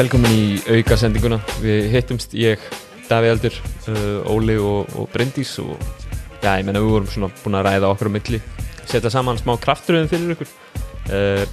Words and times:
Velkomin 0.00 0.32
í 0.32 0.44
auka 0.78 0.96
sendinguna. 0.96 1.36
Við 1.60 1.90
hittumst 1.92 2.32
ég, 2.32 2.62
Daví 3.10 3.28
Aldur, 3.28 3.52
uh, 3.90 4.30
Óli 4.32 4.54
og, 4.56 4.88
og 4.96 5.10
Bryndís 5.12 5.50
og 5.60 5.74
já, 6.40 6.54
ég 6.54 6.62
menna 6.64 6.80
við 6.80 6.94
vorum 6.94 7.08
svona 7.10 7.28
búin 7.42 7.58
að 7.58 7.66
ræða 7.66 7.90
okkur 7.90 8.08
á 8.08 8.12
milli, 8.14 8.38
setja 8.88 9.10
saman 9.12 9.36
smá 9.36 9.52
kraftröðum 9.60 10.08
fyrir 10.08 10.32
ykkur. 10.32 10.54
Uh, 11.10 11.44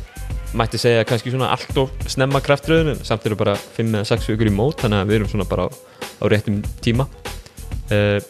mætti 0.55 0.79
segja 0.79 1.03
kannski 1.09 1.33
svona 1.33 1.49
allt 1.57 1.81
og 1.81 1.91
snemma 2.07 2.39
kraftröðun 2.45 2.93
en 2.93 3.01
samt 3.09 3.27
eru 3.27 3.35
bara 3.35 3.57
5 3.75 3.97
eða 3.99 4.07
6 4.13 4.29
vikur 4.31 4.47
í 4.47 4.53
mót 4.55 4.79
þannig 4.85 5.03
að 5.03 5.11
við 5.11 5.19
erum 5.19 5.31
svona 5.33 5.47
bara 5.49 5.65
á, 5.67 5.69
á 6.23 6.25
réttum 6.31 6.61
tíma. 6.85 7.09
Uh, 7.91 8.21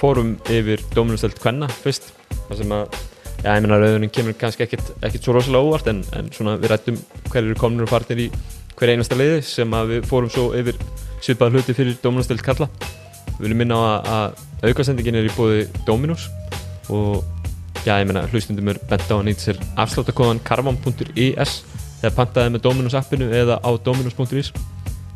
fórum 0.00 0.38
yfir 0.48 0.80
Dóminustöld 0.94 1.36
Kvenna 1.42 1.68
fyrst, 1.82 2.14
þar 2.46 2.62
sem 2.62 2.72
að 2.78 3.00
Já, 3.40 3.54
ég 3.56 3.62
meina 3.64 3.78
rauðunin 3.80 4.10
kemur 4.12 4.34
kannski 4.36 4.66
ekkert, 4.66 4.90
ekkert 5.00 5.24
svo 5.24 5.32
rosalega 5.32 5.64
óvart 5.64 5.86
en, 5.88 6.02
en 6.12 6.26
svona 6.28 6.58
við 6.60 6.74
rættum 6.74 6.98
hver 7.30 7.40
eru 7.40 7.54
kominur 7.56 7.86
og 7.86 7.92
farnir 7.94 8.26
í 8.26 8.26
hver 8.78 8.94
einasta 8.94 9.18
leiði 9.18 9.42
sem 9.46 9.76
við 9.90 10.06
fórum 10.08 10.32
svo 10.32 10.50
yfir 10.56 10.78
svipað 11.20 11.58
hluti 11.58 11.76
fyrir 11.76 11.98
Dominostelt 12.02 12.44
kalla. 12.44 12.68
Við 13.36 13.44
viljum 13.46 13.62
minna 13.62 13.76
á 13.76 13.84
að, 14.00 14.40
aukasendingin 14.70 15.20
er 15.20 15.28
í 15.28 15.34
bóði 15.36 15.66
Dominos 15.86 16.28
og 16.92 17.22
já, 17.86 17.94
ég 17.96 18.08
meina 18.08 18.26
hlustundum 18.28 18.72
er 18.72 18.80
bent 18.90 19.08
á 19.08 19.16
að 19.16 19.26
nýta 19.28 19.46
sér 19.46 19.60
afsláttakóðan 19.80 20.42
karvam.is 20.44 21.60
eða 22.00 22.14
pantaði 22.16 22.54
með 22.54 22.64
Dominos 22.66 22.96
appinu 22.98 23.30
eða 23.36 23.60
á 23.60 23.70
dominos.is. 23.84 24.52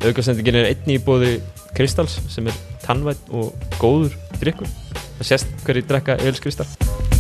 Aukasendingin 0.04 0.60
er 0.60 0.70
einni 0.72 0.98
í 0.98 1.02
bóði 1.04 1.38
Kristals 1.76 2.18
sem 2.32 2.48
er 2.48 2.60
tannvætt 2.84 3.32
og 3.32 3.52
góður 3.80 4.16
drikkur. 4.40 4.70
Það 5.18 5.28
sést 5.32 5.66
hverju 5.66 5.88
drekka 5.88 6.20
Eils 6.22 7.13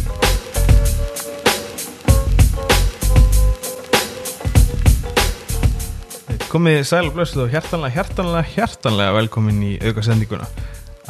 komið 6.54 6.84
sæl 6.86 7.08
og 7.08 7.16
blössuð 7.16 7.40
og 7.48 7.50
hjertanlega, 7.50 7.96
hjertanlega, 7.96 8.42
hjertanlega 8.54 9.14
velkomin 9.16 9.56
í 9.66 9.72
auka 9.88 10.04
sendinguna 10.06 10.46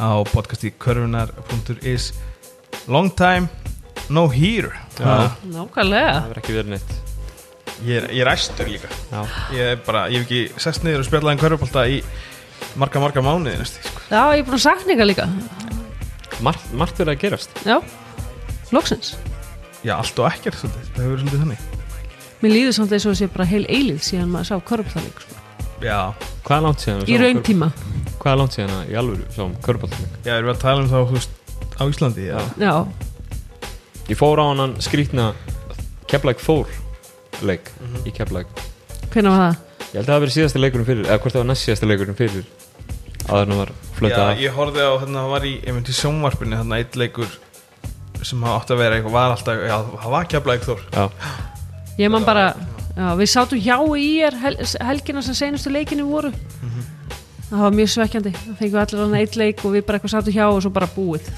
á 0.01 0.09
podcasti 0.31 0.71
körfunar.is 0.81 2.07
Long 2.89 3.11
time 3.13 3.45
no 4.09 4.25
here 4.29 4.71
Já. 4.97 5.29
Nákvæmlega 5.45 6.15
Það 6.15 6.29
verður 6.31 6.41
ekki 6.41 6.55
verið 6.55 6.71
neitt. 6.73 6.95
ég 7.85 7.99
er, 7.99 8.07
ég 8.15 8.23
er 8.25 8.31
æstur 8.33 8.71
líka 8.71 8.89
Já. 9.11 9.21
ég 9.53 9.69
er 9.75 9.83
bara, 9.85 10.07
ég 10.09 10.23
hef 10.23 10.25
ekki 10.25 10.65
sest 10.65 10.81
niður 10.85 11.03
og 11.03 11.09
spjallaði 11.11 11.37
en 11.37 11.43
körfubólta 11.43 11.85
í 11.93 12.01
marga, 12.81 13.03
marga 13.03 13.23
mánuði 13.25 13.59
næstu, 13.61 13.85
sko. 13.85 14.03
Já, 14.09 14.23
ég 14.33 14.41
er 14.41 14.49
búin 14.49 14.57
að 14.57 14.65
sakna 14.65 14.97
ykkar 14.97 15.11
líka 15.11 15.29
Margt, 16.43 16.65
margt 16.75 16.97
verið 16.99 17.13
að 17.13 17.21
gerast. 17.21 17.53
Já, 17.63 17.77
loksins 18.75 19.13
já, 19.85 19.93
allt 20.01 20.17
og 20.19 20.27
ekkert 20.33 20.57
svolítið, 20.59 20.89
það 20.89 21.05
hefur 21.05 21.13
verið 21.13 21.25
svolítið 21.29 21.45
þannig 21.45 21.71
Mér 22.41 22.51
líður 22.51 22.75
samt 22.75 22.91
eins 22.93 23.05
og 23.07 23.13
þessi 23.15 23.31
bara 23.31 23.45
heil 23.47 23.63
eilíð 23.71 24.01
síðan 24.05 24.33
maður 24.33 24.49
sá 24.49 24.55
korfbáltaleg 24.67 25.21
sko. 25.23 25.34
Já, 25.81 26.13
Hvað 26.45 26.57
er 26.57 26.61
langt 26.65 26.79
síðan 26.85 27.03
Í 27.09 27.17
raun 27.21 27.41
tíma 27.45 27.71
Hvað 28.21 28.31
er 28.31 28.39
langt 28.41 28.55
síðan 28.55 28.75
að 28.79 28.91
í 28.93 28.97
alvöru 29.01 29.25
sáum 29.35 29.55
körbáltaleg? 29.65 30.09
já, 30.25 30.33
erum 30.37 30.49
við 30.49 30.55
að 30.55 30.61
tala 30.61 30.81
um 30.83 30.89
þú 30.93 31.17
veist, 31.17 31.29
á 31.75 31.83
Íslandi 31.89 32.25
já, 32.29 32.39
Já, 32.61 32.73
Ég 34.09 34.17
fór 34.19 34.39
á 34.41 34.45
hann 34.53 34.75
skrítna 34.85 35.33
Keflæk 36.07 36.39
Þór 36.45 36.67
leik 37.41 37.71
Mhm. 37.81 38.05
í 38.07 38.11
Keflæk. 38.15 38.47
hvernig 39.11 39.31
var 39.31 39.41
það? 39.41 39.57
Ég 39.85 39.95
held 39.95 40.05
að 40.05 40.07
það 40.07 40.13
hafi 40.15 40.25
verið 40.25 40.35
síðasti 40.35 40.59
leikurinn 40.61 40.85
fyrir, 40.85 41.05
eða 41.05 41.19
hvort 41.19 41.33
það 41.35 41.41
var 41.43 41.49
næst 41.49 41.65
síðasti 41.67 41.87
leikurinn 41.87 42.15
fyrir 42.19 42.45
en 43.25 43.49
það 43.51 43.57
var 43.57 43.71
já 44.15 44.31
af. 44.31 44.37
ég 44.39 44.51
horfði 44.55 44.81
á, 44.85 44.91
hérna, 45.01 45.19
það 45.23 45.29
var 45.31 45.41
í, 45.45 45.53
ég 45.65 45.73
myndi 45.73 45.91
í 45.91 45.97
sjónvarpinu, 45.99 46.55
hérna, 46.59 46.77
eitt 46.79 46.95
leikur 46.95 47.27
sem 48.23 48.43
átti 48.43 48.73
að 48.75 48.77
vera 48.77 48.95
eitthvað, 48.99 49.11
var 49.11 49.31
alltaf, 49.35 49.61
já, 49.67 49.77
það 50.03 50.11
var 50.15 50.25
keflaðið 50.25 50.65
þór 50.69 50.79
Já, 50.95 51.09
Ég 51.97 52.11
man 52.11 52.23
bara, 52.25 52.53
já, 52.95 53.07
við 53.19 53.31
sátum 53.31 53.61
hjá 53.61 53.77
í 53.99 54.07
er 54.25 54.37
hel, 54.41 54.55
helgina 54.89 55.23
sem 55.25 55.37
seinustu 55.37 55.73
leikinni 55.73 56.05
voru. 56.07 56.31
Það 57.45 57.61
var 57.61 57.75
mjög 57.77 57.91
svekkjandi. 57.93 58.31
Það 58.35 58.55
fengið 58.61 58.79
allir 58.81 59.03
hann 59.03 59.17
eitt 59.19 59.35
leik 59.37 59.61
og 59.63 59.75
við 59.75 59.85
bara 59.85 59.99
eitthvað 59.99 60.15
sátum 60.15 60.35
hjá 60.35 60.45
og 60.47 60.63
svo 60.65 60.71
bara 60.73 60.89
búið. 60.95 61.29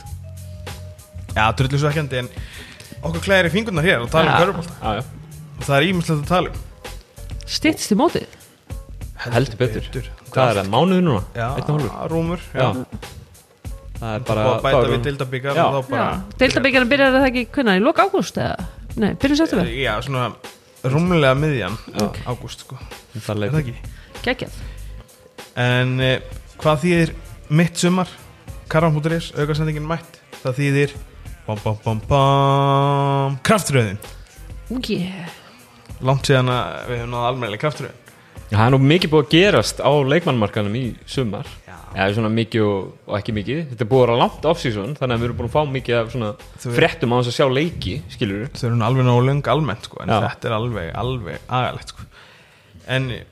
Já, 1.35 1.44
drullu 1.57 1.81
svekkjandi 1.81 2.22
en 2.23 2.31
okkur 3.03 3.25
klæðir 3.28 3.50
í 3.50 3.53
fingurnar 3.53 3.85
hér 3.85 4.06
og 4.06 4.09
tala 4.13 4.31
um 4.31 4.41
körfubólta 4.41 4.78
já, 4.79 5.01
já. 5.01 5.35
og 5.59 5.68
það 5.68 5.75
er 5.78 5.88
ímyndslegt 5.91 6.23
að 6.23 6.31
tala 6.31 6.53
um. 6.53 6.63
Stittist 7.47 7.94
í 7.94 8.00
mótið? 8.00 8.25
Heldur 9.28 9.59
betur. 9.59 10.09
Hvað 10.31 10.50
er 10.53 10.59
það, 10.62 10.72
mánuði 10.74 11.06
núna? 11.06 11.22
Já, 11.35 11.47
rúmur 12.09 12.41
Já. 12.53 12.72
já. 12.72 13.13
Það 13.97 14.13
er 14.13 14.25
bara 14.28 14.44
bara... 14.45 14.50
að 14.50 14.66
bæta 14.66 14.89
við 14.91 15.06
deildabíkar 15.07 15.59
Deildabyggjarinn 16.38 16.91
byrjar 16.91 17.16
það 17.16 17.28
ekki, 17.31 17.44
hvernig, 17.56 17.79
í 17.79 17.85
lok 17.85 18.01
ágúst 18.03 18.38
eða? 18.38 18.68
Nei, 18.97 19.12
byrjum 19.18 19.39
september, 19.39 19.72
Já, 19.74 19.94
svona 20.06 20.28
rúmlega 20.85 21.33
miðjan 21.38 21.77
ágúst 22.27 22.65
sko, 22.65 22.77
Það 23.17 23.43
er 23.47 23.59
ekki? 23.61 23.75
Geggjað. 24.25 24.57
En 25.57 25.99
eh, 26.03 26.21
hvað 26.61 26.83
þýðir 26.83 27.13
mitt 27.57 27.79
sumar? 27.81 28.11
Karan.is, 28.67 29.31
aukasendingin 29.39 29.88
mætt. 29.88 30.19
Það 30.41 30.57
þýðir 30.59 30.95
bam, 31.47 31.59
bam, 31.63 31.77
bam, 31.85 32.01
bam, 32.09 33.38
kraftröðin. 33.47 33.99
Yeah. 34.83 35.31
langt 36.03 36.27
síðan 36.27 36.51
að 36.51 36.89
við 36.89 36.99
hefum 36.99 37.13
náða 37.13 37.29
almennilega 37.31 37.63
kraftröðin. 37.63 38.03
Það 38.51 38.65
er 38.65 38.73
nú 38.73 38.79
mikið 38.83 39.11
búið 39.13 39.25
að 39.25 39.31
gerast 39.33 39.79
á 39.83 39.91
leikmannmarkanum 40.11 40.75
í 40.77 40.83
sumar. 41.09 41.47
Já, 41.95 42.03
svona 42.13 42.29
mikið 42.29 42.61
og, 42.67 42.89
og 43.07 43.15
ekki 43.17 43.33
mikið. 43.37 43.61
Þetta 43.71 43.83
er 43.85 43.89
búið 43.89 44.01
að 44.01 44.05
vera 44.07 44.17
langt 44.21 44.45
off-season, 44.51 44.91
þannig 44.99 45.15
að 45.15 45.21
við 45.21 45.27
erum 45.29 45.37
búin 45.39 45.47
að 45.47 45.55
fá 45.55 45.61
mikið 45.71 45.95
af 46.01 46.11
svona 46.13 46.31
Þú- 46.59 46.73
fréttum 46.75 47.13
á 47.13 47.17
þess 47.21 47.31
að 47.31 47.37
sjá 47.37 47.47
leiki, 47.53 47.93
skilur 48.13 48.41
við. 48.43 48.51
þau 48.59 48.65
eru 48.67 48.75
nú 48.77 48.85
alveg 48.89 49.07
nógu 49.07 49.23
löng 49.29 49.47
almennt 49.53 49.87
sko, 49.87 50.01
en 50.03 50.09
Já. 50.11 50.19
þetta 50.27 50.49
er 50.51 50.55
alveg, 50.57 50.91
alveg 51.03 51.39
agalegt 51.47 51.93
sko. 51.95 52.05
en 52.87 53.09
eh, 53.11 53.23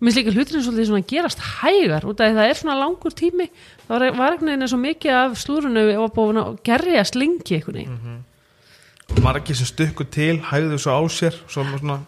Mér 0.00 0.10
finnst 0.12 0.18
líka 0.18 0.32
hluturinn 0.34 0.64
svolítið 0.64 0.86
svona 0.88 1.06
gerast 1.10 1.42
hægar 1.60 2.04
út 2.08 2.20
af 2.20 2.30
því 2.30 2.36
það 2.38 2.48
er 2.50 2.58
svona 2.58 2.76
langur 2.80 3.12
tími 3.14 3.46
það 3.86 3.92
var, 3.92 4.04
var 4.16 4.32
einhvern 4.34 4.50
veginn 4.50 4.68
svo 4.72 4.78
mikið 4.80 5.12
af 5.18 5.36
slúrunu 5.38 5.84
og 6.02 6.14
búin 6.16 6.40
að 6.40 6.56
gerjast 6.66 7.14
lengi 7.20 7.58
einhvern 7.58 7.78
veginn 7.78 9.22
margir 9.22 9.56
sem 9.58 9.68
stukku 9.68 10.04
til 10.08 10.40
hægðu 10.48 10.78
svo 10.80 10.96
á 10.96 11.00
sér 11.12 11.36
svo 11.46 11.64
svona, 11.68 11.98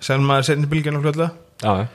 sem 0.00 0.24
maður 0.24 0.48
setni 0.48 0.66
bylgjana 0.72 1.00
fljóðlega 1.04 1.30
Já, 1.62 1.72
já. 1.84 1.86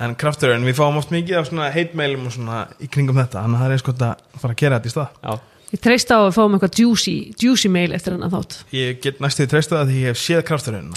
En 0.00 0.16
krafturinn, 0.18 0.64
við 0.64 0.78
fáum 0.78 0.98
oft 1.00 1.12
mikið 1.12 1.38
af 1.40 1.48
svona 1.50 1.70
heitmeilum 1.74 2.26
og 2.28 2.34
svona 2.34 2.64
í 2.80 2.88
kringum 2.92 3.18
þetta 3.20 3.44
þannig 3.44 3.58
að 3.58 3.62
það 3.62 3.68
er 3.70 3.76
eins 3.76 3.86
gott 3.88 4.04
að 4.06 4.40
fara 4.42 4.54
að 4.56 4.60
gera 4.62 4.78
þetta 4.80 4.90
í 4.90 4.94
stað. 4.96 5.16
Já, 5.24 5.32
Ég 5.70 5.78
treyst 5.84 6.10
á 6.10 6.18
að 6.18 6.32
fáum 6.34 6.56
eitthvað 6.56 6.80
juicy, 6.82 7.12
juicy 7.38 7.68
mail 7.70 7.92
eftir 7.94 8.16
hennar 8.16 8.32
þátt. 8.32 8.56
Ég 8.74 8.96
get 9.04 9.20
næstu 9.22 9.44
treysta 9.46 9.76
það 9.76 9.92
því 9.92 10.00
ég 10.00 10.10
hef 10.10 10.18
séð 10.18 10.40
krafturinn 10.48 10.88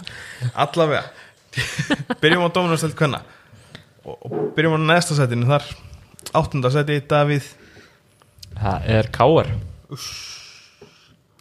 allavega. 0.63 1.03
Byrjum 2.23 2.47
á 2.47 2.49
Dominostelt 2.55 2.95
Kvenna. 2.97 3.19
Og, 4.01 4.15
og 4.25 4.39
byrjum 4.57 4.79
á 4.81 4.87
næsta 4.95 5.13
setinu 5.13 5.45
þar. 5.45 5.67
Áttunda 6.33 6.71
seti 6.73 6.97
Davíð. 7.05 7.51
Það 8.57 8.89
er 8.95 9.09
káar. 9.13 9.51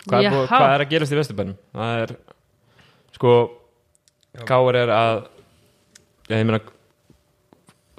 Hvað, 0.02 0.28
er 0.28 0.36
hvað 0.50 0.68
er 0.74 0.84
að 0.84 0.92
gerast 0.92 1.14
í 1.14 1.18
Vesturbænum? 1.18 1.56
Það 1.72 2.02
er, 2.02 2.14
sko, 3.16 3.34
káar 4.48 4.78
er 4.82 4.92
að, 4.92 5.24
ég 6.28 6.44
meina, 6.44 6.60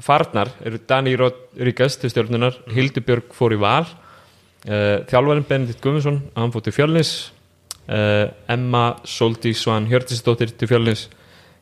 farnar 0.04 0.52
eru 0.66 0.80
Dani 0.88 1.16
Rodríguez 1.20 1.98
til 2.00 2.12
stjórnunar, 2.12 2.58
Hildubjörg 2.74 3.32
fór 3.36 3.56
í 3.56 3.60
val, 3.62 3.88
uh, 4.68 5.00
þjálfarinn 5.08 5.48
Benedikt 5.48 5.84
Guðmundsson, 5.84 6.20
hann 6.36 6.54
fór 6.54 6.66
til 6.66 6.76
fjölnis, 6.76 7.14
uh, 7.88 8.28
Emma 8.52 8.86
Soldi 9.08 9.54
Svan 9.56 9.88
Hjörtisdóttir 9.92 10.52
til 10.58 10.72
fjölnis, 10.72 11.08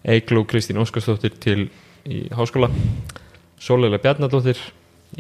Eigló 0.01 0.43
Kristín 0.49 0.81
Óskarsdóttir 0.81 1.35
til 1.41 1.67
í 2.09 2.23
háskóla, 2.33 2.71
Sólega 3.61 3.99
Bjarnadóttir 4.01 4.57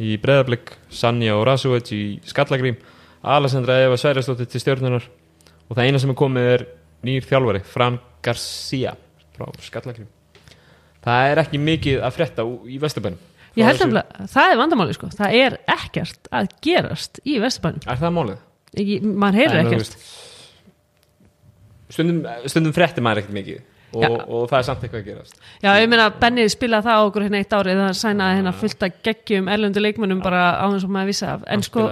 í 0.01 0.15
Breiðablík, 0.21 0.73
Sanja 0.89 1.35
Orasovec 1.37 1.91
í 1.93 2.03
Skallagrím, 2.25 2.79
Alessandra 3.21 3.77
Eva 3.83 3.99
Sværisdóttir 4.01 4.49
til 4.49 4.63
stjórnunar 4.63 5.05
og 5.67 5.75
það 5.75 5.83
eina 5.85 6.01
sem 6.01 6.15
er 6.15 6.17
komið 6.23 6.49
er 6.55 6.65
nýr 7.05 7.27
þjálfari, 7.29 7.61
Fran 7.69 8.01
Garcia 8.25 8.95
frá 9.35 9.45
Skallagrím. 9.61 10.09
Það 11.01 11.31
er 11.31 11.41
ekki 11.41 11.57
mikið 11.61 12.01
að 12.05 12.15
frétta 12.17 12.43
ú- 12.45 12.67
í 12.69 12.77
Vesturbænum. 12.81 13.17
Ég 13.57 13.65
held 13.67 13.81
að 13.81 14.27
það 14.31 14.51
er 14.53 14.59
vandamáli 14.61 14.93
sko 14.95 15.07
það 15.11 15.33
er 15.41 15.55
ekkert 15.67 16.29
að 16.31 16.51
gerast 16.63 17.19
í 17.27 17.33
Vesturbænum 17.43 17.81
Er 17.89 17.97
það 17.99 18.13
málið? 18.15 18.37
Maður 19.03 19.39
heyrir 19.41 19.57
ekkert 19.65 19.97
Stundum, 21.91 22.21
stundum 22.47 22.71
fréttir 22.75 23.03
maður 23.03 23.19
ekkert 23.25 23.35
mikið 23.35 23.57
og, 23.91 24.03
Já. 24.05 24.07
og 24.23 24.45
það 24.47 24.57
er 24.61 24.63
samt 24.69 24.83
eitthvað 24.85 25.01
að 25.01 25.07
gerast. 25.09 25.33
Já, 25.59 25.69
ég 25.81 25.89
meina 25.91 26.05
Benni 26.21 26.45
spilaði 26.47 26.85
það 26.87 26.95
á 26.95 27.03
okkur 27.09 27.25
hérna 27.25 27.41
eitt 27.43 27.55
árið 27.57 27.81
það 27.81 27.97
sænaði 27.99 28.37
hérna 28.37 28.53
fullt 28.61 28.85
að 28.87 28.93
geggjum 29.09 29.49
erlendu 29.51 29.83
leikmönnum 29.83 30.21
bara 30.23 30.43
á 30.55 30.65
þess 30.71 30.85
að 30.87 30.93
maður 30.95 31.09
vissi 31.11 31.25
af 31.27 31.43
en 31.51 31.65
sko, 31.67 31.83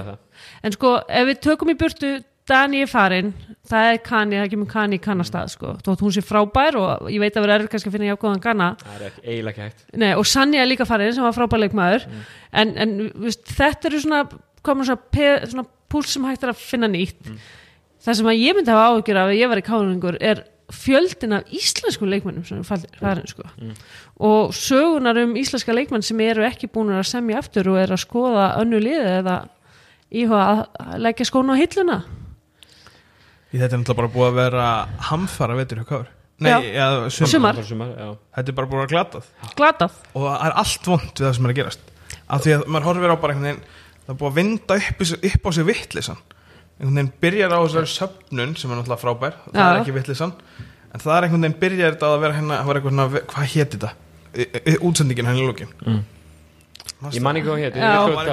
en 0.64 0.76
sko, 0.78 0.94
ef 1.20 1.28
við 1.28 1.42
tökum 1.44 1.74
í 1.74 1.76
burtu 1.82 2.14
Dani 2.50 2.80
er 2.86 2.88
farin, 2.90 3.34
það 3.70 3.88
er 3.92 4.00
Kani 4.06 4.40
það 4.40 4.52
kemur 4.54 4.70
Kani 4.72 4.98
í 5.00 5.04
kannastað 5.04 5.54
sko. 5.54 5.74
Þótt 5.86 6.04
hún 6.06 6.14
sé 6.16 6.24
frábær 6.26 6.78
og 6.80 7.10
ég 7.14 7.22
veit 7.22 7.38
að 7.38 7.46
vera 7.46 7.58
erfitt 7.60 7.74
kannski 7.74 7.92
að 7.92 7.98
finna 7.98 8.12
jákvæðan 8.12 8.44
hægt. 9.70 9.86
Nei, 10.02 10.12
og 10.18 10.28
Sanja 10.28 10.64
er 10.64 10.70
líka 10.70 10.88
farin 10.90 11.14
sem 11.16 11.26
var 11.26 11.36
frábær 11.38 11.64
leikmaður. 11.64 12.08
En, 12.52 12.76
en 12.82 12.96
viðst, 13.14 13.46
þetta 13.60 13.92
eru 13.92 14.04
svona 14.04 14.22
komur 14.66 14.90
svona, 14.90 15.28
svona 15.46 15.68
púls 15.90 16.14
sem 16.16 16.26
hægt 16.30 16.46
er 16.46 16.54
að 16.54 16.64
finna 16.64 16.90
nýtt. 16.92 17.34
Það 18.06 18.22
sem 18.22 18.32
að 18.32 18.42
ég 18.42 18.56
myndi 18.58 18.74
hafa 18.74 18.96
áhyggjur 18.96 19.22
af 19.22 19.34
ef 19.34 19.40
ég 19.40 19.52
var 19.52 19.62
í 19.62 19.68
káningur 19.68 20.18
er 20.24 20.46
fjöldin 20.70 21.34
af 21.34 21.50
íslenskum 21.50 22.10
leikmennum 22.10 22.46
sem 22.46 22.60
er 22.62 22.66
farin 23.00 23.28
sko. 23.28 23.44
og 24.20 24.54
sögunar 24.54 25.18
um 25.18 25.34
íslenska 25.36 25.74
leikmenn 25.74 26.06
sem 26.06 26.20
eru 26.20 26.44
ekki 26.46 26.68
búin 26.70 26.94
að 26.94 27.08
semja 27.10 27.40
aftur 27.40 27.72
og 27.72 27.80
er 27.82 27.90
að 27.90 28.04
skoða 28.04 28.62
önnu 28.62 28.80
liði 28.80 29.16
eða 29.18 29.50
íhuga 30.14 30.68
að 30.78 31.00
leggja 31.02 31.26
skóna 31.26 31.58
á 31.58 31.62
hilluna 31.62 31.98
Í 33.54 33.58
þetta 33.58 33.74
er 33.76 33.80
náttúrulega 33.82 34.00
bara 34.02 34.14
búið 34.14 34.28
að 34.30 34.38
vera 34.40 34.66
hamfara 35.10 35.56
veitur 35.60 35.80
hjá 35.82 35.88
Káur 35.90 36.08
Nei, 36.40 36.52
Já. 36.72 37.10
sumar. 37.12 37.28
Sumar. 37.34 37.56
Bara 37.58 37.68
sumar, 37.68 37.88
já. 38.00 38.10
Þetta 38.38 38.50
er 38.52 38.56
bara 38.56 38.68
búið 38.72 38.84
að 38.86 38.92
glatað 38.94 39.26
glatað 39.60 39.96
og 40.16 40.22
það 40.24 40.46
er 40.48 40.54
allt 40.62 40.86
vond 40.88 41.10
við 41.20 41.26
það 41.28 41.34
sem 41.36 41.46
er 41.46 41.52
að 41.54 41.58
gerast 41.60 41.80
af 42.30 42.44
því 42.46 42.54
að 42.56 42.64
maður 42.72 42.88
horfir 42.90 43.12
á 43.12 43.18
bara 43.20 43.34
einhvern 43.34 43.48
veginn 43.50 43.64
það 44.06 44.14
er 44.14 44.20
búið 44.22 44.30
að 44.30 44.38
vinda 44.40 44.78
upp, 44.80 45.02
upp 45.34 45.50
á 45.50 45.52
sig 45.58 45.66
vittlisann 45.68 46.22
einhvern 46.80 46.96
veginn 46.96 47.12
byrjar 47.26 47.52
á 47.52 47.60
þessari 47.66 47.92
söfnun 47.92 48.54
sem 48.56 48.72
er 48.72 48.80
náttúrulega 48.80 49.04
frábær, 49.04 49.34
það 49.50 49.60
Já. 49.60 49.66
er 49.74 49.80
ekki 49.82 49.96
vittlisann 49.98 50.34
en 50.94 51.04
það 51.04 51.16
er 51.18 51.28
einhvern 51.28 51.44
veginn 51.44 51.60
byrjar 51.66 51.98
þetta 51.98 52.08
að 52.14 52.22
vera 52.24 52.38
hérna, 52.40 52.62
það 52.62 52.70
var 52.70 52.80
eitthvað 52.80 52.96
svona, 52.96 53.24
hvað 53.34 53.52
héti 53.56 53.76
þetta 53.76 53.92
I- 54.40 54.50
I- 54.72 54.80
útsendingin 54.86 55.26
henni 55.28 55.44
í 55.44 55.50
lókin 55.50 55.74
Mm. 55.84 56.00
Ég 57.00 57.22
man 57.24 57.38
ekki 57.40 57.48
hvað 57.48 57.62
hér. 57.64 57.76
Það 57.80 58.10
var 58.12 58.30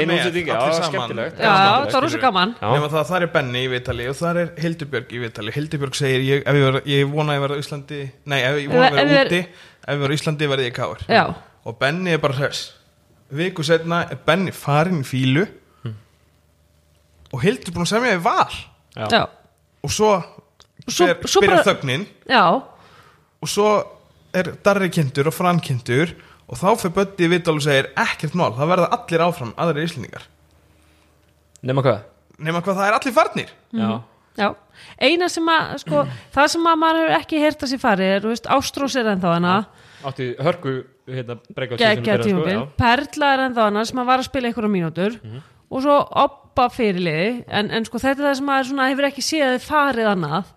með, 0.00 0.12
útsending, 0.14 0.46
já, 0.48 0.54
allir 0.56 0.76
saman. 0.76 0.86
skemmtilegt. 0.88 1.40
já, 1.40 1.50
það 1.52 1.92
var 1.92 2.04
rosa 2.06 2.20
gaman. 2.22 2.54
Það, 2.60 2.94
það 3.10 3.16
er 3.26 3.26
Benni 3.34 3.60
í 3.60 3.68
Vitali 3.68 4.06
og 4.08 4.16
það 4.16 4.38
er 4.40 4.52
Hildibjörg 4.64 5.12
í 5.12 5.20
Vitali 5.20 5.52
Hildibjörg 5.52 5.98
segir, 5.98 6.24
ég, 6.24 6.40
ef 6.48 6.56
ég, 6.56 6.64
var, 6.64 6.78
ég 6.88 7.10
vona 7.12 7.34
að 7.34 7.36
ég 7.36 7.44
verða 7.44 7.58
á 7.60 7.62
Íslandi 7.64 7.98
Nei, 8.32 8.38
ef 8.40 8.56
ég 8.62 8.72
vona 8.72 8.88
að 8.88 9.12
ég- 9.12 9.26
úti 9.28 9.40
Ef 9.44 9.92
ég 9.92 10.00
verða 10.00 10.16
á 10.16 10.16
Íslandi 10.16 10.48
verði 10.54 10.70
ég 10.70 10.80
já, 11.12 11.24
Og 11.68 11.76
Benni 11.78 12.14
er 12.16 12.22
bara 12.24 12.38
hress. 12.40 12.62
Viku 13.30 13.62
setna 13.68 14.00
er 14.10 14.16
Benni 14.26 14.50
farin 14.56 15.02
í 15.02 15.06
fílu 15.06 15.44
Og 17.34 17.44
Hildur 17.44 17.76
búin 17.76 17.84
að 17.84 17.92
semja 17.92 18.16
í 18.16 18.22
val. 18.24 18.48
Já. 18.96 19.06
já, 19.12 19.22
Og 19.84 19.90
svo, 19.92 20.14
Svo- 20.88 21.06
ber, 21.06 21.28
svo 21.28 21.40
byrjar 21.44 21.64
þögnin. 21.68 22.06
Já. 22.26 22.42
Og 23.40 23.48
svo 23.48 23.68
er 24.34 24.54
Darri 24.64 24.88
kindur 24.90 25.28
og 25.28 25.34
Fran 25.36 25.60
kindur 25.60 26.16
Og 26.50 26.58
þá 26.58 26.68
fyrir 26.80 26.94
Böddi 26.96 27.26
í 27.26 27.30
Vital 27.30 27.56
og 27.56 27.62
segir 27.62 27.90
Ekkert 27.94 28.34
mál, 28.38 28.50
það 28.56 28.72
verða 28.72 28.88
allir 28.96 29.22
áfram 29.22 29.52
aðrir 29.60 29.86
íslendingar. 29.86 30.24
Nema 31.66 31.84
hvað? 31.84 32.00
Nefna 32.40 32.62
hvað 32.64 32.80
það 32.80 32.88
er 32.88 32.96
allir 32.96 33.14
farnir. 33.14 33.52
Já. 33.76 33.90
Já, 34.38 34.48
eina 35.02 35.26
sem 35.28 35.48
að 35.50 35.72
sko, 35.82 36.02
það 36.32 36.50
sem 36.52 36.66
að 36.70 36.76
maður 36.80 37.00
hefur 37.02 37.16
ekki 37.18 37.40
heyrt 37.42 37.64
að 37.66 37.70
sér 37.72 37.80
fari 37.82 38.06
er, 38.06 38.22
þú 38.22 38.30
veist, 38.30 38.46
Ástrós 38.54 38.94
er 38.96 39.08
ennþá 39.10 39.32
hana. 39.34 39.54
Áttu 40.06 40.28
hörku, 40.40 40.74
hérna, 41.10 41.36
breyka 41.56 41.78
geggja 41.80 42.14
tímabil, 42.22 42.60
Perla 42.78 43.32
er 43.34 43.42
ennþá 43.48 43.66
hana 43.66 43.82
sem 43.90 44.00
að 44.00 44.08
var 44.12 44.22
að 44.22 44.28
spila 44.30 44.48
einhverja 44.50 44.72
mínútur. 44.72 45.18
Og 45.70 45.84
svo 45.84 45.96
oppa 46.22 46.68
fyrirliði 46.72 47.44
en, 47.46 47.68
en 47.74 47.86
sko 47.86 48.00
þetta 48.02 48.22
er 48.22 48.28
það 48.30 48.38
sem 48.38 48.48
maður 48.48 48.70
svona 48.70 48.88
hefur 48.90 49.08
ekki 49.10 49.26
séð 49.26 49.44
að 49.46 49.52
þið 49.56 49.66
farið 49.66 50.08
annað. 50.14 50.54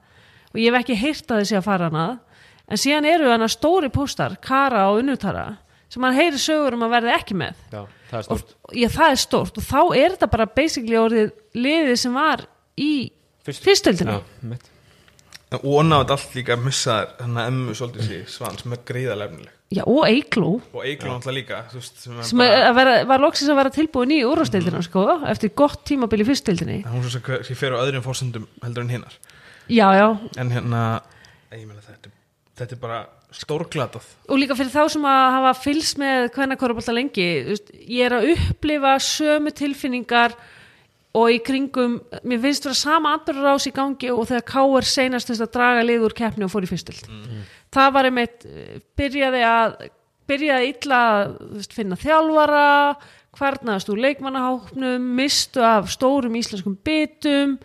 Og 0.54 0.62
ég 0.62 0.70
hef 0.70 0.80
ekki 0.80 1.00
heyrt 1.02 1.34
að 1.34 1.42
þið 1.42 1.50
sé 1.50 1.60
að 1.60 1.68
fara 1.68 1.90
annað. 1.92 2.16
En 2.70 2.82
síðan 2.82 3.10
eru 3.10 3.30
hana 3.34 3.50
stóri 3.52 3.92
póstar 3.94 4.38
Kara 4.42 4.88
og 4.94 5.02
Unnutara 5.02 5.48
sem 5.94 6.02
maður 6.04 6.20
heyri 6.24 6.42
sögur 6.42 6.78
um 6.78 6.86
að 6.88 6.94
verði 6.98 7.14
ekki 7.14 7.38
með. 7.38 7.64
Já, 7.70 7.82
það 8.10 8.20
er 8.20 8.28
og 8.34 8.42
stórt. 8.44 8.54
já, 8.82 8.88
það 8.98 9.14
er 9.16 9.22
stórt. 9.24 9.58
Og 9.62 9.68
þá 9.70 9.80
er 10.02 10.16
þetta 10.18 10.32
bara 10.34 10.50
basically 10.60 10.98
orðið 11.00 11.34
liðið 11.64 11.98
sem 12.04 12.18
var 12.18 12.48
í 12.82 12.92
fyrstöldinu 13.46 14.18
Já, 14.18 14.22
mitt 14.50 14.70
Og 15.54 15.84
nátt 15.86 16.10
allt 16.10 16.32
líka 16.34 16.56
að 16.56 16.64
missa 16.66 16.94
Þannig 17.20 17.42
að 17.44 17.50
emmu 17.52 17.74
svolítið 17.78 18.08
sér 18.08 18.22
svan 18.34 18.56
Sem 18.58 18.74
er 18.74 18.80
greiðalega 18.88 19.30
efnileg 19.30 19.60
Já, 19.74 19.84
og 19.90 20.00
Eigló 20.08 20.48
Og 20.74 20.80
Eigló 20.82 21.12
náttúrulega 21.12 21.36
líka 21.38 21.60
þú 21.70 21.78
veist, 21.78 22.00
sem 22.02 22.24
sem 22.26 22.42
bara, 22.42 22.64
að 22.70 22.78
vera, 22.80 22.96
var 23.12 23.22
loksins 23.22 23.52
að 23.54 23.60
vera 23.62 23.74
tilbúin 23.74 24.14
í 24.16 24.20
úrvasteildina 24.26 24.82
sko, 24.86 25.04
eftir 25.30 25.54
gott 25.62 25.84
tímabil 25.90 26.24
í 26.24 26.28
fyrsteildinni 26.32 26.80
Hún 26.90 27.06
svo 27.06 27.22
sem 27.46 27.60
fer 27.60 27.76
á 27.78 27.84
öðrum 27.84 28.06
fórsendum 28.06 28.48
heldur 28.66 28.88
en 28.88 28.94
hinnar 28.96 29.20
Já, 29.70 29.88
já, 29.98 30.08
En 30.42 30.50
hérna 30.54 30.82
Ég 31.54 31.68
meina 31.70 31.86
þetta 31.86 32.14
Þetta 32.58 32.78
er 32.78 32.82
bara 32.82 33.00
stórglatað. 33.34 34.08
Og 34.30 34.42
líka 34.42 34.58
fyrir 34.58 34.74
þá 34.74 34.84
sem 34.94 35.06
að 35.10 35.24
hafa 35.38 35.54
fylgst 35.62 36.02
með 36.02 36.28
hvernig 36.36 36.60
korfbalta 36.62 36.96
lengi 36.96 37.30
þú 37.46 37.56
veist, 37.56 37.72
ég 37.84 38.08
er 38.08 38.18
að 38.18 38.34
upplifa 38.36 38.98
sömu 39.04 39.54
tilfinningar 39.58 40.38
og 41.14 41.30
í 41.30 41.40
kringum 41.46 42.00
mér 42.26 42.42
finnst 42.42 42.66
vera 42.66 42.78
sama 42.78 43.14
andurrás 43.18 43.68
í 43.70 43.74
gangi 43.74 44.10
og 44.14 44.26
þegar 44.30 44.46
K.R. 44.50 44.88
seinast 44.90 45.30
þess 45.30 45.46
að 45.46 45.52
draga 45.58 45.84
lið 45.86 46.08
úr 46.08 46.16
keppni 46.18 46.48
og 46.48 46.54
fór 46.54 46.66
í 46.66 46.70
fyrstöld 46.72 47.06
það 47.74 47.92
var 47.98 48.10
einmitt 48.10 48.48
eh, 48.50 48.80
byrjaði 48.98 49.44
að 49.46 49.76
byrjaði 50.30 50.72
illa 50.72 51.02
að 51.20 51.68
finna 51.76 52.00
þjálfara 52.00 52.66
hvarnaðast 53.38 53.90
úr 53.94 54.02
leikmannahóknum 54.08 55.06
mistu 55.18 55.62
af 55.66 55.92
stórum 55.94 56.38
íslenskum 56.40 56.78
bitum 56.86 57.58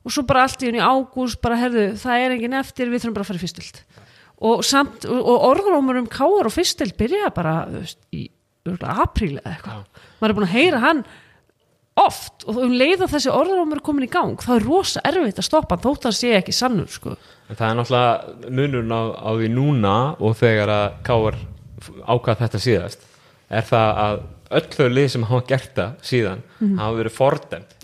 og 0.00 0.14
svo 0.14 0.24
bara 0.26 0.46
allt 0.46 0.62
í 0.64 0.70
henni 0.70 0.82
ágúst 0.82 1.40
bara 1.42 1.58
herðu, 1.60 1.90
það 2.00 2.24
er 2.24 2.34
enginn 2.36 2.56
eftir, 2.58 2.90
við 2.90 3.04
þurfum 3.04 3.18
bara 3.18 3.26
að 3.26 3.30
fara 3.30 3.40
í 3.40 3.44
fyrstöld 3.44 3.82
og, 4.40 4.62
samt, 4.64 5.04
og, 5.08 5.32
orðrómur 5.50 6.00
um 6.00 6.08
káar 6.10 6.48
og 6.48 6.54
fyrstöld 6.54 6.96
byrjaði 6.98 7.32
bara 7.36 7.56
veist, 7.72 8.00
í 8.16 8.28
apríl 8.68 9.34
eða 9.40 9.54
eitthvað. 9.54 9.82
Maður 10.20 10.32
er 10.32 10.38
búin 10.38 10.48
að 10.48 10.54
heyra 10.54 10.80
hann 10.84 11.02
oft 12.00 12.46
og 12.48 12.60
um 12.64 12.72
leið 12.72 13.04
að 13.04 13.14
þessi 13.16 13.32
orðrómur 13.34 13.80
er 13.80 13.84
komin 13.84 14.06
í 14.06 14.10
gang 14.12 14.40
þá 14.40 14.52
er 14.56 14.66
rosa 14.66 15.02
erfitt 15.04 15.40
að 15.42 15.48
stoppa 15.48 15.78
þótt 15.80 16.08
að 16.08 16.16
sé 16.16 16.32
ekki 16.38 16.54
sannur 16.56 16.88
sko. 16.92 17.16
En 17.50 17.58
það 17.58 17.66
er 17.66 17.78
náttúrulega 17.80 18.50
munurinn 18.56 18.94
á, 18.94 19.02
á 19.20 19.30
því 19.36 19.52
núna 19.56 19.94
og 20.16 20.36
þegar 20.38 20.74
að 20.76 20.86
Káar 21.08 21.40
ákvað 22.06 22.44
þetta 22.44 22.62
síðast 22.62 23.09
er 23.50 23.66
það 23.66 24.04
að 24.04 24.20
öll 24.50 24.66
þau 24.74 24.86
lið 24.90 25.06
sem 25.12 25.24
hafa 25.28 25.44
gert 25.46 25.76
það 25.76 26.06
síðan 26.08 26.40
hafa 26.78 26.94
verið 26.96 27.12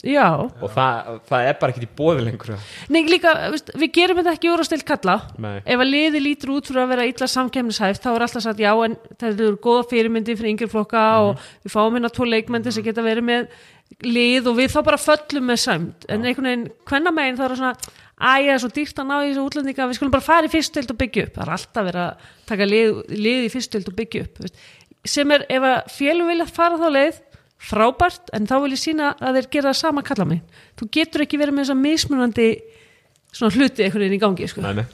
já, 0.03 0.25
og 0.35 0.73
það, 0.75 1.11
það 1.29 1.51
er 1.51 1.59
bara 1.61 1.75
ekki 1.75 1.87
í 1.87 1.91
bóði 2.01 2.25
lengur. 2.27 2.53
Nei, 2.91 2.99
líka, 3.07 3.35
við 3.79 3.93
gerum 3.95 4.19
þetta 4.21 4.35
ekki 4.35 4.51
úr 4.51 4.63
að 4.65 4.69
stilt 4.71 4.87
kalla. 4.89 5.17
Nei. 5.43 5.61
ef 5.63 5.85
að 5.85 5.93
liði 5.93 6.23
lítur 6.25 6.57
út 6.57 6.71
fyrir 6.71 6.83
að 6.83 6.93
vera 6.95 7.07
illa 7.11 7.29
samkemnishæft 7.31 8.03
þá 8.03 8.11
er 8.13 8.27
alltaf 8.27 8.47
sagt 8.47 8.63
já 8.63 8.73
en 8.73 8.97
þetta 9.13 9.31
eru 9.37 9.61
góða 9.63 9.87
fyrirmyndi 9.93 10.37
fyrir 10.39 10.55
yngri 10.55 10.71
flokka 10.73 11.05
og 11.29 11.47
við 11.63 11.77
fáum 11.77 11.99
hérna 11.99 12.11
tvo 12.15 12.27
leikmyndi 12.27 12.75
sem 12.75 12.87
geta 12.87 13.07
verið 13.07 13.29
með 13.31 13.47
lið 14.03 14.51
og 14.51 14.59
við 14.59 14.75
þá 14.75 14.81
bara 14.89 14.99
föllum 14.99 15.47
með 15.47 15.63
sæmt 15.63 16.09
en 16.11 16.27
einhvern 16.27 16.51
veginn, 16.51 16.67
hvenna 16.91 17.15
megin 17.15 17.39
þá 17.39 17.47
er 17.47 17.55
það 17.55 17.63
svona 17.63 17.95
æja, 18.17 18.57
svo 18.61 18.71
dýrt 18.73 19.01
að 19.01 19.09
ná 19.11 19.17
í 19.21 19.29
þessu 19.29 19.45
útlendinga 19.45 19.87
við 19.91 19.99
skulum 19.99 20.15
bara 20.15 20.25
fara 20.25 20.49
í 20.49 20.53
fyrstöld 20.53 20.93
og 20.93 20.99
byggja 21.03 21.27
upp. 21.27 21.35
Það 21.37 21.45
er 21.45 21.53
alltaf 21.57 21.87
verið 21.87 22.03
að 22.03 22.29
taka 22.49 22.69
lið, 22.71 23.01
lið 23.13 23.45
í 23.45 23.51
fyrstöld 23.53 23.91
og 23.91 23.97
byggja 23.99 24.23
upp 24.25 24.41
veist. 24.41 24.63
Sem 25.11 25.33
er, 25.37 25.47
ef 25.49 25.67
að 25.71 25.79
félum 25.97 26.31
vilja 26.31 26.47
fara 26.51 26.79
þá 26.81 26.89
leið 26.95 27.23
frábært, 27.67 28.31
en 28.37 28.47
þá 28.49 28.57
vil 28.63 28.75
ég 28.75 28.83
sína 28.83 29.15
að 29.17 29.41
þeir 29.41 29.49
gera 29.55 29.73
það 29.73 29.79
sama 29.81 30.05
kalla 30.07 30.27
mig. 30.29 30.43
Þú 30.77 30.89
getur 30.93 31.25
ekki 31.25 31.41
verið 31.41 31.57
með 31.57 31.67
þessa 31.67 31.79
mismunandi 31.81 32.49
svona 33.33 33.57
hluti 33.57 33.85
einhvern 33.87 34.05
veginn 34.05 34.17
í 34.19 34.23
gangi 34.23 34.49
sko. 34.51 34.65
Nei, 34.65 34.83
nei. 34.83 34.87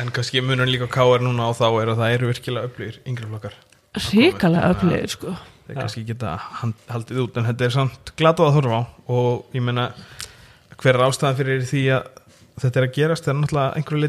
En 0.00 0.10
kannski 0.14 0.42
munur 0.42 0.66
líka 0.66 0.88
káar 0.90 1.22
núna 1.22 1.46
á 1.46 1.52
þá 1.54 1.66
er 1.68 1.92
að 1.92 2.00
það 2.00 2.14
eru 2.16 2.30
virkilega 2.32 2.70
öflugir 2.70 2.96
yngri 3.06 3.28
flokkar. 3.30 3.58
Ríkalega 4.10 4.72
öflegir 4.74 5.12
sko. 5.12 5.36
Þeir 5.64 5.78
kannski 5.78 6.02
geta 6.04 6.34
haldið 6.90 7.20
út 7.22 7.38
En 7.40 7.46
þetta 7.46 7.64
er 7.64 7.72
samt 7.72 8.10
glatað 8.18 8.50
að 8.50 8.56
horfa 8.58 8.80
á. 8.80 8.82
Og 9.14 9.54
ég 9.56 9.64
meina 9.64 9.86
Hver 10.74 10.98
er 10.98 11.04
ástæðan 11.06 11.38
fyrir 11.38 11.62
því 11.64 11.84
að 11.94 12.08
þetta 12.60 12.80
er 12.80 12.86
að 12.88 12.96
gerast? 12.98 13.24
Það 13.24 13.32
er 13.32 13.38
náttúrulega 13.38 13.76
einhverju 13.78 14.08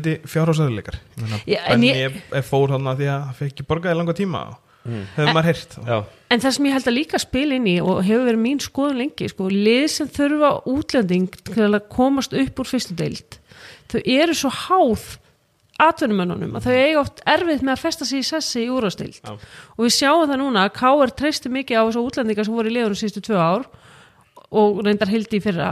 Ég 1.15 1.21
meina 1.21 1.39
Já, 1.45 1.59
en 1.69 1.85
ég- 1.85 2.01
ég... 2.01 2.17
er 2.33 2.43
fór 2.49 2.73
hann 2.73 2.89
að 2.89 3.03
því 3.03 3.11
að 3.13 3.21
það 3.29 3.39
fekk 3.39 3.53
ekki 3.53 3.67
borgaði 3.69 3.99
langa 4.01 4.17
tíma 4.17 4.41
Hefur 4.85 5.33
maður 5.33 5.61
Já, 5.87 5.97
en 6.29 6.41
það 6.43 6.55
sem 6.57 6.67
ég 6.67 6.75
held 6.75 6.89
að 6.91 6.97
líka 6.99 7.21
spila 7.21 7.57
inn 7.57 7.67
í 7.69 7.75
og 7.81 8.03
hefur 8.05 8.27
verið 8.27 8.41
mín 8.43 8.61
skoðun 8.61 8.99
lengi 9.01 9.29
sko, 9.31 9.49
lið 9.49 9.85
sem 9.89 10.09
þurfa 10.13 10.51
útlending 10.69 11.37
til 11.49 11.69
að 11.71 11.87
komast 11.89 12.35
upp 12.37 12.61
úr 12.61 12.69
fyrstu 12.69 12.97
deild 12.97 13.39
þau 13.89 14.01
eru 14.03 14.35
svo 14.37 14.51
háð 14.53 15.07
atvinnumönnunum 15.81 16.55
að 16.55 16.69
þau 16.69 16.75
eiga 16.75 17.01
oft 17.01 17.23
erfið 17.27 17.65
með 17.65 17.73
að 17.73 17.81
festa 17.81 18.07
sig 18.07 18.21
í 18.21 18.27
sessi 18.29 18.63
í 18.63 18.69
úrvastild 18.71 19.17
Já. 19.19 19.33
og 19.35 19.81
við 19.83 19.95
sjáum 19.97 20.29
það 20.29 20.41
núna 20.43 20.67
að 20.67 20.75
K.R. 20.77 21.13
treysti 21.19 21.51
mikið 21.51 21.81
á 21.81 21.83
þessu 21.83 22.05
útlendingar 22.05 22.47
sem 22.47 22.55
voru 22.55 22.71
í 22.71 22.75
liðunum 22.77 22.99
síðustu 22.99 23.25
tvö 23.25 23.41
ár 23.41 23.65
og 24.55 24.79
reyndar 24.85 25.11
hildi 25.11 25.41
í 25.41 25.43
fyrra 25.43 25.71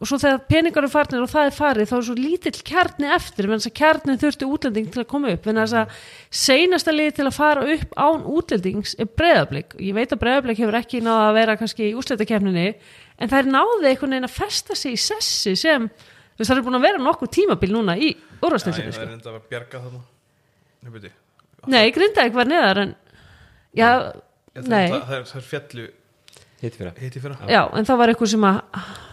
og 0.00 0.08
svo 0.08 0.16
þegar 0.16 0.38
peningar 0.48 0.80
eru 0.80 0.88
farnir 0.88 1.20
og 1.20 1.28
það 1.28 1.48
er 1.50 1.56
farið 1.58 1.90
þá 1.90 1.94
er 1.98 2.04
svo 2.06 2.14
lítill 2.16 2.62
kjarni 2.70 3.08
eftir 3.12 3.48
menn 3.48 3.60
þess 3.60 3.68
að 3.68 3.74
kjarnin 3.80 4.20
þurfti 4.22 4.46
útlending 4.48 4.86
til 4.94 5.02
að 5.02 5.08
koma 5.10 5.32
upp. 5.34 5.48
En 5.50 5.60
þess 5.60 5.76
að 5.76 5.98
seinasta 6.40 6.94
lið 6.94 7.10
til 7.18 7.26
að 7.28 7.36
fara 7.36 7.66
upp 7.74 7.92
án 8.00 8.24
útlendings 8.32 8.94
er 8.96 9.10
breðablik 9.20 9.76
ég 9.76 9.98
veit 9.98 10.14
að 10.16 10.22
breðablik 10.22 10.62
hefur 10.62 10.78
ekki 10.80 11.02
náða 11.04 11.26
að 11.26 11.36
vera 11.36 11.58
kannski 11.60 11.90
í 11.90 11.92
úsleitakefninni 12.00 12.64
en 13.20 13.28
það 13.28 13.42
er 13.42 13.50
náði 13.52 13.90
einhvern 13.92 14.16
veginn 14.16 14.30
að 14.30 14.38
festa 14.38 14.78
sig 14.78 14.96
í 14.96 15.02
sessi 15.04 15.52
sem 15.60 15.90
þú 15.92 16.40
veist 16.40 16.48
það 16.48 16.62
er 16.62 16.66
búin 16.70 16.80
að 16.80 16.86
vera 16.88 17.04
nokkuð 17.04 17.32
tímabil 17.36 17.72
núna 17.76 17.98
í 18.00 18.14
Það 18.16 18.48
úrvastildinu 18.48 18.96
er 18.96 19.12
enda 19.12 19.34
að 19.36 19.42
bjarga 19.52 19.84
þarna. 19.84 20.00
Nei, 21.68 21.90
Grindavík 21.92 22.32
var 22.32 22.48
neðar 22.48 22.78
en 22.86 22.94
já, 23.76 23.90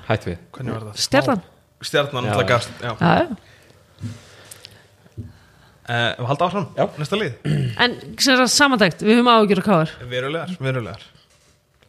Að 0.08 0.14
Hætt 0.14 0.28
við. 0.30 0.38
Hvernig 0.56 0.74
var 0.78 0.86
það? 0.88 1.00
stjarnan. 1.04 1.42
Stjarnan 1.88 2.28
alltaf 2.32 2.68
já, 2.82 2.92
já. 3.02 3.26
uh, 5.88 6.26
Halda 6.28 6.48
áfram. 6.48 6.68
Já. 6.78 6.86
Næsta 6.98 7.20
lið. 7.20 7.36
En 7.84 7.96
sem 8.18 8.40
sagt 8.40 8.54
samantækt, 8.56 9.04
við 9.06 9.20
höfum 9.20 9.30
áhugjur 9.34 9.62
að 9.62 9.68
káður 9.68 9.94
Verulegar 10.12 10.56
Verulegar. 10.64 11.04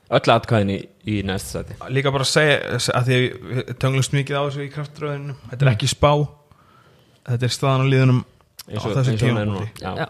Öll 0.08 0.32
atkvæðin 0.32 0.72
í, 0.72 0.78
í 1.08 1.18
næst 1.28 1.52
sæti. 1.52 1.76
Líka 1.92 2.12
bara 2.14 2.24
að 2.24 2.30
segja 2.32 2.78
að 2.96 3.08
því 3.08 3.16
að 3.16 3.24
við 3.52 3.72
tönglumst 3.82 4.14
mikið 4.16 4.38
á 4.40 4.42
þessu 4.46 4.64
í 4.64 4.70
kraftröðinu 4.72 5.34
Þetta 5.50 5.66
er 5.66 5.70
ekki 5.74 5.90
spá. 5.92 6.12
Þetta 7.28 7.48
er 7.48 7.52
staðan 7.52 7.84
á 7.84 7.86
liðunum 7.92 8.22
Á 8.68 8.80
þessu. 8.84 9.68
Já. 9.80 10.08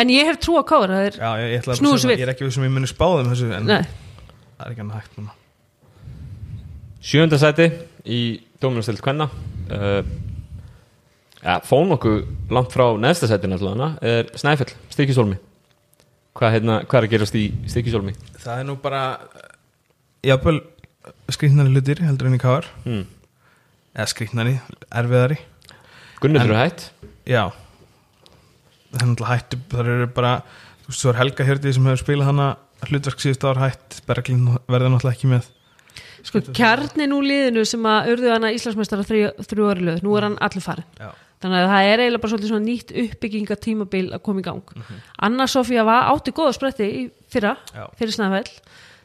en 0.00 0.10
ég 0.12 0.28
hef 0.28 0.40
trú 0.42 0.58
það 0.92 1.06
er, 1.08 1.16
Já, 1.20 1.30
ég, 1.40 1.52
ég, 1.54 1.62
ætla 1.62 1.76
að 1.76 1.80
við. 2.10 2.18
ég 2.18 2.26
er 2.26 2.32
ekki 2.34 2.44
við 2.48 2.54
sem 2.56 2.66
ég 2.66 2.72
muni 2.74 2.90
spáðum 2.90 3.30
þessu 3.32 3.48
en 3.56 3.68
nei, 3.68 3.84
það 4.58 4.64
er 4.66 4.72
ekki 4.74 4.82
hann 4.82 4.92
hægt 4.98 5.18
núna 5.20 5.36
Sjönda 7.04 7.36
sæti 7.40 7.66
í 8.08 8.20
Dóminustöld 8.62 9.02
Kvenna. 9.04 9.26
Uh, 9.68 10.00
ja, 11.44 11.58
Fón 11.64 11.92
okkur 11.94 12.22
langt 12.52 12.72
frá 12.72 12.86
neðsta 13.00 13.28
sæti 13.28 13.48
náttúrulega 13.50 13.90
er 14.04 14.30
Snæfell, 14.40 14.72
Styrkisólmi 14.92 15.36
Hvað, 16.34 16.52
hérna, 16.56 16.76
hvað 16.88 16.98
er 16.98 17.06
að 17.06 17.12
gerast 17.14 17.36
í 17.38 17.44
Styrkisólmi? 17.70 18.14
Það 18.42 18.60
er 18.62 18.66
nú 18.68 18.74
bara 18.82 19.02
jafnvel 20.26 20.58
skrýtnari 21.32 21.72
hlutir 21.72 22.00
heldur 22.04 22.28
enn 22.30 22.36
í 22.38 22.42
káar 22.42 22.68
Hmm. 22.84 23.04
eða 23.94 24.08
skrýtnari, 24.10 24.54
erfiðari. 24.90 25.38
Gunnur 26.20 26.42
er 26.42 26.56
hætt. 26.58 26.88
Já. 27.28 27.52
Það 28.90 29.02
er 29.02 29.08
náttúrulega 29.12 29.34
hættu, 29.36 29.60
það 29.70 29.92
eru 29.94 30.06
bara 30.16 30.32
þú 30.84 30.88
veist, 30.90 31.00
svo 31.00 31.12
er 31.12 31.20
Helga 31.20 31.44
Hjördi 31.46 31.72
sem 31.76 31.86
hefur 31.86 32.02
spilað 32.02 32.30
hana 32.32 32.48
hlutverk 32.88 33.20
síðust 33.22 33.44
ár 33.46 33.60
hætt, 33.62 34.00
Berglind 34.08 34.56
verður 34.66 34.92
náttúrulega 34.96 35.14
ekki 35.16 35.30
með 35.30 35.48
sko 36.24 36.40
kjarnin 36.56 37.12
úr 37.16 37.26
liðinu 37.28 37.64
sem 37.68 37.84
að 37.88 38.14
urðu 38.14 38.32
hana 38.32 38.52
Íslandsmeistara 38.56 39.04
þrjú, 39.06 39.30
þrjú 39.50 39.68
ári 39.70 39.86
löð, 39.90 40.02
nú 40.06 40.16
er 40.16 40.28
hann 40.28 40.38
allur 40.44 40.64
farin 40.64 40.86
Já, 41.00 41.10
þannig 41.44 41.60
að 41.60 41.70
það 41.74 41.90
er 41.90 42.02
eiginlega 42.04 42.22
bara 42.24 42.32
svolítið 42.32 42.64
nýtt 42.64 42.94
uppbyggingatímabil 43.04 44.06
að 44.16 44.24
koma 44.24 44.40
í 44.40 44.46
gang. 44.46 44.74
Anna 45.28 45.46
Sofía 45.50 45.84
var 45.84 46.08
átti 46.14 46.32
góða 46.36 46.54
spretti 46.56 46.88
í 46.88 47.02
fyrra, 47.32 47.56
Já. 47.74 47.84
fyrir 47.98 48.16
Snæfell. 48.16 48.60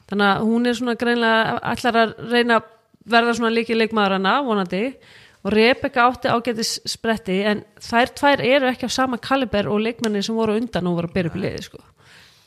Þannig 0.09 0.29
að 0.29 0.43
hún 0.47 0.69
er 0.69 0.77
svona 0.79 0.95
greinlega 0.97 1.57
allar 1.73 1.97
að 2.03 2.13
reyna 2.31 2.59
að 2.61 2.69
verða 3.09 3.35
svona 3.37 3.51
líki 3.53 3.75
leikmaður 3.77 4.17
hana, 4.17 4.37
vonandi. 4.45 4.83
Og 5.39 5.53
Rebecca 5.53 6.07
átti 6.09 6.31
ágætis 6.31 6.73
spretti 6.89 7.37
en 7.47 7.61
þær 7.79 8.09
tvær 8.17 8.41
eru 8.43 8.67
ekki 8.71 8.89
á 8.89 8.91
sama 8.91 9.19
kaliber 9.23 9.69
og 9.71 9.79
leikmenni 9.85 10.23
sem 10.25 10.35
voru 10.35 10.57
undan 10.59 10.89
og 10.89 10.97
voru 10.97 11.07
að 11.11 11.15
byrja 11.15 11.31
upp 11.31 11.37
liði 11.39 11.61
sko. 11.63 11.79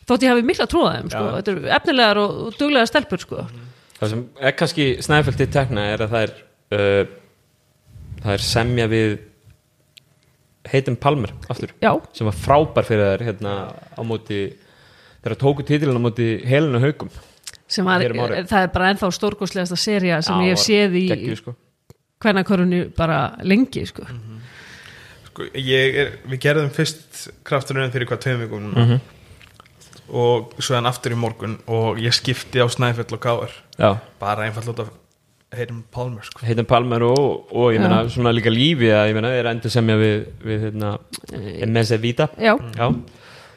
þótt 0.08 0.26
ég 0.26 0.32
hafi 0.32 0.44
mikla 0.44 0.66
trúða 0.68 0.90
þeim 0.98 1.12
sko. 1.14 1.54
Efnilegar 1.78 2.20
og, 2.20 2.40
duglegar 2.58 2.90
stelpur 2.90 3.22
sko. 3.22 3.46
Það 4.02 4.10
sem 4.10 4.22
er 4.42 4.54
kannski 4.58 4.86
Snæfell 5.06 5.36
til 5.38 5.46
tekna 5.54 5.84
er 5.92 6.02
að 6.02 6.14
það 6.16 6.24
er 6.26 6.32
uh, 6.74 7.12
það 8.24 8.32
er 8.34 8.42
semja 8.48 8.86
við 8.90 9.12
heitum 10.72 10.96
Palmer 11.02 11.32
aftur 11.50 11.72
já, 11.82 11.90
sem 12.14 12.26
var 12.28 12.36
frábær 12.38 12.86
fyrir 12.86 13.08
þær 13.12 13.24
hérna 13.28 13.52
á 13.98 14.00
móti 14.06 14.40
þeirra 15.22 15.38
tóku 15.40 15.64
titilin 15.66 15.98
á 15.98 16.02
móti 16.02 16.26
helinu 16.46 16.78
haugum 16.82 17.10
sem 17.72 17.86
var, 17.88 18.02
um 18.10 18.20
árið. 18.26 18.46
það 18.50 18.66
er 18.66 18.70
bara 18.74 18.90
ennþá 18.92 19.10
stórkostlegasta 19.16 19.78
seria 19.80 20.20
sem 20.22 20.38
Já, 20.38 20.44
ég 20.46 20.54
hef 20.54 20.62
séð 20.66 20.96
í 21.00 21.04
geggjuð, 21.08 21.38
sko. 21.40 21.54
hvernakörunni 22.22 22.82
bara 22.98 23.18
lengi 23.42 23.82
sko. 23.88 24.04
sko, 25.30 25.48
ég 25.56 25.98
er, 26.04 26.12
við 26.30 26.42
gerðum 26.46 26.70
fyrst 26.74 27.24
krafturinn 27.48 27.90
fyrir 27.94 28.10
hvað 28.10 28.22
tveim 28.26 28.44
vikum 28.44 28.66
núna 28.68 28.86
Mhm. 28.86 29.00
Og 30.12 30.52
svo 30.60 30.76
hann 30.76 30.88
aftur 30.90 31.14
í 31.14 31.18
morgun 31.18 31.58
og 31.72 32.00
ég 32.02 32.12
skipti 32.16 32.60
á 32.60 32.68
Snæfell 32.68 33.08
og 33.16 33.22
Káar 33.22 33.54
Já, 33.78 33.96
bara 34.20 34.44
einfall 34.48 34.68
út 34.72 34.82
af 34.84 34.90
heitum 35.56 35.82
Pálmer 35.92 36.24
sko. 36.24 36.44
heitum 36.46 36.68
Palmer 36.68 37.02
og, 37.08 37.48
og 37.52 37.72
ég 37.72 37.80
Já. 37.80 37.86
meina 37.86 38.02
svona 38.12 38.32
líka 38.32 38.52
lífi 38.52 38.88
að 38.92 39.10
ég 39.10 39.16
meina 39.18 39.32
er 39.36 39.48
endur 39.50 39.72
semja 39.72 39.96
við, 40.00 40.26
við 40.44 40.68
hérna 40.68 40.94
Mese 41.68 41.98
Vita 42.00 42.28
já, 42.36 42.54
Já, 42.76 42.86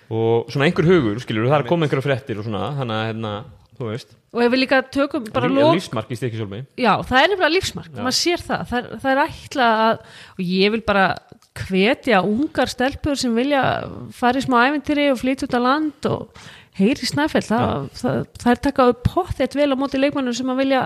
og 0.09 0.49
svona 0.51 0.67
einhver 0.69 0.87
hugur 0.87 1.19
skilur, 1.23 1.47
það 1.51 1.61
er 1.61 1.69
komið 1.69 1.87
einhverja 1.89 2.07
fréttir 2.07 2.39
og 2.39 2.47
svona 2.47 2.71
þannig 2.79 2.95
að 2.99 3.07
hérna, 3.09 3.33
þú 3.75 3.89
veist. 3.91 4.11
Og 4.35 4.43
ef 4.43 4.51
við 4.51 4.61
líka 4.65 4.81
tökum 4.91 5.27
bara 5.31 5.47
lók 5.51 5.77
lífsmark 5.77 6.11
í 6.11 6.17
stikisólmi 6.19 6.59
Já, 6.79 6.91
það 7.07 7.21
er 7.21 7.31
nefnilega 7.31 7.53
lífsmark, 7.55 7.91
maður 7.95 8.17
sér 8.19 8.43
það. 8.43 8.65
Það 8.71 8.79
er, 8.81 8.99
það 9.05 9.11
er 9.13 9.21
ætla 9.25 9.69
að 9.85 9.93
og 10.35 10.43
ég 10.43 10.75
vil 10.75 10.83
bara 10.87 11.05
hvetja 11.55 12.21
ungar 12.25 12.67
stelpur 12.71 13.15
sem 13.19 13.33
vilja 13.37 13.61
fara 14.15 14.41
í 14.41 14.45
smá 14.45 14.59
æventýri 14.67 15.09
og 15.13 15.19
flytja 15.21 15.47
út 15.47 15.55
á 15.55 15.61
land 15.63 16.07
og 16.11 16.45
heyri 16.75 17.07
snæfell 17.07 17.45
það, 17.47 17.89
það, 17.95 18.23
það 18.41 18.51
er 18.55 18.63
takað 18.67 18.89
upp 18.95 19.03
pottet 19.07 19.55
vel 19.55 19.71
á 19.71 19.77
móti 19.79 20.01
leikmannum 20.01 20.35
sem 20.35 20.49
að 20.51 20.59
vilja 20.63 20.81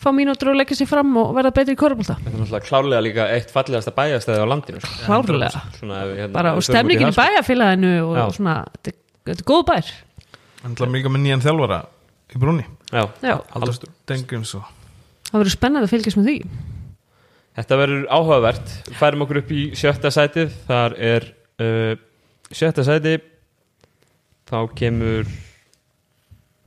fá 0.00 0.08
mínútur 0.16 0.50
og 0.50 0.56
leggja 0.58 0.78
sér 0.80 0.88
fram 0.90 1.12
og 1.20 1.30
verða 1.36 1.52
betri 1.54 1.76
í 1.76 1.78
korfbólta 1.78 2.16
Þetta 2.18 2.32
er 2.32 2.40
náttúrulega 2.40 2.66
klárlega 2.66 3.04
líka 3.04 3.26
eitt 3.36 3.50
fallegasta 3.52 3.92
bæjastæði 3.94 4.42
á 4.42 4.46
landinu 4.50 4.80
sko. 4.80 4.94
klárlega, 5.06 5.62
Svona, 5.78 5.98
hérna, 6.08 6.32
bara 6.34 6.54
og 6.56 6.64
stemningin 6.64 7.10
í 7.10 7.14
það, 7.14 7.20
bæjarfélaginu 7.20 7.92
og, 8.08 8.14
Já. 8.16 8.24
og 8.24 8.34
svona, 8.38 8.54
þetta 8.78 8.94
er- 8.94 8.98
þetta 9.30 9.44
er 9.44 9.48
góð 9.52 9.64
bær. 9.68 9.92
Hann 10.64 10.74
ætla 10.74 10.88
líka 10.96 11.12
með 11.12 11.22
nýjan 11.26 11.44
þjálfara 11.44 11.80
í 12.34 12.40
brúni 12.40 12.64
Já, 12.90 13.04
Já, 13.22 13.36
og 13.36 13.68
það 15.30 15.44
verður 15.44 15.54
spennandi 15.54 15.86
að 15.86 15.92
fylgjast 15.94 16.18
með 16.18 16.26
því 16.30 16.36
Þetta 17.58 17.80
verður 17.80 18.04
áhugavert. 18.14 18.76
Færum 18.98 19.24
okkur 19.26 19.42
upp 19.42 19.50
í 19.52 19.64
sjötta 19.78 20.12
sætið. 20.14 20.52
Þar 20.68 20.94
er 21.10 21.26
uh, 21.60 21.94
sjötta 22.50 22.84
sæti 22.86 23.18
Þá 24.50 24.58
kemur 24.74 25.28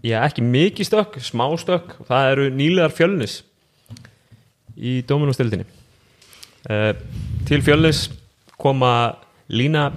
Já, 0.04 0.22
ekki 0.24 0.44
mikið 0.44 0.88
stökk 0.88 1.20
Smá 1.24 1.46
stökk 1.60 1.96
Það 2.08 2.30
eru 2.32 2.48
nýlegar 2.56 2.96
fjölnis 2.96 3.42
Í 4.80 5.02
Dóminustildinni 5.08 5.68
uh, 6.70 6.92
Til 7.48 7.62
fjölnis 7.66 8.08
koma 8.60 8.94
Lína 9.52 9.90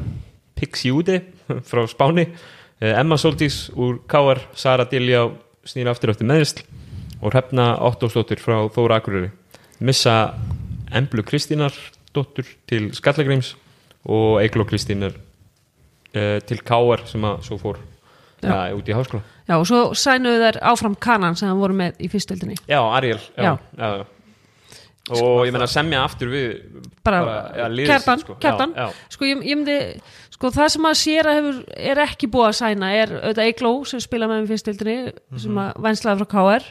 Pixiúti 0.57 1.21
frá 1.69 1.85
Spáni. 1.87 2.25
Uh, 2.81 2.97
Emma 2.97 3.19
Soltís 3.21 3.69
úr 3.77 4.01
Káar 4.11 4.41
Sara 4.59 4.89
Diljá 4.91 5.29
snýra 5.67 5.93
aftur 5.95 6.11
eftir 6.11 6.27
meðist 6.27 6.65
og 7.21 7.31
Hrefna 7.31 7.77
Ottósdóttir 7.87 8.41
frá 8.43 8.59
Þóra 8.73 8.99
Akureyri. 8.99 9.31
Missa 9.85 10.35
Emblu 10.97 11.25
Kristínar 11.27 11.75
dóttur 12.17 12.49
til 12.71 12.91
Skallagríms 12.97 13.55
og 14.07 14.41
Eigló 14.43 14.65
Kristínar 14.69 15.13
uh, 15.17 16.39
til 16.47 16.61
Káar 16.65 17.07
sem 17.11 17.25
að 17.29 17.43
svo 17.47 17.59
fór 17.61 17.81
ja, 18.45 18.67
út 18.77 18.89
í 18.89 18.97
háskóla 18.97 19.23
Já, 19.47 19.55
og 19.61 19.67
svo 19.69 19.81
sænuðu 19.95 20.43
þær 20.43 20.57
áfram 20.73 20.97
kanan 20.99 21.37
sem 21.39 21.49
það 21.53 21.61
voru 21.63 21.79
með 21.79 22.01
í 22.03 22.11
fyrstöldinni 22.13 22.57
Já, 22.67 22.81
Ariel 22.99 23.21
já, 23.37 23.43
Já. 23.43 23.53
já. 23.79 23.91
Já, 25.07 25.21
og 25.23 25.45
ég 25.47 25.53
meina 25.55 25.69
semja 25.71 26.01
aftur 26.03 26.33
við 26.33 26.47
bara, 27.07 27.21
já, 27.55 27.67
kjartan, 27.87 28.19
sitt, 28.19 28.25
sko. 28.27 28.35
Já, 28.43 28.55
já. 28.75 28.87
sko 29.15 29.29
ég, 29.29 29.43
ég 29.47 29.61
myndi 29.61 29.77
sko 30.35 30.51
það 30.51 30.73
sem 30.75 30.89
að 30.91 30.97
sér 30.99 31.29
að 31.31 31.37
hefur 31.39 31.61
er 31.93 32.01
ekki 32.03 32.29
búið 32.33 32.49
að 32.49 32.57
sæna 32.59 32.89
er 32.99 33.13
auðvitað 33.21 33.47
Eigló 33.47 33.71
sem 33.87 34.03
spila 34.03 34.27
með 34.27 34.43
með 34.43 34.51
fyrstildinni 34.51 34.97
Mhm. 35.07 35.39
sem 35.45 35.61
að 35.63 35.79
venslaði 35.87 36.25
frá 36.25 36.29
KR 36.35 36.67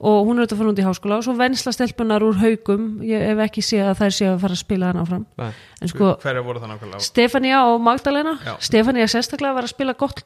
og 0.00 0.24
hún 0.24 0.38
er 0.38 0.46
auðvitað 0.46 0.60
fann 0.62 0.70
út 0.70 0.80
í 0.80 0.84
háskóla 0.86 1.16
og 1.20 1.24
svo 1.26 1.34
vensla 1.36 1.72
stelpunar 1.76 2.24
úr 2.24 2.38
haugum 2.40 2.84
ég 3.04 3.20
hef 3.28 3.42
ekki 3.44 3.64
séð 3.64 3.90
að 3.90 3.98
þær 3.98 4.14
séu 4.16 4.28
að 4.30 4.38
fara 4.44 4.56
að 4.56 4.62
spila 4.62 4.88
hann 4.88 5.00
áfram. 5.02 5.26
Nei. 5.36 5.50
en 5.80 5.92
sko 5.92 6.12
hverja 6.22 6.44
voru 6.46 6.62
það 6.62 6.72
nákvæmlega? 6.72 7.04
Stefania 7.04 7.62
og 7.68 7.82
Magdalena. 7.84 8.36
Já. 8.46 8.54
Stefania 8.64 9.08
sérstaklega 9.12 9.58
var 9.58 9.68
að 9.68 9.74
spila 9.74 9.96
gott 10.00 10.22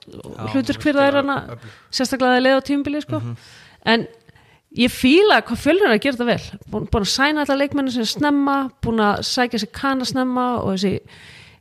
hlutur 0.53 0.79
fyrir 0.79 1.01
þær 1.03 1.19
hana 1.23 1.39
sérstaklega 1.91 2.39
að 2.39 2.47
leiða 2.47 2.63
á 2.63 2.69
tímbili 2.71 3.03
sko. 3.03 3.21
en 3.85 4.07
ég 4.79 4.95
fíla 4.95 5.41
hvað 5.43 5.63
fjölnir 5.67 5.91
að 5.91 6.03
gera 6.07 6.19
þetta 6.19 6.31
vel. 6.31 6.61
Búin, 6.71 6.89
búin 6.91 7.07
að 7.07 7.15
sæna 7.15 7.43
alla 7.43 7.59
leikmenni 7.59 7.95
sem 7.95 8.07
er 8.07 8.13
snemma 8.15 8.59
búin 8.85 9.03
að 9.03 9.25
sækja 9.27 9.65
sér 9.65 9.75
kana 9.75 10.07
snemma 10.07 10.47
og 10.63 10.77
þessi 10.77 11.01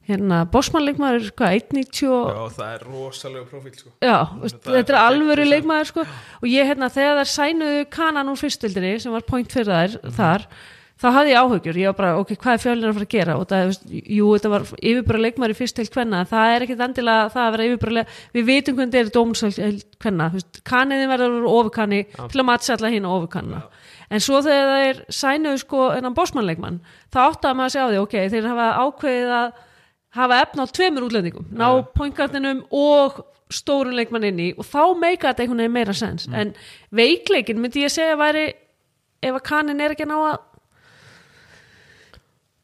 hérna 0.10 0.42
bossmannleikmaður 0.52 1.30
hvað, 1.38 1.58
1.90 1.62 2.10
og 2.12 2.30
Já, 2.34 2.44
það 2.58 2.74
er 2.74 2.86
rosalega 2.90 3.46
profíl 3.48 3.74
sko. 3.78 3.90
Já, 4.04 4.18
Það 4.28 4.44
er 4.44 4.54
þetta 4.60 4.78
er 4.84 4.88
bara 4.92 5.08
alvöru 5.10 5.46
leikmaður 5.48 5.90
sko. 5.94 6.06
og 6.42 6.48
ég 6.52 6.68
hérna 6.68 6.90
þegar 6.92 7.22
þær 7.24 7.34
sænuðu 7.38 7.86
kanan 7.90 8.30
úr 8.34 8.40
fyrstildinni 8.42 9.00
sem 9.00 9.12
var 9.16 9.22
point 9.28 9.48
fyrir 9.52 9.72
þær 9.72 10.00
Mhm. 10.04 10.12
þar, 10.18 10.46
þá 11.04 11.08
hafði 11.12 11.32
ég 11.34 11.40
áhugjur 11.44 11.76
ég 11.80 11.86
var 11.88 11.94
bara, 11.94 12.18
ok, 12.20 12.30
hvað 12.36 12.54
er 12.54 12.62
fjölinn 12.64 12.90
að 12.90 12.94
fara 12.94 13.06
að 13.06 13.14
gera 13.16 13.38
og 13.40 13.48
það, 13.48 13.66
veist, 13.68 13.86
jú, 13.92 14.28
þetta 14.38 14.50
var 14.54 14.62
yfirbara 14.80 15.20
leikmaður 15.24 15.54
í 15.56 15.60
fyrstild 15.60 15.90
kvenna, 15.92 16.26
það 16.28 16.56
er 16.56 16.62
ekkit 16.68 16.84
endilega 16.86 17.32
það 17.34 17.44
að 17.48 17.52
vera 17.58 17.68
yfirbara, 17.70 18.06
við 18.36 18.46
vitum 18.46 18.76
hvernig 18.76 18.92
þetta 18.94 19.08
er 19.08 19.16
dómsöld 19.18 19.84
kvenna, 20.00 20.30
veist, 20.32 20.64
kaniðin 20.64 21.10
verður 21.12 21.48
ofurkanni 21.48 22.06
til 22.30 22.40
að 22.40 22.46
matsa 22.46 22.76
alla 22.78 22.90
hinn 22.94 23.04
ofurkanna 23.06 23.64
en 24.12 24.20
svo 24.20 24.40
þegar 24.44 24.68
það 24.70 24.84
er 24.90 25.06
sænuðu 25.10 25.60
sko 25.60 25.90
að 30.14 30.22
hafa 30.22 30.40
að 30.40 30.44
efna 30.48 30.66
á 30.66 30.74
tveimur 30.78 31.08
útlendingum 31.08 31.48
ná 31.58 31.68
pointgardinum 31.98 32.64
og 32.72 33.24
stórun 33.54 33.98
leikmann 33.98 34.26
inn 34.30 34.40
í 34.40 34.50
og 34.58 34.66
þá 34.66 34.84
meika 34.98 35.30
þetta 35.30 35.44
einhvern 35.44 35.64
veginn 35.64 35.78
meira 35.78 35.94
sens. 35.94 36.28
En 36.34 36.54
veikleikin 36.94 37.62
myndi 37.62 37.86
ég 37.86 37.94
segja 37.94 38.18
væri 38.18 38.48
ef 39.24 39.38
að 39.38 39.46
kanin 39.48 39.82
er 39.82 39.94
ekki 39.94 40.08
að 40.08 40.14
ná 40.14 40.18
að 40.32 40.40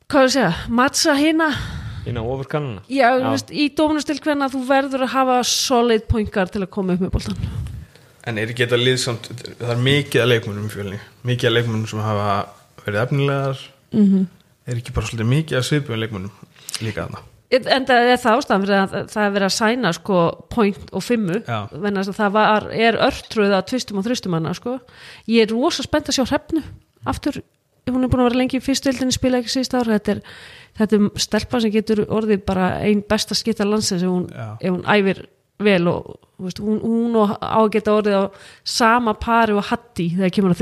hvað 0.10 0.22
er 0.22 0.30
að 0.30 0.36
segja 0.36 0.54
mattsa 0.80 1.16
hina 1.20 1.50
inn 2.10 2.18
á 2.18 2.24
ofurkannuna 2.24 2.82
já, 2.88 3.10
Já. 3.20 3.30
Veist, 3.30 3.52
í 3.52 3.70
dómunastil 3.76 4.20
hvernig 4.24 4.48
að 4.48 4.56
þú 4.56 4.62
verður 4.70 5.06
að 5.06 5.14
hafa 5.14 5.40
solid 5.48 6.08
pointgard 6.10 6.54
til 6.54 6.64
að 6.64 6.72
koma 6.74 6.96
upp 6.96 7.04
með 7.06 7.14
boltan 7.18 7.50
En 8.28 8.38
er 8.38 8.52
ekki 8.52 8.66
þetta 8.66 8.80
lið 8.80 8.98
samt, 9.02 9.30
það 9.58 9.72
er 9.74 9.84
mikið 9.86 10.22
að 10.22 10.30
leikmunum 10.34 10.66
í 10.68 10.72
fjölni, 10.74 10.98
mikið 11.26 11.50
að 11.50 11.54
leikmunum 11.56 11.86
sem 11.90 12.02
hafa 12.04 12.26
verið 12.84 13.00
efnilegar, 13.02 13.62
mm 13.96 14.06
-hmm. 14.06 14.26
er 14.68 14.82
ekki 14.82 14.94
bara 14.94 15.08
svolítið 15.08 15.30
mikið 15.30 15.58
að 15.58 15.66
svipuðum 15.70 16.02
leikmunum 16.04 16.32
líka 16.84 17.06
þarna. 17.06 17.24
En 17.50 17.86
það 17.90 18.10
er 18.14 18.20
það 18.22 18.40
ástæðan 18.40 18.66
fyrir 18.66 18.76
að 18.80 18.92
það 19.14 19.24
er 19.26 19.32
verið 19.36 19.48
að 19.50 19.56
sæna 19.56 19.94
sko 19.98 20.18
point 20.54 20.92
og 20.94 21.02
fimmu. 21.06 21.40
Það 22.20 22.36
var, 22.36 22.68
er 22.72 23.00
örtröð 23.10 23.56
að 23.58 23.66
tvistum 23.72 23.98
og 24.02 24.06
þristum 24.06 24.36
hana 24.38 24.54
sko. 24.58 24.76
Ég 25.28 25.48
er 25.48 25.54
rosa 25.56 25.86
spennt 25.86 26.12
að 26.12 26.20
sjá 26.20 26.26
hrefnu 26.30 26.62
aftur, 27.10 27.42
hún 27.90 28.04
er 28.06 28.12
búin 28.12 28.22
að 28.22 28.30
vera 28.30 28.38
lengi 28.44 28.60
í 28.60 28.62
fyrstildinni 28.62 29.16
spila 29.16 29.40
ekki 29.42 29.50
síðst 29.56 29.74
ára 29.74 29.96
þetta 29.98 30.12
er, 30.18 30.22
þetta 30.78 30.98
er 31.00 31.10
stelpa 31.26 31.62
sem 31.64 31.72
getur 31.74 32.04
orðið 32.06 32.44
bara 32.46 32.68
ein 32.86 33.02
besta 33.10 33.34
skipta 33.40 33.66
landsins 33.66 34.04
ef 34.06 34.12
hún, 34.12 34.28
ef 34.36 34.70
hún 34.76 34.84
æfir 34.86 35.24
vel 35.60 35.88
og 35.92 36.20
veist, 36.40 36.60
hún, 36.64 36.78
hún 36.84 37.16
og 37.20 37.34
á 37.42 37.58
að 37.60 37.72
geta 37.74 37.96
orðið 37.98 38.18
á 38.20 38.24
sama 38.64 39.16
pari 39.20 39.56
og 39.58 39.66
hatti 39.72 40.06
þegar 40.14 40.36
kemur 40.38 40.54
að 40.54 40.60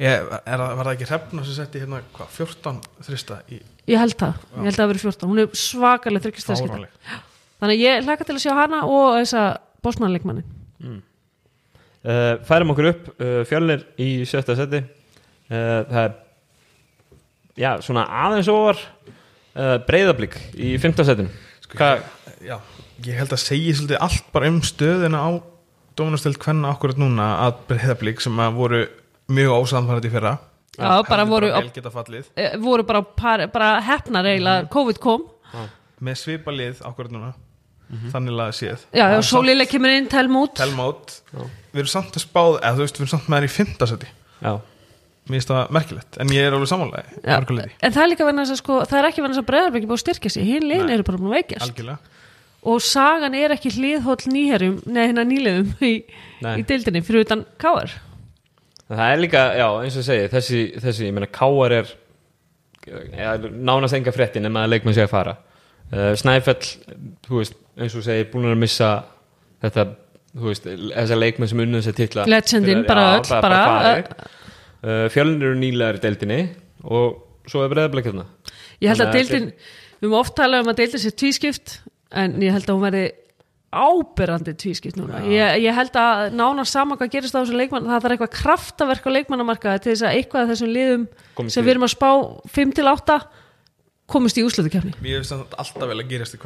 Ég, 0.00 0.24
er, 0.24 0.40
það- 0.56 0.72
var 0.80 0.88
það 0.88 0.94
ekki 0.96 1.10
hrefna 1.12 1.44
sem 1.44 1.58
setti 1.58 1.82
hérna 1.84 2.00
hva, 2.16 2.26
14 2.38 2.80
þrista 3.06 3.42
í 3.52 3.60
ég 3.88 4.02
held 4.02 4.18
það, 4.20 4.44
ég 4.58 4.68
held 4.68 4.74
að 4.74 4.82
það 4.82 4.92
verið 4.92 5.06
14 5.08 5.32
hún 5.32 5.42
er 5.42 5.58
svakalega 5.64 6.26
þryggjastæða 6.26 6.60
skipta 6.60 6.76
fáranleg 6.76 7.26
þannig 7.58 7.74
að 7.74 7.84
ég 7.84 8.06
hlaka 8.06 8.28
til 8.28 8.36
að 8.36 8.44
sjá 8.44 8.54
hana 8.58 8.84
og 8.86 9.18
þessa 9.18 9.44
bósmannleikmannin 9.84 10.46
uh, 12.04 12.38
færum 12.46 12.72
okkur 12.74 12.90
upp 12.92 13.10
uh, 13.18 13.42
fjölnir 13.48 13.84
í 14.00 14.08
sjötta 14.28 14.56
seti. 14.58 14.82
Uh, 15.48 15.84
það 15.88 16.00
er 16.02 16.16
já, 17.58 17.70
svona 17.84 18.06
aðeins 18.24 18.50
ofar 18.52 18.80
uh, 18.80 19.76
breyðablík 19.88 20.36
í 20.54 20.74
fymta 20.82 21.06
setinu. 21.08 21.32
Sko, 21.64 21.78
ég, 21.82 22.04
já, 22.48 22.56
ég 23.06 23.20
held 23.20 23.34
að 23.34 23.44
segja 23.44 23.78
svolítið 23.78 24.02
allt 24.08 24.34
bara 24.34 24.52
um 24.52 24.60
stöðina 24.66 25.22
á 25.24 25.30
Dóminastöld 25.98 26.38
hvenna 26.38 26.70
okkur 26.76 26.92
núna 27.00 27.32
að 27.48 27.64
breyðablík 27.72 28.20
sem 28.22 28.36
að 28.38 28.58
voru 28.60 28.84
mjög 29.34 29.64
ósamfærandi 29.64 30.06
í 30.06 30.12
fyrra 30.12 30.36
Já, 30.78 31.02
bara 31.08 31.24
Hefðu 31.24 31.32
voru- 31.34 31.52
vel 31.56 31.70
geta 31.74 31.90
fallið. 31.90 32.30
E, 32.36 32.48
voru 32.62 32.84
bara, 32.86 33.02
par, 33.02 33.44
bara 33.52 33.80
hefnar 33.82 34.24
eiginlega, 34.30 34.68
COVID 34.70 35.00
kom. 35.02 35.26
Með 36.00 36.20
svipa 36.20 36.54
lið 36.54 36.82
okkur 36.86 37.10
núna. 37.10 37.32
Þannig 38.12 38.34
laga 38.36 38.52
séð. 38.52 38.82
Já, 38.92 39.06
já, 39.08 39.16
Og 39.16 39.24
sólileg 39.24 39.68
kemur 39.70 39.88
inn, 39.96 40.08
telmót. 40.12 40.60
Við 41.72 41.80
erum 41.82 41.88
samt 41.88 42.16
að 42.18 42.24
spáð 42.26 42.58
eða 42.60 42.74
þú 42.76 42.84
veist, 42.84 42.98
við 42.98 43.04
erum 43.04 43.12
samt 43.14 43.28
með 43.32 43.38
þær 43.38 43.46
í 43.46 43.52
fimmtasæti 43.54 44.08
já, 44.38 44.52
mér 45.28 45.34
finnst 45.34 45.50
það 45.52 45.72
merkilegt, 45.76 46.18
en 46.22 46.32
ég 46.32 46.46
er 46.48 46.56
alveg 46.56 46.70
samanlega 46.70 47.22
Já, 47.24 47.36
en 47.38 47.92
það 47.94 48.02
er 48.04 48.10
líka 48.12 48.26
verið 48.28 48.42
að 48.44 48.60
sko, 48.60 48.76
það 48.88 48.98
er 49.00 49.08
ekki 49.08 49.24
verið 49.24 49.40
að 49.40 49.48
breyðarbyggi 49.50 49.88
búið 49.90 49.98
að 49.98 50.04
styrkja 50.04 50.32
sig. 50.34 50.46
Hinn 50.48 50.68
liðin 50.68 50.86
Nei. 50.88 50.94
eru 50.94 51.06
bara 51.08 51.20
búin 51.20 51.32
að 51.32 51.36
veikjast. 51.38 51.64
Algjörlega. 51.66 51.98
Og 52.68 52.82
sagan 52.82 53.36
er 53.38 53.54
ekki 53.54 53.72
hliðhóll 53.76 54.32
nýherjum 54.34 54.76
neða 54.84 55.08
hérna 55.08 55.24
nýliðum 55.28 55.72
í, 55.86 55.92
í 56.58 56.66
deildinni 56.68 57.02
fyrir 57.06 57.24
utan 57.26 57.44
káar 57.60 57.94
það 58.96 59.12
er 59.12 59.22
líka, 59.22 59.44
já, 59.58 59.66
eins 59.84 59.98
og 60.00 60.06
segi 60.06 60.30
þessi, 60.32 60.62
þessi 60.80 61.08
ég 61.08 61.14
meina, 61.16 61.28
káar 61.32 61.74
er 61.80 61.92
ja, 62.88 63.36
nánast 63.36 63.96
enga 63.98 64.14
fréttin 64.14 64.46
nema 64.46 64.64
að 64.64 64.74
leikmenn 64.76 64.96
sé 64.96 65.04
að 65.04 65.12
fara. 65.12 65.36
Uh, 65.88 66.12
Snæfell, 66.18 66.74
þú 67.24 67.40
veist 67.40 67.56
eins 67.78 67.96
og 67.96 68.04
segir, 68.04 68.28
búin 68.32 68.48
að 68.50 68.60
missa 68.60 68.90
þetta, 69.64 69.86
þú 70.34 70.50
veist, 70.50 70.68
þessar 70.68 71.22
leikmenn 71.22 71.52
sem 71.52 71.62
unnum 71.64 71.84
sér 71.84 71.96
titla. 71.96 72.26
Legendin, 72.28 72.84
bara 72.88 73.06
öll, 73.18 73.28
bara, 73.30 73.60
farið. 73.72 74.10
uh, 74.82 75.04
fjölnir 75.14 75.50
eru 75.50 75.60
nýlegar 75.60 76.00
í 76.00 76.04
deildinni 76.04 76.40
og 76.84 77.48
svo 77.48 77.64
er 77.64 77.72
breyðablik 77.72 78.10
hérna. 78.10 78.26
Ég 78.82 78.92
held 78.92 79.04
að 79.06 79.16
deildin 79.16 79.48
við 79.98 80.06
höfum 80.06 80.20
oft 80.20 80.36
talað 80.38 80.64
um 80.64 80.72
að 80.72 80.82
deildin 80.82 81.02
sé 81.02 81.14
tvískipt 81.16 81.78
en 82.14 82.36
ég 82.44 82.54
held 82.54 82.68
að 82.68 82.76
hún 82.76 82.86
verði 82.86 83.06
áberandi 83.68 84.54
tvískipt 84.56 84.96
núna. 84.96 85.20
Ég, 85.28 85.58
ég 85.66 85.76
held 85.76 85.96
að 86.00 86.30
nána 86.38 86.64
saman 86.68 86.96
hvað 86.96 87.10
gerist 87.12 87.36
á 87.36 87.40
þessum 87.42 87.58
leikmann 87.60 87.84
það 87.84 88.04
þarf 88.04 88.14
eitthvað 88.14 88.36
kraftaverk 88.38 89.08
á 89.08 89.10
leikmannamarkaði 89.16 89.82
til 89.84 89.92
þess 89.92 90.06
að 90.08 90.16
eitthvað 90.16 90.44
af 90.44 90.52
þessum 90.54 90.72
liðum 90.72 91.04
Komist 91.36 91.58
sem 91.58 91.66
við 91.66 91.74
erum 91.74 91.84
að 91.84 91.92
spá 91.92 92.08
5-8 92.54 93.18
komist 94.08 94.38
í 94.40 94.44
úrslutukefni 94.46 94.94
Mér 95.04 95.18
finnst 95.18 95.34
það 95.34 95.58
alltaf 95.60 95.90
vel 95.90 95.98
að 95.98 96.14
gerast 96.14 96.36
í 96.36 96.40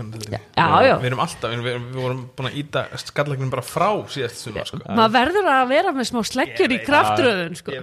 já. 0.82 0.94
Við 0.98 1.08
erum 1.12 1.22
alltaf, 1.22 1.52
við, 1.52 1.62
við, 1.62 1.78
við 1.92 2.00
vorum 2.00 2.24
búin 2.34 2.50
að 2.50 2.58
íta 2.58 2.82
skallleiknum 3.04 3.52
bara 3.54 3.64
frá 3.66 3.88
síðast 4.10 4.42
sumar 4.42 4.66
sko. 4.66 4.82
maður 4.88 5.14
verður 5.14 5.50
að 5.52 5.62
vera 5.70 5.94
með 5.94 6.10
smá 6.10 6.20
sleggjur 6.26 6.74
í 6.74 6.80
kraftröðun 6.82 7.54
sko. 7.60 7.78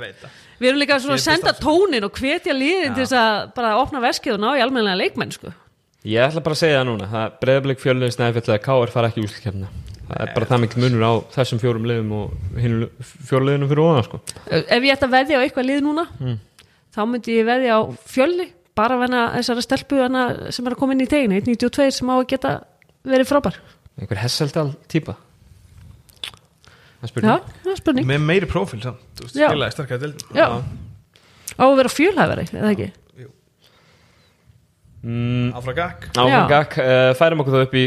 Við 0.60 0.68
erum 0.74 0.84
líka 0.84 1.00
að 1.00 1.24
senda 1.24 1.56
tónin 1.56 2.04
og 2.04 2.20
hvetja 2.20 2.52
liðin 2.52 2.92
til 2.92 3.06
þess 3.06 3.16
að 3.22 3.56
bara 3.56 3.78
opna 3.80 4.04
veskið 4.04 4.36
og 4.36 4.44
ná 4.44 4.50
í 4.60 4.64
almennilega 4.66 5.00
leikmenn 5.00 5.32
sko. 5.32 5.56
Ég 6.08 6.24
ætla 6.24 6.44
bara 6.44 6.56
að 6.56 6.62
segja 6.64 6.80
það 6.80 6.90
núna 6.90 7.76
fjölnir 7.84 8.12
Snæfell 8.16 8.46
eða 8.46 8.62
káar 8.64 8.94
fara 8.94 9.10
ekki 9.12 9.24
í 9.24 9.28
úslikefna 9.28 9.68
það 10.10 10.24
er 10.24 10.32
bara 10.34 10.48
það 10.50 10.62
mikil 10.64 10.84
munur 10.84 11.06
á 11.06 11.14
þessum 11.36 11.62
fjórum 11.62 11.88
liðum 11.90 12.14
og 12.18 12.60
hinn 12.60 12.78
fjóruliðunum 13.30 13.70
fyrir 13.70 13.84
ofan 13.84 14.08
sko. 14.08 14.22
ef 14.50 14.86
ég 14.88 14.94
ætti 14.96 15.06
að 15.06 15.16
veðja 15.16 15.38
á 15.38 15.44
eitthvað 15.44 15.68
lið 15.70 15.82
núna 15.86 16.06
þá 16.96 17.02
myndi 17.06 17.36
ég 17.38 17.48
veðja 17.50 17.78
á 17.78 17.82
fjölni 18.10 18.48
bara 18.80 18.98
venna 19.02 19.24
þessara 19.36 19.66
stelpu 19.66 20.00
sem 20.56 20.68
er 20.68 20.76
að 20.76 20.80
koma 20.80 20.96
inn 20.96 21.04
í 21.06 21.10
teginu 21.10 21.38
192 21.38 21.98
sem 22.00 22.10
á 22.10 22.16
að 22.16 22.28
geta 22.32 22.54
verið 23.10 23.30
frábær. 23.30 23.58
Einhver 24.00 24.22
Hesseldal 24.24 24.70
típa 24.92 25.18
það 27.00 27.04
er 27.04 27.10
já, 27.10 27.12
spurning 27.12 27.44
það 27.66 27.74
er 27.74 27.82
spurning. 27.82 28.08
Með 28.10 28.26
meiri 28.26 28.50
prófíl 28.50 28.82
samt, 28.84 29.04
þú 29.16 29.28
veist, 29.28 29.38
Já. 29.40 29.48
spilaði 29.52 29.76
sterkari 29.76 30.04
dildin 30.04 30.40
já. 30.40 30.48
á 31.60 31.64
að 31.68 31.78
vera 31.80 31.92
fjölhæfari, 31.94 32.48
eða 32.56 32.72
ekki 32.74 32.90
mm, 35.04 35.54
Já. 36.16 36.42
gakk, 36.50 36.76
uh, 36.84 37.12
færum 37.20 37.44
okkur 37.44 37.56
þá 37.56 37.62
upp 37.68 37.78
í 37.80 37.86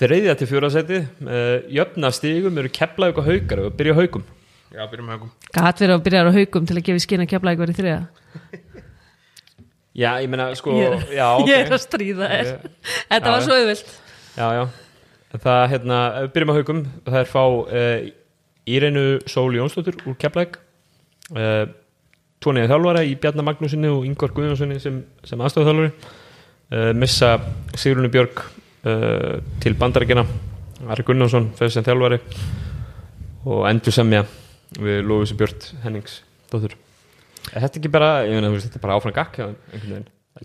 þriðja 0.00 0.38
til 0.40 0.50
fjóra 0.50 0.72
seti 0.74 1.02
uh, 1.04 1.54
jöfna 1.70 2.10
stigum 2.14 2.58
eru 2.58 2.72
keplaðið 2.72 3.22
og 3.22 3.30
haukar. 3.32 3.64
Og 3.68 3.78
byrja 3.78 3.94
á 3.94 4.00
haukum. 4.00 4.26
Já, 4.68 4.84
byrjum 4.84 5.06
með 5.08 5.16
högum 5.16 5.30
gæt 5.56 5.80
verið 5.80 5.94
að 5.94 6.02
byrja 6.04 6.20
á 6.28 6.36
haugum 6.36 6.66
til 6.68 6.74
að 6.76 6.84
gefa 6.84 7.00
í 7.00 7.02
skinn 7.04 7.22
að 7.24 7.30
eitthvað 7.32 7.70
í 7.72 7.76
þriða 7.78 8.00
Já, 9.98 10.10
ég 10.22 10.28
meina 10.30 10.48
sko 10.54 10.74
ég, 10.76 10.92
er, 10.92 11.06
já, 11.16 11.24
ok. 11.40 11.48
ég 11.50 11.62
er 11.64 11.74
að 11.74 11.80
stríða 11.82 12.28
þér. 12.30 12.50
Þetta 13.08 13.18
Já, 13.18 13.32
var 13.32 13.46
svo 13.46 13.56
auðvilt 13.56 13.94
Já, 14.36 14.46
já. 14.58 14.62
Það, 15.38 15.62
hérna, 15.72 15.96
við 16.18 16.30
byrjum 16.36 16.52
á 16.52 16.58
haugum 16.58 16.82
það 17.08 17.18
er 17.22 17.30
fá 17.32 17.42
uh, 17.48 18.10
Írenu 18.68 19.06
Sól 19.28 19.56
Jónsdóttur 19.56 19.98
úr 20.04 20.18
Keflæk 20.20 20.60
uh, 21.32 21.64
tóniðið 22.44 22.74
þjálfara 22.74 23.06
í 23.08 23.16
Bjarnar 23.24 23.48
Magnúsinni 23.48 23.90
og 23.92 24.04
Ingvar 24.08 24.36
Guðjónssoni 24.36 24.78
sem, 24.84 25.00
sem 25.26 25.48
aðstofþjálfari 25.48 25.94
uh, 26.72 26.92
missa 26.96 27.36
Sigrunni 27.78 28.10
Björg 28.12 28.42
uh, 28.42 29.38
til 29.62 29.76
bandarækina 29.78 30.26
Ari 30.88 31.04
Gunnarsson 31.06 31.50
fyrir 31.58 31.74
sem 31.74 31.86
þjálfari. 31.86 32.20
Og 33.48 33.64
endur 33.70 33.94
semja 33.94 34.24
við 34.78 35.02
Lófísi 35.08 35.38
Björn 35.38 35.82
Hennings 35.84 36.20
dóttur. 36.52 36.76
Er 37.54 37.64
þetta 37.64 37.80
ekki 37.80 37.90
bara, 37.92 38.12
ég 38.28 38.36
meina, 38.36 38.50
þú 38.50 38.58
veist, 38.58 38.68
þetta 38.68 38.80
er 38.80 38.84
bara 38.84 38.96
áfram 38.98 39.16
gakk 39.16 39.42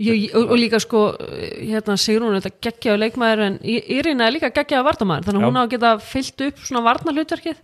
Ég, 0.02 0.32
og, 0.34 0.50
og 0.50 0.58
líka 0.58 0.80
sko 0.82 1.04
hérna 1.20 1.96
Sigrún 2.02 2.34
þetta 2.40 2.52
geggjaðu 2.66 3.02
leikmaður 3.04 3.44
en 3.46 3.58
Írina 3.62 4.26
er 4.26 4.34
líka 4.34 4.50
geggjaðu 4.54 4.88
vartamæður 4.88 5.28
þannig 5.28 5.44
að 5.44 5.52
hún 5.52 5.60
á 5.60 5.64
að 5.64 5.74
geta 5.76 5.92
fyllt 6.02 6.44
upp 6.48 6.64
svona 6.66 6.82
varnarhlutverkið. 6.88 7.60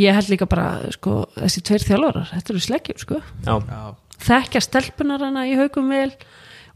Ég 0.00 0.16
held 0.16 0.30
líka 0.32 0.48
bara 0.50 0.92
sko 0.94 1.18
þessi 1.36 1.64
tveir 1.68 1.84
þjálfarar, 1.84 2.30
þetta 2.32 2.54
eru 2.54 2.62
sleggjum 2.64 3.02
sko. 3.02 3.20
Já, 3.44 3.58
Já, 3.60 3.82
þekkja 4.24 4.64
stelpunar 4.64 5.26
hana 5.26 5.44
í 5.50 5.58
haugum 5.60 5.92
vel 5.92 6.08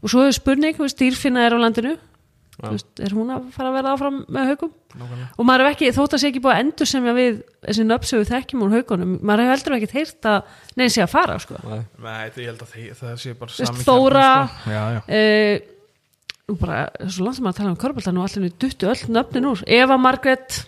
og 0.03 0.09
svo 0.13 0.25
er 0.27 0.31
spurning, 0.35 0.75
þú 0.77 0.85
veist, 0.87 0.99
dýrfinna 1.01 1.45
er 1.47 1.55
á 1.55 1.59
landinu. 1.59 1.97
Já. 2.59 2.67
þú 2.67 2.71
veist, 2.75 2.89
er 2.99 3.13
hún 3.15 3.29
að 3.31 3.43
fara 3.55 3.69
að 3.69 3.75
verða 3.77 3.91
áfram 3.95 4.15
með 4.35 4.47
haugum 4.49 4.71
nákvæmlega. 4.99 5.27
Og 5.39 5.45
maður 5.47 5.61
hef 5.63 5.75
ekki, 5.77 5.91
þótt 5.95 6.13
að 6.17 6.19
sé 6.19 6.27
ekki 6.27 6.41
búið 6.43 6.55
að 6.57 6.63
endur 6.65 6.89
semja 6.91 7.13
við 7.15 7.37
þessi 7.63 7.85
nöpsögu 7.87 8.25
þekkjum 8.27 8.63
úr 8.65 8.73
haugunum 8.75 9.13
maður 9.23 9.43
hef 9.45 9.51
heldur 9.53 9.75
ekki 9.77 9.89
heyrt 9.95 10.27
að 10.27 10.49
neins 10.75 10.97
sé 10.97 11.03
að 11.05 11.13
fara 11.13 11.37
sko. 11.39 11.55
Nei, 11.63 11.85
þetta 12.27 12.41
ég 12.43 12.49
held 12.51 12.63
að 12.65 12.73
þeir, 12.73 12.89
það 12.99 13.13
sé 13.23 13.33
bara 13.39 13.55
Veist, 13.55 13.71
sami 13.71 13.85
Þóra- 13.87 14.25
sko. 14.49 14.73
Já, 14.75 14.83
já. 14.97 15.01
Nú 16.49 16.55
bara, 16.57 16.79
svo 17.07 17.23
langt 17.27 17.37
sem 17.37 17.45
að 17.45 17.57
tala 17.61 17.69
um 17.71 17.77
körbáltan 17.79 18.17
og 18.19 18.25
allir 18.27 18.53
duttu 18.59 18.87
öll 18.89 19.03
nöfnin 19.13 19.45
úr. 19.53 19.59
Eva 19.69 19.95
Margrét, 20.01 20.63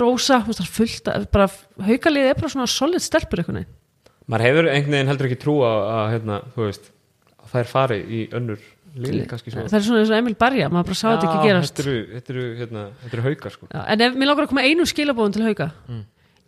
Rósa 0.00 0.40
þú 0.42 0.48
veist, 0.48 0.62
það 0.62 0.66
er 0.66 0.74
fullt, 0.74 1.10
að- 1.12 1.30
bara 1.30 1.46
haukalið 1.86 2.30
er 2.30 2.34
bara 2.40 2.48
svona 2.48 2.66
solid 2.66 2.98
stelpur 3.04 3.44
veginn. 3.44 3.66
Maður 4.26 4.46
hefur 4.48 4.68
einhvern 4.72 4.90
veginn 4.96 5.10
heldur 5.12 5.28
ekki 5.28 5.38
trú 5.42 5.58
á 5.62 5.70
að 5.70 6.10
hérna, 6.16 6.40
þú 6.56 6.66
veist, 6.66 6.88
að 6.88 7.01
þær 7.52 7.68
fari 7.70 7.98
í 8.02 8.22
önnur 8.34 8.60
svo. 8.62 8.72
Það 8.92 9.76
er 9.78 9.84
svona 9.86 10.00
eins 10.02 10.10
og 10.12 10.16
Emil 10.18 10.34
Barja, 10.36 10.68
maður 10.72 10.90
bara 10.90 10.98
sá 10.98 11.06
þetta 11.06 11.28
ekki 11.28 11.46
gerast. 11.48 11.76
þetta 11.76 11.84
eru, 11.84 12.00
þetta 12.16 12.34
eru, 12.34 12.48
hérna, 12.58 12.82
þetta 13.04 13.16
eru 13.16 13.26
haukar 13.28 13.54
sko. 13.54 13.68
Já, 13.70 13.78
en 13.94 14.04
ef 14.06 14.18
mér 14.18 14.30
langar 14.30 14.46
að 14.46 14.50
koma 14.50 14.66
einu 14.66 14.88
skilabóðum 14.88 15.36
til 15.36 15.46
hauka. 15.46 15.68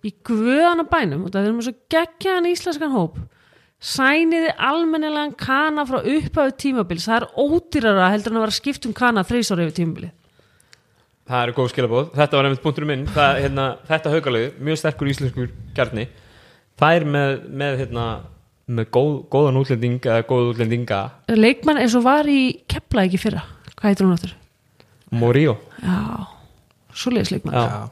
Í 0.04 0.10
guðana 0.28 0.84
bænum 0.88 1.22
og 1.24 1.32
það 1.32 1.46
er 1.48 1.54
með 1.54 1.68
svo 1.70 1.76
geggjaðan 1.94 2.50
íslenskan 2.50 2.92
hóp 2.92 3.22
sæniði 3.84 4.50
almennilegan 4.64 5.32
kana 5.36 5.84
frá 5.88 5.98
upphafi 6.00 6.52
tímabils. 6.60 7.08
Það 7.08 7.16
er 7.22 7.26
ódýrara 7.40 8.10
heldur 8.12 8.32
en 8.32 8.38
að 8.40 8.44
vera 8.46 8.56
skipt 8.58 8.86
um 8.88 8.94
kana 8.96 9.24
þreysóri 9.24 9.66
yfir 9.66 9.78
tímabili 9.80 10.12
það 11.28 11.46
eru 11.46 11.56
góð 11.56 11.70
skilabóð, 11.72 12.10
þetta 12.18 12.38
var 12.38 12.48
einmitt 12.48 12.62
punkturinn 12.64 12.90
minn. 12.90 13.06
Það, 13.14 13.40
hérna, 13.44 13.66
þetta 13.88 14.12
haukalið, 14.12 14.46
mjög 14.68 14.80
sterkur 14.80 15.10
íslenskur 15.12 15.52
kjarni, 15.76 16.06
það 16.80 16.98
er 16.98 17.06
með, 17.14 17.34
með, 17.62 17.76
hérna, 17.82 18.06
með 18.66 18.88
góð, 18.96 19.12
góðan 19.32 19.60
útlending 19.60 19.98
eða 20.00 20.22
góð 20.28 20.54
útlendinga. 20.54 21.02
Leikmann 21.34 21.82
eins 21.82 21.96
og 21.98 22.06
var 22.06 22.28
í 22.30 22.40
kepla 22.70 23.04
ekki 23.08 23.20
fyrra. 23.20 23.44
Hvað 23.74 23.90
heitir 23.90 24.06
hún 24.06 24.16
áttur? 24.16 24.34
Moríó 25.14 25.56
Já, 25.82 26.26
svoleiðis 26.96 27.34
leikmann 27.34 27.54
Já. 27.54 27.64
Já. 27.68 27.82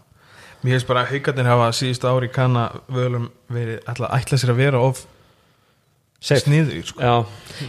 Mér 0.62 0.76
finnst 0.76 0.87
bara 0.88 1.02
að 1.02 1.16
haugarnir 1.16 1.50
hafa 1.50 1.72
síðust 1.74 2.04
ári 2.06 2.28
kanna 2.30 2.68
völum 2.92 3.26
verið 3.50 3.82
ætla, 3.90 4.12
ætla 4.14 4.38
sér 4.38 4.52
að 4.54 4.61
vera 4.62 4.82
of 4.87 5.02
sniður 6.22 6.85
sko. 6.87 7.02
Já, 7.02 7.14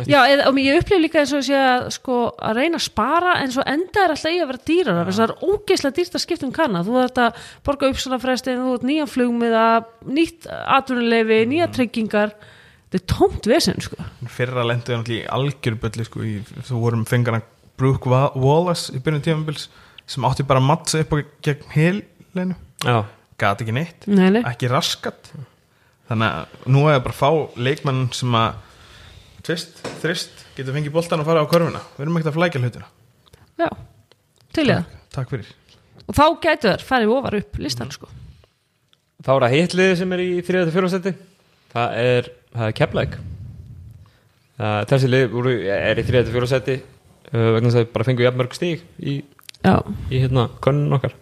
Já, 0.06 0.20
eða, 0.30 0.44
og 0.52 0.60
ég 0.62 0.78
upplif 0.78 1.00
líka 1.02 1.24
eins 1.24 1.32
og 1.34 1.42
sé 1.42 1.58
að, 1.58 1.88
sko, 1.96 2.18
að 2.38 2.60
reyna 2.60 2.78
að 2.78 2.86
spara 2.86 3.34
en 3.42 3.54
svo 3.56 3.66
enda 3.66 4.04
er 4.04 4.14
alltaf 4.14 4.30
í 4.30 4.42
að 4.44 4.52
vera 4.52 4.66
dýrar 4.70 5.00
þess 5.08 5.18
að 5.18 5.24
það 5.24 5.34
er 5.34 5.56
ógeislega 5.56 5.98
dýrt 5.98 6.18
að 6.20 6.24
skipta 6.24 6.46
um 6.46 6.54
kanna 6.54 6.84
þú 6.86 7.00
ert 7.02 7.22
að 7.24 7.40
borga 7.66 7.90
uppsala 7.90 8.20
frestin, 8.22 8.62
þú 8.62 8.76
ert 8.78 8.86
nýja 8.92 9.08
flugmiða 9.10 9.66
nýtt 10.06 10.46
atvinnuleifi, 10.78 11.40
nýja 11.50 11.70
tryggingar 11.74 12.36
þetta 12.94 13.00
er 13.02 13.08
tómt 13.10 13.48
vesen 13.50 13.82
sko. 13.82 13.98
fyrra 14.30 14.64
lendu 14.70 14.94
við 14.94 15.00
náttúrulega 15.02 15.24
í 15.24 15.32
algjörbölli 15.38 16.06
sko, 16.08 16.22
í, 16.24 16.36
þú 16.70 16.82
vorum 16.84 17.06
fengana 17.10 17.42
Brooke 17.80 18.10
Wa- 18.12 18.34
Wallace 18.38 18.94
í 18.94 19.02
byrjun 19.02 19.24
tímabils 19.26 19.68
sem 20.06 20.26
átti 20.28 20.46
bara 20.46 20.62
að 20.62 20.68
mattsa 20.70 21.02
upp 21.02 21.16
á 21.16 21.18
gegn 21.48 21.66
helinu 21.74 22.56
já, 22.86 23.00
gat 23.42 23.64
ekki 23.64 23.74
neitt, 23.74 24.06
nei, 24.08 24.30
nei. 24.36 24.44
ekki 24.46 24.70
raskat. 24.70 25.32
Þannig 26.12 26.28
að 26.36 26.70
nú 26.76 26.84
er 26.92 27.00
bara 27.02 27.16
að 27.16 27.22
fá 27.24 27.60
leikmann 27.64 28.02
sem 28.14 28.34
að 28.36 28.58
tvist, 29.48 29.80
þrist, 30.04 30.44
getur 30.58 30.76
fengið 30.76 30.94
boltan 30.94 31.24
að 31.24 31.30
fara 31.32 31.44
á 31.44 31.48
körfuna. 31.50 31.82
Við 31.96 32.04
erum 32.06 32.18
ekkert 32.20 32.32
að 32.34 32.38
flækja 32.38 32.62
hlutina. 32.62 32.90
Já, 33.64 33.70
til 34.54 34.66
ég 34.68 34.76
það. 34.82 35.00
Takk 35.16 35.32
fyrir. 35.34 35.50
Og 36.04 36.18
þá 36.20 36.24
gætu 36.44 36.70
þær 36.74 36.84
farið 36.92 37.14
ofar 37.16 37.38
upp 37.40 37.60
listan 37.64 37.92
sko. 37.96 38.10
þá 39.24 39.32
er 39.38 39.46
það 39.48 39.56
hitliði 39.56 39.98
sem 40.04 40.14
er 40.14 40.24
í 40.24 40.30
3-4 40.44 40.92
seti. 40.92 41.14
Það 41.74 41.98
er, 42.04 42.30
það 42.54 42.68
er 42.70 42.78
Keflæk 42.80 43.20
þessi 44.90 45.10
lið 45.10 45.28
voru, 45.34 45.54
er 45.74 46.00
í 46.00 46.06
3-4 46.08 46.50
seti 46.52 46.78
uh, 46.78 47.50
vegna 47.56 47.70
þess 47.70 47.82
að 47.82 47.92
bara 47.96 48.08
fengu 48.08 48.26
jafnmörg 48.26 48.56
stíg 48.56 48.84
í, 49.02 49.20
í 50.14 50.22
hérna 50.22 50.48
könnun 50.64 50.98
okkar. 51.00 51.16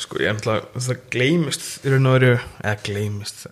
Sko 0.00 0.22
ég 0.22 0.30
er 0.30 0.38
náttúrulega, 0.38 0.80
það 0.80 1.02
gleymist 1.12 1.66
í 1.84 1.92
raun 1.92 2.08
og 2.08 2.16
veru, 2.16 2.36
eða 2.64 2.76
gleymist 2.86 3.48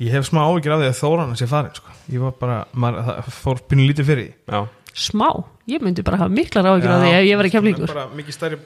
ég 0.00 0.14
hef 0.14 0.28
smá 0.28 0.44
áhyggjur 0.46 0.76
af 0.76 0.82
því 0.82 0.90
að 0.90 1.00
Þóran 1.00 1.34
sé 1.38 1.48
farin 1.50 1.74
sko. 1.76 1.96
ég 2.12 2.22
var 2.22 2.36
bara, 2.38 2.60
maður, 2.72 3.08
það 3.08 3.34
fór 3.36 3.60
pínu 3.68 3.88
lítið 3.88 4.08
fyrir 4.08 4.30
já, 4.32 4.62
smá? 4.94 5.28
Ég 5.70 5.84
myndi 5.84 6.04
bara 6.06 6.22
hafa 6.22 6.32
miklar 6.32 6.70
áhyggjur 6.70 6.94
af 6.94 7.02
því 7.02 7.12
ef 7.12 7.26
ég 7.28 7.40
var 7.40 7.48
í 7.48 7.52
keflingur 7.52 7.92
bara 7.92 8.06
mikið 8.16 8.36
stærri 8.38 8.60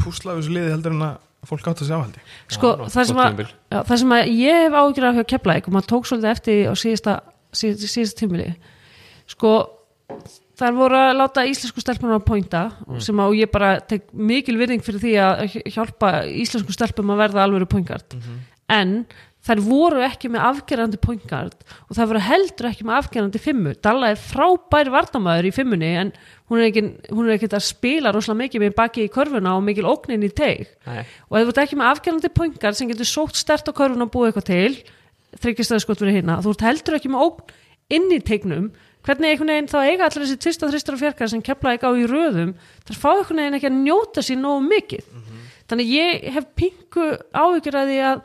púsla 0.00 0.32
af 0.32 0.40
þessu 0.40 0.54
liði 0.56 0.72
heldur 0.72 0.96
en 0.96 1.04
að 1.10 1.20
fólk 1.48 1.66
átt 1.66 1.82
að 1.82 1.90
sjá 1.90 1.98
haldi 1.98 2.22
sko, 2.52 2.72
Já, 2.78 2.88
það, 2.94 3.06
sem 3.10 3.20
að, 3.24 3.44
já, 3.72 3.78
það 3.88 4.00
sem 4.02 4.16
að 4.16 4.32
ég 4.38 4.60
hef 4.64 4.76
áhyggjur 4.78 5.06
af 5.08 5.16
hjá 5.18 5.24
Keflæk 5.32 5.68
og 5.68 5.76
maður 5.76 5.90
tók 5.92 6.08
svolítið 6.10 6.32
eftir 6.32 6.60
á 6.70 6.74
síðasta, 6.78 7.14
síðasta, 7.62 7.90
síðasta 7.94 8.20
tímili 8.22 8.48
sko 9.32 9.54
þar 10.60 10.76
voru 10.76 11.00
að 11.00 11.16
láta 11.18 11.44
íslensku 11.48 11.82
stelpum 11.82 12.12
að 12.14 12.24
pointa 12.28 12.62
sem 13.02 13.18
að 13.24 13.36
ég 13.40 13.50
bara 13.50 13.74
tek 13.80 14.06
mikil 14.12 14.58
virðing 14.60 14.84
fyrir 14.84 15.02
því 15.02 15.12
að 15.24 15.58
hjálpa 15.74 16.12
íslensku 16.28 16.74
stelpum 16.76 17.10
að 17.14 17.22
verða 17.24 17.46
alvöru 17.46 17.68
pointgard 17.72 18.18
en 18.72 18.94
þær 19.42 19.62
voru 19.66 20.02
ekki 20.06 20.30
með 20.30 20.44
afgerandi 20.46 20.98
pointgard 21.02 21.64
og 21.88 21.96
það 21.96 22.10
voru 22.12 22.22
heldur 22.28 22.68
ekki 22.68 22.86
með 22.86 22.98
afgerandi 23.00 23.40
fimmu 23.42 23.72
Dalla 23.82 24.12
er 24.12 24.20
frábær 24.20 24.90
varnamæður 24.94 25.48
í 25.48 25.54
fimmunni 25.56 25.90
en 25.98 26.12
hún 26.50 26.60
er 26.60 26.68
ekki, 26.68 26.84
hún 27.10 27.26
er 27.26 27.34
ekki 27.36 27.50
að 27.50 27.64
spila 27.66 28.12
rosalega 28.14 28.44
mikið 28.44 28.64
með 28.64 28.76
baki 28.78 29.06
í 29.06 29.10
körfuna 29.12 29.56
og 29.58 29.64
mikil 29.66 29.88
ógnin 29.90 30.22
í 30.22 30.30
teig. 30.30 30.70
Nei. 30.86 31.02
og 31.26 31.38
þú 31.40 31.54
ert 31.54 31.62
ekki 31.64 31.80
með 31.80 31.90
afgerandi 31.90 32.32
poingar 32.36 32.78
sem 32.78 32.90
getur 32.92 33.08
sótt 33.08 33.40
stert 33.40 33.66
á 33.66 33.72
körfuna 33.74 34.06
og 34.06 34.14
búið 34.14 34.30
eitthvað 34.30 34.48
til 34.52 35.42
þryggjastæðskot 35.42 36.02
fyrir 36.02 36.18
hérna 36.20 36.38
þú 36.44 36.54
ert 36.54 36.66
heldur 36.68 36.98
ekki 36.98 37.10
með 37.10 37.26
ógn 37.26 37.54
inn 37.92 38.10
í 38.14 38.20
teignum 38.22 38.68
hvernig 39.02 39.32
einhvern 39.32 39.50
veginn 39.50 39.70
þá 39.70 39.78
eiga 39.82 40.06
allir 40.06 40.22
þessi 40.22 40.38
tvist 40.44 40.62
og 40.62 40.70
þristur 40.70 40.96
og 40.96 41.00
fjarkar 41.02 41.30
sem 41.32 41.42
kepla 41.42 41.74
ekki 41.74 41.88
á 41.90 41.92
í 41.98 42.04
röðum 42.06 42.52
þar 42.86 43.00
fá 43.00 43.08
einhvern 43.16 43.40
veginn 43.42 43.58
ekki 43.58 43.70
að 43.70 43.80
njóta 43.80 44.22
sín 44.22 44.44
nógu 44.44 44.62
mikið. 44.68 45.08
Þannig 45.70 45.90
ég 45.90 46.28
hef 46.36 46.46
pingu 46.58 47.08
áhyggjur 47.32 47.78
að 47.80 47.90
því 47.90 47.98
að 48.12 48.22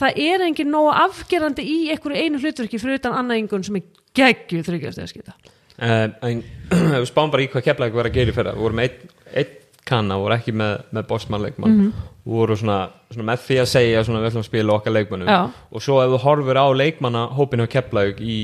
það 0.00 0.20
er 0.26 0.44
engin 0.48 0.72
nógu 0.72 0.90
afgerandi 0.96 1.64
í 1.66 1.78
einhverju 1.92 2.24
einu 2.24 2.42
hlutverki 2.42 2.80
fyrir 2.80 3.00
utan 3.00 3.16
annað 3.18 3.40
einhvern 3.40 3.66
sem 3.66 3.80
er 3.80 3.88
geggju 4.16 4.62
þryggjastæðskita 4.66 5.34
uh, 5.36 6.06
en 6.26 6.44
ef 6.96 7.00
við 7.02 7.08
spáum 7.10 7.32
bara 7.32 7.44
í 7.44 7.50
hvað 7.52 7.66
Keflæk 7.68 7.96
var 7.96 8.10
að 8.10 8.16
gera 8.18 8.32
í 8.32 8.36
fyrra 8.36 8.54
við 8.56 8.64
vorum 8.66 8.84
einn 8.84 9.10
ein 9.30 9.56
kanna, 9.90 10.18
voru 10.20 10.36
ekki 10.36 10.52
með, 10.54 10.84
með 10.94 11.06
bossmannleikmann 11.08 11.72
mm 11.72 11.84
-hmm. 11.86 12.08
voru 12.30 12.56
svona, 12.56 12.78
svona 13.10 13.26
með 13.32 13.44
því 13.46 13.56
að 13.62 13.70
segja 13.70 14.02
svona, 14.04 14.20
við 14.20 14.30
ætlum 14.30 14.44
að 14.44 14.50
spila 14.50 14.74
okkar 14.76 14.94
leikmannum 14.94 15.30
Já. 15.30 15.40
og 15.50 15.82
svo 15.82 16.02
ef 16.02 16.12
þú 16.12 16.20
horfir 16.24 16.60
á 16.60 16.66
leikmanna 16.82 17.22
hópinu 17.38 17.66
á 17.66 17.72
Keflæk 17.72 18.20
í, 18.20 18.36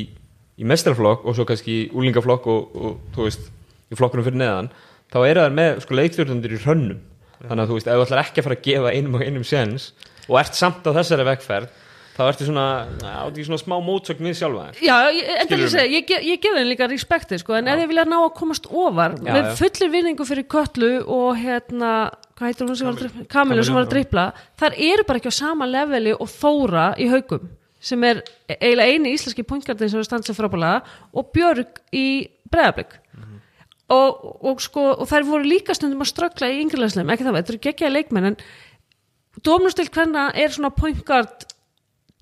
í 0.57 0.65
mestrarflokk 0.65 1.25
og 1.25 1.37
svo 1.37 1.45
kannski 1.45 1.77
í 1.77 1.91
úlingaflokk 1.93 2.47
og, 2.47 2.77
og 2.77 2.99
þú 3.15 3.29
veist, 3.29 3.51
í 3.93 3.95
flokkunum 3.95 4.27
fyrir 4.27 4.41
neðan 4.43 4.71
þá 5.13 5.19
eru 5.27 5.45
það 5.45 5.57
með 5.61 5.81
sko, 5.85 5.95
leikstjórnundir 5.95 6.57
í 6.57 6.63
hrönnum. 6.65 7.01
Þannig 7.47 7.63
að 7.63 7.69
þú 7.69 7.77
veist, 7.77 7.87
ef 7.87 7.95
þú 7.95 8.07
ætlar 8.07 8.23
ekki 8.25 8.41
að 8.41 8.47
fara 8.47 8.57
að 8.57 8.67
gefa 8.67 8.93
einum 8.97 9.15
og 9.15 9.23
einum 9.23 9.45
sens 9.47 9.93
og 10.29 10.39
ert 10.41 10.55
samt 10.59 10.87
á 10.87 10.91
þessari 10.97 11.27
vekkferð 11.33 11.83
þá 12.17 12.23
ertu 12.31 12.47
svona, 12.49 12.63
átti 13.27 13.43
svona 13.45 13.61
smá 13.61 13.75
mótsögn 13.85 14.25
við 14.25 14.39
sjálfa 14.39 14.63
Já, 14.81 14.95
ég, 15.13 15.27
en 15.37 15.49
Skilurðu 15.51 15.67
ég, 15.67 15.73
segi, 15.75 15.97
ég, 15.99 16.07
ge- 16.09 16.23
ég 16.25 16.41
gef 16.41 16.55
þeim 16.57 16.71
líka 16.71 16.87
respekti 16.89 17.37
sko, 17.43 17.53
en 17.59 17.69
ef 17.69 17.77
þið 17.83 17.91
vilja 17.91 18.07
ná 18.09 18.17
að 18.23 18.31
komast 18.39 18.69
ofar 18.73 19.19
Já, 19.21 19.27
með 19.35 19.43
já. 19.43 19.51
fullir 19.61 19.93
vinningu 19.93 20.25
fyrir 20.31 20.47
Köllu 20.55 20.91
og 21.05 21.37
hérna, 21.43 21.91
hvað 22.39 22.49
heitir 22.49 22.67
hún 22.71 22.79
sem 22.81 22.89
var 22.89 22.97
að 22.97 23.03
dripla 23.05 23.27
Kamilu 23.37 23.67
sem 23.69 23.77
var 23.77 23.85
að 23.85 23.93
dripla, 23.93 24.25
þar 24.63 24.79
eru 24.89 25.05
bara 25.11 25.21
ekki 25.21 25.33
á 25.37 25.41
sama 25.43 25.69
leveli 25.69 26.17
og 26.17 26.33
Þóra 26.33 26.87
í 26.97 27.11
haugum 27.13 27.51
sem 27.87 28.03
er 28.09 28.23
eiginlega 28.49 28.97
eini 28.97 29.13
íslenski 29.13 29.45
pointgardin 29.47 29.93
sem 29.93 30.01
er 30.01 30.09
standsið 30.09 30.41
frábælega 30.41 30.81
og 31.13 31.29
Björg 31.37 31.83
í 31.93 32.07
breðablik 32.49 32.97
og, 33.93 34.25
og 34.43 34.63
sko 34.65 34.87
og 34.97 35.05
þær 35.07 35.27
voru 35.29 35.47
líka 35.47 35.77
stundum 35.77 36.01
að 36.03 36.09
ströggla 36.11 36.49
í 36.51 36.63
yngrilegsleim, 36.65 37.13
ekki 37.13 37.27
það, 37.29 37.37
þetta 37.39 37.53
eru 37.55 37.61
geggjaði 37.69 37.95
leikmenn 38.01 38.31
en 38.33 38.39
Dómnustil 39.45 39.89
hvernig 39.93 40.39
er 40.41 40.55
svona 40.55 40.71
pointgard 40.73 41.45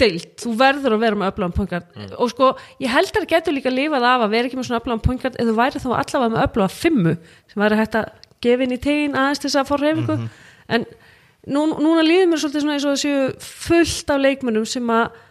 deilt, 0.03 0.33
þú 0.43 0.57
verður 0.59 0.97
að 0.97 1.03
vera 1.05 1.19
með 1.21 1.29
öflagan 1.31 1.53
pointgard 1.55 2.15
og 2.19 2.31
sko, 2.33 2.49
ég 2.83 2.91
held 2.91 3.13
að 3.13 3.21
það 3.21 3.29
getur 3.31 3.55
líka 3.55 3.71
lifað 3.71 4.07
af 4.09 4.25
að 4.25 4.33
vera 4.35 4.49
ekki 4.49 4.59
með 4.59 4.67
svona 4.67 4.81
öflagan 4.83 5.03
pointgard 5.05 5.37
eða 5.39 5.53
þú 5.53 5.57
væri 5.61 5.83
þá 5.85 5.89
allavega 6.01 6.33
með 6.35 6.47
öflaga 6.49 6.75
fimmu 6.75 7.13
sem 7.53 7.63
væri 7.63 7.79
hægt 7.79 7.95
að 8.01 8.09
gefa 8.43 8.67
inn 8.67 8.75
í 8.75 8.81
tegin 8.83 9.15
aðeins 9.21 9.39
til 9.45 9.49
þess 9.53 9.61
að 9.63 9.69
fá 9.71 9.77
reyfingu 9.85 10.17
en 10.75 10.87
nú, 11.55 11.63
núna 11.79 12.03
líður 12.03 12.27
mér 12.33 12.43
svolítið 12.43 12.65
svona 12.65 12.75
eins 12.75 12.89
og 12.91 12.97
þessu 12.99 13.15
fullt 13.69 14.11
af 14.17 14.21
leikmönnum 14.25 14.67
sem 14.67 14.91
að 14.91 15.23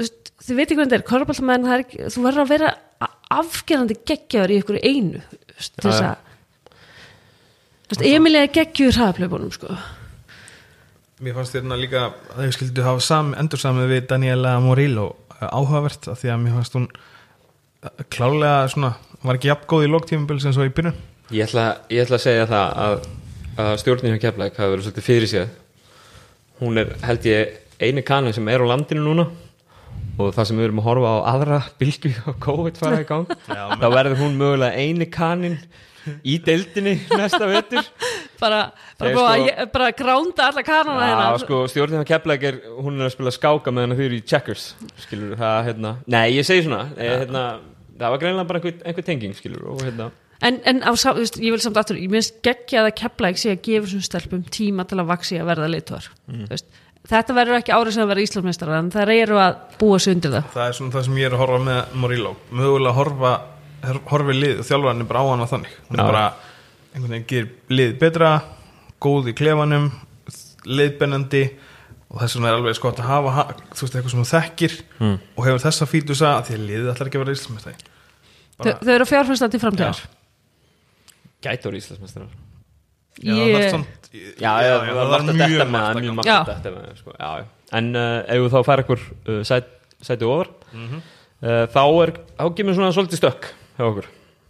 þið 0.00 0.56
veit 0.56 0.64
ekki 0.64 0.80
hvernig 0.80 0.94
þetta 0.96 1.74
er 1.76 1.84
ekki, 1.84 2.02
þú 2.16 2.24
verður 2.24 2.44
að 2.46 2.52
vera 2.56 2.72
a- 3.04 3.12
afgerandi 3.36 3.98
geggjaður 4.08 4.54
í 4.56 4.58
ykkur 4.62 4.80
einu 4.80 5.20
þess 5.60 6.00
að 6.00 6.16
Emilia 8.14 8.46
er 8.46 8.52
geggjur 8.54 8.94
hraðaplöfunum 8.96 9.52
sko 9.52 9.76
Mér 11.20 11.36
fannst 11.36 11.52
þérna 11.56 11.76
líka 11.76 12.06
að 12.32 12.42
þau 12.46 12.56
skildu 12.56 12.84
hafa 12.86 13.04
sam, 13.04 13.32
endur 13.36 13.60
samið 13.60 13.90
við 13.92 14.04
Daniela 14.08 14.54
Morillo 14.64 15.06
eh, 15.36 15.46
áhugavert 15.52 16.08
af 16.08 16.20
því 16.22 16.32
að 16.32 16.42
mér 16.44 16.58
fannst 16.58 16.76
hún 16.78 16.86
eh, 16.88 18.04
klálega 18.08 18.68
svona, 18.72 18.94
var 19.20 19.36
ekki 19.36 19.50
jafngóð 19.50 19.84
í 19.84 19.90
lóktímubils 19.92 20.46
eins 20.48 20.60
og 20.60 20.70
í 20.70 20.72
byrjun. 20.76 20.96
Ég 21.30 21.44
ætla, 21.44 21.66
ég 21.92 22.06
ætla 22.06 22.16
að 22.16 22.24
segja 22.24 22.46
það 22.48 22.78
að, 22.84 23.10
að 23.66 23.74
stjórnin 23.82 24.16
hjá 24.16 24.22
Keflæk 24.24 24.56
hafi 24.56 24.72
verið 24.72 24.88
svolítið 24.88 25.10
fyrir 25.10 25.30
séð 25.34 25.50
hún 26.60 26.80
er 26.80 26.92
held 27.04 27.28
ég 27.28 27.60
eini 27.80 28.02
kanin 28.04 28.34
sem 28.36 28.48
er 28.52 28.60
á 28.60 28.66
landinu 28.68 29.04
núna 29.04 29.26
og 30.20 30.34
það 30.36 30.48
sem 30.48 30.58
við 30.58 30.66
erum 30.68 30.82
að 30.82 30.88
horfa 30.88 31.12
á 31.12 31.18
aðra 31.34 31.60
bylgu 31.80 32.12
á 32.28 32.30
COVID 32.46 32.80
fara 32.80 33.00
í 33.00 33.06
gang 33.08 33.30
þá 33.48 33.86
verður 33.86 34.18
hún 34.20 34.36
mögulega 34.40 34.76
eini 34.76 35.08
kanin 35.12 35.56
í 36.24 36.36
deildinni 36.44 36.98
næsta 37.12 37.48
vetur 37.48 37.84
bara, 38.40 38.60
bara, 39.00 39.12
sko- 39.12 39.26
sko, 39.26 39.66
bara 39.74 39.90
gránda 39.96 40.46
alla 40.50 40.64
kanana 40.66 41.00
Já, 41.00 41.10
hérna 41.10 41.42
sko, 41.44 41.60
stjórnin 41.70 42.02
hjá 42.02 42.08
Keflæk 42.14 42.46
er 42.48 42.58
hún 42.78 43.00
er 43.00 43.08
að 43.08 43.14
spila 43.14 43.34
skáka 43.34 43.74
meðan 43.74 43.96
þau 43.98 44.04
eru 44.06 44.18
í 44.18 44.24
checkers 44.24 44.72
skilur 45.04 45.36
það, 45.40 45.60
hérna, 45.68 45.94
nei, 46.10 46.26
ég 46.36 46.48
segi 46.48 46.66
svona 46.66 46.82
eh, 46.96 47.14
hérna, 47.24 47.44
það 48.00 48.16
var 48.16 48.24
greinlega 48.24 48.50
bara 48.50 48.60
einhver, 48.62 48.82
einhver 48.84 49.06
tenging 49.06 49.38
skilur 49.38 49.70
og 49.74 49.84
hérna. 49.84 50.10
En, 50.40 50.56
en 50.64 50.80
á, 50.80 50.90
þú 50.96 51.18
veist, 51.18 51.36
ég 51.36 51.52
vil 51.52 51.60
samt 51.60 51.76
aftur 51.76 52.00
ég 52.00 52.12
minnst 52.12 52.38
geggjað 52.44 52.88
að 52.88 52.98
kepla 53.02 53.32
ekki 53.32 53.42
sé 53.42 53.54
að 53.54 53.64
gefa 53.66 53.86
þessum 53.86 54.04
stelpum 54.06 54.44
tíma 54.48 54.86
til 54.88 55.00
að 55.02 55.10
vaksi 55.12 55.40
að 55.40 55.50
verða 55.52 55.68
leituar 55.68 56.08
mm. 56.32 56.46
þetta 57.10 57.36
verður 57.36 57.58
ekki 57.58 57.74
árið 57.76 57.96
sem 57.96 58.06
að 58.06 58.12
vera 58.14 58.24
Íslandsmeistar 58.24 58.72
en 58.78 58.92
það 58.94 59.12
eru 59.18 59.40
að 59.44 59.58
búa 59.80 59.98
sig 60.00 60.16
undir 60.16 60.32
það. 60.38 60.52
Það 60.56 60.66
er 60.66 60.78
svona 60.78 60.96
það 60.96 61.08
sem 61.08 61.20
ég 61.20 61.28
er 61.28 61.36
að 61.36 61.42
horfa 61.44 61.60
með 61.66 61.98
Morillo 62.00 62.32
mögulega 62.56 62.96
horfa 62.96 63.34
horfi 64.10 64.36
lið 64.36 64.62
og 64.62 64.68
þjálfarnir 64.68 65.08
bara 65.08 65.22
á 65.24 65.46
þannig. 65.50 65.76
Hún 65.88 65.98
Já. 65.98 66.02
er 66.02 66.10
bara 66.12 66.24
einhvern 66.94 67.10
veginn 67.14 67.26
gerir 67.30 67.50
lið 67.70 67.98
betra 68.00 68.30
góð 69.00 69.30
í 69.32 69.34
klefanum 69.38 69.90
liðbennandi 70.66 71.44
og 72.10 72.18
þess 72.20 72.36
vegna 72.36 72.48
er 72.50 72.56
alveg 72.58 72.74
skott 72.76 72.98
að 73.00 73.06
hafa 73.10 73.30
ha- 73.36 73.48
þú 73.70 73.84
veist 73.86 73.94
eitthvað 73.96 74.10
sem 74.10 74.22
þú 74.24 74.30
þekkir 74.34 74.72
Mm. 75.00 75.18
og 75.36 75.44
hefur 75.46 75.62
þessa 75.64 75.86
fítusa 75.86 76.28
að 76.38 76.44
því 76.48 76.54
að 76.58 76.66
liðið 76.68 76.90
ætlar 76.92 77.06
ekki 77.10 77.18
að 77.20 77.24
vera 77.24 77.36
íslumestæði 77.38 77.76
þau, 78.60 78.72
þau 78.84 78.94
eru 78.94 79.06
fjárfæsta 79.08 79.48
til 79.50 79.60
framtíðar 79.62 80.00
gætur 81.44 81.76
Íslandsmeistarar 81.78 82.28
Já, 83.20 83.32
það 83.34 83.40
Ég- 83.40 83.54
þarf 83.56 83.70
samt- 83.70 83.96
Já, 84.40 84.52
já, 84.64 84.74
það 84.80 84.94
var 84.96 85.08
margt 85.10 85.28
að 85.30 85.36
mjög 85.38 85.50
detta 85.50 85.64
með 85.64 85.70
margt 85.70 85.94
það, 85.96 86.02
mjög 86.02 86.14
margt 86.18 86.26
Já. 86.26 86.36
að 86.40 86.46
detta 86.50 86.70
með 86.70 86.84
það, 86.86 86.96
sko, 87.00 87.12
já, 87.20 87.30
já. 87.38 87.44
En 87.78 87.96
uh, 87.96 88.18
ef 88.26 88.38
þú 88.40 88.48
þá 88.50 88.60
fær 88.66 88.80
ekkur 88.82 89.00
uh, 89.28 89.42
sæt, 89.44 89.66
sæti 90.02 90.24
ofar 90.26 90.48
Mhm. 90.72 91.02
uh, 91.42 91.66
þá 91.70 91.82
er, 92.02 92.12
þá 92.38 92.54
kemur 92.56 92.74
svona 92.74 92.92
svolítið 92.96 93.20
stökk 93.20 93.44
hjá 93.78 93.84
okkur, 93.86 94.06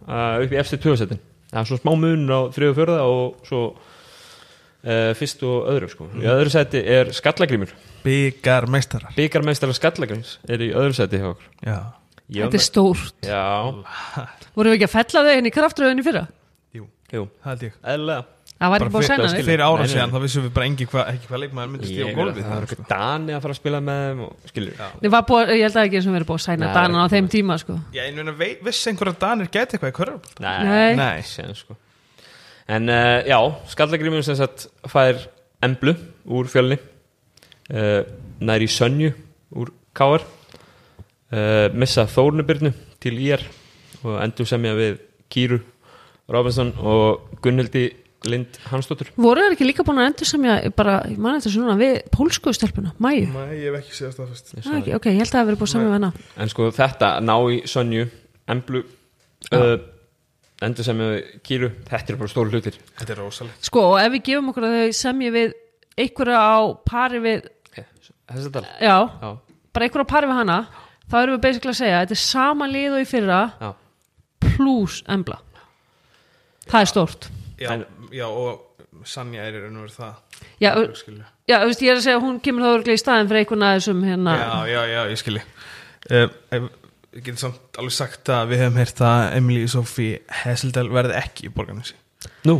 uh, 0.07 0.41
upp 0.45 0.51
í 0.51 0.57
eftir 0.61 0.79
tjóðsetin 0.81 1.19
Það 1.51 1.61
er 1.61 1.69
svona 1.69 1.83
smá 1.83 1.93
munur 1.99 2.31
á 2.31 2.41
þriðu 2.55 2.71
og 2.71 2.77
fjörða 2.79 2.99
og 3.11 3.47
svo 3.47 3.61
uh, 3.75 5.11
fyrst 5.19 5.41
og 5.47 5.71
öðru, 5.73 5.89
sko. 5.91 6.07
Í 6.15 6.27
öðru 6.31 6.53
sæti 6.53 6.83
er 6.95 7.11
skallagrímur, 7.15 7.73
byggar 8.05 8.69
meistarar. 8.71 9.11
Byggarmeistara 9.17 9.75
skallagríms 9.75 10.37
er 10.47 10.63
í 10.63 10.71
öðru 10.71 10.95
sæti 10.95 11.19
hjá 11.19 11.31
okkur. 11.33 11.49
Já, 11.67 11.79
Ég 12.31 12.47
þetta 12.47 12.61
er 12.61 12.63
stórt. 12.63 13.25
Já, 13.27 13.43
vorum 14.55 14.71
við 14.71 14.77
ekki 14.77 14.87
að 14.87 14.93
fella 14.95 15.25
þau 15.27 15.33
inn 15.35 15.49
í 15.49 15.51
kraftröðinni 15.51 16.05
fyrra? 16.05 16.21
Jú, 16.77 16.85
jú, 17.11 17.25
held 17.43 17.65
ég. 17.67 17.73
Eðlilega 17.83 18.23
Það 18.61 18.71
var 18.71 18.83
ekki 18.85 18.93
búið 18.93 19.05
að 19.07 19.11
fyrir, 19.11 19.31
þig 19.33 19.47
fyrir 19.47 19.61
ára 19.65 19.85
síðan 19.89 20.11
þá 20.13 20.17
vissum 20.21 20.43
við 20.45 20.51
bara 20.53 20.65
engi 20.69 20.85
hva, 20.91 21.03
ekki 21.11 21.29
hvað 21.31 21.39
leikmaður 21.41 21.69
myndi 21.71 21.87
stíða 21.89 22.03
á 22.05 22.09
Ég- 22.11 22.17
gólfið 22.19 22.43
það 22.45 22.51
var 22.53 22.65
eitthvað 22.67 22.89
Dani 22.91 23.33
að 23.33 23.41
fara 23.45 23.55
að 23.55 23.59
spila 23.61 23.79
með 23.87 24.01
þeim 24.05 24.19
og. 24.25 24.33
Ég, 25.01 25.15
búið, 25.31 25.51
ég 25.55 25.63
held 25.65 25.77
að 25.81 25.87
ekki 25.87 26.01
sem 26.05 26.13
verið 26.17 26.27
búið 26.29 26.37
að 26.41 26.45
sæna 26.45 26.61
Nei, 26.67 26.73
Danan 26.77 26.99
á 27.01 27.05
ekki 27.07 27.15
þeim 27.15 27.29
tíma 27.33 27.57
sko. 27.61 27.77
Já, 27.95 28.01
en 28.05 28.19
meina, 28.19 28.35
vei- 28.37 28.59
vissi 28.67 28.91
einhverja 28.91 29.15
danir 29.23 29.49
gæti 29.49 29.77
eitthvað 29.79 29.93
í 29.93 29.95
körfubólta 29.97 30.45
Nei. 30.45 30.95
Nei. 30.99 31.23
séðan, 31.25 31.57
sko. 31.57 31.77
En 32.71 32.89
uh, 32.93 33.23
já, 33.25 33.39
skallagrímur 33.73 34.23
sem 34.23 34.37
sagt 34.37 34.67
fær 34.93 35.25
emblu 35.65 35.95
úr 36.29 36.45
fjölni 36.53 36.77
uh, 36.77 38.03
nær 38.45 38.61
í 38.61 38.69
Sönju 38.69 39.09
úr 39.57 39.73
Káar 39.97 40.21
uh, 40.21 41.67
missa 41.73 42.05
Þórnubyrnu 42.07 42.71
til 43.01 43.17
IR 43.25 43.41
og 44.05 44.21
endur 44.21 44.47
semja 44.49 44.77
við 44.77 45.01
Kýru 45.31 45.59
Robinson 46.31 46.71
og 46.77 47.33
Gunnhildi 47.43 47.89
Lind 48.29 48.57
Hansdóttur. 48.69 49.07
Voru 49.17 49.41
þeir 49.41 49.55
ekki 49.55 49.65
líka 49.65 49.83
búin 49.85 49.97
að 49.97 50.11
endur 50.11 50.27
sem 50.29 50.43
ég 50.45 50.73
bara, 50.77 50.99
ég 51.09 51.17
man 51.17 51.39
þetta 51.39 51.51
svona 51.55 51.73
við 51.79 51.95
pólsku 52.13 52.51
stelpuna, 52.53 52.91
Mæju 53.01 53.31
Nei, 53.33 53.55
ég 53.57 53.71
hef 53.71 53.79
ekki 53.79 53.95
séð 53.97 54.11
það 54.19 54.27
fyrst 54.33 54.51
Ah, 54.61 54.75
ekki, 54.77 54.93
Ok, 54.97 55.07
ég 55.09 55.17
held 55.17 55.25
að 55.25 55.31
það 55.31 55.39
hafi 55.41 55.49
verið 55.49 55.61
búið 55.63 55.71
saman 55.71 55.87
við 55.89 55.95
hana. 55.97 56.11
En 56.37 56.51
sko 56.53 56.67
þetta 56.77 57.09
ná 57.25 57.33
í 57.49 57.57
Sönju 57.71 58.03
emblu 58.53 58.83
uh, 59.57 59.73
endur 60.61 60.85
semja 60.85 61.07
við 61.15 61.33
Kýru 61.49 61.71
þetta 61.89 62.13
er 62.13 62.19
bara 62.21 62.33
stóru 62.35 62.53
hlutir. 62.53 62.77
Þetta 62.99 63.15
er 63.15 63.21
rosalegt. 63.23 63.65
Sko, 63.71 63.87
og 63.95 63.97
ef 64.03 64.13
við 64.13 64.23
gefum 64.29 64.53
okkur 64.53 64.69
að 64.69 64.77
þau 64.77 64.95
semji 65.01 65.33
við 65.33 65.57
einhverja 66.05 66.45
á 66.45 66.57
pari 66.85 67.23
við 67.25 67.49
dal. 68.53 68.65
Já, 68.77 68.97
Já, 69.17 69.31
bara 69.73 69.87
einhverja 69.89 70.05
á 70.05 70.13
pari 70.13 70.29
við 70.29 70.37
hana 70.43 70.59
þá 71.09 71.17
erum 71.23 71.35
við 71.39 71.43
basically 71.49 71.73
að 71.73 71.79
segja 71.81 72.03
þetta 72.05 72.15
er 72.19 72.21
sama 72.21 72.69
lið 72.69 72.99
og 72.99 73.01
í 73.01 73.09
fyrra 73.09 73.41
já. 73.57 73.71
plus 74.45 75.01
embla. 75.09 75.41
Það 76.69 76.81
er 76.85 76.91
stórt. 76.93 77.31
Já, 77.61 77.73
En- 77.75 77.85
já 78.15 78.25
og 78.27 78.67
Sanja 79.07 79.45
er 79.47 79.55
í 79.55 79.61
raun 79.63 79.77
og 79.79 79.85
verið 79.85 79.97
það 80.01 80.13
Já, 80.61 80.71
já 81.47 81.57
þú 81.61 81.67
veist, 81.69 81.81
ég 81.85 81.91
er 81.91 81.97
að 81.99 82.05
segja 82.05 82.17
að 82.19 82.25
hún 82.25 82.39
kemur 82.43 82.65
þá 82.65 82.71
örglega 82.75 82.99
í 82.99 83.01
staðin 83.01 83.29
fyrir 83.31 83.43
einhvern 83.43 83.65
aðeins 83.67 83.89
um 83.91 84.01
hérna 84.07 84.35
Já, 84.37 84.49
já, 84.71 84.81
já, 84.91 85.01
ég 85.11 85.21
skilji 85.21 85.43
uh, 86.11 86.67
Ég 87.11 87.25
get 87.27 87.41
samt 87.41 87.79
alveg 87.81 87.95
sagt 87.95 88.31
að 88.31 88.51
við 88.53 88.63
hefum 88.65 88.81
heyrt 88.81 89.01
að 89.03 89.23
Emily 89.39 89.67
Sophie 89.71 90.19
Hesseldal 90.43 90.87
verði 90.91 91.17
ekki 91.19 91.47
í 91.49 91.53
borganessi 91.55 91.95
Nú, 92.47 92.57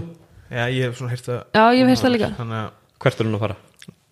Já, 0.52 0.66
ég 0.68 0.88
hef 0.90 0.98
svona 1.00 1.14
heyrt 1.16 1.30
að 1.32 1.44
Já, 1.56 1.64
ég 1.76 1.84
hef 1.84 1.92
heyrt 1.94 2.06
það 2.06 2.16
líka. 2.18 2.32
Þannig 2.40 2.62
að 2.62 3.04
hvert 3.06 3.22
er 3.22 3.30
hún 3.30 3.38
að 3.38 3.46
fara? 3.48 3.60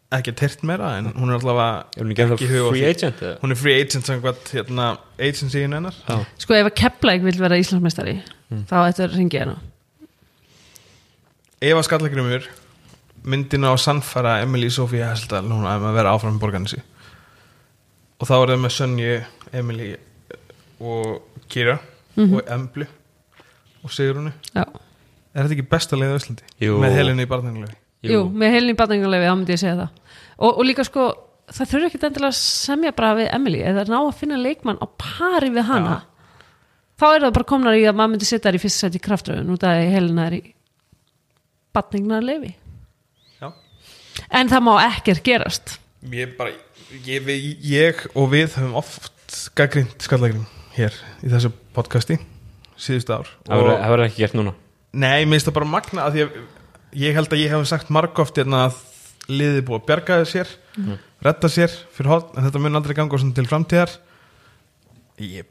ekki 0.10 0.34
heyrt 0.42 0.64
meira 0.66 0.88
en 0.98 1.12
hún 1.14 1.30
er 1.30 1.38
allavega 1.38 1.74
Er 1.94 2.02
hún 2.02 2.14
ekki 2.14 2.24
ennþá 2.24 2.38
ekki 2.40 2.62
free 2.72 2.86
agent? 2.90 3.20
eða? 3.22 3.34
Hún 3.44 3.54
er 3.54 3.60
free 3.60 3.76
agent 3.78 4.08
samkvæmt 4.10 4.48
hérna, 4.56 4.88
agency-in 5.22 5.76
hennar. 5.78 6.00
Sko, 6.42 6.56
ef 6.58 6.70
að 6.72 6.78
Keflæk 6.80 7.26
vil 7.28 7.36
vera 7.38 7.60
Íslandsmeistari 7.62 8.16
þá 8.72 8.78
ættu 8.88 9.06
að 9.06 9.20
ringi 9.20 9.38
hérna 9.38 9.60
Eva 11.62 11.84
Skallagrymur 11.84 12.46
myndina 13.28 13.74
á 13.74 13.76
sannfæra 13.80 14.38
Emily 14.44 14.70
Sophie 14.72 15.04
Hesseldal 15.04 15.44
núna 15.48 15.76
um 15.80 15.90
að 15.90 15.98
vera 16.00 16.14
áfram 16.16 16.38
í 16.38 16.42
borganessi 16.42 16.80
og 18.20 18.28
þá 18.28 18.36
er 18.38 18.54
það 18.54 18.62
með 18.64 18.76
Sönju, 18.76 19.18
Emily 19.60 19.90
og 20.80 21.44
Kira 21.52 21.80
og 22.20 22.40
Emblu 22.48 22.88
og 23.84 23.92
Sigrunu 23.92 24.32
Já, 24.56 24.64
Er 25.36 25.46
þetta 25.46 25.56
ekki 25.56 25.70
besta 25.72 26.00
leið 26.00 26.16
á 26.16 26.20
Íslandi? 26.20 26.48
Jú. 26.64 26.80
Með 26.82 26.96
helinni 26.98 27.28
í 27.28 27.30
barnanglegu 27.30 27.76
jú, 28.08 28.22
með 28.32 28.56
heilin 28.56 28.74
í 28.74 28.78
batningarlefi 28.80 29.28
þá 29.28 29.34
myndi 29.36 29.56
ég 29.56 29.62
segja 29.62 29.76
það. 29.80 29.98
Og, 30.40 30.54
og 30.54 30.62
líka 30.68 30.86
sko, 30.88 31.08
það 31.52 31.72
þurfi 31.74 31.90
ekki 31.90 32.00
endilega 32.08 32.32
að 32.32 32.38
semja 32.40 32.94
bara 32.96 33.16
við 33.18 33.32
Emily 33.36 33.64
eða 33.66 33.86
ná 33.90 33.98
að 34.00 34.14
finna 34.22 34.40
leikmann 34.40 34.80
á 34.80 34.88
pari 35.02 35.52
við 35.56 35.68
hana. 35.68 35.98
Þá 37.00 37.06
er 37.10 37.26
það 37.26 37.36
bara 37.40 37.50
komnar 37.52 37.80
í 37.80 37.84
að 37.88 37.98
maður 38.00 38.14
myndi 38.14 38.28
setja 38.30 38.48
þær 38.50 38.60
í 38.60 38.64
fyrsta 38.64 38.88
sæti 38.88 39.00
í 39.00 39.04
kraftröðun 39.04 39.54
út 39.56 39.68
af 39.68 39.76
að 39.76 39.92
helina 39.96 40.28
er 40.30 40.38
í 40.40 40.42
batningarlefi 41.76 42.56
Já. 43.40 43.52
En 44.36 44.50
það 44.52 44.64
má 44.68 44.74
ekkert 44.90 45.24
gerast. 45.24 45.78
Ég 46.12 46.34
bara, 46.38 46.52
ég, 47.06 47.24
við, 47.28 47.46
ég 47.64 48.02
og 48.16 48.30
við 48.34 48.56
höfum 48.58 48.76
oft 48.80 49.38
gaggrind 49.58 49.96
Skallagrym 50.04 50.46
hér 50.76 50.96
í 51.24 51.32
þessu 51.32 51.52
podcasti 51.76 52.18
síðustu 52.80 53.16
ár. 53.16 53.30
Það 53.48 53.64
verður- 53.64 54.06
ekki 54.08 54.24
gert 54.24 54.38
núna. 54.40 54.54
Nei, 54.94 55.26
mér 55.26 55.38
finnst 55.38 55.50
það 55.52 55.58
bara 55.60 55.70
magna 55.76 56.06
að 56.08 56.16
því 56.16 56.24
að 56.26 56.38
ég 57.04 57.14
held 57.20 57.34
að 57.36 57.44
ég 57.44 57.52
hef 57.54 57.68
sagt 57.70 57.92
margóft 57.94 58.40
hérna 58.40 58.66
að 58.70 58.80
liðið 59.30 59.66
búið 59.68 59.80
að 59.82 59.88
bjarga 59.92 60.20
sér 60.26 60.54
redda 61.22 61.50
sér 61.52 61.74
fyrir 61.94 62.10
hot 62.10 62.32
en 62.38 62.48
þetta 62.48 62.62
mun 62.64 62.80
aldrei 62.80 62.96
ganga 62.98 63.20
til 63.36 63.46
framtíðar. 63.52 63.92
Ég 65.20 65.46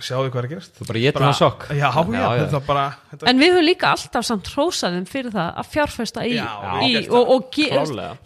sjáðu 0.00 0.30
hvað 0.30 0.40
er 0.42 0.46
að 0.48 0.52
gerast. 0.54 0.74
Þú 0.80 0.86
bara 0.90 1.02
getur 1.04 1.24
hann 1.26 1.34
sokk. 1.38 1.66
Já, 1.70 1.88
já, 1.90 2.46
Já, 2.50 2.60
bara 2.66 2.84
þetta, 3.10 3.28
en 3.30 3.38
við 3.42 3.52
höfum 3.54 3.66
líka 3.66 3.90
alltaf 3.94 4.24
samt 4.28 4.50
hrósaðum 4.54 5.06
fyrir 5.10 5.32
það 5.34 5.50
að 5.62 5.70
fjárfesta 5.74 6.26
í, 6.26 6.36
Já, 6.36 6.50
í 6.86 7.08
og, 7.08 7.32
og 7.36 7.50
ge, 7.54 7.68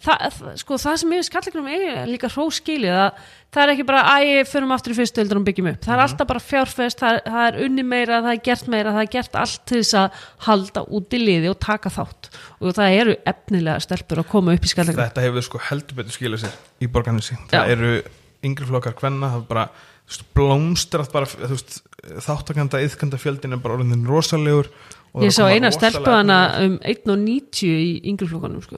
það, 0.05 0.37
sko, 0.61 0.77
það 0.81 0.99
sem 1.01 1.15
ég 1.17 1.25
skallegnum 1.29 1.67
er 1.71 2.05
líka 2.09 2.29
hróskilið 2.33 2.97
að 3.05 3.25
það 3.55 3.63
er 3.63 3.71
ekki 3.71 3.85
bara 3.87 4.01
æ, 4.19 4.43
förum 4.51 4.73
aftur 4.75 4.91
í 4.91 4.97
fyrstu 4.97 5.21
heldur 5.23 5.39
og 5.39 5.45
byggjum 5.47 5.69
upp. 5.71 5.79
Það 5.85 5.93
er 5.93 5.99
Mhm. 6.01 6.05
alltaf 6.09 6.27
bara 6.27 6.41
fjárfest, 6.43 6.99
það 6.99 7.19
það 7.23 7.45
er 7.47 7.59
unni 7.65 7.83
meira 7.87 8.17
það 8.25 8.31
er 8.33 8.41
gert 8.43 8.67
meira, 8.67 8.91
það 8.91 9.01
er 9.05 9.11
gert 9.15 9.35
allt 9.39 9.65
til 9.65 9.79
þess 9.79 9.93
að 10.01 10.11
halda 10.49 10.83
út 10.91 11.09
í 11.15 11.19
liði 11.23 11.49
og 11.53 11.59
taka 11.63 11.89
þátt. 11.89 12.29
Og 12.59 12.73
það 12.75 12.97
eru 12.99 13.15
efnilega 13.25 13.79
stelpur 13.79 14.19
að 14.19 14.27
koma 14.27 14.53
upp 14.57 14.65
í 14.67 14.67
skallegnum 14.73 15.05
þetta 15.07 15.21
hefur 15.23 15.41
sko 15.47 15.57
heldur 15.69 15.95
betur 15.95 16.11
skilað 16.17 16.43
sér 16.43 16.59
í 16.83 16.87
borgarnesi. 16.91 17.37
Já. 17.47 17.63
það 17.63 17.69
eru 17.77 18.03
yngri 18.43 18.65
flokkar 18.67 18.93
hvenna 18.99 19.31
það 19.31 19.39
er 19.39 19.47
bara 19.47 19.69
veist, 20.05 20.25
blómstrast 20.37 21.13
bara 21.13 21.25
veist, 21.49 21.79
þáttakanda, 22.25 22.81
yðkanda 22.85 23.19
fjöldin 23.21 23.55
er 23.55 23.61
bara 23.63 23.79
orðin 23.79 24.05
rosalegur 24.07 24.69
og 25.15 25.23
ég 25.23 25.33
sá 25.33 25.45
eina 25.47 25.71
efnilegir- 25.71 26.65
um 26.65 26.77
1.90 26.83 27.71
í 27.71 27.91
yngreflokkanum 28.11 28.61
sko. 28.63 28.77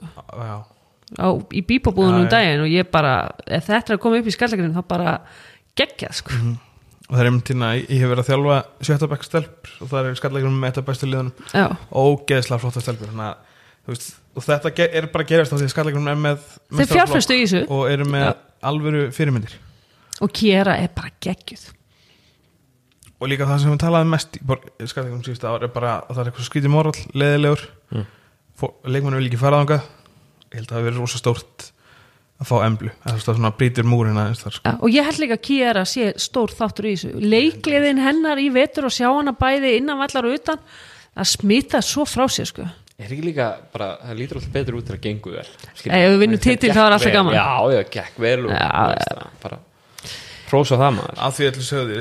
Í 1.50 1.62
bíbabúðunum 1.64 2.20
Já, 2.20 2.24
um 2.24 2.32
daginn 2.32 2.62
og 2.62 2.68
ég 2.70 2.90
bara, 2.92 3.30
ef 3.46 3.66
þetta 3.66 3.94
er 3.94 3.96
að 3.96 4.02
koma 4.04 4.18
upp 4.20 4.26
í 4.28 4.34
skallegnum 4.34 4.74
þá 4.76 4.82
bara 4.88 5.20
geggjað 5.78 6.14
sko. 6.20 6.30
Og 7.08 7.16
það 7.16 7.22
er 7.22 7.30
um 7.32 7.40
tína, 7.40 7.68
ég 7.80 8.02
hef 8.02 8.10
verið 8.10 8.20
að 8.20 8.28
þjálfa 8.28 8.56
sjötta 8.84 9.08
bekk 9.08 9.24
stelpur 9.24 9.70
og 9.80 9.88
það 9.88 10.08
er 10.10 10.18
skallagur 10.20 10.52
með 10.52 10.68
eitt 10.68 10.80
af 10.82 10.84
bestu 10.84 11.06
liðunum. 11.08 11.32
Já, 11.54 11.64
ógeðslega 11.88 12.60
flotta 12.60 12.82
stelpur 12.84 13.08
þannig 13.08 13.30
að 13.30 13.36
veist, 13.88 14.10
og 14.36 14.44
þetta 14.44 14.72
er 14.92 15.06
bara 15.14 15.24
gerast 15.24 15.52
á 15.52 15.56
því 15.56 15.64
að 15.64 15.72
skallagur 15.72 16.10
er 16.12 16.20
með 16.20 16.42
þessu. 16.76 17.62
og 17.72 17.88
eru 17.88 18.04
með 18.04 18.26
Já. 18.28 18.34
alvöru 18.68 19.08
fyrirmyndir 19.16 19.56
og 20.20 20.32
Kiera 20.34 20.76
er 20.82 20.90
bara 20.94 21.10
geggjuð. 21.24 21.66
Og 23.18 23.26
líka 23.32 23.46
það 23.48 23.62
sem 23.64 23.72
við 23.74 23.80
talaðum 23.82 24.12
mest 24.14 24.36
í 24.38 24.86
skallagurum 24.86 25.24
síðustu 25.26 25.48
ár 25.50 25.64
er 25.66 25.72
bara 25.74 25.96
að 26.04 26.12
það 26.14 26.20
er 26.22 26.28
eitthvað 26.30 26.48
skítið 26.52 26.74
morall, 26.74 27.00
leðilegur 27.18 27.64
Mm. 27.88 28.04
leikmannu 28.84 29.16
vil 29.18 29.28
ekki 29.30 29.38
fara 29.40 29.62
þangað. 29.62 29.84
Ég 30.52 30.56
held 30.58 30.66
að 30.66 30.70
það 30.70 30.76
hafi 30.78 30.86
verið 30.88 30.98
rosa 31.00 31.18
stórt 31.18 31.64
að 32.38 32.46
fá 32.50 32.56
emblu, 32.66 32.90
það 33.02 33.22
svona 33.24 33.50
brýtir 33.58 33.86
múrin 33.88 34.18
aðeins 34.20 34.42
þar 34.44 34.52
sko. 34.54 34.62
ja, 34.68 34.74
og 34.78 34.90
ég 34.94 35.04
held 35.08 35.18
líka 35.22 35.36
að 35.38 35.42
Kiera 35.48 35.84
sé 35.88 36.12
stór 36.20 36.52
þáttur 36.54 36.86
í 36.86 36.92
þessu. 36.94 37.12
Leikliðin 37.20 37.98
hennar 38.02 38.38
í 38.38 38.48
vetur 38.54 38.86
og 38.86 38.94
sjá 38.94 39.08
hana 39.08 39.32
bæði 39.32 39.72
innan 39.80 39.98
vallar 39.98 40.28
og 40.28 40.36
utan 40.38 40.58
að 41.16 41.26
smita 41.32 41.80
svo 41.82 42.04
frá 42.06 42.28
sér 42.30 42.46
sko. 42.46 42.68
Er 42.98 43.10
ekki 43.10 43.24
líka 43.24 43.48
bara, 43.72 43.96
það 44.04 44.18
lítur 44.18 44.38
alltaf 44.40 44.52
betur 44.52 44.74
út 44.78 44.86
þegar 44.86 44.98
það 44.98 45.06
gengur 45.08 45.32
vel. 45.38 45.48
Ef 45.78 46.08
við 46.12 46.18
vinnum 46.18 46.38
Það 46.38 46.46
titil, 46.46 46.68
gekk 46.68 46.76
þá 46.78 46.82
er 46.84 46.94
alltaf 46.96 47.12
gaman. 47.14 47.34
Já, 47.34 47.50
já, 47.74 47.82
gekk 47.96 48.18
vel 48.18 48.38
og 48.46 48.50
Já, 48.52 48.68
það, 48.68 49.26
bara 49.42 49.58
Hrósa 50.48 50.78
það 50.80 50.94
maður 50.98 51.20
að 51.26 51.36
því 51.38 51.48
allir 51.50 51.66
sögðu 51.68 51.98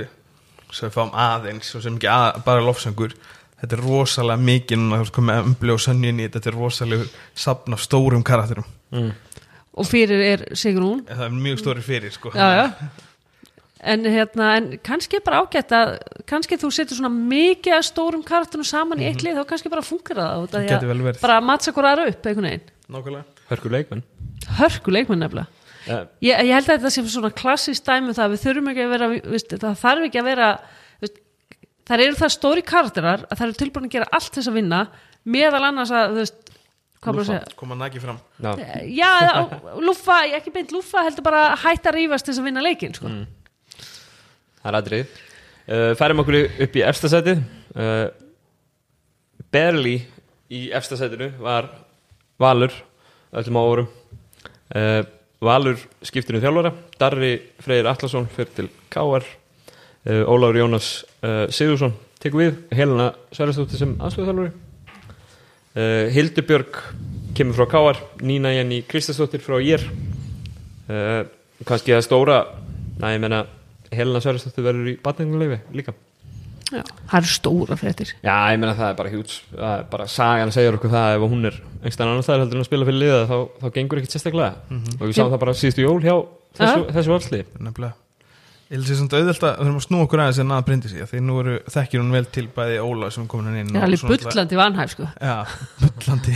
við 0.77 0.93
fáum 0.93 1.13
aðeins 1.15 1.73
og 1.77 1.83
sem 1.85 1.97
ekki 1.97 2.09
að, 2.11 2.41
bara 2.45 2.65
lofsöngur 2.65 3.15
þetta 3.61 3.77
er 3.77 3.83
rosalega 3.85 4.43
mikið 4.49 4.81
núna 4.81 4.99
þú 4.99 5.05
veist 5.05 5.15
komið 5.17 5.73
og 5.73 5.83
sönjun 5.83 6.21
í 6.21 6.27
þetta 6.27 6.51
er 6.51 6.57
rosalega 6.59 7.09
sapn 7.45 7.77
af 7.77 7.83
stórum 7.83 8.23
karakterum 8.27 8.67
mm. 8.93 9.11
og 9.77 9.89
fyrir 9.89 10.23
er 10.27 10.45
Sigrún 10.57 11.03
það 11.09 11.25
er 11.29 11.35
mjög 11.37 11.61
stóri 11.63 11.85
fyrir 11.85 12.13
sko. 12.13 12.33
já, 12.35 12.47
já. 12.63 13.03
En, 13.77 14.01
hérna, 14.09 14.55
en 14.57 14.71
kannski 14.81 15.19
er 15.19 15.21
bara 15.21 15.43
ágætt 15.45 15.71
að 15.71 15.91
kannski 16.27 16.57
þú 16.57 16.71
setur 16.73 16.97
svona 16.97 17.11
mikið 17.13 17.75
af 17.77 17.85
stórum 17.85 18.23
karakterum 18.25 18.65
saman 18.65 19.03
í 19.03 19.05
eitt 19.05 19.21
lið 19.21 19.37
þá 19.37 19.43
kannski 19.51 19.69
bara 19.69 19.85
funkar 19.85 20.17
það 20.17 20.31
af 20.33 20.55
Mhm. 20.57 21.11
Að 21.13 21.21
bara 21.21 21.41
mattsa 21.45 21.71
hvora 21.71 21.93
aðra 21.93 22.07
upp 22.09 22.25
einhvern 22.25 22.49
veginn 22.49 22.65
nákvæmlega 22.89 23.23
Hörku 23.51 23.69
leikmenn 23.69 24.03
hörku 24.57 24.91
leikmenn 24.91 25.21
nefnilega 25.21 25.47
ég, 25.87 26.33
ég 26.47 26.53
held 26.53 26.67
að 26.67 26.73
þetta 26.77 26.91
sé 26.93 27.03
svona 27.11 27.31
klassist 27.35 27.85
dæmi 27.87 28.09
um 28.11 28.15
það 28.17 28.25
að 28.25 28.33
við 28.35 28.43
þurfum 28.45 28.71
ekki 28.73 28.83
að 28.85 28.93
vera 28.95 29.09
viðst, 29.13 29.55
það 29.61 29.77
þarf 29.83 30.07
ekki 30.07 30.21
að 30.21 30.27
vera 30.31 30.49
viðst, 31.03 31.21
það 31.87 32.03
eru 32.07 32.19
það 32.21 32.33
stóri 32.35 32.63
karakterar 32.67 33.23
að 33.27 33.37
það 33.39 33.45
eru 33.47 33.57
tilbúin 33.61 33.87
að 33.87 33.95
gera 33.97 34.09
allt 34.17 34.33
þess 34.37 34.51
að 34.51 34.57
vinna 34.59 34.81
meðal 35.27 35.63
annars 35.69 35.93
að 35.95 36.19
segja? 36.27 37.41
koma 37.55 37.75
nagi 37.77 37.99
fram. 38.03 38.17
Já, 38.41 38.51
já, 38.89 39.11
á- 39.37 39.79
lúffa, 39.79 40.17
ekki 40.35 40.51
beint 40.55 40.71
lúffa 40.75 41.03
heldur 41.05 41.23
bara 41.23 41.43
að 41.53 41.61
hætta 41.63 41.91
að 41.91 41.97
rífast 41.99 42.27
þess 42.27 42.41
að 42.41 42.47
vinna 42.49 42.63
leikin 42.65 42.95
sko. 42.97 43.11
það 44.63 44.71
er 44.71 44.77
aðrið 44.81 45.03
uh, 45.05 45.91
Færum 45.99 46.23
okkur 46.23 46.39
upp 46.65 46.75
í 46.79 46.83
efsta 46.89 47.11
sætið 47.13 47.43
uh, 47.77 48.07
Berli 49.53 49.97
í 50.51 50.65
efsta 50.75 50.97
sætinu 50.99 51.29
var 51.39 51.69
Valur 52.41 52.73
öllum 53.37 53.59
á 53.59 53.63
órum 53.63 53.87
uh, 54.75 55.03
Valur 55.43 55.77
skiptir 56.05 56.37
um 56.37 56.41
þjálfara. 56.41 56.71
Darri 56.97 57.31
Freyr 57.61 57.89
Atlasson 57.91 58.25
fyrir 58.33 58.53
til 58.55 58.69
Káar 58.93 59.25
uh, 59.25 60.23
Ólafur 60.25 60.57
Jónas 60.63 60.87
uh, 61.21 61.45
Sigursson 61.53 61.93
tekur 62.21 62.41
við. 62.41 62.55
Helena 62.73 63.11
Sverrisdóttir 63.35 63.81
sem 63.81 63.93
aðstöðuþjálfari 64.01 64.53
uh, 65.77 66.07
Hildubjörg 66.15 66.81
kemur 67.37 67.59
frá 67.59 67.69
Káar 67.75 68.01
Nína 68.25 68.55
Jenny 68.55 68.81
Kristastóttir 68.89 69.43
frá 69.45 69.59
Ír 69.61 69.83
kannski 71.67 71.91
það 71.91 72.05
stóra 72.05 72.37
næ, 72.97 73.09
ég 73.11 73.21
meina 73.21 73.41
Helena 73.91 74.21
Sverristóttir 74.23 74.65
verður 74.65 74.93
í 74.93 74.97
batninguleifi 75.03 75.59
líka 75.75 75.93
Já, 76.67 76.81
það 77.07 77.17
eru 77.21 77.29
stóra 77.31 77.77
fréttir. 77.79 78.09
Já, 78.25 78.33
ég 78.51 78.59
meina 78.59 78.73
það 78.75 78.89
er 78.91 78.97
bara 78.99 79.11
hjúts 79.13 79.37
það 79.53 79.75
er 79.77 79.85
bara 79.93 80.07
sagan 80.11 80.51
segir 80.55 80.75
okkur 80.75 80.91
það 80.91 81.13
ef 81.15 81.27
hún 81.31 81.47
er 81.47 81.59
einhverstað 81.77 82.09
annar 82.11 82.25
staðar 82.27 82.43
heldur 82.43 82.59
en 82.59 82.65
að 82.65 82.67
spila 82.71 82.87
fyrir 82.89 82.99
liða 83.05 83.21
þá, 83.29 83.37
þá 83.61 83.67
gengur 83.77 84.01
ekkert 84.01 84.17
sérstaklega. 84.17 84.81
Og 84.97 85.05
við 85.05 85.15
sáum 85.15 85.31
það 85.31 85.41
bara 85.45 85.55
síðustu 85.61 85.85
jól 85.85 86.01
hjá 86.03 86.15
þessu, 86.59 86.83
þessu 86.97 87.13
valsli 87.15 87.39
nefnilega. 87.63 87.93
Ég 88.67 88.75
held 88.81 88.89
sér 88.89 88.97
samt 88.99 89.13
auðvelt 89.15 89.43
að 89.47 89.53
þurfum 89.61 89.77
að 89.79 89.83
snúa 89.85 90.05
okkur 90.09 90.21
aðeins 90.25 90.39
en 90.43 90.49
að 90.51 90.63
brindi 90.67 90.89
sig 90.91 91.05
því 91.07 91.19
nú 91.23 91.35
eru, 91.39 91.53
þekkir 91.71 92.01
hún 92.01 92.09
vel 92.17 92.25
til 92.35 92.43
bæði 92.51 92.79
Óla 92.83 93.07
sem 93.15 93.27
komin 93.31 93.47
hann 93.47 93.61
inn 93.61 93.69
er 93.79 93.85
alveg 93.85 94.01
svona 94.01 94.17
bullandi 94.25 94.57
vanhæf 94.59 94.91
sko. 94.91 95.05
Já, 95.23 95.37
bullandi. 95.85 96.33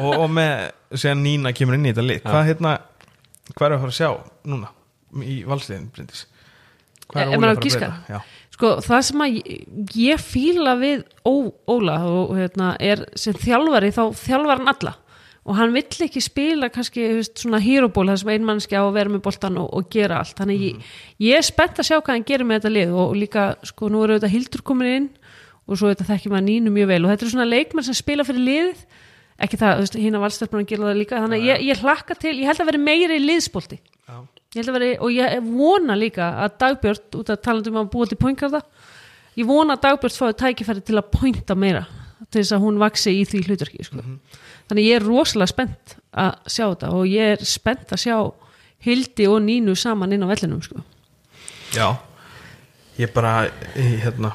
Og, 0.00 0.08
og 0.16 0.26
með, 0.34 0.64
séðan 0.98 1.22
Nína 1.22 1.52
kemur 1.54 1.78
inn 1.78 1.86
í 1.86 1.92
þetta 1.92 2.06
lit 2.08 2.26
hvað 2.26 2.48
hérna, 2.50 2.72
hvað 3.54 3.68
er 3.68 3.76
að 3.76 3.84
fara 3.84 3.94
að 3.94 3.98
sjá 4.00 4.10
núna 4.50 4.72
í 5.22 5.36
valsliðin 5.46 5.86
Bryndís? 5.94 6.24
Hvað 7.06 7.22
er 7.22 7.30
á 7.30 7.30
að 7.30 7.38
fara 7.44 7.54
að 7.54 7.62
breyta? 7.62 8.20
Sko, 8.62 8.76
það 8.78 9.00
sem 9.02 9.22
að 9.24 9.32
ég, 9.34 9.62
ég 9.98 10.20
fíla 10.22 10.72
við 10.78 11.00
Ó, 11.26 11.50
Óla 11.66 11.96
og 12.06 12.36
hérna, 12.38 12.76
er 12.78 13.00
sem 13.18 13.34
þjálfari 13.34 13.88
þá 13.90 14.04
þjálfar 14.14 14.60
hann 14.60 14.70
alla. 14.70 14.92
Og 15.42 15.56
hann 15.58 15.72
vill 15.74 16.04
ekki 16.06 16.20
spila 16.22 16.68
kannski 16.70 17.08
veist, 17.16 17.32
svona 17.42 17.58
hýróból 17.58 18.04
það 18.06 18.20
sem 18.20 18.28
einmannski 18.36 18.78
á 18.78 18.86
að 18.86 18.92
vera 18.94 19.10
með 19.10 19.24
boltan 19.24 19.58
og, 19.58 19.66
og 19.66 19.88
gera 19.90 20.20
allt. 20.22 20.36
Þannig 20.38 20.62
ég, 20.62 20.92
ég 21.26 21.40
er 21.40 21.42
spennt 21.42 21.82
að 21.82 21.88
sjá 21.88 21.96
hvað 21.96 22.12
hann 22.14 22.26
gerir 22.28 22.46
með 22.46 22.60
þetta 22.60 22.72
lið 22.76 22.92
og, 22.94 23.02
og 23.08 23.18
líka, 23.18 23.46
sko, 23.66 23.90
nú 23.90 24.04
eru 24.06 24.20
þetta 24.20 24.30
Hildur 24.36 24.62
komin 24.70 24.92
inn 24.92 25.08
og 25.66 25.80
svo 25.80 25.90
þetta 25.90 26.06
þekkir 26.12 26.36
maður 26.36 26.46
nínu 26.52 26.74
mjög 26.76 26.92
vel. 26.92 27.00
Og 27.02 27.10
þetta 27.10 27.26
er 27.26 27.32
svona 27.34 27.48
leikmenn 27.50 27.88
sem 27.88 27.98
spila 27.98 28.28
fyrir 28.28 28.46
liðið 28.46 28.86
ekki 29.42 29.58
það, 29.58 29.82
að 29.90 30.22
valstarpunum 30.28 30.70
gera 30.70 30.86
það 30.92 31.02
líka. 31.02 31.24
Þannig 31.26 31.42
að 31.42 31.50
ég, 31.50 31.66
ég 31.72 31.82
hlakka 31.82 32.14
til, 32.14 32.36
ég 32.38 32.52
held 32.52 32.62
að 32.62 32.70
vera 32.70 32.84
meiri 32.86 33.18
liðsbolti. 33.26 33.82
Já, 34.06 34.22
Ég 34.52 34.60
held 34.60 34.68
að 34.68 34.76
veri, 34.76 34.90
og 35.00 35.14
ég 35.14 35.46
vona 35.48 35.96
líka 35.96 36.28
að 36.44 36.56
Dagbjörn, 36.60 37.04
út 37.22 37.30
af 37.32 37.40
talandum 37.40 37.78
að 37.80 37.90
búa 37.94 38.08
til 38.08 38.18
pointgarða, 38.20 38.60
ég 39.40 39.48
vona 39.48 39.78
að 39.78 39.86
Dagbjörn 39.86 40.18
fái 40.18 40.38
tækifæri 40.42 40.84
til 40.84 40.98
að 41.00 41.08
pointa 41.14 41.56
meira 41.56 41.86
til 42.32 42.40
þess 42.40 42.54
að 42.56 42.64
hún 42.64 42.80
vaksi 42.80 43.12
í 43.16 43.24
því 43.28 43.42
hlutverki 43.46 43.86
sko. 43.86 44.04
þannig 44.70 44.88
ég 44.88 45.00
er 45.00 45.06
rosalega 45.06 45.50
spennt 45.50 45.96
að 46.12 46.30
sjá 46.54 46.64
þetta 46.66 46.92
og 46.96 47.08
ég 47.10 47.34
er 47.34 47.44
spennt 47.48 47.92
að 47.92 48.02
sjá 48.04 48.16
Hildi 48.82 49.28
og 49.30 49.42
Nínu 49.44 49.74
saman 49.78 50.12
inn 50.14 50.24
á 50.24 50.28
vellinum 50.30 50.62
sko. 50.64 50.82
já. 51.74 51.96
Ég 52.98 53.12
bara, 53.12 53.48
ég, 53.76 54.02
hérna 54.04 54.34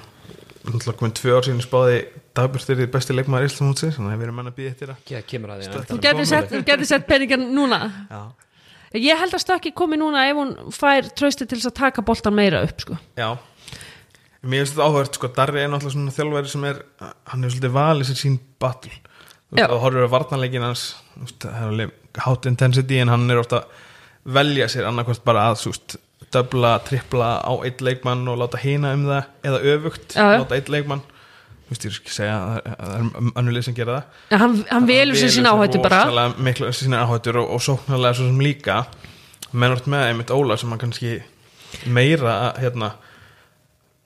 náttúrulega 0.65 0.97
komin 0.97 1.13
tvö 1.15 1.37
ár 1.37 1.45
síðan 1.45 1.61
spáði 1.63 1.99
Dagbjörn 2.37 2.81
er 2.81 2.89
besti 2.93 3.15
leikmaður 3.15 3.47
Íslandmútsins 3.49 3.97
þannig 3.97 4.13
að 4.13 4.19
við 4.19 4.27
erum 4.27 4.35
menn 4.37 4.49
að 4.49 4.57
býða 4.57 4.71
eftir 4.73 4.91
það 4.91 5.13
Já, 5.13 5.21
kemur 5.29 5.53
að 5.53 5.63
þú 5.87 6.61
getur 6.67 6.85
sett, 6.89 7.07
peningan 7.07 7.47
núna. 7.53 7.79
Já, 8.11 8.21
ég 8.95 9.19
held 9.19 9.33
að 9.35 9.43
stökki 9.43 9.73
komi 9.75 9.97
núna 9.99 10.27
ef 10.29 10.37
hún 10.39 10.53
fær 10.75 11.09
trausti 11.17 11.47
til 11.49 11.59
að 11.59 11.75
taka 11.75 12.01
boltan 12.05 12.35
meira 12.37 12.63
upp 12.63 12.81
sko. 12.85 12.97
já. 13.17 13.37
Mér 14.47 14.63
finnst 14.63 14.75
þetta 14.77 14.85
áhört, 14.87 15.17
sko, 15.17 15.27
Darri 15.33 15.63
er 15.63 15.69
náttúrulega 15.71 15.95
svona 15.97 16.13
þjálfæri 16.13 16.51
sem 16.51 16.65
er, 16.69 16.81
hann 17.27 17.43
er 17.43 17.51
svolítið 17.51 17.73
valið 17.73 18.07
sér 18.11 18.19
sín 18.21 18.35
veist, 18.61 19.01
og 19.65 19.79
horfur 19.81 20.05
að 20.05 20.11
varnarleikin 20.13 20.63
hans 20.63 20.83
hot 22.25 22.45
intensity 22.45 22.99
en 23.01 23.11
hann 23.11 23.25
er 23.31 23.41
ofta 23.41 23.63
velja 24.23 24.67
sér 24.71 24.87
annarkvæmt 24.87 25.25
bara 25.27 25.49
að, 25.51 25.65
veist, 25.65 25.97
döbla, 26.33 26.77
tripla 26.85 27.31
á 27.43 27.51
eitt 27.65 27.81
leikmann 27.83 28.27
og 28.29 28.39
láta 28.41 28.59
hina 28.61 28.93
um 28.95 29.05
það 29.07 29.49
eða 29.49 29.61
öfugt, 29.73 30.15
Já, 30.15 30.21
já. 30.21 30.39
láta 30.43 30.57
eitt 30.59 30.71
leikmann 30.71 31.03
þú 31.67 31.73
veist, 31.73 31.85
ég 31.85 31.91
er 31.91 31.97
ekki 31.99 32.11
að 32.13 32.17
segja 32.17 32.35
að 32.37 32.69
það 32.77 32.93
er 32.97 33.33
önnulið 33.41 33.65
sem 33.67 33.75
gera 33.77 33.97
það. 33.97 34.21
Ja, 34.31 34.37
hann, 34.43 34.53
hann 34.71 34.87
velur 34.87 35.19
sér 35.19 35.33
sín 35.35 35.49
áhættu 35.49 35.81
bara. 35.83 36.27
miklu 36.39 36.69
sína 36.75 37.01
áhættur 37.03 37.41
og, 37.43 37.49
og 37.57 37.65
sóknarlega 37.65 38.19
svo 38.19 38.29
sem 38.29 38.39
líka. 38.45 38.77
Mennort 39.51 39.89
með 39.91 40.05
einmitt 40.11 40.31
Óla 40.35 40.57
sem 40.59 40.71
hann 40.71 40.81
kannski 40.81 41.17
meira 41.91 42.37
hérna 42.57 42.93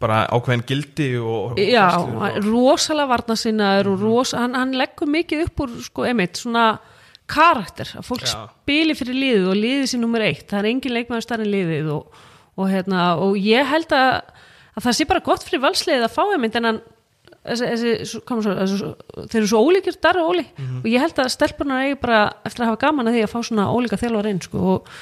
bara 0.02 0.24
ákveðin 0.34 0.64
gildi 0.66 1.10
og, 1.22 1.52
og 1.54 1.60
Já, 1.62 1.86
og, 2.02 2.40
rosalega 2.48 3.12
varnasinnaður 3.12 3.92
og 3.94 4.06
rosa, 4.06 4.40
hann, 4.42 4.58
hann 4.58 4.74
leggur 4.78 5.10
mikið 5.14 5.46
upp 5.46 5.66
úr 5.66 5.76
sko, 5.86 6.08
emitt, 6.10 6.42
svona 6.42 6.72
karakter 7.32 7.92
að 8.00 8.08
fólk 8.10 8.26
Já. 8.26 8.48
spili 8.50 8.96
fyrir 8.98 9.20
liðið 9.20 9.52
og 9.52 9.60
liðið 9.60 9.92
sér 9.92 10.02
nummer 10.02 10.26
eitt, 10.26 10.48
það 10.50 10.64
er 10.64 10.70
engin 10.72 10.96
leikmaður 10.98 11.28
starri 11.28 11.46
en 11.46 11.54
liðið 11.54 11.92
og, 11.94 12.24
og, 12.58 12.66
hérna, 12.72 13.04
og 13.22 13.38
ég 13.40 13.70
held 13.70 13.94
að, 13.96 14.42
að 14.74 14.88
það 14.88 14.98
sé 14.98 15.08
bara 15.12 15.24
gott 15.30 15.46
fyrir 15.46 15.64
valsliðið 15.68 16.08
að 16.08 16.18
fá 16.18 16.24
emitt 16.34 16.58
en 16.60 16.70
hann 16.72 16.82
þeir 17.42 19.40
eru 19.40 19.50
svo 19.50 19.64
ólíkir 19.66 19.98
darri 20.04 20.22
og 20.22 20.36
óli 20.36 20.46
og 20.84 20.88
ég 20.90 21.02
held 21.02 21.18
að 21.20 21.32
stelpunar 21.34 21.88
eigi 21.88 21.98
bara 22.04 22.22
eftir 22.46 22.64
að 22.64 22.72
hafa 22.72 22.82
gaman 22.86 23.10
að 23.10 23.18
því 23.18 23.24
að 23.26 23.34
fá 23.34 23.40
svona 23.48 23.70
ólíka 23.74 23.98
þjálfar 24.02 24.30
inn 24.30 24.42
sko, 24.46 24.64
og 24.76 24.96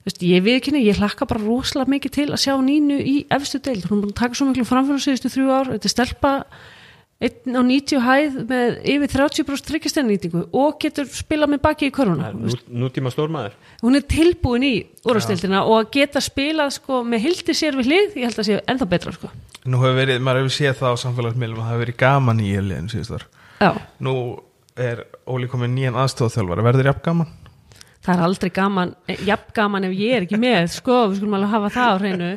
Veist, 0.00 0.22
ég 0.24 0.40
viðkynni, 0.40 0.80
ég 0.80 0.96
hlakka 0.96 1.26
bara 1.28 1.42
rosalega 1.44 1.92
mikið 1.92 2.12
til 2.14 2.28
að 2.32 2.40
sjá 2.40 2.54
Nínu 2.64 2.96
í 3.04 3.16
efstu 3.36 3.58
deild. 3.60 3.84
Hún 3.84 3.98
er 3.98 4.04
búin 4.06 4.14
að 4.14 4.20
taka 4.22 4.38
svo 4.38 4.46
miklu 4.48 4.64
framfærum 4.64 5.02
síðustu 5.04 5.28
þrjú 5.34 5.50
ár. 5.52 5.68
Þetta 5.74 5.88
er 5.90 5.92
stelpa 5.92 6.30
einn 7.20 7.56
á 7.56 7.60
90 7.60 8.00
hæð 8.00 8.36
með 8.48 8.76
yfir 8.94 9.12
30% 9.12 9.66
tryggjastenninýtingu 9.68 10.44
og 10.56 10.78
getur 10.80 11.08
spilað 11.12 11.52
með 11.52 11.62
baki 11.66 11.90
í 11.90 11.92
körfuna. 11.92 12.30
Nú, 12.32 12.54
nútíma 12.86 13.12
stórmaður 13.12 13.56
hún 13.82 13.98
er 13.98 14.06
tilbúin 14.08 14.64
í 14.64 14.74
úrvasteildina 15.04 15.62
og 15.66 15.76
að 15.82 15.90
geta 15.98 16.22
spilað 16.24 16.72
sko, 16.78 17.02
með 17.04 17.26
hildi 17.26 17.56
sér 17.56 17.76
við 17.76 17.90
hlið 17.90 18.16
ég 18.22 18.30
held 18.30 18.40
að 18.40 18.48
sé 18.48 18.60
ennþá 18.64 18.88
betra 18.94 19.12
sko. 19.16 19.32
nú 19.64 19.82
hefur 19.82 19.98
verið, 20.00 20.22
maður 20.24 20.46
hefur 20.46 20.56
séð 20.56 20.78
það 20.80 20.96
á 20.96 21.02
samfélagsmiðlum 21.04 21.60
að 21.60 21.66
það 21.66 21.74
hefur 21.74 21.84
verið 21.84 22.00
gaman 22.00 22.40
í 22.40 22.50
Já, 23.60 23.74
nú 24.00 24.14
er 24.80 25.02
Óli 25.28 25.44
komið 25.52 25.74
nýjan 25.74 25.96
aðstofþjálfara 26.00 26.64
verður 26.64 26.86
jafn 26.88 27.02
gaman? 27.04 27.32
Það 28.00 28.14
er 28.14 28.22
aldrei 28.24 28.50
gaman 28.56 28.94
jafn 29.28 29.50
gaman 29.52 29.84
ef 29.84 29.96
ég 29.98 30.14
er 30.16 30.24
ekki 30.24 30.38
með 30.40 30.70
sko, 30.72 31.00
við 31.10 31.18
skulum 31.18 31.36
alveg 31.36 31.52
hafa 31.52 31.72
það 31.74 31.90
á 31.92 31.96
hreinu. 32.00 32.30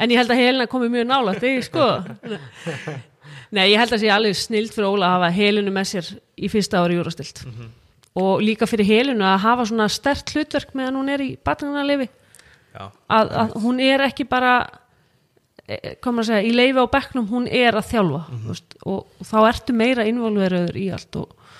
En 0.00 0.14
ég 0.14 0.22
held 0.22 0.32
að 0.32 0.40
Helena 0.40 0.66
komi 0.72 0.88
mjög 0.88 1.10
nálægt 1.10 1.44
sko 1.68 1.88
Nei, 3.54 3.68
ég 3.70 3.78
held 3.78 3.94
að 3.94 4.02
sé 4.02 4.10
alveg 4.12 4.36
snild 4.38 4.74
fyrir 4.74 4.90
Óla 4.90 5.08
að 5.08 5.16
hafa 5.18 5.32
Helenu 5.36 5.72
með 5.74 5.90
sér 5.92 6.12
í 6.34 6.50
fyrsta 6.50 6.82
ári 6.82 6.98
júrastilt 6.98 7.44
og 8.14 8.42
líka 8.42 8.66
fyrir 8.70 8.88
Helenu 8.88 9.26
að 9.26 9.42
hafa 9.44 9.66
svona 9.70 9.88
stert 9.90 10.30
hlutverk 10.34 10.74
meðan 10.74 10.98
hún 11.00 11.12
er 11.14 11.22
í 11.22 11.30
batningarlefi 11.44 12.08
já, 12.08 12.90
að, 13.08 13.32
að 13.42 13.54
hún 13.64 13.80
er 13.82 14.04
ekki 14.08 14.26
bara 14.30 14.56
hvað 15.64 16.10
maður 16.12 16.20
að 16.20 16.28
segja, 16.28 16.44
í 16.44 16.52
leifi 16.52 16.82
á 16.82 16.86
bekknum 16.92 17.30
hún 17.30 17.48
er 17.48 17.78
að 17.78 17.88
þjálfa 17.94 18.20
mm 18.28 18.44
veist, 18.50 18.76
og, 18.84 19.06
og 19.18 19.28
þá 19.30 19.36
ertu 19.48 19.76
meira 19.76 20.06
involveröður 20.10 20.76
í 20.76 20.90
allt 20.92 21.20
og, 21.22 21.50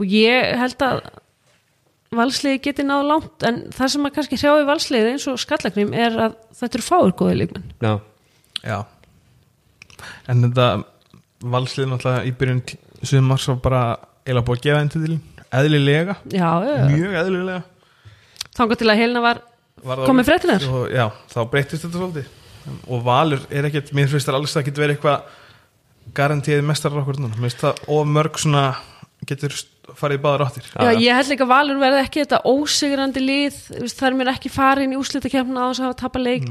og 0.00 0.14
ég 0.16 0.56
held 0.56 0.84
að 0.86 1.00
valsliði 2.16 2.62
geti 2.64 2.84
náð 2.86 3.06
langt 3.10 3.46
en 3.46 3.62
það 3.74 3.92
sem 3.92 4.08
að 4.08 4.14
kannski 4.16 4.38
hrjá 4.40 4.52
í 4.62 4.66
valsliði 4.68 5.14
eins 5.14 5.26
og 5.30 5.40
skallagrim 5.42 5.94
er 5.96 6.18
að 6.28 6.36
þetta 6.56 6.78
eru 6.78 6.86
fáir 6.86 7.14
góði 7.18 7.38
leikmenn. 7.40 7.72
Já, 7.82 7.92
já. 8.62 8.78
En 10.30 10.44
þetta 10.46 10.68
valslið 11.44 11.90
náttúrulega 11.90 12.26
í 12.28 12.32
byrjun 12.36 12.62
sumars 13.02 13.48
var 13.50 13.58
bara 13.64 13.82
eiginlega 14.26 14.46
búið 14.46 14.58
að 14.58 14.64
gefa 14.66 14.82
enn 14.82 14.92
til 14.94 15.18
eðlilega, 15.56 16.16
já, 16.32 16.48
já. 16.66 16.76
mjög 16.90 17.20
eðlilega. 17.20 17.60
Þangað 18.56 18.80
til 18.80 18.90
að 18.90 19.00
Helena 19.02 19.22
var 19.24 19.42
Var 19.86 20.02
komið 20.08 20.28
fréttinar 20.30 20.66
og, 20.72 20.84
já, 20.90 21.04
þá 21.30 21.38
breytist 21.52 21.84
þetta 21.84 22.00
svolítið. 22.00 22.34
Og 22.90 23.02
Valur 23.06 23.42
er 23.52 23.68
ekkert, 23.68 23.92
mér 23.94 24.08
finnst 24.10 24.26
það 24.26 24.38
alls 24.40 24.56
það 24.56 24.68
getur 24.70 24.84
verið 24.86 24.96
eitthvað 24.96 26.14
garantíð 26.16 26.62
mestarar 26.66 27.02
okkur 27.02 27.20
núna, 27.20 27.36
mér 27.36 27.50
finnst 27.50 27.62
það 27.62 27.82
of 27.94 28.08
mörg 28.10 28.40
svona 28.40 28.64
getur 29.28 29.54
farið 29.96 30.18
í 30.18 30.22
báðar 30.24 30.46
áttir. 30.46 30.66
Já, 30.72 30.90
ég 30.98 31.18
held 31.18 31.30
líka 31.30 31.46
að 31.46 31.52
Valur 31.52 31.80
verði 31.80 32.02
ekki 32.02 32.22
þetta 32.24 32.40
ósigrandi 32.50 33.22
lið, 33.22 33.58
þú 33.68 33.82
veist, 33.84 34.00
það 34.00 34.08
er 34.08 34.18
mér 34.18 34.32
ekki 34.32 34.52
farin 34.52 34.94
í 34.94 34.98
úrslitakefna 34.98 35.62
á 35.62 35.66
þess 35.68 35.82
að 35.82 35.86
hafa 35.86 35.98
tapa 36.02 36.22
leik. 36.22 36.48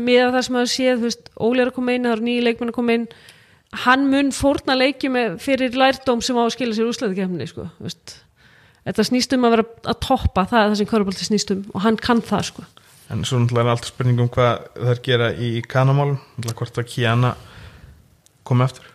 Með 0.00 0.22
það 0.36 0.42
sem 0.46 0.60
að 0.62 0.68
séð, 0.72 0.94
þú 0.94 1.10
veist, 1.10 1.30
Óli 1.36 1.64
er 1.64 1.72
að 1.72 1.76
koma 1.76 1.96
inn 1.96 2.08
það 2.08 2.16
eru 2.16 2.26
nýju 2.30 2.46
leikmenn 2.46 2.72
að 2.72 2.78
koma 2.78 2.96
inn 2.96 3.08
hann 3.72 4.06
mun 4.10 4.32
fórna 4.34 4.76
leiki 4.78 5.10
með 5.12 5.38
fyrir 5.42 5.76
lærdóm 5.76 6.22
sem 6.24 6.38
á 6.38 6.42
að 6.46 6.54
skila 6.54 6.76
sér 6.76 6.88
úrslitakefni 6.90 7.48
sko, 7.50 7.68
þetta 8.86 9.06
snýst 9.08 9.36
um 9.36 9.46
að 9.48 9.56
vera 9.56 9.66
að 9.92 10.00
toppa 10.06 10.46
það 10.46 10.60
er 10.62 10.68
það 10.70 10.80
sem 10.80 10.90
Körubolti 10.92 11.26
snýst 11.26 11.54
um 11.54 11.64
og 11.74 11.80
hann 11.86 11.96
kann 12.00 12.22
það 12.24 12.50
sko 12.52 12.66
en 13.10 13.22
svo 13.26 13.38
náttúrulega 13.38 13.66
er 13.66 13.74
alltaf 13.76 13.92
spurning 13.92 14.20
um 14.22 14.30
hvað 14.32 14.66
það 14.74 14.92
er 14.92 15.02
gera 15.06 15.30
í 15.34 15.50
kanamálum, 15.62 16.20
hvort 16.54 16.78
að 16.78 16.88
Kiana 16.90 17.34
komi 18.46 18.66
eftir 18.66 18.92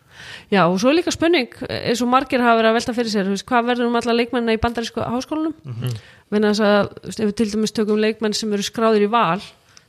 Já, 0.52 0.66
og 0.68 0.76
svo 0.82 0.92
er 0.92 0.98
líka 1.00 1.12
spurning, 1.16 1.54
eins 1.72 2.02
og 2.04 2.10
margir 2.12 2.42
hafa 2.44 2.60
verið 2.60 2.70
að 2.70 2.76
velta 2.76 2.94
fyrir 2.96 3.12
sér, 3.14 3.30
veist, 3.32 3.46
hvað 3.48 3.70
verður 3.70 3.88
um 3.88 3.96
alla 3.96 4.16
leikmennina 4.16 4.56
í 4.56 4.60
bandarísku 4.62 5.00
háskólanum? 5.00 5.54
Mm. 5.64 5.78
-hmm. 5.80 6.02
þess 6.36 6.62
að, 6.68 6.90
ef 7.08 7.30
við 7.30 7.36
til 7.40 7.48
dæmis 7.54 7.72
tökum 7.72 8.02
leikmenn 8.04 8.36
sem 8.36 8.52
eru 8.54 8.64
skráðir 8.64 9.08
í 9.08 9.10
val, 9.10 9.40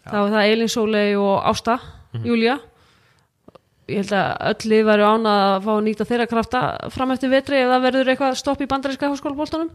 þá 0.07 0.17
er 0.23 0.31
það 0.33 0.53
Elin 0.53 0.71
Sólei 0.71 1.17
og 1.19 1.43
Ásta, 1.51 1.79
Mhm. 2.13 2.25
Júlía. 2.29 2.61
Ég 3.91 3.99
held 4.03 4.13
að 4.15 4.29
öll 4.53 4.71
lið 4.71 4.85
væru 4.87 5.07
ánað 5.09 5.41
að 5.47 5.57
fá 5.65 5.71
að 5.73 5.81
nýta 5.89 6.07
þeirra 6.07 6.27
krafta 6.31 6.61
fram 6.95 7.15
eftir 7.15 7.33
vetri 7.33 7.65
það 7.67 7.87
verður 7.87 8.13
eitthvað 8.13 8.37
stopp 8.39 8.63
í 8.63 8.69
bandaríska 8.71 9.11
háskólaboltanum. 9.11 9.73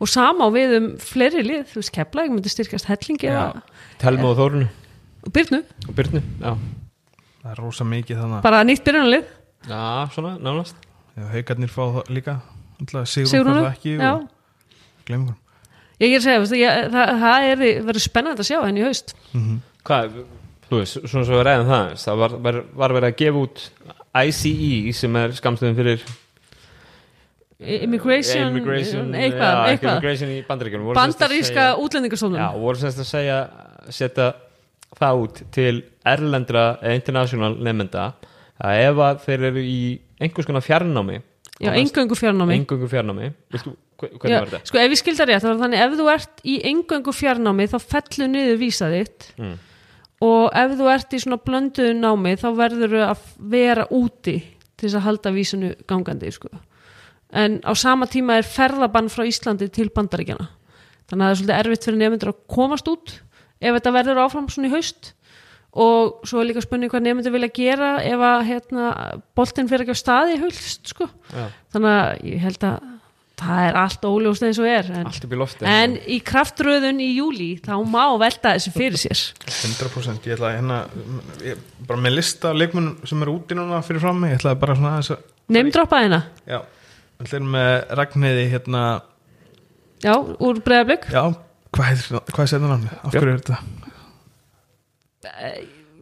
Og 0.00 0.08
sama 0.08 0.48
á 0.48 0.48
við 0.52 0.76
um 0.78 0.90
fleiri 1.00 1.44
lið, 1.44 1.64
þú 1.72 1.80
veist, 1.80 1.92
Keflæk 1.96 2.30
myndi 2.32 2.52
styrkast 2.52 2.88
hellingi 2.88 3.28
eða 3.28 3.62
Telma 4.00 4.30
og 4.30 4.38
Þórunu 4.38 4.68
og 5.20 5.34
Byrnu, 5.36 5.60
og 5.88 5.96
Byrnu 5.96 6.22
það 6.40 7.50
er 7.52 7.60
rosa 7.60 7.84
mikið 7.88 8.22
þannig 8.22 8.44
bara 8.44 8.62
nýtt 8.64 8.84
byrjunarlið. 8.86 9.28
Já 9.68 9.82
svona, 10.14 10.36
nánast. 10.40 10.88
Haugarnir 11.34 11.72
fá 11.72 11.82
það 11.98 12.12
líka. 12.16 12.36
Fær 12.80 13.04
það 13.04 13.66
ekki 13.74 13.96
og 14.00 14.28
glemum 15.08 15.36
Ég 16.00 16.14
er 16.16 16.22
að 16.22 16.46
segja, 16.48 16.56
ég, 16.56 16.86
það, 16.94 17.10
það 17.20 17.46
er, 17.50 17.62
verður 17.84 18.02
spennandi 18.06 18.40
að 18.40 18.48
sjá 18.48 18.58
henni 18.64 18.80
í 18.80 18.84
haust. 18.86 19.12
Mm 19.36 19.58
Hvað, 19.84 20.16
þú 20.70 20.78
veist, 20.80 20.98
svona 21.10 21.26
svo 21.28 21.38
við 21.40 21.46
ræðum 21.48 21.70
það 21.70 21.92
það 22.04 22.18
var, 22.24 22.34
var, 22.46 22.58
var 22.84 22.94
verið 22.96 23.10
að 23.12 23.16
gefa 23.24 23.44
út 23.44 23.62
ICE 24.26 24.92
sem 25.00 25.16
er 25.20 25.34
skamstöðum 25.38 25.76
fyrir 25.78 26.04
Immigration, 27.60 28.54
immigration, 28.56 29.10
eitthvað, 29.12 29.50
já, 29.52 29.64
eitthvað. 29.68 29.90
immigration 29.98 30.30
í 30.32 30.36
bandaríkjunum 30.48 30.94
Bandaríska 30.96 31.64
Já, 31.66 31.74
útlendingarstofnun 31.76 32.60
voru 32.62 32.80
semst 32.80 33.02
að 33.02 33.08
segja 33.10 33.36
setja 33.92 34.28
það 34.96 35.20
út 35.26 35.42
til 35.52 35.74
erlendra 36.08 36.62
eða 36.80 36.94
international 36.96 37.52
nefnda 37.60 38.06
að 38.64 38.80
ef 38.86 39.02
að 39.10 39.20
þeir 39.26 39.44
eru 39.50 39.64
í 39.68 39.76
einhvers 40.24 40.48
konar 40.48 40.64
fjarnámi 40.64 41.18
Já, 41.60 41.74
engöngu 41.76 42.16
fjarnámi 42.16 42.56
engöngu 42.62 42.88
fjarnámi 42.88 43.28
Viltu, 43.52 43.74
hve- 44.00 44.14
hvernig 44.16 44.32
Já, 44.32 44.40
var 44.40 44.52
þetta? 44.54 44.62
sko 44.72 44.80
ef 44.80 44.94
ég 44.96 45.02
skildar 45.02 45.28
rétt, 45.28 45.44
þá 45.44 45.50
var 45.52 45.60
þannig 45.66 45.84
ef 45.84 45.98
þú 46.00 46.06
ert 46.14 46.40
í 46.48 46.54
engöngu 46.72 47.12
fjarnámi 47.20 47.68
þá 47.68 47.76
fellur 47.92 48.32
niður 48.32 48.56
vísa 48.64 48.88
þitt 48.94 49.34
Mm. 49.36 49.58
Og 50.24 50.56
ef 50.56 50.74
þú 50.78 50.88
ert 50.92 51.14
í 51.16 51.20
svona 51.22 51.40
blönduðu 51.44 51.94
námi 51.96 52.34
þá 52.40 52.48
verður 52.58 52.96
að 53.08 53.22
vera 53.52 53.86
úti 53.90 54.36
til 54.40 54.88
þess 54.88 54.98
að 54.98 55.06
halda 55.06 55.32
vísinu 55.36 55.70
gangandi 55.88 56.32
sko. 56.32 56.50
en 57.32 57.60
á 57.64 57.72
sama 57.74 58.06
tíma 58.10 58.40
er 58.40 58.48
ferðabann 58.48 59.08
frá 59.12 59.24
Íslandi 59.28 59.70
til 59.70 59.90
bandaríkjana 59.94 60.48
þannig 61.10 61.24
að 61.24 61.26
það 61.26 61.30
er 61.30 61.40
svolítið 61.40 61.58
erfitt 61.58 61.88
fyrir 61.88 62.02
nefndur 62.02 62.32
að 62.32 62.44
komast 62.48 62.88
út 62.90 63.16
ef 63.60 63.74
þetta 63.76 63.96
verður 63.96 64.22
áfram 64.24 64.48
svona 64.48 64.70
í 64.70 64.74
haust 64.74 65.14
og 65.70 66.26
svo 66.26 66.40
er 66.40 66.50
líka 66.50 66.62
spurning 66.64 66.90
hvað 66.90 67.04
nefndur 67.06 67.34
vilja 67.34 67.52
gera 67.54 67.90
ef 68.02 68.24
að 68.26 68.40
hérna, 68.48 68.86
boltinn 69.38 69.68
fyrir 69.70 69.86
ekki 69.86 69.94
á 69.94 70.02
staði 70.02 70.34
í 70.34 70.40
haust 70.42 70.90
sko. 70.90 71.06
Þannig 71.70 71.92
að 71.94 72.24
ég 72.26 72.42
held 72.42 72.66
að 72.66 72.88
það 73.40 73.62
er 73.66 73.78
allt 73.80 74.06
óljóst 74.08 74.44
eins 74.46 74.60
og 74.62 74.68
er 74.70 74.90
en, 75.00 75.08
í 75.10 75.38
lofti 75.40 75.68
en 75.68 75.96
í 76.04 76.18
kraftröðun 76.26 77.00
í 77.02 77.08
júli 77.16 77.50
þá 77.64 77.72
má 77.88 78.04
velta 78.20 78.54
þessu 78.56 78.72
fyrir 78.74 79.00
sér. 79.00 79.22
100% 79.48 80.28
ég 80.28 80.36
ætla 80.36 80.50
að 80.50 80.56
hérna 80.58 80.80
ég, 81.46 81.64
bara 81.88 82.04
með 82.04 82.16
lista 82.18 82.52
af 82.52 82.60
leikmunum 82.60 83.08
sem 83.08 83.26
eru 83.26 83.36
úti 83.40 83.58
núna 83.58 83.82
fyrir 83.86 84.04
fram 84.04 84.20
mig, 84.22 84.34
ég 84.34 84.42
ætla 84.42 84.56
bara 84.60 84.78
svona 84.78 84.94
aðeins 84.98 85.12
að 85.16 85.26
nefndroppa 85.56 86.02
þeina, 86.04 86.22
já, 86.46 86.60
við 87.18 87.28
ætlum 87.28 87.52
með 87.56 87.74
Ragnheiði 88.00 88.46
hérna, 88.54 88.86
já, 90.04 90.14
úr 90.14 90.62
breyðablögg 90.64 91.10
já, 91.10 91.22
hvað 91.74 91.92
er, 91.96 92.24
er 92.30 92.50
setna 92.54 92.74
námi 92.76 92.96
af 93.00 93.14
hverju 93.14 93.34
er 93.34 93.44
þetta? 93.44 93.62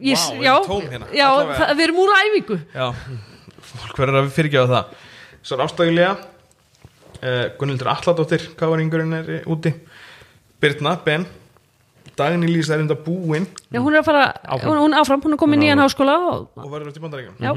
ég, 0.01 0.17
Vá, 0.17 0.33
við 0.33 0.47
já, 0.47 0.55
hérna, 0.91 1.09
já 1.15 1.29
það, 1.59 1.73
við 1.75 1.85
erum 1.87 2.01
úr 2.03 2.13
æfingu. 2.19 2.59
Já, 2.75 2.87
fólk 3.73 4.03
verður 4.03 4.21
að 4.23 4.35
fyrirgjáða 4.37 4.69
það. 4.75 5.07
Svo 5.43 5.57
er 5.57 5.65
ástæðulega 5.65 6.13
Gunnildur 7.59 7.89
Alladóttir 7.93 8.45
Káringurinn 8.57 9.13
er 9.19 9.31
eh, 9.41 9.43
úti. 9.51 9.73
Birna, 10.61 10.97
Ben. 11.05 11.27
Dagný 12.19 12.49
Lýsa 12.51 12.75
er 12.75 12.81
enda 12.83 12.95
búin. 12.99 13.45
Já, 13.71 13.79
hún 13.81 13.95
er 13.95 14.01
að 14.03 14.07
fara, 14.09 14.23
Áfram. 14.43 14.71
hún, 14.73 14.79
hún 14.89 14.95
áfram 14.99 15.21
hún 15.23 15.33
er 15.37 15.39
komin 15.39 15.61
í 15.63 15.67
nýjan 15.69 15.79
háskóla 15.85 16.15
og, 16.33 16.49
og 16.59 16.71
verður 16.73 16.89
út 16.91 16.97
í 16.99 17.03
bandaríkjum 17.05 17.37
já, 17.45 17.53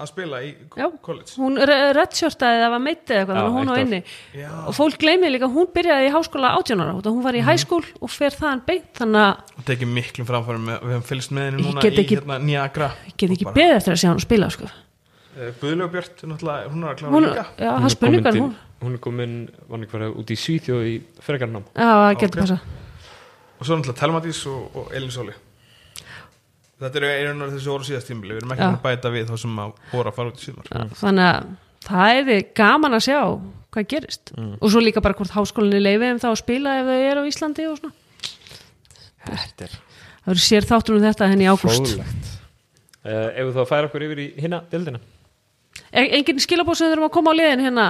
að 0.00 0.08
spila 0.08 0.38
í 0.40 0.54
Já. 0.78 0.86
college. 1.04 1.34
Hún 1.36 1.58
redshortaði 1.60 2.62
það 2.62 2.70
var 2.72 2.80
meittið 2.86 3.18
eitthvað, 3.18 3.36
Já, 3.36 3.42
að 3.44 3.56
hún 3.58 3.68
á 3.68 3.74
inni. 3.82 4.00
Já. 4.40 4.48
og 4.70 4.76
fólk 4.78 4.96
gleymið 5.02 5.34
líka, 5.34 5.50
hún 5.52 5.68
byrjaði 5.74 6.06
í 6.08 6.14
háskóla 6.14 6.54
18 6.56 6.80
ára, 6.80 6.94
hún 7.04 7.20
var 7.26 7.36
í 7.36 7.42
Mhm. 7.42 7.48
hæskól 7.50 7.84
og 8.00 8.08
fer 8.14 8.30
þaðan 8.32 8.62
beint, 8.64 8.88
þannig 8.96 9.20
að 9.20 9.36
og 9.60 9.64
tekið 9.68 9.92
miklum 9.98 10.26
framfærum 10.32 10.64
með, 10.70 10.80
við 10.80 10.94
hefum 10.96 11.06
fylgst 11.10 11.30
með 11.36 11.44
henni 11.50 11.62
núna 11.68 11.82
get 11.84 11.92
í 11.92 12.00
ekki- 12.00 12.16
hérna 12.16 12.38
Niagara. 12.40 12.90
ég 13.04 13.16
get 13.18 13.30
ekki 13.36 13.52
beðið 13.52 13.76
eftir 13.76 13.92
að 13.92 14.00
sjá 14.00 14.08
hann 14.08 14.24
spila 14.24 14.48
sko. 14.50 14.64
Björt, 15.60 16.24
náttúrulega, 16.24 16.72
hún 16.72 16.84
er 16.84 16.88
að 16.88 16.96
klára 16.96 17.12
hún, 17.12 17.24
líka. 17.28 17.44
já, 17.58 17.68
Hún 17.70 17.80
það 17.80 17.84
er 17.84 17.94
spurningar 17.98 18.32
komin 18.32 18.42
hún, 18.42 18.50
til- 18.56 18.69
hún 18.80 18.96
er 18.96 19.02
komin, 19.04 19.38
farið 19.90 20.18
út 20.20 20.32
í 20.32 20.36
Svíþjóð 20.40 20.88
í 20.88 20.96
frekarnám 21.24 21.66
já, 21.74 21.88
það 21.88 22.18
getur 22.22 22.44
passa 22.44 22.58
og 23.60 23.68
svo 23.68 23.76
náttúrulega 23.76 24.00
Telmadís 24.00 24.40
og, 24.48 24.60
og 24.76 24.92
Elin 24.96 25.12
Sóli. 25.12 25.34
Þetta 26.80 26.96
eru 26.96 27.10
einu 27.12 27.44
af 27.44 27.50
þessu 27.52 27.72
orðu 27.74 27.90
síðast 27.90 28.08
tímili 28.08 28.32
við 28.32 28.40
erum 28.40 28.54
ekki 28.54 28.68
að 28.70 28.78
bæta 28.86 29.10
við 29.12 29.26
þá 29.28 29.34
sem 29.42 29.58
að 29.60 29.74
voru 29.90 30.08
að 30.08 30.16
fara 30.16 30.30
út 30.32 30.40
í 30.40 30.46
síðan 30.46 30.70
Já, 30.70 30.84
þannig 31.02 31.26
að 31.26 31.50
það 31.84 32.30
er 32.36 32.46
gaman 32.56 32.96
að 32.96 33.04
sjá 33.04 33.18
hvað 33.70 33.86
gerist. 33.92 34.32
Og 34.32 34.72
svo 34.72 34.80
líka 34.82 35.02
bara 35.04 35.18
hvort 35.18 35.34
háskólinni 35.36 35.82
leiði 35.82 36.08
þeim 36.08 36.22
þá 36.24 36.26
að 36.30 36.40
spila 36.40 36.78
ef 36.80 36.88
þau 36.88 37.04
eru 37.10 37.20
á 37.22 37.30
Íslandi 37.30 37.68
og 37.68 37.76
svona. 37.78 37.92
Þetta 39.28 39.68
er 39.68 39.76
það 39.76 40.32
eru 40.32 40.44
sér 40.46 40.68
þáttur 40.72 40.96
um 40.96 41.04
þetta 41.04 41.30
henni 41.30 41.46
í 41.46 41.52
ágúst. 41.52 41.94
Uh, 43.00 43.28
Ef 43.36 43.44
þú 43.44 43.52
þá 43.60 43.62
færa 43.68 43.88
okkur 43.90 44.08
yfir 44.08 44.24
í 44.24 44.30
hinna 44.40 44.64
dildina 44.72 45.00
e 45.90 46.02
engin 46.18 46.40
skilabóð 46.42 46.80
sem 46.80 46.90
þurfum 46.90 47.08
að 47.08 47.14
koma 47.14 47.32
á 47.34 47.38
liðin 47.38 47.64
hérna 47.64 47.86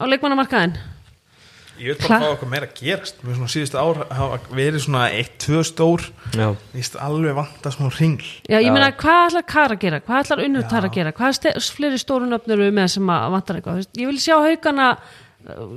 á 0.00 0.04
leikmannamarkaðin 0.10 0.76
Ég 1.74 1.90
vil 1.90 1.96
bara 2.04 2.06
Hva? 2.06 2.18
fá 2.22 2.32
okkur 2.36 2.50
meira 2.52 2.66
að 2.68 2.76
gerast 2.78 3.22
Mér 3.26 3.34
svona 3.34 3.50
síðustu 3.50 3.78
ár 3.82 3.96
hafa 4.14 4.36
verið 4.54 4.82
svona 4.84 5.08
eitt, 5.10 5.32
tvö 5.42 5.62
stór 5.66 6.04
Já, 6.30 6.52
Ég 6.54 6.76
veist 6.76 6.94
alveg 7.02 7.34
vanta 7.34 7.72
smá 7.74 7.88
ringl 7.96 8.28
Já, 8.46 8.60
ég 8.62 8.70
meina, 8.70 8.92
hvað 8.94 9.24
ætlar 9.32 9.46
Kara 9.50 9.74
að 9.74 9.82
gera? 9.82 9.98
Hvað 10.06 10.20
ætlar. 10.22 10.68
Tara 10.70 10.86
að 10.90 10.94
gera? 10.94 11.12
Hvað 11.18 11.34
ste- 11.40 11.54
fleiri 11.74 11.98
stórun 11.98 12.36
öfnur 12.38 12.62
við 12.62 12.70
með 12.78 12.92
sem 12.94 13.10
að 13.10 13.26
vantar 13.34 13.58
eitthvað? 13.58 13.74
Þú 13.74 13.82
veist, 13.82 13.98
Ég 13.98 14.06
vil 14.12 14.22
sjá 14.22 14.36
haugana 14.38 14.86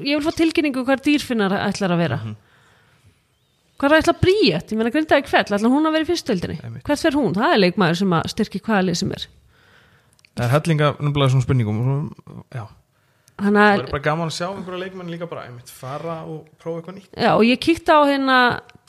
ég 0.05 0.13
vil 0.13 0.24
fá 0.28 0.32
tilkynningu 0.38 0.86
hvað 0.86 1.01
dýrfinnar 1.09 1.57
ætlar 1.65 1.95
að 1.97 2.03
vera 2.05 2.20
Hvað 3.78 3.91
er 3.93 4.01
ætlar 4.01 4.22
Bríett? 4.22 4.72
Ég 4.74 4.78
meina, 4.78 4.93
Grindavík 4.93 5.28
fell, 5.30 5.43
ætlar 5.49 5.65
hún 5.74 5.86
að 5.89 5.97
vera 5.97 6.05
í 6.05 6.09
fyrstöldinni? 6.13 6.61
Hvert 6.86 7.01
fer 7.03 7.18
hún? 7.18 7.34
Það 7.38 7.53
er 7.57 7.61
leikmaður 7.65 7.99
sem 8.05 8.15
að 8.18 8.30
styrki 8.34 8.61
hvaða 8.61 8.86
lið 8.88 8.97
sem 9.01 9.11
er 9.18 9.26
Það 10.38 10.45
er 10.45 10.53
hellinga 10.53 10.88
nefnilega 11.01 11.34
svona 11.34 11.45
spurningum 11.45 11.82
og 11.82 11.86
svo, 11.89 12.43
Já, 12.53 12.63
Þannig 13.38 13.62
það 13.62 13.72
að, 13.72 13.82
er 13.84 13.92
bara 13.94 14.06
gaman 14.08 14.32
að 14.32 14.36
sjá 14.40 14.48
einhverja 14.48 14.82
leikmenn 14.82 15.12
líka 15.14 15.28
bara 15.30 15.44
einmitt 15.46 15.70
fara 15.70 16.16
og 16.26 16.48
prófa 16.58 16.80
eitthvað 16.82 16.96
nýtt. 16.98 17.12
Já, 17.14 17.32
og 17.36 17.44
ég 17.46 17.60
kíkti 17.62 17.94
á 17.94 18.02
hérna 18.10 18.38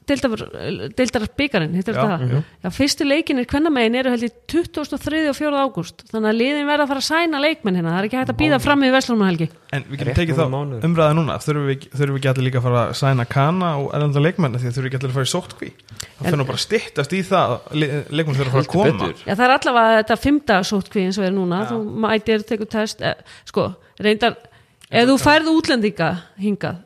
deildar 0.08 1.26
byggarinn, 1.38 1.76
hittir. 1.78 1.98
Já, 1.98 2.70
fyrstu 2.74 3.06
leikinir 3.06 3.46
kvennamegin 3.50 3.98
eru 4.00 4.12
held 4.14 4.26
í 4.26 4.30
23. 4.50 5.22
og 5.30 5.36
4. 5.38 5.62
ágúst. 5.64 6.04
Þannig 6.10 6.32
að 6.32 6.38
liðin 6.40 6.68
verða 6.68 6.86
að 6.86 6.92
fara 6.92 7.04
að 7.04 7.08
sæna 7.08 7.42
leikmenn 7.44 7.78
hérna. 7.78 7.94
Það 7.94 8.00
er 8.02 8.08
ekki 8.08 8.20
hægt 8.22 8.32
að 8.34 8.40
býða 8.42 8.60
fram 8.64 8.84
í 8.86 8.92
Vestlunarhelgi 8.94 9.50
En 9.68 9.84
við 9.84 10.00
getum 10.00 10.16
tekið 10.16 10.38
þá 10.38 10.44
umræða 10.88 11.16
núna. 11.18 11.34
Þurfum 11.44 11.66
við, 11.68 11.82
þurfum 11.92 12.14
við 12.14 12.20
ekki 12.22 12.30
allir 12.30 12.46
líka 12.46 12.60
að 12.60 12.64
fara 12.64 12.84
að 12.86 12.94
sæna 12.96 13.26
kana 13.28 13.72
og 13.82 13.90
erlenda 13.98 14.22
leikmenn? 14.24 14.56
Því 14.56 14.70
að 14.70 14.76
þurfum 14.78 14.86
við 14.86 14.88
ekki 14.88 15.00
allir 15.00 15.12
að 15.12 15.18
fara 15.18 15.28
í 15.28 15.32
sótkví 15.34 15.68
Það 15.98 16.28
fyrir 16.28 16.48
bara 16.48 16.58
að 16.58 16.64
styttast 16.64 17.12
í 17.12 17.20
það 17.28 17.52
að 17.52 17.76
le- 17.82 18.00
leikmenn 18.08 18.38
þurfa 18.38 18.48
að 18.48 18.56
fara 18.56 18.64
að 18.64 18.72
koma. 18.72 19.10
Já, 19.26 19.34
það 19.34 19.44
er 19.44 19.54
allavega 19.58 19.98
þetta 20.00 20.18
fymta 20.24 20.58
sótkví 20.70 21.04
eins 21.04 21.20
og 21.20 21.28
er 21.28 21.36
núna, 21.36 21.60
Já. 21.62 21.68
þú 21.74 21.78
mætir, 22.06 22.46
tekur 22.48 22.70
test 22.72 23.04
eh, 23.04 23.14
sko, 23.48 23.68
ef 24.00 25.08
þú 25.10 25.18
færð 25.20 25.52
útlendinga 25.52 26.10
hingað 26.40 26.80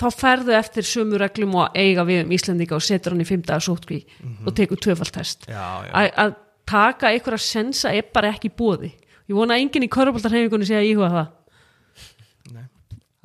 þá 0.00 0.06
færðu 0.10 0.56
eftir 0.58 0.86
sömu 0.88 1.20
reglum 1.20 1.54
og 1.60 1.76
eiga 1.78 2.04
við 2.08 2.24
um 2.24 2.34
Íslendinga 2.34 2.76
og 2.76 2.82
setur 2.84 3.14
hann 3.14 3.22
í 3.22 3.28
fymta 3.28 3.60
sótkví 3.62 4.02
og 4.44 4.54
tekur 4.56 4.80
tvöfald 4.82 5.14
test. 5.14 5.46
Já, 5.48 5.86
já, 5.86 6.10
að 6.18 6.36
taka 6.66 7.12
einhverja 7.12 7.44
sensa 7.44 7.92
er 7.94 8.06
bara 8.12 8.32
ekki 8.34 8.50
búði 8.50 8.94
ég 9.28 9.36
vona 9.36 9.56
að 9.56 9.64
enginn 9.64 9.86
í 9.86 9.92
körfuboltarhefingunni 9.92 10.68
sé 10.68 10.76
að 10.78 10.88
íhuga 10.90 11.10
það. 11.12 11.28
Nei. 12.54 12.64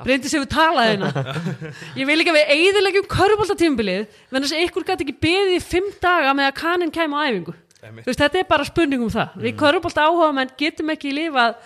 Bryndis 0.05 0.35
hefur 0.37 0.51
talað 0.51 0.91
hérna. 0.93 1.09
Ég 1.99 2.07
vil 2.07 2.19
ekki 2.21 2.31
að 2.31 2.37
við 2.39 2.53
eigðilegjum 2.55 3.09
körfuboltartímbilið 3.15 4.21
menn 4.29 4.45
þess 4.45 4.55
að 4.55 4.63
ykkur 4.67 4.87
gæti 4.87 5.07
ekki 5.07 5.17
beðið 5.25 5.57
í 5.57 5.65
fimm 5.65 5.89
daga 5.99 6.35
með 6.37 6.51
að 6.51 6.55
kaninn 6.61 6.95
kæmi 6.95 7.19
á 7.19 7.21
æfingu. 7.27 7.57
Veist, 8.05 8.19
þetta 8.19 8.41
er 8.41 8.47
bara 8.47 8.67
spurning 8.67 9.03
um 9.03 9.11
það. 9.11 9.35
Við 9.43 9.59
körfubolta 9.59 10.07
áhuga 10.07 10.31
menn 10.35 10.55
getum 10.59 10.91
ekki 10.95 11.13
lifað 11.15 11.59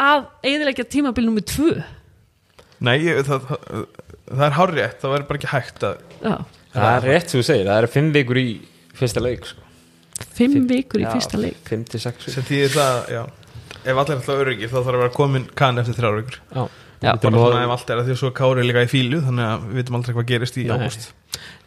að 0.00 0.28
eigðilegja 0.46 0.86
tímabil 0.90 1.26
nummið 1.26 1.48
tvö. 1.50 1.72
Nei, 2.80 2.96
ég, 3.04 3.22
það, 3.28 3.48
það, 3.50 3.86
það 4.30 4.44
er 4.46 4.56
hárrétt 4.58 5.00
Það 5.02 5.14
verður 5.14 5.28
bara 5.30 5.40
ekki 5.40 5.50
hægt 5.54 5.86
að 5.88 5.96
Já, 6.20 6.34
Það 6.74 6.90
er 6.96 7.06
rétt 7.10 7.32
sem 7.32 7.40
þú 7.40 7.46
segir, 7.50 7.66
það 7.70 7.80
eru 7.82 7.90
fimm 7.96 8.10
vikur 8.14 8.38
í 8.40 8.46
fyrsta 9.00 9.22
leik 9.24 9.48
sko. 9.50 9.64
fimm 10.38 10.66
vikur 10.70 11.00
í 11.02 11.06
Já, 11.06 11.12
fyrsta 11.16 11.40
leik 11.40 11.62
Fimm 11.70 11.84
til 11.90 12.00
sex 12.02 12.26
vikur 12.26 12.36
sem 12.36 12.46
þýðir 12.50 12.76
það, 12.76 13.00
já 13.16 13.22
Ef 13.80 13.96
allir 13.96 14.12
er 14.12 14.18
alltaf 14.20 14.30
öryggir 14.36 14.68
þá 14.70 14.76
þarf 14.76 14.90
að 14.94 15.00
vera 15.00 15.14
komin 15.16 15.46
kan 15.56 15.80
eftir 15.80 15.96
þrjár 15.98 16.18
vikur 16.20 16.38
Já, 16.40 16.62
Já. 17.00 17.14
Þetta 17.14 17.30
Bara 17.32 17.44
svona 17.46 17.64
ef 17.64 17.70
allt 17.76 17.90
er 17.94 18.00
að 18.02 18.08
því 18.10 18.12
að 18.14 18.20
svo 18.20 18.30
kári 18.36 18.60
er 18.60 18.66
líka 18.68 18.82
í 18.84 18.90
fílu 18.92 19.20
Þannig 19.24 19.46
að 19.48 19.62
við 19.70 19.78
veitum 19.80 19.96
aldrei 19.98 20.14
hvað 20.18 20.26
gerist 20.28 20.58
í 20.60 20.66
Nei. 20.68 20.72
ágúst 20.76 21.06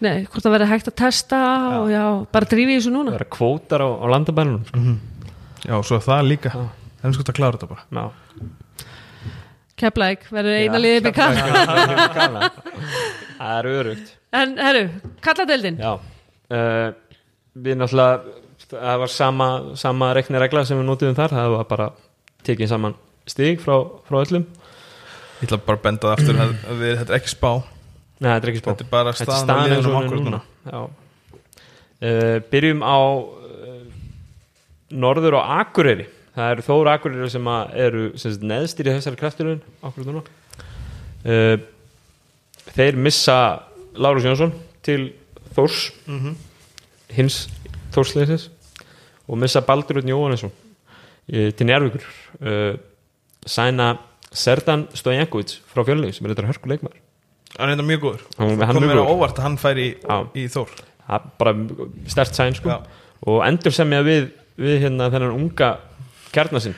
Nei, 0.03 0.17
hvort 0.29 0.43
það 0.45 0.53
verður 0.53 0.69
hægt 0.69 0.89
að 0.91 0.95
testa 0.99 1.39
og 1.79 1.87
já, 1.89 2.03
bara 2.35 2.49
drífi 2.51 2.75
í 2.75 2.77
þessu 2.77 2.91
það 2.91 2.97
núna 2.99 3.15
eru 3.17 3.27
kvótar 3.33 3.81
á, 3.81 3.89
á 3.89 4.05
landabænunum 4.13 4.67
sko. 4.69 4.81
Já, 5.63 5.75
svo 5.87 5.97
er 5.97 6.03
það 6.05 6.27
líka 6.29 6.51
Já. 6.53 6.65
Það 7.01 7.09
er 7.09 7.15
sko 7.17 7.25
að 7.25 7.37
klára 7.39 7.57
þetta 7.57 7.69
bara 7.71 7.85
Já. 7.89 8.05
Keflæk 9.83 10.27
verður 10.31 10.59
eina 10.63 10.79
liðið 10.81 11.09
bygga 11.09 11.25
Það 13.37 13.55
er 13.57 13.69
örugt 13.73 14.13
En 14.33 14.55
herru, 14.57 14.85
kalladeldin 15.21 15.77
Já. 15.83 15.91
Uh, 16.49 16.89
Við 17.53 17.77
náttúrulega 17.77 18.39
það 18.71 18.99
var 19.03 19.11
sama, 19.11 19.47
sama 19.79 20.09
reikniregla 20.17 20.63
sem 20.65 20.79
við 20.79 20.87
notiðum 20.87 21.17
þar. 21.17 21.35
Það 21.37 21.51
var 21.53 21.67
bara 21.69 21.87
tekið 22.47 22.71
saman 22.71 22.95
stig 23.29 23.61
frá, 23.63 23.75
frá 24.07 24.19
öllum. 24.23 24.47
Ég 25.41 25.47
ætla 25.47 25.59
bara 25.67 25.79
að 25.79 25.85
benda 25.85 26.09
það 26.09 26.15
aftur 26.17 26.41
að, 26.41 26.55
að 26.71 26.81
við, 26.83 26.95
Þetta 27.01 27.13
er 27.13 27.19
ekki 27.19 27.33
spá. 27.33 27.51
Nei, 28.23 28.29
þetta 28.29 28.47
er 28.47 28.51
ekki 28.53 28.63
spá. 28.63 28.69
Þetta 28.71 28.85
er 28.85 28.91
bara 28.93 29.13
staðan 29.19 29.59
og 29.59 29.59
hún 29.59 29.77
er 29.77 29.99
okkur 29.99 30.19
núna. 30.19 30.41
núna. 30.41 30.73
Já. 30.73 31.39
Uh, 32.03 32.37
Byrjum 32.51 32.83
á 32.83 32.97
uh, 32.97 33.77
Norður 35.03 35.39
og 35.39 35.53
Akureyri 35.59 36.07
það 36.35 36.51
eru 36.55 36.65
Þóra 36.65 36.93
Akureyri 36.97 37.29
sem 37.33 37.49
að 37.53 37.75
eru 37.85 38.03
sem 38.17 38.31
í 38.89 38.95
þessari 38.97 39.19
krafturinn 39.19 39.61
okkur 39.85 40.07
núna. 40.09 40.23
Uh, 41.23 41.57
þeir 42.73 42.97
missa 42.99 43.37
Lárus 43.95 44.25
Jónsson 44.25 44.53
til 44.83 45.11
Þórs 45.55 45.91
Mhm. 46.07 46.33
hins 47.13 47.47
Þórsleisins 47.93 48.47
og 49.29 49.37
missa 49.37 49.61
Baldur 49.61 49.99
Utn 50.01 50.09
Jóhannesson 50.09 50.49
uh, 50.51 51.51
til 51.53 51.67
Njárvíkur 51.69 52.03
uh, 52.41 52.73
sæna 53.45 53.97
Serdan 54.33 54.87
Stojankovic 54.97 55.59
frá 55.69 55.83
fjölni 55.85 56.09
sem 56.11 56.25
er 56.25 56.33
þetta 56.33 56.47
hörkuleikmar 56.49 56.95
hann 57.59 57.69
er 57.69 57.75
þetta 57.75 57.85
mjög 57.85 58.01
góður. 58.01 58.21
Hann- 58.39 58.57
kom 58.73 58.83
góður. 58.89 59.11
óvart 59.13 59.37
að 59.37 59.43
hann 59.45 59.57
færi 59.61 59.83
í, 59.93 60.19
í 60.41 60.47
Þór. 60.49 60.71
Bara 61.37 61.53
stert 62.09 62.33
sæn 62.33 62.55
sko. 62.57 62.79
Og 63.29 63.43
endur 63.45 63.71
semja 63.75 63.99
við, 64.01 64.31
við 64.57 64.79
hérna 64.81 65.11
þennan 65.13 65.35
unga 65.37 65.67
kjarnasinn 66.33 66.75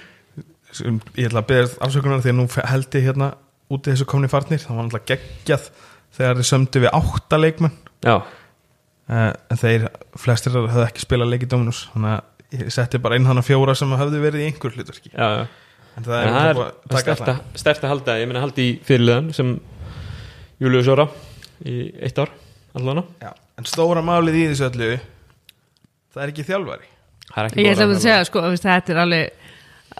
ég 0.83 1.29
ætla 1.29 1.41
að 1.43 1.49
beða 1.49 1.73
afsökunar 1.85 2.23
því 2.23 2.31
að 2.31 2.37
nú 2.39 2.45
held 2.55 2.97
ég 2.97 3.05
hérna 3.05 3.31
úti 3.71 3.91
þessu 3.91 4.07
komni 4.09 4.29
farnir. 4.31 4.61
Það 4.61 4.77
var 4.77 4.87
náttúrulega 4.87 5.09
geggjað 5.11 5.67
þegar 6.15 6.39
þeir 6.39 6.49
sömdu 6.49 6.81
við 6.83 6.95
átta 6.99 7.39
leikmenn. 7.39 7.75
Já, 8.05 8.15
uh, 8.21 9.29
en 9.51 9.61
þeir 9.61 9.87
flestir 10.19 10.55
höfðu 10.55 10.85
ekki 10.85 11.05
spilað 11.05 11.31
leik 11.33 11.45
í 11.45 11.51
Dominus 11.51 11.85
þannig 11.93 12.15
að 12.15 12.59
ég 12.59 12.73
setti 12.75 13.01
bara 13.01 13.19
inn 13.19 13.27
hana 13.27 13.43
fjóra 13.45 13.75
sem 13.77 13.93
höfðu 13.97 14.21
verið 14.23 14.43
í 14.43 14.49
einhver 14.51 14.75
hlutverki. 14.75 15.13
Já, 15.13 15.27
já. 15.41 15.45
En 15.95 16.03
það 16.03 16.25
En 16.25 16.33
er, 16.35 16.49
að 16.49 16.65
er 16.65 16.73
taka 16.91 17.15
stert 17.55 17.79
að, 17.79 17.85
að 17.87 17.93
halda 17.93 18.17
ég 18.19 18.27
meina 18.27 18.43
haldi 18.43 18.65
í 18.67 18.71
fyrirliðan 18.83 19.29
sem 19.35 19.53
Július 20.59 20.89
Óra 20.91 21.05
í 21.63 21.85
eitt 22.03 22.19
ár 22.19 22.33
allan 22.75 23.05
Já, 23.21 23.31
en 23.31 23.67
stóra 23.69 24.03
málið 24.03 24.41
í 24.41 24.43
þessu 24.51 24.67
öllu 24.67 24.89
það 26.11 26.25
er 26.25 26.33
ekki 26.33 26.45
þjálfari. 26.49 26.89
Það 27.29 27.39
er 27.39 27.47
ekki 27.47 27.63
Ég 27.63 27.71
ætla 27.71 27.87
að 27.87 28.01
segja, 28.03 28.27
sko, 28.27 28.43
þetta 28.51 28.91
er 28.91 28.99
alveg 29.05 29.44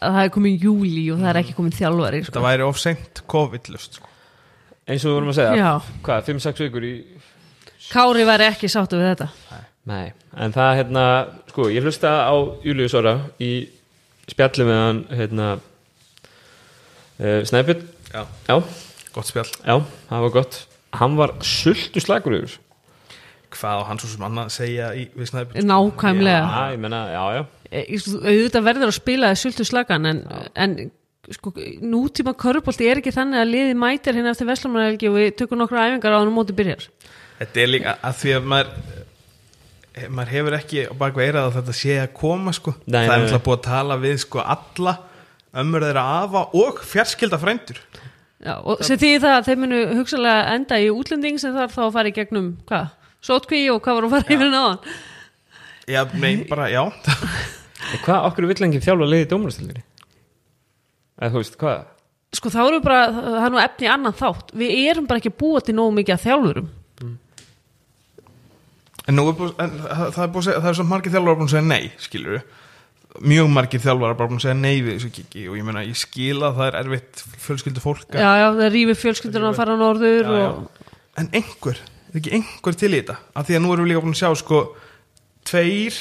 að 0.02 0.18
það 0.18 0.24
er 0.24 0.34
komin 0.36 0.58
júli 0.62 1.06
og 1.14 1.22
það 1.22 1.30
er 1.32 1.40
ekki 1.42 1.56
komin 1.58 1.76
þjálfari 1.76 2.24
sko. 2.24 2.32
þetta 2.32 2.46
væri 2.46 2.66
of 2.66 2.82
seint 2.82 3.22
COVID-lust 3.32 4.00
sko. 4.00 4.12
eins 4.88 5.06
og 5.06 5.12
við 5.12 5.16
vorum 5.18 5.32
að 5.32 5.40
segja 5.40 5.56
Já, 5.62 5.72
hvað, 6.08 6.28
5-6 6.32 6.66
vikur 6.66 6.88
í 6.88 6.96
Kári 7.86 8.26
væri 8.26 8.48
ekki 8.50 8.66
sáttu 8.72 8.98
við 8.98 9.12
þetta. 9.12 9.28
Nei, 9.86 10.08
en 10.42 10.54
það 10.56 10.72
hérna 10.80 11.04
sko, 11.52 11.68
ég 11.70 11.86
hlusta 11.86 12.16
á 12.26 12.34
Július 12.66 12.96
Óra 12.98 13.20
í 13.38 13.52
spjalli 14.26 14.66
með 14.66 14.80
hann 14.82 15.02
hérna 15.14 15.50
uh, 17.22 17.42
Snæpjörn 17.46 17.84
Já. 18.10 18.24
já, 18.48 18.56
gott 19.14 19.30
spjall. 19.30 19.52
Já, 19.62 19.76
það 20.10 20.26
var 20.26 20.34
gott. 20.34 20.62
Hann 20.96 21.18
var 21.20 21.36
sultu 21.46 22.02
slagur 22.02 22.40
yfir 22.40 22.58
hvað 23.56 23.82
á 23.82 23.88
hann 23.90 24.00
svo 24.02 24.10
sem 24.12 24.26
annað 24.26 24.50
að 24.50 24.56
segja 24.56 24.88
í, 24.98 25.06
við 25.16 25.30
snæpur 25.32 25.68
Nákvæmlega. 25.70 26.42
Já, 26.44 26.74
ég 26.74 26.82
meina, 26.84 27.02
já, 27.14 27.24
já 27.38 27.44
Auðvitað 27.72 28.68
verður 28.68 28.92
að 28.92 28.98
spila 29.00 29.32
þess 29.34 29.48
sultu 29.48 29.66
slagan 29.68 30.10
en, 30.10 30.22
en 30.54 30.76
sko, 31.34 31.54
nútíma 31.82 32.36
körubólti 32.38 32.88
er 32.90 33.02
ekki 33.02 33.14
þannig 33.16 33.42
að 33.42 33.52
liði 33.54 33.78
mætir 33.80 34.18
hérna 34.18 34.34
eftir 34.36 34.50
Veslamannhelgi 34.50 35.10
og 35.10 35.18
við 35.18 35.32
tökum 35.42 35.62
nokkra 35.62 35.88
æfingar 35.90 36.14
á 36.14 36.20
hann 36.20 36.32
og 36.32 36.38
móti 36.38 36.56
byrjar 36.58 36.86
þetta 37.40 37.64
er 37.64 37.72
líka 37.72 37.96
að 38.06 38.20
því 38.22 38.36
að 38.38 38.50
maður 38.52 38.72
eh, 39.96 40.08
maður 40.10 40.34
hefur 40.36 40.58
ekki 40.60 40.86
á 40.86 40.94
bakveg 41.02 41.30
eirað 41.30 41.50
að 41.50 41.58
þetta 41.60 41.78
sé 41.82 41.98
að 42.04 42.14
koma 42.20 42.54
sko. 42.56 42.76
Nei, 42.86 43.00
það 43.00 43.06
er 43.06 43.24
náttúrulega 43.24 43.46
búið 43.48 43.58
að 43.58 43.66
tala 43.70 44.00
við 44.04 44.20
sko 44.26 44.44
alla 44.44 44.96
ömmur 45.56 45.88
þeirra 45.88 46.06
afa 46.20 46.46
og 46.62 46.84
fjarskilda 46.86 47.42
frændur 47.42 47.82
Já, 48.46 48.60
og 48.60 48.84
sem 48.86 49.00
því 49.00 49.12
það 49.24 49.34
að 49.34 49.46
þeir 49.48 49.60
munu 49.64 49.82
hugsalega 49.98 50.54
enda 50.54 50.78
í 50.84 50.90
útlending 50.94 51.40
sem 51.42 51.56
þarf 51.56 51.74
þá 51.74 51.84
að 51.88 51.94
fara 51.96 52.12
í 52.12 52.16
gegnum 52.16 52.50
hvað? 52.70 52.90
Sótkví 53.26 53.62
og 53.74 53.80
hvað 53.82 53.98
var 53.98 54.06
að 54.06 54.14
fara 54.14 54.36
yfir 54.36 54.52
náðan? 54.52 54.98
Já, 55.90 56.02
nei, 56.18 56.46
bara, 56.50 56.70
já 56.74 56.84
En 56.86 58.00
hvað, 58.02 58.24
okkur 58.32 58.48
vill 58.50 58.64
enginn 58.66 58.82
þjálfa 58.82 59.10
liðið 59.12 59.28
dómarastildinni? 59.32 59.84
Eða 61.22 61.32
þú 61.36 61.42
veist, 61.44 61.60
hvað? 61.62 61.84
Sko 62.36 62.52
þá 62.52 62.62
erum 62.64 62.80
við 62.80 62.88
bara, 62.88 63.04
það 63.14 63.46
er 63.46 63.54
nú 63.54 63.62
efni 63.62 63.92
annan 63.92 64.16
þátt 64.18 64.56
Við 64.58 64.74
erum 64.90 65.06
bara 65.08 65.22
ekki 65.22 65.32
að 65.32 65.40
búa 65.44 65.62
til 65.64 65.76
nógu 65.78 65.94
mikið 66.00 66.16
að 66.18 66.26
þjálfurum 66.26 66.72
en 69.06 69.18
nú 69.18 69.26
er 69.30 69.36
búið, 69.38 69.52
en, 69.62 69.74
það, 69.84 70.06
það 70.16 70.22
er 70.24 70.30
búið 70.34 70.40
að 70.40 70.48
segja, 70.48 70.62
það 70.62 70.70
er 70.72 70.78
svo 70.80 70.86
margir 70.90 71.14
þjálfara 71.14 71.40
búin 71.40 71.50
að 71.50 71.54
segja 71.54 71.68
nei, 71.70 71.90
skilur 72.02 72.40
mjög 73.32 73.50
margir 73.56 73.84
þjálfara 73.84 74.18
bara 74.20 74.32
búin 74.32 74.40
að 74.40 74.46
segja 74.48 74.58
nei 74.60 74.80
við 74.82 74.96
þessu 74.96 75.12
kiki 75.16 75.44
og 75.50 75.60
ég 75.60 75.68
meina, 75.68 75.84
ég 75.86 76.00
skil 76.00 76.40
að 76.42 76.58
það 76.58 76.70
er 76.72 76.78
erfitt 76.82 77.22
fjölskyldu 77.46 77.84
fólk 77.84 78.18
Já, 78.18 78.32
já, 78.42 78.48
það 78.58 78.72
rýfir 78.74 79.00
fjölskyldurinn 79.04 79.50
að 79.52 79.60
fara 79.60 79.78
á 79.78 79.80
norður 79.80 80.26
Já, 80.26 80.40
já. 80.42 80.48
og 80.50 81.22
en 81.22 81.30
einhver, 81.40 81.84
er 82.10 82.20
ekki 82.20 82.34
einhver 82.40 82.80
til 82.82 82.92
í 82.92 82.98
þetta 82.98 83.18
af 83.38 83.48
því 83.48 83.60
að 83.60 83.64
nú 83.64 83.76
erum 83.76 83.86
við 83.88 83.94
líka 83.94 84.04
búin 84.04 84.18
að 84.18 84.22
sjá 84.24 84.42
sko 84.42 84.62
tveir 85.46 85.98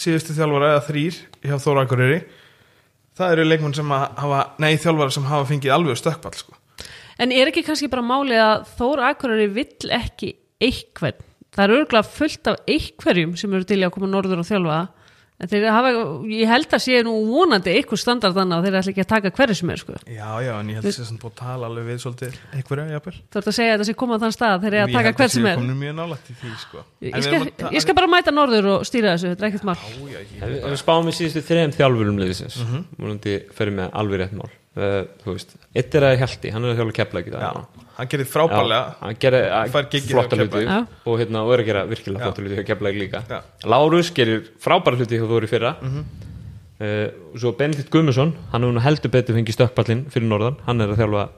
síðustu 0.00 0.36
þjálfara 0.36 0.74
eða 0.74 0.84
þrýr 0.88 1.18
hjá 1.44 1.56
Þóra 1.60 1.86
Akureyri. 1.86 2.20
Það 3.20 3.34
eru 3.34 3.48
leikmenn 3.48 3.76
sem 3.76 3.90
hafa 3.96 4.44
nei, 4.62 4.72
þjálfara 4.80 5.14
sem 5.16 5.26
hafa 5.28 5.48
fengið 5.50 5.74
alveg 5.76 5.98
stökkball 6.00 6.36
sko. 6.38 6.56
En 7.20 7.34
er 7.36 7.50
ekki 7.50 7.66
kannski 7.66 7.90
bara 7.92 8.06
málið 8.06 8.44
að 8.44 8.70
Þóra 8.78 9.10
Akureyri 9.12 9.50
vill 9.52 9.92
ekki 9.92 10.34
einhvern 10.60 11.26
Það 11.50 11.64
er 11.64 11.72
örgulega 11.80 12.06
fullt 12.06 12.48
af 12.50 12.60
einhverjum 12.70 13.32
sem 13.38 13.54
eru 13.56 13.66
til 13.66 13.80
að 13.82 13.92
koma 13.96 14.08
norður 14.10 14.42
og 14.44 14.46
þjálfa. 14.46 14.76
þeir 14.78 14.99
hafa, 15.40 15.90
ég 16.28 16.46
held 16.50 16.68
að 16.76 16.82
sé 16.84 16.98
nú 17.06 17.14
vonandi 17.30 17.72
einhver 17.72 17.96
standard 18.00 18.34
þannig 18.36 18.56
að 18.58 18.66
þeir 18.66 18.76
ætla 18.80 18.92
ekki 18.92 19.04
að 19.04 19.08
taka 19.12 19.30
hverju 19.38 19.56
sem 19.56 19.70
er 19.72 19.80
sko. 19.80 19.94
já, 20.04 20.28
já, 20.44 20.52
en 20.60 20.68
ég 20.68 20.76
held 20.76 20.84
að 20.84 20.98
það 20.98 21.00
er 21.00 21.20
búin 21.22 21.30
að 21.32 21.38
tala 21.40 21.66
alveg 21.70 21.86
við 21.88 21.98
svolítið 22.04 22.36
jafnvel 22.92 23.16
Þú 23.30 23.40
ert 23.40 23.48
að 23.48 23.56
segja 23.56 23.72
að 23.72 23.78
þetta 23.80 23.88
sé 23.90 23.94
komað 24.02 24.20
þann 24.26 24.36
stað 24.36 24.60
þeir 24.60 24.74
eru 24.74 24.82
að 24.84 24.90
Ég 24.90 24.96
taka 25.00 25.08
held 25.08 25.20
hver 25.20 25.32
sem 25.32 25.46
er 25.50 25.56
í 26.30 26.34
því 26.40 26.52
sko. 26.60 26.84
Ég, 27.00 27.14
við 27.16 27.24
skal, 27.30 27.40
ta- 27.56 27.70
ég 27.72 27.80
skal 27.86 27.94
bara 27.96 28.06
mæta 28.12 28.30
norður 28.36 28.68
og 28.76 28.84
stýra 28.84 29.14
þessu, 29.16 29.32
þetta 29.32 29.46
er 29.46 29.50
ekkert 29.50 29.64
mál 29.64 29.76
Já, 29.80 29.96
já, 30.12 30.20
ég- 30.20 30.42
Ef 30.42 30.48
við- 30.50 30.64
við 30.70 30.80
spáum 30.84 31.08
við 31.08 31.16
síðustu 31.20 31.42
þrejum 31.48 31.72
þjálfurum 31.80 32.20
liðisins 32.20 32.56
Mhm. 32.60 32.84
múlandi 33.00 33.38
fyrir 33.56 33.72
með 33.80 33.90
alveg 33.96 34.20
rétt 34.20 34.32
mál 34.36 34.50
uh, 34.76 35.02
Þú 35.22 35.34
veist, 35.34 35.54
eitt 35.76 35.94
er 35.98 36.06
að 36.08 36.16
Hjalti, 36.22 36.52
hann 36.54 36.66
er 36.66 36.74
að 36.74 36.92
ekki 36.92 37.34
já, 37.34 37.50
hann 37.96 38.10
gerði 38.10 38.26
frábælega 38.30 38.80
hann 39.00 39.18
gerir 39.20 39.46
giggið 39.92 40.14
flotta 40.14 40.38
hluti 40.40 40.64
og, 40.70 41.14
hérna, 41.20 41.44
og 41.44 41.54
er 41.54 41.64
að 41.64 41.70
gera 41.70 41.84
virkilega 41.90 42.24
flotta 42.28 42.44
hluti 42.44 42.58
hjá 42.60 42.66
kepla 42.70 42.94
líka. 42.96 43.22
Já. 43.28 43.40
Lárus 43.74 44.12
gerir 44.16 44.46
frábæra 44.62 45.00
hluti 45.00 45.20
hjá 45.20 45.28
Þóri 45.30 45.50
fyrra. 45.50 45.74
Mhm. 45.80 46.04
uh, 46.80 47.08
og 47.34 47.38
svo 47.42 47.52
Benedikt 47.58 47.90
Gummarsson 47.92 48.34
hann 48.52 48.64
er 48.64 48.72
nú 48.72 48.80
heldur 48.84 49.12
betur 49.12 49.36
fengið 49.36 49.58
stökkpallin 49.58 50.06
fyrir 50.10 50.28
norðan. 50.30 50.60
Hann 50.66 50.80
er 50.80 50.94
að 50.94 51.02
þjálfa 51.02 51.28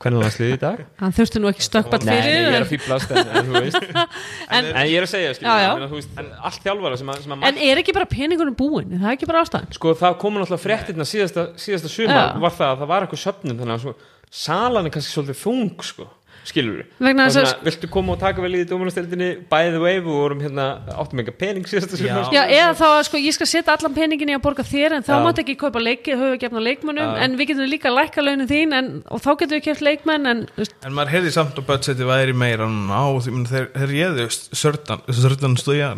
hvernig 0.00 0.22
það 0.24 0.32
sliði 0.36 0.54
í 0.56 0.60
dag? 0.62 0.78
Hann 1.02 1.14
þurfti 1.16 1.40
nú 1.42 1.48
ekki 1.50 1.64
stökkball 1.66 2.00
Nei, 2.06 2.10
nei, 2.14 2.20
fyrir 2.24 2.40
ég 2.40 2.56
er 2.56 2.64
að 2.64 2.70
fýblast 2.70 3.10
en, 3.12 3.18
en, 3.20 3.48
þú 3.50 3.62
veist, 3.66 3.88
En- 4.56 4.70
en 4.70 4.86
ég 4.88 4.94
er 5.00 5.06
að 5.06 5.10
segja 5.12 5.34
skilur, 5.36 5.50
Já, 5.50 5.60
já. 5.60 5.66
ég 5.68 5.80
meina, 5.80 5.90
veist, 5.96 6.22
allt 6.50 6.62
þjálfara 6.64 7.00
sem 7.02 7.12
að, 7.12 7.20
sem 7.26 7.34
að 7.36 7.48
en 7.50 7.60
er 7.70 7.82
ekki 7.82 7.96
bara 7.98 8.08
peningunum 8.14 8.56
búin 8.58 8.94
það 8.96 9.10
er 9.10 9.18
ekki 9.18 9.28
bara 9.30 9.42
ástæðan. 9.44 9.68
Sko 9.76 9.92
það 10.00 10.16
komu 10.24 10.40
náttúrulega 10.40 10.64
fréttirna 10.64 11.06
síðasta, 11.08 11.46
síðasta 11.60 11.92
sumar 11.92 12.22
Já. 12.30 12.40
var 12.46 12.56
það 12.56 12.72
að 12.74 12.80
það 12.84 12.90
var 12.94 13.06
eitthvað 13.06 13.22
söfnum 13.26 13.60
þannig 13.60 13.76
að 13.76 13.84
svo, 13.84 13.94
salan 14.40 14.86
er 14.88 14.94
kannski 14.94 15.12
svolítið 15.16 15.40
þung 15.44 15.84
sko, 15.90 16.08
skilur 16.50 16.80
við 16.80 16.86
Vegna 17.06 17.26
þess 17.30 17.40
að- 17.54 17.64
viltu 17.68 17.88
koma 17.94 18.12
og 18.16 18.20
taka 18.20 18.42
vel 18.44 18.52
í 18.58 18.64
dómunastildinni 18.68 19.28
by 19.50 19.70
the 19.72 19.80
way, 19.82 19.96
við 20.00 20.10
vorum 20.18 20.40
hérna 20.44 20.66
áttum 20.98 21.22
ekki 21.22 21.34
pening 21.40 21.64
síðasta 21.70 21.96
sumar. 22.00 22.28
Já, 22.34 22.42
eða 22.46 22.74
þá 22.78 22.86
að 22.90 23.02
sko, 23.08 23.20
ég 23.22 23.36
skal 23.38 23.46
setja 23.50 23.76
allan 23.76 23.94
peningin 23.96 24.32
í 24.32 24.36
að 24.36 24.42
borga 24.44 24.64
þér 24.66 24.96
en 24.98 25.06
þá 25.06 25.12
Já. 25.14 25.20
mátt 25.26 25.42
ekki 25.44 25.56
kaupa 25.60 25.80
leiki, 25.82 26.16
höfu 26.18 26.38
gefna 26.42 26.62
leikmönnum 26.66 27.14
Já. 27.16 27.22
en 27.24 27.36
við 27.40 27.52
getum 27.52 27.70
líka 27.70 27.92
lækka 27.94 28.24
launin 28.26 28.48
þín 28.50 28.74
en, 28.78 28.90
og 29.10 29.20
þá 29.22 29.30
getum 29.40 29.56
við 29.58 29.64
keft 29.70 29.84
leikmenn 29.86 30.26
en 30.26 30.46
En 30.84 30.92
maður 30.96 31.14
heyrði 31.16 31.32
samt 31.34 31.54
að 31.60 31.66
budgeti 31.70 32.06
væri 32.08 32.34
meira 32.34 32.66
núna 32.66 33.04
og 33.14 33.22
því, 33.24 33.32
meni, 33.36 33.46
þeir, 33.50 33.70
þeir 33.76 33.94
réðu 33.94 34.26
sördan, 34.56 35.56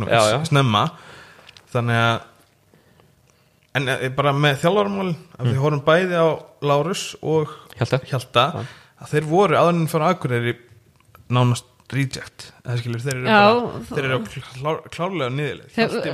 Já, 0.08 0.20
já. 0.36 0.38
snemma. 0.50 0.84
Þannig 1.72 1.96
að 2.02 2.20
en 3.78 3.88
eh, 3.88 4.08
bara 4.12 4.32
með 4.36 4.58
þjálfarmál 4.60 5.10
að 5.40 5.48
við 5.48 5.60
horfum 5.62 5.84
bæði 5.86 6.18
á 6.20 6.28
Lárus 6.68 7.04
og 7.24 7.48
Hjalta. 7.78 8.02
Hjalta 8.10 8.44
að 9.02 9.12
þeir 9.16 9.28
voru 9.30 9.58
áðurinn 9.58 9.88
fyrir 9.92 10.08
Akureyri 10.12 10.54
nánast 11.32 11.68
reject 11.92 12.46
skilur, 12.80 13.00
þeir 13.04 13.16
eru, 13.18 13.26
Já, 13.28 13.40
bara, 13.44 13.80
það- 13.84 13.96
þeir 13.98 14.04
eru 14.06 14.18
klár, 14.62 14.76
klárlega 14.94 15.30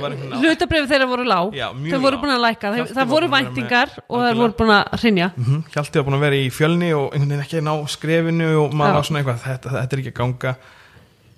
var 0.01 0.11
einhvern 0.11 0.33
veginn 0.33 0.43
hlutabrifið 0.43 0.89
þeirra 0.91 1.07
voru 1.07 1.23
lág. 1.29 1.53
Já, 1.55 1.67
þau 1.93 2.01
voru 2.03 2.17
búin 2.19 2.33
að 2.35 2.41
þeir, 2.73 2.81
Hjalti 2.81 2.95
það 2.97 3.07
voru 3.13 3.27
að 3.29 3.35
væntingar 3.37 3.87
með- 3.93 4.01
og 4.09 4.17
Algjörlega. 4.19 4.39
voru 4.41 4.55
búin 4.59 4.73
að 4.75 5.03
rinja 5.03 5.27
Mhm, 5.37 5.61
Hjalti 5.71 5.95
var 5.95 6.03
búin 6.09 6.17
að 6.19 6.25
vera 6.25 6.35
í 6.35 6.49
fjölni 6.51 6.89
og 6.99 7.13
einhvern 7.13 7.29
veginn 7.29 7.45
ekki 7.45 7.61
ná 7.63 7.73
skrefinu 7.87 8.49
og 8.65 8.73
maður 8.73 8.91
Já. 8.91 8.97
var 8.99 9.03
svona 9.07 9.19
eitthvað, 9.23 9.39
þetta, 9.47 9.69
þetta 9.77 9.93
er 9.93 9.99
ekki 10.03 10.11
að 10.11 10.19
ganga. 10.19 10.55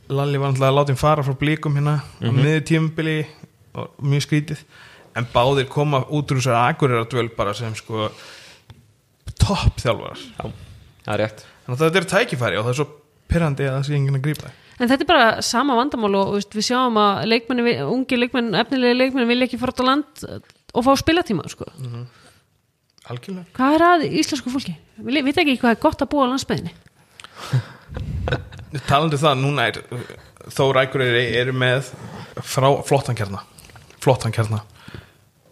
Lalli 0.10 0.38
var 0.42 0.52
náttúrulega 0.52 0.72
að 0.72 0.78
láta 0.80 0.90
hinn 0.90 0.98
fara 1.06 1.24
frá 1.24 1.38
blíkum 1.38 1.76
hérna 1.78 1.96
á 2.02 2.30
miður 2.34 2.66
tímubili 2.66 3.26
og 3.76 3.90
mjög 4.02 4.26
skrítið. 4.26 4.58
En 5.16 5.26
báðir 5.36 5.70
koma 5.70 6.02
út 6.10 6.26
úr 6.32 6.42
þessar 6.42 6.58
agurir 6.74 7.06
dvöl 7.06 7.30
bara 7.36 7.54
sem 7.54 7.76
sko 7.76 8.10
topp 9.38 9.78
þjálfarar 9.82 10.18
Já, 10.40 10.52
það 11.06 11.14
er 11.16 11.24
rétt. 11.26 11.46
Þannig 11.66 11.78
að 11.78 11.86
þetta 11.86 12.02
er 12.02 12.10
tækifæri 12.16 12.60
og 12.60 12.66
það 12.68 12.74
er 12.74 12.80
svo 12.82 12.88
pyrrandi 13.32 13.68
að 13.68 13.78
það 13.78 13.88
sé 13.88 13.98
enginn 13.98 14.20
að 14.20 14.26
grípa. 14.28 14.52
Það 14.52 14.82
en 14.82 14.90
þetta 14.90 15.06
er 15.06 15.10
bara 15.12 15.28
sama 15.46 15.76
vandamál 15.78 16.16
og 16.18 16.32
veist, 16.38 16.56
við 16.58 16.68
sjáum 16.72 16.98
að 16.98 17.28
leikmenni, 17.30 17.76
ungi 17.86 18.18
leikmenn 18.18 18.56
efnilegi 18.58 18.98
leikmenn 18.98 19.30
vilja 19.30 19.48
ekki 19.48 19.60
fara 19.62 19.76
út 19.76 19.84
á 19.84 19.90
land 19.92 20.24
og 20.72 20.86
fá 20.88 20.92
spilatíma 20.98 21.46
sko. 21.52 21.68
algjörlega. 23.12 23.46
Hvað 23.58 23.76
er 23.78 23.86
að 23.86 24.08
íslensku 24.10 24.54
fólki? 24.54 24.74
við 25.02 25.26
veit 25.26 25.40
ekki 25.42 25.58
hvað 25.62 25.76
er 25.76 25.82
gott 25.82 26.04
að 26.04 26.12
búa 26.12 26.28
á 26.28 26.32
landsbyðinni 26.32 26.74
talandi 28.90 29.18
um 29.18 29.24
það, 29.24 29.42
núna 29.42 29.68
er 29.70 29.80
þó 30.54 30.64
rækureyri 30.76 31.24
eru 31.40 31.56
með 31.56 31.92
frá 32.46 32.70
flottan 32.88 33.18
kjarna 33.18 33.44
flottan 34.02 34.36
kjarna 34.36 34.62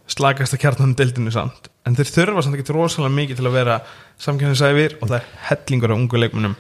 slagasta 0.10 0.60
kjarnan 0.62 0.96
deildinu 0.98 1.34
samt 1.34 1.69
en 1.88 1.96
þeir 1.96 2.10
þurfa 2.16 2.44
samt 2.46 2.56
ekki 2.60 2.74
rosalega 2.76 3.16
mikið 3.16 3.40
til 3.40 3.48
að 3.50 3.56
vera 3.60 3.80
samkjörninsæfir 4.20 4.98
og 5.02 5.08
það 5.10 5.20
er 5.20 5.30
hellingur 5.50 5.94
af 5.94 5.98
ungu 6.02 6.18
leikmunum 6.24 6.56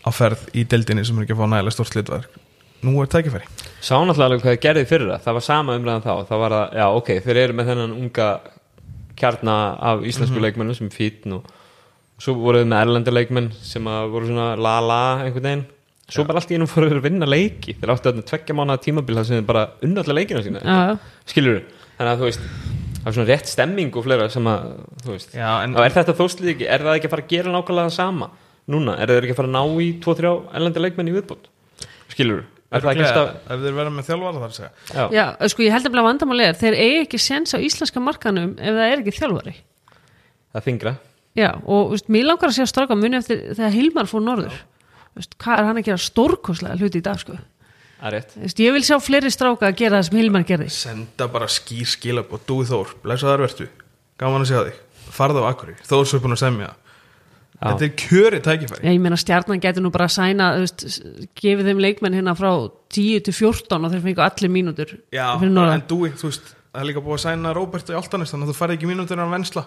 á 0.00 0.10
ferð 0.16 0.46
í 0.56 0.64
deildinni 0.64 1.04
sem 1.04 1.18
er 1.20 1.26
ekki 1.26 1.36
að 1.36 1.42
fá 1.42 1.50
nægilega 1.52 1.76
stórt 1.76 1.92
slitverk 1.92 2.38
nú 2.80 2.94
er 3.02 3.10
tækifæri. 3.12 3.44
Sá 3.84 3.92
náttúrulega 4.00 4.24
alveg 4.30 4.40
hvað 4.40 4.54
þið 4.54 4.60
gerði 4.64 4.84
fyrir 4.88 5.10
það. 5.10 5.18
Það 5.26 5.34
var 5.36 5.44
sama 5.44 5.74
umræðan 5.76 6.04
þá. 6.06 6.12
Það 6.30 6.38
var 6.40 6.54
að, 6.56 6.70
já 6.80 6.86
ok, 6.96 7.08
þeir 7.26 7.40
eru 7.42 7.56
með 7.58 7.66
þennan 7.68 7.90
unga 7.98 8.28
kjarna 9.20 9.56
af 9.90 10.00
íslensku 10.08 10.38
Mhm. 10.38 10.44
leikmennum 10.46 10.74
sem 10.78 10.88
fítn 10.88 11.34
og 11.36 11.44
svo 12.18 12.34
voruð 12.40 12.64
með 12.64 12.80
erlendur 12.86 13.12
leikmenn 13.12 13.50
sem 13.60 13.84
að 13.84 14.08
voru 14.14 14.26
svona 14.30 14.56
la-la 14.56 15.00
einhvern 15.26 15.42
veginn. 15.44 15.64
Svo 16.08 16.24
bara 16.24 16.40
allt 16.40 16.50
í 16.50 16.56
einum 16.56 16.66
fóru 16.72 16.88
þeir 16.88 16.98
að 17.02 17.06
vinna 17.10 17.26
leiki. 17.28 17.76
Þeir 17.78 17.92
áttu 17.92 18.08
að 18.14 18.24
tveggja 18.24 18.56
mánuða 18.56 18.80
tímabil 18.82 19.14
þar 19.20 19.26
sem 19.28 19.36
þeir 19.36 19.46
bara 19.46 19.66
unnallega 19.84 20.16
leikina 20.16 20.42
sína. 20.42 20.60
Já, 20.64 20.78
já. 20.88 20.98
Skilur 21.26 21.60
Þannig 22.00 22.12
að 22.14 22.18
þú 22.18 22.24
veist 22.30 22.40
Það 23.00 23.10
er 23.10 23.16
svona 23.16 23.28
rétt 23.30 23.48
stemming 23.48 23.96
og 23.96 24.04
fleira 24.04 24.28
sem 24.32 24.48
að, 24.50 24.70
þú 25.00 25.14
veist. 25.14 25.34
Já, 25.34 25.48
en 25.64 25.74
er 25.80 25.94
þetta 25.96 26.14
þóslið 26.18 26.52
ekki, 26.54 26.68
er 26.68 26.84
það 26.84 26.98
ekki 26.98 27.08
að 27.08 27.14
fara 27.14 27.24
að 27.24 27.34
gera 27.34 27.54
nákvæmlega 27.54 27.90
það 27.90 27.96
sama 27.96 28.30
núna, 28.70 28.96
er 29.00 29.10
það 29.10 29.20
ekki 29.24 29.34
að 29.34 29.40
fara 29.40 29.50
að 29.50 29.56
ná 29.56 29.82
í 29.82 29.90
2-3 30.04 30.32
erlendi 30.58 30.84
leikmenn 30.84 31.10
í 31.10 31.14
viðbót? 31.16 31.48
Skilur, 32.12 32.42
er 32.70 32.84
það 32.84 32.92
ekki 32.92 33.06
alltaf 33.08 33.54
ef 33.54 33.64
þeir 33.64 33.78
verða 33.78 33.94
með 33.96 34.10
þjálfara 34.10 34.42
þar 34.42 34.50
að 34.50 34.58
segja. 34.58 34.72
Já, 34.92 35.04
Já, 35.16 35.24
sko 35.54 35.64
ég 35.64 35.76
held 35.76 35.88
að 35.90 36.08
vandamáli 36.10 36.46
er 36.46 36.58
þeir 36.60 36.76
eigi 36.76 37.04
ekki 37.06 37.22
séns 37.24 37.56
á 37.56 37.58
íslenska 37.58 38.02
markanum 38.04 38.52
ef 38.58 38.76
það 38.76 38.90
er 38.90 39.00
ekki 39.00 39.16
þjálfari. 39.16 39.56
Það 40.50 40.66
þingra 40.68 40.94
Já, 41.38 41.50
og 41.62 41.92
veist, 41.94 42.08
mér 42.10 42.26
langar 42.26 42.50
að 42.50 42.56
segja 42.58 42.70
stráka 42.70 42.96
muni 42.98 43.18
eftir 43.20 43.42
þegar 43.54 43.74
Hilmar 43.74 44.08
fór 44.10 44.24
norður. 44.24 44.56
Veist, 45.14 45.36
hvað 45.38 45.60
er 45.60 45.68
hann 45.68 45.78
að 45.80 45.86
gera 45.86 46.02
stórkoslega 46.02 46.78
hluti 46.80 46.98
í 46.98 47.04
dag 47.06 47.20
sko. 47.22 47.36
Er 48.00 48.18
veist, 48.40 48.62
ég 48.62 48.76
vil 48.76 48.84
sjá 48.86 48.96
fleiri 49.02 49.32
stráka 49.32 49.68
að 49.68 49.80
gera 49.82 49.98
það 49.98 50.06
sem 50.08 50.20
Hilmar 50.20 50.46
gerði. 50.48 50.68
Senda 50.74 51.28
bara 51.32 51.48
skýr 51.50 51.88
skilab 51.88 52.32
og 52.32 52.44
dúi 52.48 52.68
þór 52.68 52.94
blessaðar 53.04 53.44
vertu, 53.44 53.66
gaman 54.20 54.46
að 54.46 54.52
segja 54.52 54.68
þig. 54.70 54.78
Farða 55.10 55.42
á 55.42 55.50
akkurir, 55.50 55.82
þór 55.84 56.06
svo 56.06 56.20
er 56.20 56.24
búin 56.24 56.36
að 56.36 56.44
semja 56.44 56.70
þetta 57.60 57.84
er 57.86 57.92
kjöri 57.98 58.40
tækifæri. 58.44 58.86
Ég 58.88 59.02
meina 59.02 59.18
stjarnan 59.20 59.60
getur 59.60 59.84
nú 59.84 59.90
bara 59.92 60.06
að 60.08 60.14
sæna 60.14 60.46
gefið 61.36 61.68
þeim 61.68 61.82
leikmenn 61.84 62.16
hérna 62.16 62.34
frá 62.38 62.50
10 62.94 63.26
til 63.26 63.34
14 63.36 63.84
og 63.84 63.92
þeir 63.92 64.04
fengu 64.06 64.24
allir 64.24 64.52
mínútur 64.52 64.94
Já, 65.12 65.26
en 65.36 65.84
dúi, 65.90 66.12
þú 66.16 66.30
veist 66.30 66.54
það 66.70 66.80
er 66.80 66.88
líka 66.88 67.04
búið 67.04 67.18
að 67.18 67.24
sæna 67.26 67.54
Róbert 67.56 67.92
í 67.92 67.98
Altanis 67.98 68.32
þannig 68.32 68.48
að 68.48 68.52
þú 68.52 68.58
farið 68.62 68.78
ekki 68.78 68.90
mínútur 68.90 69.20
að 69.20 69.34
vensla 69.34 69.66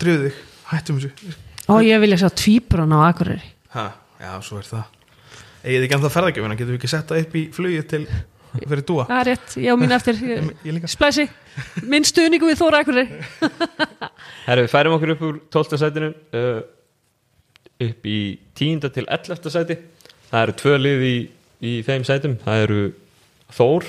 drifðu 0.00 0.30
þig, 0.30 0.40
hættum 0.70 1.02
þessu. 1.02 1.36
Og 1.72 1.84
ég 1.86 2.02
vilja 2.02 2.22
sjá 2.22 2.30
tvíbrun 2.40 2.96
á 2.96 2.98
Akureyri. 3.10 3.52
Ha, 3.76 3.86
já, 4.22 4.32
svo 4.46 4.62
er 4.62 4.68
það 4.70 5.01
eigið 5.62 5.86
ekki 5.86 5.96
ennþá 5.98 6.10
ferðagjöfina, 6.16 6.56
getum 6.58 6.74
við 6.74 6.80
ekki 6.80 6.90
setta 6.92 7.18
upp 7.22 7.34
í 7.38 7.42
flugið 7.54 7.86
til, 7.92 8.02
fyrir 8.66 8.84
dúa 8.88 9.06
það 9.08 9.20
er 9.22 9.28
rétt, 9.30 9.54
já 9.62 9.72
mín 9.80 9.94
eftir 9.96 10.20
splæsi, 10.96 11.26
minn 11.88 12.06
stuðningu 12.08 12.50
við 12.50 12.60
Þóra 12.60 12.82
Akureyri 12.82 13.22
Herru, 14.48 14.66
við 14.66 14.72
færum 14.72 14.96
okkur 14.98 15.14
upp 15.14 15.24
úr 15.28 15.40
12. 15.54 15.78
sætinu 15.82 16.10
uh, 16.12 16.60
upp 17.86 18.06
í 18.10 18.18
10. 18.58 18.90
til 18.92 19.06
11. 19.06 19.50
sæti 19.54 19.78
það 20.32 20.42
eru 20.46 20.56
tvö 20.62 20.76
lið 20.80 21.06
í, 21.08 21.14
í 21.62 21.72
þeim 21.86 22.06
sætum 22.08 22.38
það 22.44 22.66
eru 22.66 22.82
Þór 23.52 23.88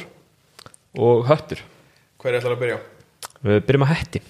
og 1.04 1.26
Höttur 1.30 1.64
hver 2.22 2.34
er 2.36 2.40
ætlar 2.42 2.56
að 2.56 2.62
byrja 2.64 2.78
á? 2.78 2.82
við 3.44 3.66
byrjum 3.68 3.86
að 3.88 3.94
hætti 3.96 4.24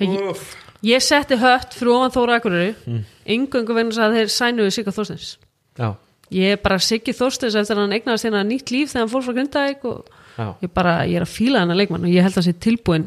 ég, 0.00 0.46
ég 0.86 1.04
setti 1.04 1.38
hött 1.40 1.76
ofan 1.82 2.14
Þóra 2.14 2.40
Mm. 2.86 3.02
yngöngu 3.26 3.74
vegna 3.74 3.90
þess 3.90 4.04
að 4.04 4.16
þeir 4.16 4.32
sænuðu 4.32 4.72
Sigga 4.74 4.92
Þorsteins 4.94 5.30
já, 5.78 5.88
ég 6.36 6.56
er 6.56 6.62
bara 6.62 6.78
Siggi 6.82 7.14
Þorsteins 7.16 7.58
eftir 7.58 7.76
að 7.76 7.84
hann 7.84 7.96
eignast 7.96 8.26
hérna 8.26 8.44
nýtt 8.46 8.72
líf 8.74 8.92
þegar 8.92 9.04
hann 9.04 9.12
fór 9.12 9.26
frá 9.26 9.36
Grindavík 9.36 9.84
og 9.90 10.08
já, 10.36 10.48
ég 10.64 10.72
bara, 10.74 10.96
ég 11.08 11.20
er 11.20 11.26
að 11.26 11.34
fíla 11.34 11.62
hennar 11.64 11.78
leikmann 11.78 12.06
og 12.06 12.12
ég 12.12 12.26
held 12.26 12.34
að 12.34 12.40
það 12.40 12.48
sé 12.48 12.56
tilbúin 12.66 13.06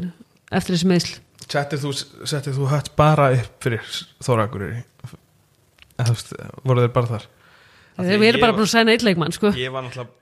eftir 0.52 0.78
þessi 0.78 0.94
meðsl 0.94 1.18
Settið 1.50 1.82
þú, 1.82 1.92
settið 2.30 2.58
þú 2.60 2.66
hött 2.70 2.90
bara 3.00 3.32
upp 3.34 3.64
fyrir 3.66 3.82
veist, 5.98 6.34
voru 6.62 6.84
þeir 6.86 6.94
bara 6.94 7.10
þar? 7.16 7.28
Ég 8.06 8.24
erum 8.30 8.44
bara 8.44 8.56
búin 8.56 8.68
að 8.68 8.74
sæna 8.76 8.94
eitt 8.94 9.04
leikmann 9.04 9.34
sko. 9.36 9.52
ég 9.58 9.74
var 9.74 9.84
náttúrulega 9.84 10.14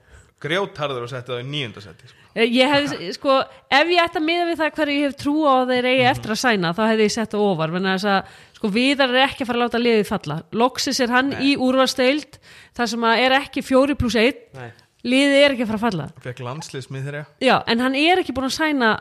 grjótarður 0.42 1.04
og 1.06 1.10
settið 1.12 1.34
það 1.34 1.42
í 1.44 1.48
nýjunda 1.52 1.82
setti 1.82 2.08
sko. 2.08 2.16
ég 2.38 2.70
hef, 2.70 2.92
sko, 3.16 3.36
ef 3.74 3.88
ég 3.90 4.02
ætti 4.04 4.20
að 4.20 4.26
miða 4.28 4.44
við 4.48 4.58
það 4.60 4.74
hverju 4.78 4.98
ég 4.98 5.06
hef 5.08 5.16
trú 5.18 5.34
á 5.48 5.52
að 5.58 5.70
þeir 5.72 5.88
eigi 5.90 6.02
Mhm. 6.04 6.10
eftir 6.12 6.30
að 6.34 6.40
sæna 6.44 6.74
þá 6.76 6.82
hefði 6.92 7.06
ég 7.08 7.10
sett 7.16 7.30
það 7.32 7.46
ofar. 7.48 7.70
Menn 7.74 7.88
að 7.88 7.96
þess 7.98 8.10
að 8.12 8.24
sko, 8.58 8.68
viðar 8.68 9.08
er 9.14 9.26
ekki 9.28 9.42
að 9.42 9.46
fara 9.46 9.58
að 9.58 9.64
láta 9.66 9.80
liðið 9.82 10.06
falla. 10.06 10.36
Loksis 10.52 11.00
er 11.00 11.08
hann 11.08 11.32
í 11.42 11.56
úrvarsteild 11.56 12.38
þar 12.76 12.86
sem 12.88 13.00
að 13.00 13.18
er 13.26 13.32
ekki 13.40 13.62
fjóri 13.66 13.94
pluss 13.98 14.14
einn. 14.16 14.34
Nei. 14.54 14.70
liðið 15.04 15.44
er 15.44 15.52
ekki 15.54 15.62
að 15.62 15.70
fara 15.70 15.78
að 15.78 15.86
falla. 15.90 16.06
Fekk 16.20 16.40
landsliðsmið 16.42 17.04
þeirra 17.06 17.26
Já, 17.40 17.62
en 17.66 17.78
hann 17.78 17.94
er 17.94 18.18
ekki 18.18 18.34
búin 18.34 18.48
að 18.50 18.58
sæna 18.58 19.00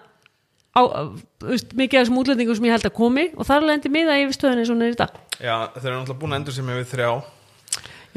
á, 0.78 0.82
veist, 1.42 1.74
mikið 1.74 2.00
af 2.00 2.06
þessum 2.08 2.20
útlendingum 2.22 2.56
sem 2.56 2.66
ég 2.66 2.72
held 2.78 2.86
að 2.86 2.94
komi. 2.94 3.24
Og 3.36 3.46
þar 3.46 3.66
lendi 3.66 3.90
miða 3.90 4.18
yfir 4.22 4.38
stöðunni 4.38 4.62
eins 4.62 4.70
og 4.70 4.78
hún 4.78 4.86
er 4.86 4.94
í 4.94 4.96
dag. 4.96 5.10
Já, 5.42 5.58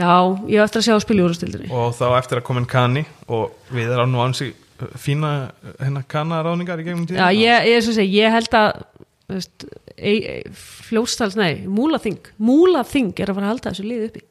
Já, 0.01 0.13
ég 0.49 0.57
hef 0.57 0.69
eftir 0.69 0.81
að 0.81 0.87
sjá 0.87 0.95
að 0.95 1.03
spila 1.05 1.21
í 1.21 1.25
úrvastildinni 1.27 1.71
og 1.77 1.93
þá 1.99 2.05
eftir 2.17 2.41
að 2.41 2.47
komin 2.49 2.69
Kani 2.71 3.03
og 3.29 3.73
við 3.75 3.93
erum 3.93 4.15
nú 4.15 4.23
ansi 4.25 4.51
uh, 4.53 4.87
fína 5.01 5.33
Kana 6.11 6.41
ráðningar 6.47 6.81
í 6.81 6.87
gegnum 6.87 7.07
tíðina. 7.09 7.29
Já, 7.29 7.41
ég, 7.41 7.69
ég, 7.75 7.85
segi, 7.85 8.07
ég 8.17 8.33
held 8.35 8.57
að 8.57 8.71
veist, 9.31 9.67
e, 9.97 10.15
e, 10.15 10.37
fljóstals, 10.89 11.37
nei, 11.39 11.67
múlaþing 11.69 12.33
múlaþing 12.41 13.13
er 13.21 13.33
að 13.33 13.41
fara 13.41 13.51
að 13.51 13.55
halda 13.55 13.75
þessu 13.75 13.87
liði 13.87 14.09
uppi. 14.11 14.25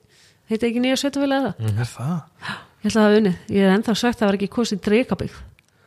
Heita 0.50 0.70
ekki 0.70 0.82
nýja 0.84 0.98
sveitafélag 1.04 1.46
það? 1.50 1.70
Er 1.70 1.92
það? 1.94 2.18
ég 2.80 2.88
held 2.88 2.90
að 2.90 2.98
það 2.98 3.06
hafa 3.06 3.20
unnið, 3.22 3.40
ég 3.54 3.68
er 3.68 3.76
ennþá 3.76 3.96
sagt 4.00 4.16
að 4.16 4.22
það 4.24 4.30
var 4.30 4.38
ekki 4.40 4.52
kostið 4.56 4.82
dreikabygg, 4.88 5.40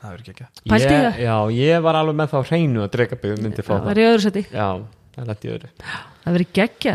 það 0.03 0.13
verður 0.13 0.33
ekki 0.33 0.47
ekki. 0.47 0.65
Pældi 0.69 0.87
í 0.87 0.93
ég, 0.93 1.07
það? 1.07 1.23
já, 1.25 1.37
ég 1.59 1.87
var 1.87 1.99
alveg 1.99 2.19
með 2.21 2.35
þá 2.35 2.39
hreinu 2.51 2.85
að 2.85 2.99
byggðum 3.23 3.47
myndi 3.49 3.65
fá 3.65 3.73
það 3.73 3.81
það. 3.81 3.89
var 3.89 4.01
í 4.03 4.05
öðru 4.11 4.25
seti 4.27 4.45
já, 4.45 4.69
það 5.17 5.33
lætti 5.33 5.49
í 5.49 5.53
öðru. 5.57 5.73
Það 6.23 6.37
verið 6.37 6.53
geggja, 6.61 6.95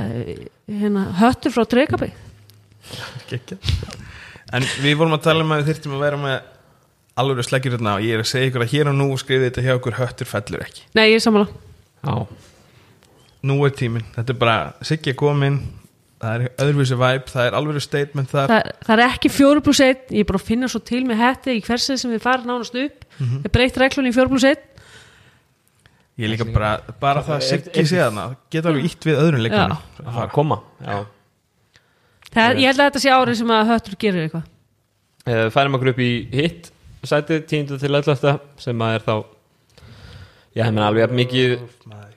hérna, 0.84 1.04
höttur 1.18 1.56
frá 1.58 1.66
dreikabygg 1.74 2.16
ekki 2.16 2.27
en 4.58 4.68
við 4.84 4.96
vorum 5.00 5.16
að 5.18 5.26
tala 5.28 5.44
um 5.44 5.54
að 5.56 5.64
við 5.64 5.72
þyrftum 5.72 5.96
að 5.98 6.06
vera 6.06 6.20
með 6.22 6.38
alveg 7.18 7.48
sleggir 7.48 7.74
hérna 7.74 7.96
og 7.98 8.06
ég 8.06 8.14
er 8.18 8.24
að 8.24 8.30
segja 8.30 8.52
ykkur 8.52 8.66
að 8.66 8.74
hér 8.76 8.92
og 8.92 8.96
nú 9.00 9.08
skrifið 9.18 9.48
þetta 9.50 9.66
hjá 9.66 9.74
okkur 9.80 9.98
höttur 9.98 10.30
fellur 10.30 10.64
ekki. 10.68 10.86
Nei, 10.98 11.08
ég 11.10 11.18
er 11.18 11.24
sammála. 11.26 11.50
Já, 12.06 12.14
nú 13.50 13.58
er 13.66 13.74
tíminn, 13.78 14.06
þetta 14.16 14.34
er 14.36 14.40
bara 14.44 14.58
Siggi 14.86 15.14
er 15.14 15.18
komin, 15.18 15.58
það 16.22 16.46
er 16.46 16.64
öðruvísi 16.68 17.00
væp 17.02 17.34
það 17.34 17.50
er 17.50 17.58
alveg 17.58 17.84
statement 17.86 18.32
þar. 18.34 18.54
Það, 18.54 18.72
það 18.86 18.96
er 19.00 19.04
ekki 19.08 19.34
fjóru 19.34 19.66
pluss 19.66 19.84
einn, 19.88 20.06
ég 20.14 20.24
er 20.24 20.30
bara 20.30 20.42
að 20.44 20.48
finna 20.52 20.72
svo 20.72 20.84
til 20.86 21.04
með 21.10 21.22
hetti 21.24 21.58
í 21.58 21.66
hversið 21.66 22.02
sem 22.04 22.14
við 22.14 22.24
farum 22.26 22.50
nánast 22.52 22.78
upp. 22.86 23.06
Mhm. 23.18 23.44
er 23.44 23.56
breytt 23.58 23.82
reglun 23.82 24.10
í 24.10 24.16
fjóru 24.16 24.36
pluss 24.36 24.48
einn. 24.52 24.64
Ég 26.18 26.26
er 26.26 26.34
líka 26.34 26.48
bara, 26.50 26.72
bara 27.02 27.22
það 27.26 27.36
að 27.36 27.46
Siggi 27.50 27.86
sé 27.86 28.00
þarna 28.02 28.30
geta 28.54 28.72
alveg 28.72 28.90
ítt 28.90 29.06
við 29.06 29.20
öðrum 29.26 29.44
leikunum 29.46 29.78
það 32.36 32.62
ég 32.62 32.72
held 32.72 32.82
að 32.82 32.90
þetta 32.90 33.04
sé 33.04 33.14
árið 33.14 33.40
sem 33.42 33.54
að 33.56 33.72
höttur 33.72 33.98
gerir 34.00 34.26
eitthvað. 34.26 34.46
Eh, 35.28 35.48
færum 35.54 35.78
okkur 35.78 35.94
upp 35.94 36.00
í 36.04 36.12
hitt 36.34 36.72
sætið 37.08 37.44
10. 37.48 37.78
til 37.82 37.96
11. 37.96 38.40
sem 38.60 38.84
að 38.84 38.96
er 38.98 39.06
þá 39.06 39.14
já, 40.58 40.64
ég 40.66 40.72
menn 40.74 40.86
alveg 40.86 41.04
jafn 41.06 41.20
mikið 41.22 41.54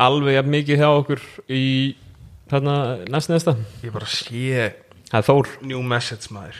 alveg 0.01 0.39
jafn 0.39 0.55
mikið 0.55 0.81
hjá 0.81 0.89
okkur 0.89 1.23
í 1.53 1.65
þarna 2.51 2.77
næst 3.13 3.31
næsta 3.33 3.55
ég 3.85 3.95
bara 3.95 4.09
sé 4.11 4.71
new 5.61 5.83
message 5.83 6.31
maður 6.35 6.59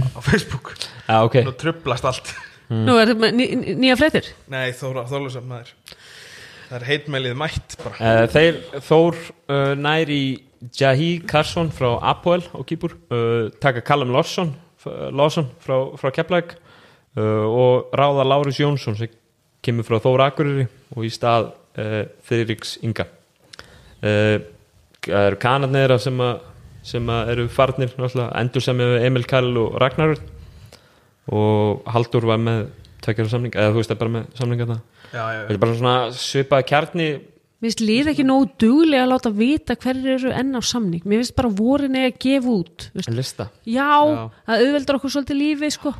á 0.00 0.20
Facebook, 0.24 0.72
já, 1.06 1.16
ok, 1.22 1.42
nú 1.44 1.52
trublast 1.60 2.06
allt. 2.08 2.30
Nú 2.70 2.94
er 3.00 3.10
þetta 3.10 3.30
ný, 3.34 3.46
ný- 3.58 3.74
nýja 3.82 3.96
fréttir? 3.98 4.28
Nei, 4.48 4.70
Þóra, 4.72 5.02
Þórlusam 5.10 5.48
maður. 5.50 5.72
Það 6.68 6.76
er 6.78 6.86
heitmeilið 6.86 7.34
mætt 7.36 7.74
bara. 7.82 7.96
Uh, 7.98 8.26
þeir 8.30 8.60
Þór 8.86 9.18
uh, 9.50 9.72
nær 9.76 10.12
í 10.14 10.22
Jahi 10.60 11.22
Carson 11.24 11.70
frá 11.72 11.94
Apoel 12.10 12.42
og 12.52 12.66
Kýpur 12.68 12.92
uh, 13.08 13.48
taka 13.62 13.80
Callum 13.80 14.12
Lawson, 14.12 14.52
Lawson 15.12 15.48
frá, 15.60 15.78
frá 15.96 16.12
Keflæk 16.12 16.52
uh, 17.16 17.46
og 17.48 17.94
ráða 17.96 18.26
Lárus 18.28 18.60
Jónsson 18.60 18.98
sem 18.98 19.08
kemur 19.64 19.88
frá 19.88 20.00
Þór 20.04 20.26
Akureyri 20.26 20.66
og 20.96 21.06
í 21.06 21.12
stað 21.12 21.52
uh, 21.80 22.04
Þeiriks 22.28 22.76
Inga. 22.84 23.08
Uh, 24.00 24.36
það 25.04 25.30
eru 25.30 25.40
kanadneira 25.40 25.96
sem, 26.00 26.20
að, 26.20 26.44
sem 26.84 27.08
að 27.08 27.32
eru 27.34 27.48
farnir 27.52 27.96
endur 28.28 28.64
sem 28.64 28.84
Emil 29.00 29.24
Kall 29.28 29.54
og 29.56 29.80
Ragnar. 29.80 30.18
Og 31.30 31.84
Haldur 31.88 32.26
var 32.28 32.40
með 32.42 32.66
tveggjara 33.04 33.32
samning, 33.32 33.56
eða 33.56 33.72
þú 33.72 33.80
veist 33.80 33.90
það 33.90 33.96
er 33.96 34.00
bara 34.00 34.12
með 34.12 34.24
já, 35.10 35.24
já, 35.24 35.40
þetta 35.40 35.54
er 35.54 35.60
bara 35.62 35.76
svona 35.78 35.94
svipaði 36.16 36.66
kjarni 36.68 37.06
Mér 37.60 37.68
finnst 37.68 37.82
líð 37.84 38.08
ekki 38.14 38.24
nógu 38.24 38.46
duglega 38.62 39.04
að 39.04 39.10
láta 39.12 39.30
vita 39.36 39.74
hverjir 39.76 40.14
eru 40.14 40.30
enn 40.32 40.56
á 40.56 40.60
samning. 40.64 41.02
Mér 41.04 41.20
finnst 41.20 41.34
bara 41.36 41.50
vorin 41.52 41.98
eða 41.98 42.08
að 42.08 42.20
gefa 42.24 42.54
út 42.54 42.86
veist. 42.94 43.10
lista. 43.12 43.50
Já, 43.68 43.90
Já. 44.00 44.22
það 44.48 44.62
auðveldar 44.64 44.96
okkur 44.96 45.12
svolítið 45.12 45.40
lífið 45.42 45.74
sko. 45.76 45.92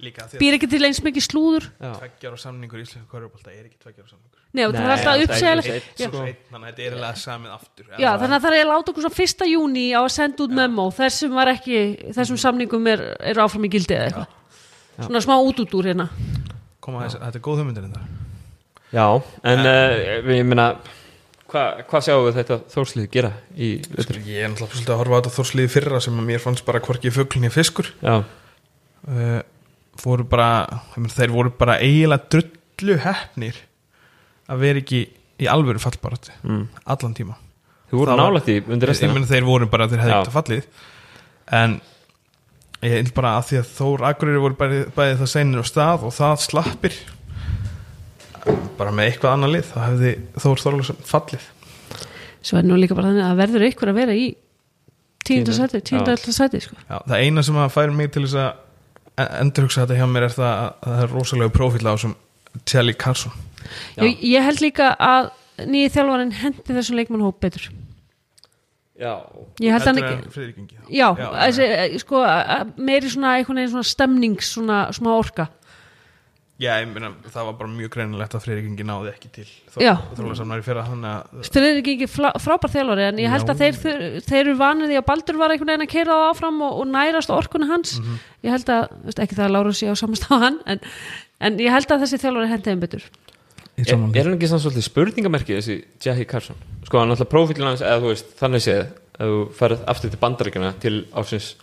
líka 0.00 0.28
því 0.30 0.38
Býr 0.40 0.56
ekki 0.56 0.68
til 0.70 0.84
eins 0.86 1.00
mikið 1.02 1.24
slúður. 1.26 1.66
Að 1.82 1.96
tveggjar 1.98 2.36
og 2.36 2.40
samningur 2.40 2.78
í 2.78 2.84
Íslenska 2.86 3.10
korfbólta 3.10 3.50
er 3.50 3.64
ekki 3.66 3.76
tveggjar 3.82 4.06
og 4.06 4.12
samningur. 4.14 4.38
Nei, 4.54 4.62
það 4.62 4.70
er 4.70 4.78
Nei, 4.78 4.92
alltaf 4.92 5.04
það 5.04 5.18
er 5.18 5.26
uppsegjalegt 5.26 5.72
einn, 5.74 5.90
Já. 5.98 6.06
Svo 6.06 6.22
einn, 6.22 6.38
þannig 6.46 6.62
að 6.62 6.70
þetta 6.70 6.80
er 6.80 6.94
eiginlega 6.94 7.18
samið 7.24 7.50
aftur 7.56 7.90
Já, 7.90 8.10
þannig 8.22 8.36
að 8.38 8.46
það 8.46 8.54
er 8.54 8.62
að 8.62 8.70
láta 8.70 8.90
okkur 8.94 9.04
svo 9.04 9.10
fyrsta 9.18 9.50
júni 9.50 9.84
á 9.92 10.00
að 10.00 10.08
senda 10.14 10.42
út 10.46 10.54
memo. 10.56 10.86
Þessum 10.94 11.36
var 11.36 11.50
ekki, 11.52 11.82
þessum 12.16 12.40
samningum 12.40 12.88
er, 12.94 13.04
er 13.20 13.42
áfram 13.44 13.66
í 13.66 13.70
gildi 13.74 13.98
eða 13.98 14.08
eitthvað. 14.08 14.64
Svona 15.04 15.22
smá 15.26 15.36
út 15.36 15.60
út 15.62 15.76
úr 15.78 15.90
hérna. 15.92 16.08
Koma 16.80 17.04
þess, 17.04 17.20
þetta 17.20 17.38
er 17.38 17.44
góð 17.44 17.62
hugmyndir 17.62 17.86
þetta 17.90 18.08
Já, 18.90 19.06
en 19.46 19.60
uh, 19.70 20.32
ég 20.34 20.48
meina 20.48 20.72
hvað 21.50 21.82
hva 21.90 22.00
sjáum 22.04 22.26
við 22.26 22.38
þetta 22.40 22.58
þórslið 22.72 23.08
gera 23.14 23.30
í 23.54 23.70
vetur? 23.90 24.20
ég 24.26 24.44
er 24.44 24.52
náttúrulega 24.52 24.76
svolítið 24.76 24.94
að 24.94 25.00
horfa 25.02 25.16
á 25.16 25.18
þetta 25.20 25.34
þórsliði 25.36 25.72
fyrra 25.74 26.02
sem 26.04 26.20
að 26.20 26.28
mér 26.30 26.44
fannst 26.44 26.66
bara 26.68 26.82
hvorki 26.84 27.12
fugglinni 27.14 27.50
fiskur. 27.54 27.90
Uh, 28.06 29.40
voru 30.04 30.26
bara 30.28 30.48
þeir 31.10 31.34
voru 31.34 31.52
bara 31.56 31.78
eiginlega 31.82 32.28
drullu 32.32 32.98
hefnir 33.04 33.60
að 34.50 34.64
vera 34.64 34.82
ekki 34.82 35.04
í 35.40 35.48
alvöru 35.50 35.80
fallbaratu 35.82 36.34
mm. 36.42 36.64
allan 36.94 37.16
tíma. 37.16 37.36
Þú 37.90 38.02
voru 38.02 38.18
nálægt 38.20 38.50
í 38.52 38.58
undir 38.62 38.86
ég 38.86 38.92
restina 38.92 39.26
þeir 39.26 39.46
voru 39.48 39.70
bara 39.70 39.88
þeir 39.90 40.04
hefði 40.04 40.16
ekkert 40.16 40.36
fallið. 40.36 40.66
En 41.60 41.80
ég 42.84 42.94
held 42.94 43.14
bara 43.16 43.36
að 43.38 43.48
því 43.48 43.60
að 43.60 43.72
Þór 43.76 44.04
Akureyri 44.10 44.42
voru 44.44 44.58
bæði, 44.60 44.82
bæði 44.96 45.16
það 45.20 45.32
seinir 45.34 45.64
á 45.64 45.66
stað 45.68 46.06
og 46.06 46.14
það 46.16 46.44
slappir 46.46 47.00
bara 48.78 48.92
með 48.96 49.10
eitthvað 49.10 49.32
annar 49.36 49.52
lið 49.54 49.66
þá 49.70 49.78
hefði 49.86 50.12
Þór 50.40 50.62
Þorlásson 50.64 51.00
fallið 51.10 51.48
svo 52.40 52.56
er 52.60 52.64
nú 52.64 52.78
líka 52.80 52.96
bara 52.96 53.10
þannig 53.10 53.26
að 53.28 53.40
verður 53.42 53.66
ykkur 53.68 53.90
að 53.92 53.98
vera 54.00 54.14
í 54.16 54.28
tíunda 55.26 55.52
Tíunda. 55.52 55.56
sæti, 55.58 55.80
tíunda 55.84 56.10
Já. 56.10 56.16
alltaf 56.16 56.34
sæti 56.34 56.60
sko. 56.64 56.76
Já, 56.88 56.96
það 57.04 57.20
eina 57.26 57.42
sem 57.44 57.58
að 57.60 57.74
færi 57.74 57.92
mig 57.98 58.08
til 58.14 58.22
þess 58.24 58.38
að 58.40 59.34
endurhugsa 59.42 59.84
þetta 59.84 59.98
hjá 60.00 60.06
mér 60.08 60.26
er 60.30 60.34
það 60.38 60.48
að 60.48 60.70
að 60.70 60.94
það 60.94 61.02
er 61.04 61.12
rosalega 61.18 61.52
prófíl 61.58 61.84
á 61.92 61.94
sem 62.00 62.14
Tjali 62.64 62.94
Karlsson 62.96 63.32
Já. 63.98 64.02
ég, 64.06 64.22
ég 64.24 64.42
held 64.48 64.62
líka 64.64 64.94
að 64.96 65.30
nýji 65.68 65.92
þjálfarinn 65.92 66.32
hendi 66.40 66.76
þessum 66.78 66.96
leikmannhóp 66.96 67.40
betur 67.44 67.68
Já, 69.00 69.14
ég 69.60 69.72
held 69.72 69.86
Ingi 70.60 70.76
þá. 70.76 70.88
já, 70.92 71.06
Já, 71.16 71.28
þessi, 71.44 71.68
eh, 71.68 71.98
sko, 72.02 72.18
að- 72.24 72.72
meiri 72.76 73.08
svona 73.08 73.36
svona 73.44 73.84
stemnings 73.88 74.50
svona 74.56 74.80
smá 74.92 75.08
orka 75.16 75.46
Já, 76.60 76.74
ég 76.82 76.90
meina, 76.92 77.08
það 77.32 77.46
var 77.48 77.54
bara 77.56 77.70
mjög 77.72 77.90
greinilegt 77.94 78.34
að 78.36 78.42
Friðrik 78.44 78.66
Ingi 78.68 78.84
náði 78.84 79.12
ekki 79.14 79.30
til 79.32 79.46
var 80.50 80.60
í 80.60 80.64
fyrra 80.66 80.82
þannig 80.90 81.12
að 81.14 81.46
Friðrik 81.54 81.88
ekki 81.94 82.08
flá, 82.12 82.28
frábær 82.44 82.72
þjálfari 82.74 83.06
en 83.06 83.22
ég 83.22 83.32
held 83.32 83.46
Já. 83.48 83.54
að 83.54 83.62
þeir, 83.62 83.78
þeir, 83.80 84.04
þeir 84.28 84.40
eru 84.42 84.56
vanið 84.60 84.92
því 84.92 84.98
að 85.00 85.06
Baldur 85.08 85.40
var 85.40 85.54
einhvern 85.54 85.72
veginn 85.72 85.86
að 85.86 85.92
keira 85.94 86.18
það 86.18 86.26
áfram 86.34 86.60
og, 86.66 86.76
og 86.82 86.90
nærast 86.92 87.32
á 87.32 87.34
orkunni 87.40 87.70
hans 87.70 87.96
Mhm. 88.00 88.20
ég 88.44 88.54
held 88.56 88.68
að, 88.76 88.84
veist, 89.08 89.22
ekki 89.24 89.38
það 89.40 89.46
að 89.48 89.54
Láru 89.56 89.72
sé 89.80 89.88
á 89.88 89.94
samast 89.96 90.28
á 90.28 90.34
hann 90.44 90.60
en, 90.66 90.80
en 91.40 91.58
ég 91.64 91.72
held 91.72 91.88
að 91.96 92.04
þessi 92.04 92.20
þjálfari 92.20 92.52
hendi 92.52 92.70
þeim 92.70 92.84
betur 92.84 93.08
er, 93.80 93.94
er 93.96 94.24
hann 94.28 94.36
ekki 94.36 94.48
samt 94.52 94.60
svolítið 94.66 94.84
spurningamerki 94.90 95.56
þessi 95.56 95.78
Jahi 96.04 96.26
Carson? 96.28 96.56
Sko, 96.84 97.00
hann 97.00 97.10
alltaf 97.14 97.30
prófílinn 97.32 97.70
hans, 97.72 97.80
eða 97.80 98.02
þú 98.04 98.12
veist, 98.12 98.34
þannig 98.36 98.64
séð 98.66 98.82
ef 99.20 99.28
þú 99.28 99.40
ferð 99.56 99.82
aftur 99.92 100.10
til 100.12 100.20
bandaríkjana 100.20 100.72
til 100.80 100.94
ásins, 101.16 101.54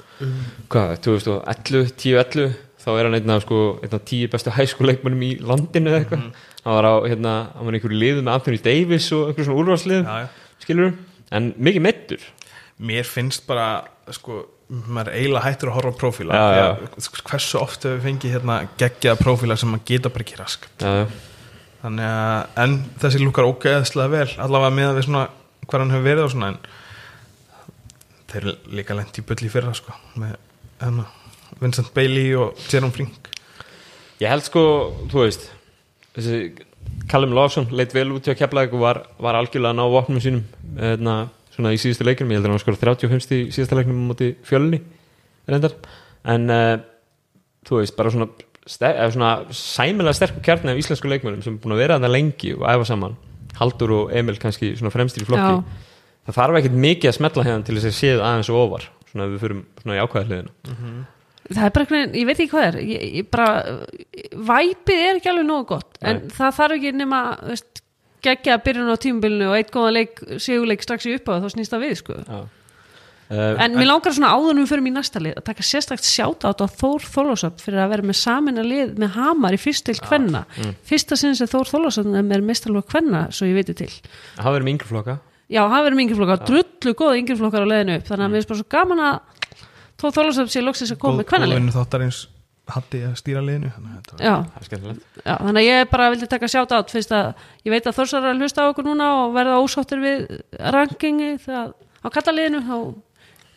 hvað, 0.70 0.96
2011 1.06 1.94
10-11, 1.98 2.56
þá 2.88 2.94
er 2.94 3.10
hann 3.10 3.18
einn 3.20 3.36
af 3.36 3.44
sko, 3.44 3.62
einn 3.84 3.98
af 3.98 4.06
tíu 4.08 4.32
bestu 4.32 4.54
hæskuleikmannum 4.56 5.28
í 5.28 5.34
landinu 5.44 5.92
eða 5.92 6.02
eitthvað, 6.06 6.26
hann 6.64 6.78
var 6.78 6.88
á 6.88 6.96
hérna, 7.04 7.36
hann 7.58 7.68
var 7.68 7.78
einhverju 7.78 8.00
liðu 8.00 8.24
með 8.24 8.34
Anthony 8.38 8.64
Davis 8.64 9.12
og 9.12 9.28
einhverju 9.28 9.50
svona 9.50 9.64
úrvarslið, 9.64 10.12
skilur 10.64 10.94
en 11.36 11.52
mikið 11.60 11.84
meittur 11.84 12.28
Mér 12.78 13.08
finnst 13.10 13.48
bara 13.50 13.82
sko, 14.14 14.44
maður 14.70 15.16
eiginlega 15.18 15.48
hættur 15.48 15.72
að 15.72 15.78
horfa 15.80 15.92
á 15.98 16.02
prófíla. 16.02 16.38
Já, 16.38 16.58
já. 16.60 16.90
að 16.94 17.22
hversu 17.26 17.58
oft 17.58 17.88
hefur 17.88 17.96
við 17.96 18.04
fengið 18.06 18.36
hérna 18.36 18.58
geggjaða 18.78 19.22
prófíla 19.24 19.58
sem 19.58 19.72
maður 19.74 19.88
geta 19.90 20.12
bara 20.14 20.26
ekki 20.28 20.38
rask 20.38 20.68
já, 20.78 20.92
já. 21.00 21.06
þannig 21.82 22.10
að, 22.12 22.44
en 22.64 22.76
þessi 23.02 23.22
lukkar 23.24 23.50
ógeðslega 23.50 24.14
vel 24.14 24.28
allavega 24.46 24.76
með 24.78 24.92
við 25.00 25.08
svona 25.08 25.24
hvað 25.66 25.84
hann 25.84 25.96
hefur 25.96 26.06
verið 26.06 26.28
og 26.28 26.34
svona 26.36 26.52
en 26.54 26.60
þeir 28.28 28.42
eru 28.44 28.78
líka 28.78 29.00
lent 29.00 29.18
í 29.18 29.26
bulli 29.32 29.52
fyrra 29.56 29.74
sko, 29.82 29.98
með 30.22 30.38
hérna, 30.84 31.08
Vincent 31.62 31.94
Bailey 31.96 32.36
og 32.38 32.58
Jerome 32.72 32.94
Frink 32.94 33.32
Ég 34.22 34.32
held 34.32 34.46
sko, 34.48 34.64
þú 35.12 35.22
veist 35.22 35.50
þessi 36.16 36.66
Callum 37.08 37.36
Lawson 37.36 37.68
leit 37.76 37.94
vel 37.96 38.10
út 38.16 38.26
hjá 38.28 38.36
Keflavík 38.38 38.74
og 38.76 38.84
var, 38.84 39.00
var 39.22 39.38
algjörlega 39.40 39.72
að 39.76 39.80
ná 39.80 39.86
vopnum 39.94 40.22
sínum 40.24 40.44
eðna, 40.82 41.16
svona 41.54 41.74
í 41.76 41.80
síðustu 41.80 42.06
leiknum. 42.08 42.32
Ég 42.34 42.40
heldur 42.40 42.52
að 42.52 42.58
hann 42.58 42.64
skora 42.64 42.80
35 42.82 43.36
í 43.36 43.40
síðustu 43.56 43.78
leiknum 43.78 44.02
á 44.04 44.08
móti 44.10 44.30
fjölni 44.48 44.82
reyndar. 45.48 45.76
En 46.28 46.52
uh, 46.52 46.74
þú 47.68 47.82
veist, 47.82 47.96
bara 48.00 48.12
svona, 48.14 48.28
ster, 48.66 48.92
eða 48.92 49.14
svona 49.16 49.32
sæmilega 49.56 50.18
sterkur 50.18 50.44
kjarni 50.48 50.74
af 50.74 50.82
íslensku 50.82 51.12
leikmönum 51.12 51.44
sem 51.46 51.56
er 51.56 51.62
búin 51.64 51.78
að 51.78 51.84
vera 51.86 52.00
þetta 52.00 52.14
lengi 52.16 52.54
og 52.58 52.66
æfa 52.68 52.90
saman. 52.92 53.16
Haldur 53.62 53.94
og 54.02 54.16
Emil 54.18 54.40
kannski 54.42 54.74
svona 54.80 54.94
fremstir 54.94 55.24
í 55.24 55.30
flokki. 55.30 55.60
Já. 55.62 55.94
það 56.28 56.40
þarf 56.42 56.60
ekkert 56.60 56.82
mikið 56.88 57.12
að 57.12 57.20
smetla 57.22 57.46
hérna 57.48 57.68
til 57.68 57.78
þess 57.78 57.90
að 57.94 58.00
séð 58.02 58.26
aðeins 58.26 58.52
og 58.52 58.64
ofar 58.66 58.90
svona 59.08 59.30
ef 59.30 59.32
við 59.32 59.46
fyrir 59.46 59.62
svona 59.80 59.96
í 59.96 60.02
ákvæðarliðina 60.04 61.16
það 61.48 61.64
er 61.66 61.74
bara 61.76 61.86
einhvern 61.86 62.00
veginn, 62.02 62.20
ég 62.20 62.28
veit 62.28 62.38
ekki 62.38 62.52
hvað 62.54 62.68
er 62.68 62.78
ég, 62.82 63.08
ég 63.22 63.32
bara, 63.32 63.50
væpið 64.52 65.04
er 65.06 65.20
ekki 65.20 65.32
alveg 65.32 65.48
nógu 65.48 65.68
gott 65.74 66.00
en 66.02 66.22
Nei. 66.22 66.36
það 66.38 66.56
þarf 66.60 66.78
ekki 66.78 66.94
nema 66.98 67.24
veist, 67.46 67.82
geggja 68.26 68.58
að 68.58 68.64
byrjun 68.68 68.94
á 68.94 68.98
tímubilinu 69.04 69.50
og 69.52 69.58
eitt 69.58 69.74
góða 69.74 69.96
leik, 69.96 70.22
sigurleik 70.44 70.86
strax 70.86 71.08
í 71.08 71.18
uppáð 71.18 71.46
þá 71.46 71.54
snýst 71.54 71.74
það 71.74 71.86
við 71.86 72.00
sko. 72.02 72.18
Uh, 73.28 73.60
En 73.60 73.74
mér 73.76 73.90
langar 73.90 74.14
svona 74.16 74.30
áðunum 74.32 74.68
fyrir 74.70 74.86
mér 74.86 74.94
næsta 75.02 75.20
lið 75.20 75.34
að 75.36 75.48
taka 75.50 75.64
sérstakt 75.68 76.06
sjáta 76.08 76.48
á 76.48 76.56
Þór 76.56 77.04
Þórlásöp 77.04 77.58
fyrir 77.60 77.82
að 77.84 77.90
vera 77.92 78.06
með 78.08 78.18
samin 78.22 78.62
að 78.62 78.70
lið 78.72 78.94
með 79.04 79.18
hamar 79.18 79.58
í 79.58 79.60
fyrst 79.60 79.84
til 79.90 79.98
kvenna. 80.00 80.46
Fyrsta 80.88 81.18
sinni 81.20 81.36
sem 81.36 81.50
Þór 81.52 81.68
Þórlásöp 81.74 82.08
er 82.08 82.24
með 82.24 82.46
mestarlók 82.48 82.88
kvenna 82.88 83.26
svo 83.36 83.50
ég 83.50 83.60
veit 83.60 83.74
til. 83.76 83.90
Já, 85.52 85.62
hafa 85.64 85.84
verið 85.86 85.96
með 85.96 86.06
yngriflokkar, 86.06 86.40
drullu 86.48 86.94
góða 87.00 87.20
yngriflokkar 87.22 87.64
á 87.64 87.72
leiðinu 87.72 87.94
upp 88.00 88.08
þannig 88.10 88.26
að 88.26 88.32
mér 88.32 88.42
finnst 88.42 88.50
bara 88.50 88.62
svo 88.62 88.72
gaman 88.74 89.04
að 89.04 89.37
Þór 89.98 90.12
Þórlásöp 90.18 90.50
sé 90.54 90.62
loksins 90.62 90.92
að 90.94 91.00
koma 91.02 91.22
með 91.22 91.30
kvennalið 91.32 91.56
góðvinnu 91.58 91.74
þáttarins 91.78 92.20
hatti 92.68 93.00
að 93.08 93.14
stýra 93.16 93.42
liðinu 93.42 93.70
þannig 93.72 94.12
að 94.12 94.22
Já, 94.28 94.34
það 94.60 94.74
er 94.76 94.98
já, 95.24 95.34
þannig 95.40 95.60
að 95.62 95.68
ég 95.68 95.90
bara 95.94 96.10
vildi 96.12 96.28
taka 96.34 96.50
sjáta 96.52 96.80
át 96.82 96.92
fyrst 96.92 97.14
að 97.16 97.30
ég 97.64 97.72
veit 97.74 97.88
að 97.88 97.96
Þórsar 97.98 98.26
er 98.28 98.34
að 98.34 98.42
hlusta 98.44 98.66
á 98.68 98.70
okkur 98.74 98.88
núna 98.90 99.08
og 99.24 99.32
verða 99.38 99.60
ósáttir 99.64 100.02
við 100.04 100.26
rankingi 100.76 101.30
þegar 101.46 101.72
á 102.04 102.08
kallaliðinu 102.18 102.62
þá 102.68 102.76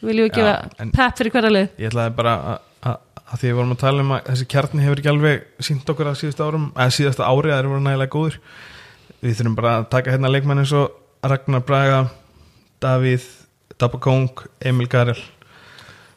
viljum 0.06 0.28
við 0.28 0.36
gefa 0.38 0.52
en- 0.84 0.92
pepp 0.94 1.18
fyrir 1.18 1.34
hverja 1.34 1.50
lið 1.56 1.66
ég 1.82 1.90
ætlaði 1.90 2.14
bara 2.20 2.34
að- 2.52 2.60
að 2.86 2.96
að 3.30 3.42
því 3.42 3.48
við 3.50 3.58
vorum 3.58 3.74
að 3.74 3.82
tala 3.82 4.00
um 4.06 4.12
að 4.16 4.22
þessi 4.30 4.46
kjarni 4.54 4.82
hefur 4.86 5.02
ekki 5.02 5.10
alveg 5.12 5.42
sínt 5.68 5.90
okkur 5.92 6.06
að 6.12 6.20
síðasta 6.22 6.46
árum 6.46 6.70
eða 6.76 6.94
síðasta 7.00 7.26
ári 7.28 7.50
að 7.50 7.58
þeir 7.60 7.68
voru 7.74 7.84
nægilega 7.88 8.14
góður 8.14 8.38
við 9.20 9.36
þurfum 9.40 9.58
bara 9.58 9.74
að 9.82 9.90
taka 9.90 10.14
hérna 10.14 10.30
leikmann 10.32 10.62
eins 10.62 10.72
og 10.72 10.96
Ragnar 11.22 11.60
Braga 11.66 12.00
Davíð, 12.80 13.26
Dabakong 13.78 14.30
Emil 14.64 14.88
Garel 14.88 15.18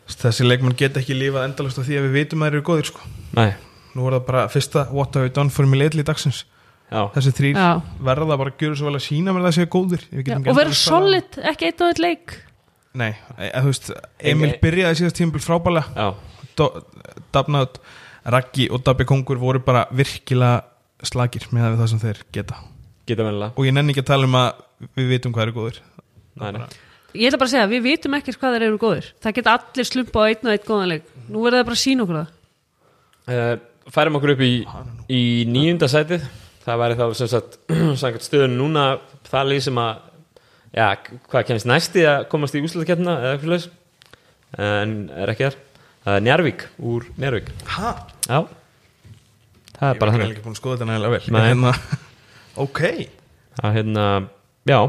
þessi 0.08 0.48
leikmann 0.48 0.76
geta 0.78 1.02
ekki 1.02 1.16
lífað 1.18 1.48
endalast 1.50 1.80
af 1.80 1.88
því 1.88 2.00
að 2.00 2.08
við 2.08 2.18
vitum 2.20 2.44
að 2.44 2.50
þeir 2.50 2.58
eru 2.60 2.66
góðir 2.70 2.90
sko. 2.92 3.12
Nei, 3.38 3.52
nú 3.96 4.08
er 4.08 4.18
það 4.18 4.26
bara 4.30 4.48
fyrsta 4.52 4.88
what 4.92 5.16
have 5.16 5.28
we 5.30 5.34
done 5.34 5.54
for 5.54 5.70
me 5.70 5.80
lately 5.80 6.04
dagsins. 6.06 6.44
Já, 6.94 7.08
þessi 7.16 7.32
þrýr 7.34 7.60
verða 8.06 8.38
bara 8.38 8.52
að 8.52 8.60
gjöra 8.62 8.78
svo 8.78 8.90
vel 8.90 8.98
að 9.00 9.06
sína 9.08 9.34
mér 9.34 9.48
það 9.48 9.56
séu 9.58 9.70
góðir. 9.74 10.04
Við 10.12 10.20
Já, 10.20 10.26
getum 10.28 10.44
ekki 10.44 10.52
og 10.54 10.60
um- 10.68 10.76
solid, 10.78 11.40
ekki 11.52 11.70
eitt 11.70 11.82
og 11.82 11.94
eitt 11.94 12.02
leik. 12.04 12.36
Nei, 12.94 13.14
eða, 13.40 13.62
þú 13.64 13.72
veist, 13.72 13.88
Emil 14.20 14.50
Nei. 14.52 14.60
byrjaði 14.62 15.00
síðast 15.00 15.18
tímabil 15.18 15.42
frábælega 15.42 15.86
já, 15.98 16.14
Dabnað, 17.34 17.80
Raggi 18.30 18.68
og 18.70 18.84
Dabbi 18.86 19.08
Kongur 19.10 19.40
voru 19.42 19.60
bara 19.66 19.88
virkilega 19.90 20.62
slagir 21.02 21.48
með 21.50 21.80
það 21.80 21.90
sem 21.90 22.04
þeir 22.04 22.22
geta. 22.36 22.60
Geta 23.10 23.26
og 23.50 23.66
ég 23.66 23.74
nenni 23.74 23.92
ekki 23.96 24.04
að 24.06 24.12
tala 24.14 24.30
um 24.30 24.38
að 24.40 24.62
við 24.96 25.10
vitum 25.16 25.34
hvað 25.34 25.48
eru 25.48 25.56
góðir. 25.58 25.80
Nei, 26.40 26.52
nei. 26.52 26.68
Ég 27.14 27.28
ætla 27.30 27.38
bara 27.42 27.50
að 27.50 27.54
segja, 27.54 27.68
við 27.70 27.84
vitum 27.86 28.16
ekkert 28.18 28.40
hvað 28.42 28.56
þeir 28.58 28.66
eru 28.68 28.80
góðir. 28.82 29.10
Það 29.22 29.36
geta 29.38 29.52
allir 29.58 29.86
slumpa 29.90 30.24
á 30.24 30.26
einn 30.32 30.48
og 30.48 30.54
einn 30.56 30.64
góðan 30.68 30.90
leik. 30.94 31.04
Nú 31.30 31.44
verður 31.44 31.60
það 31.60 31.68
bara 31.68 31.78
að 31.78 31.84
sína 31.84 32.06
okkur 32.08 32.18
það. 32.20 32.32
Uh, 33.34 33.92
færum 33.94 34.18
okkur 34.20 34.34
upp 34.34 34.42
í, 34.48 34.54
í 35.14 35.22
nýjunda 35.54 35.90
sætið. 35.94 36.26
Það 36.64 36.80
væri 36.82 36.98
þá 36.98 37.04
sem 37.20 37.30
sagt 37.34 37.60
samkvæmt 38.02 38.26
stöðun 38.26 38.58
núna 38.58 38.86
það 39.30 39.50
lið 39.52 39.62
sem 39.68 39.80
að 39.84 39.94
já, 40.74 40.88
hvað 41.30 41.46
kemst 41.52 41.70
næsti 41.70 42.06
að 42.10 42.26
komast 42.32 42.56
í 42.58 42.64
úslutakettina 42.66 43.16
eða 43.20 43.34
eitthvað 43.36 43.54
leis 43.54 43.70
en 44.64 44.94
er 45.14 45.34
ekki 45.34 45.48
þar. 45.50 45.58
Það 46.04 46.18
er 46.20 46.24
Njarvík 46.28 46.64
úr 46.84 47.06
Njarvík 47.20 47.50
Hæ? 47.74 47.92
já, 48.28 48.40
það 49.78 49.86
er 49.90 49.94
Ég 49.94 50.00
bara 50.02 50.14
þannig. 50.16 50.32
ekki 50.34 50.44
búin 50.48 50.56
að 50.56 50.60
skoða 50.60 50.78
þetta 50.80 50.88
nægilega 50.90 51.14
vel. 51.14 51.28
Nei. 51.36 51.44
hérna, 51.48 51.74
Ok. 52.64 52.82
Að 53.64 53.78
hérna, 53.78 54.08
já 54.70 54.80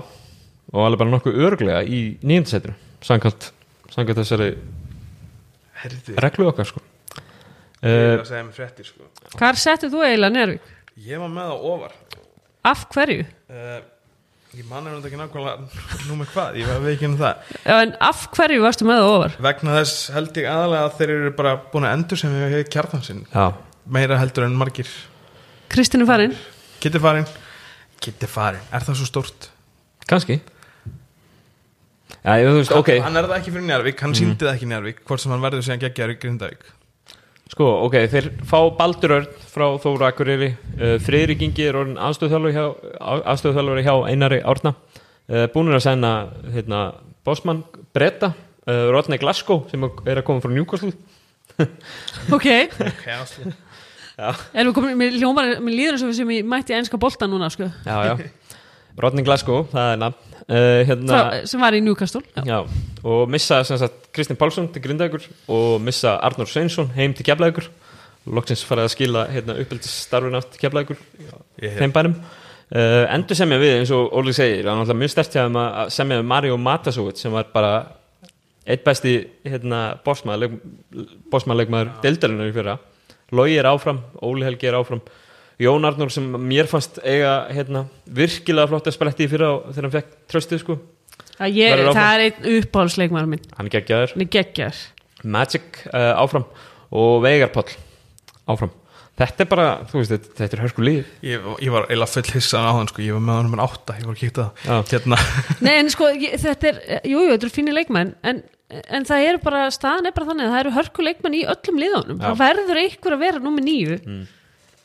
og 0.72 0.86
alveg 0.86 1.02
bara 1.02 1.12
nokkuð 1.12 1.40
örglega 1.48 1.84
í 1.84 2.00
samkvæmt, 3.04 3.50
samkvæmt 3.92 4.20
þessari 4.22 4.50
Herði, 5.84 6.14
reglu 6.24 6.46
okkar 6.48 6.68
sko. 6.68 6.80
Ég 7.84 7.90
er 7.92 8.14
uh, 8.14 8.22
að 8.22 8.28
segja 8.30 8.44
mér 8.46 8.56
fréttir 8.56 8.86
sko. 8.88 9.08
Hvar 9.36 9.58
settu 9.60 9.90
þú 9.92 10.04
eiginlega 10.06 10.32
Nervík? 10.32 10.70
Ég 11.04 11.20
var 11.20 11.32
með 11.32 11.50
það 11.50 11.66
ofar. 11.72 11.98
Af 12.70 12.86
hverju? 12.94 13.26
uh, 13.52 13.82
Ég 14.54 14.66
manna 14.70 14.92
þetta 14.94 15.08
ekki 15.10 15.18
nákvæmlega 15.18 16.04
nú 16.06 16.16
með 16.20 16.28
hvað, 16.30 16.56
ég 16.60 16.68
var 16.70 16.82
við 16.84 16.92
ekki 16.94 17.08
um 17.08 17.16
það. 17.18 17.54
Já, 17.66 17.72
en 17.74 17.94
af 18.06 18.20
hverju 18.36 18.60
varstu 18.62 18.86
með 18.86 19.00
það 19.00 19.14
ofar? 19.16 19.32
Vegna 19.48 19.72
þess 19.80 20.04
held 20.14 20.38
ég 20.38 20.46
aðalega 20.52 20.84
að 20.86 21.00
þeir 21.00 21.12
eru 21.16 21.32
bara 21.40 21.54
búin 21.72 21.86
að 21.88 21.96
endur 21.98 22.20
sem 22.20 22.36
við 22.36 22.44
hefur 22.46 22.70
kjartan 22.76 23.02
sinn. 23.02 23.24
Já, 23.34 23.48
meira 23.98 24.20
heldur 24.20 24.46
en 24.46 24.54
margir. 24.60 24.92
Kristinn 25.74 26.06
er 26.06 26.10
farin. 26.12 26.36
Kitty 26.84 27.02
farin. 27.02 27.26
Kitty 27.98 28.30
farin, 28.30 28.62
er 28.70 28.86
það 28.86 29.00
svo 29.02 29.10
stórt? 29.10 29.50
kannski 30.08 30.38
já, 32.24 32.32
ég, 32.40 32.48
veist, 32.58 32.72
ok. 32.74 32.90
Hann 33.04 33.20
er 33.20 33.28
það 33.28 33.36
ekki 33.40 33.52
fyrir 33.54 33.66
Njarvík, 33.68 34.00
hann 34.04 34.16
síndi 34.18 34.44
það 34.44 34.54
ekki 34.54 34.70
Njarvík 34.70 35.04
hvort 35.04 35.22
sem 35.22 35.34
hann 35.34 35.44
verður 35.44 35.66
síðan 35.66 35.82
geggjar 35.84 36.14
í 36.14 36.18
Grindavík. 36.22 36.66
Sko, 37.54 37.66
ok, 37.86 37.96
þeir 38.10 38.30
fá 38.48 38.58
Baldur 38.78 39.16
Örn 39.18 39.42
frá 39.52 39.66
Þóra 39.82 40.08
Akureyri. 40.10 40.50
Uh, 40.78 40.96
Friðrik 41.04 41.44
Ingi 41.44 41.68
er 41.68 41.78
orðin 41.78 42.00
aðstöðþjálfari 42.00 43.84
hjá, 43.84 43.94
Einari 44.08 44.40
Árna. 44.42 44.74
Uh, 45.28 45.44
búnir 45.52 45.76
að 45.76 45.84
senda 45.86 46.14
hérna, 46.54 46.80
Bosman 47.24 47.62
Bretta 47.96 48.32
uh, 48.34 48.88
Rodney 48.92 49.20
Glasgow 49.20 49.64
sem 49.70 49.84
er 49.84 50.20
að 50.20 50.26
koma 50.26 50.44
frá 50.44 50.52
Newcastle. 50.52 50.94
Ok, 52.34 52.48
erum 54.54 54.70
við 54.70 54.74
komin 54.76 54.98
mér, 54.98 55.14
líður 55.18 55.96
eins 55.96 56.02
og 56.06 56.10
við 56.10 56.18
sem 56.20 56.32
ég 56.34 56.46
mætti 56.46 56.74
enska 56.76 56.98
bolta 57.02 57.26
núna 57.30 57.48
sko, 57.50 57.66
Já, 57.86 57.96
já 58.06 58.14
Rodney 59.00 59.26
Glasgow, 59.26 59.64
það 59.72 59.92
er 59.92 60.00
nafn. 60.02 60.30
Uh, 60.44 60.82
hérna, 60.84 61.08
Frá, 61.08 61.36
sem 61.48 61.62
var 61.62 61.72
í 61.72 61.80
Newcastle 61.80 62.20
já. 62.34 62.42
Já, 62.44 62.58
og 63.08 63.30
missa 63.32 63.62
sem 63.64 63.78
sagt 63.80 64.10
Kristinn 64.12 64.36
Pálsson 64.36 64.66
til 64.74 64.82
Grindavíkur 64.84 65.24
og 65.48 65.78
missa 65.80 66.18
Arnór 66.26 66.50
Sveinsson 66.50 66.90
heim 66.92 67.14
til 67.16 67.24
Keflavíkur. 67.24 67.70
Loksins 68.28 68.64
farið 68.68 68.88
að 68.88 68.92
skila 68.92 69.22
hérna, 69.32 69.56
uppeldisstarfin 69.62 70.36
átt 70.36 70.50
til 70.52 70.60
Keflavíkur 70.66 71.00
Ég 71.64 71.78
þeim 71.80 71.94
bænum. 71.96 72.18
Uh, 72.74 73.04
endur 73.14 73.38
semja 73.38 73.60
við 73.60 73.78
eins 73.78 73.92
og 73.96 74.12
Óli 74.20 74.36
segir 74.36 74.62
það 74.62 74.70
er 74.74 74.78
náttúrulega 74.82 75.00
mjög 75.00 75.14
stert 75.14 75.34
hjá 75.36 75.42
þeim 75.46 75.58
að 75.62 75.90
semja 75.96 76.20
við 76.20 76.30
Mario 76.34 76.60
Matasovit 76.60 77.20
sem 77.20 77.32
var 77.32 77.48
bara 77.54 77.74
eitt 78.64 78.84
besti 78.84 79.16
hérna, 79.48 79.80
bósmaðurleikmaður 80.04 81.92
deildarinnar 82.04 82.52
í 82.52 82.56
fyrra. 82.56 82.78
Logi 83.32 83.56
er 83.60 83.68
áfram, 83.68 84.00
Óli 84.24 84.44
Helgi 84.44 84.68
er 84.68 84.76
áfram 84.76 85.00
Jón 85.62 85.86
Arnór 85.86 86.10
sem 86.10 86.26
mér 86.48 86.66
fannst 86.70 86.98
eiga 87.06 87.46
hérna, 87.54 87.84
virkilega 88.10 88.70
flott 88.72 88.90
að 88.90 88.96
spretti 88.96 89.26
í 89.26 89.30
fyrra 89.30 89.52
og 89.54 89.68
þegar 89.70 89.86
hann 89.88 89.96
fekk 89.98 90.14
tröstið 90.32 90.62
sko. 90.64 90.78
Ég, 91.50 91.82
það 91.94 92.06
er 92.10 92.24
einn 92.28 92.48
uppáhaldsleikmaður 92.58 93.30
minn. 93.30 93.44
Hann 93.58 93.68
er 93.70 93.74
geggjaður. 93.76 94.14
Hann 94.16 94.26
er 94.26 94.80
Magic 95.24 95.84
uh, 95.88 96.12
áfram. 96.20 96.46
Og 96.94 97.20
Veigar 97.24 97.52
Páll 97.54 97.76
áfram. 98.50 98.72
Þetta 99.14 99.44
er 99.44 99.46
bara, 99.46 99.66
þú 99.86 100.00
veist, 100.00 100.10
þetta, 100.10 100.32
þetta 100.40 100.56
er 100.56 100.60
hörsku 100.64 100.82
líf 100.82 101.10
Ég, 101.22 101.44
ég 101.62 101.70
var 101.70 101.84
eila 101.86 102.06
full 102.10 102.26
hissan 102.34 102.66
á 102.66 102.74
þann 102.74 102.88
sko, 102.90 103.02
ég 103.04 103.14
var 103.14 103.22
með 103.22 103.36
hann 103.38 103.50
um 103.52 103.60
átta, 103.62 103.94
ég 104.00 104.08
var 104.08 104.16
að 104.18 104.24
Já. 104.34 104.72
það 104.72 104.90
hérna, 104.90 105.18
Nei, 105.66 105.74
en 105.76 105.90
sko, 105.94 106.08
ég- 106.18 106.34
þetta 106.42 106.70
er, 106.72 106.80
jú, 107.06 107.20
jú, 107.22 107.28
þetta 107.30 107.46
eru 107.46 107.54
fínir 107.54 107.76
leikmenn 107.78 108.10
en, 108.26 108.40
en 108.90 109.06
það 109.06 109.26
eru 109.28 109.42
bara, 109.44 109.68
staðan 109.74 110.10
er 110.10 110.16
bara 110.16 110.32
þannig 110.32 110.48
að 110.48 110.56
það 110.56 110.62
eru 110.64 110.74
hörku 110.80 111.06
leikmenn 111.06 111.38
í 111.38 111.44
öllum 111.54 111.78
liðunum. 111.84 112.18
Já. 112.18 112.24
það 112.26 112.42
verður 112.42 112.80
einhver 112.82 113.16
að 113.16 113.22
vera 113.28 113.44
númer 113.44 113.66
nýju 113.68 114.00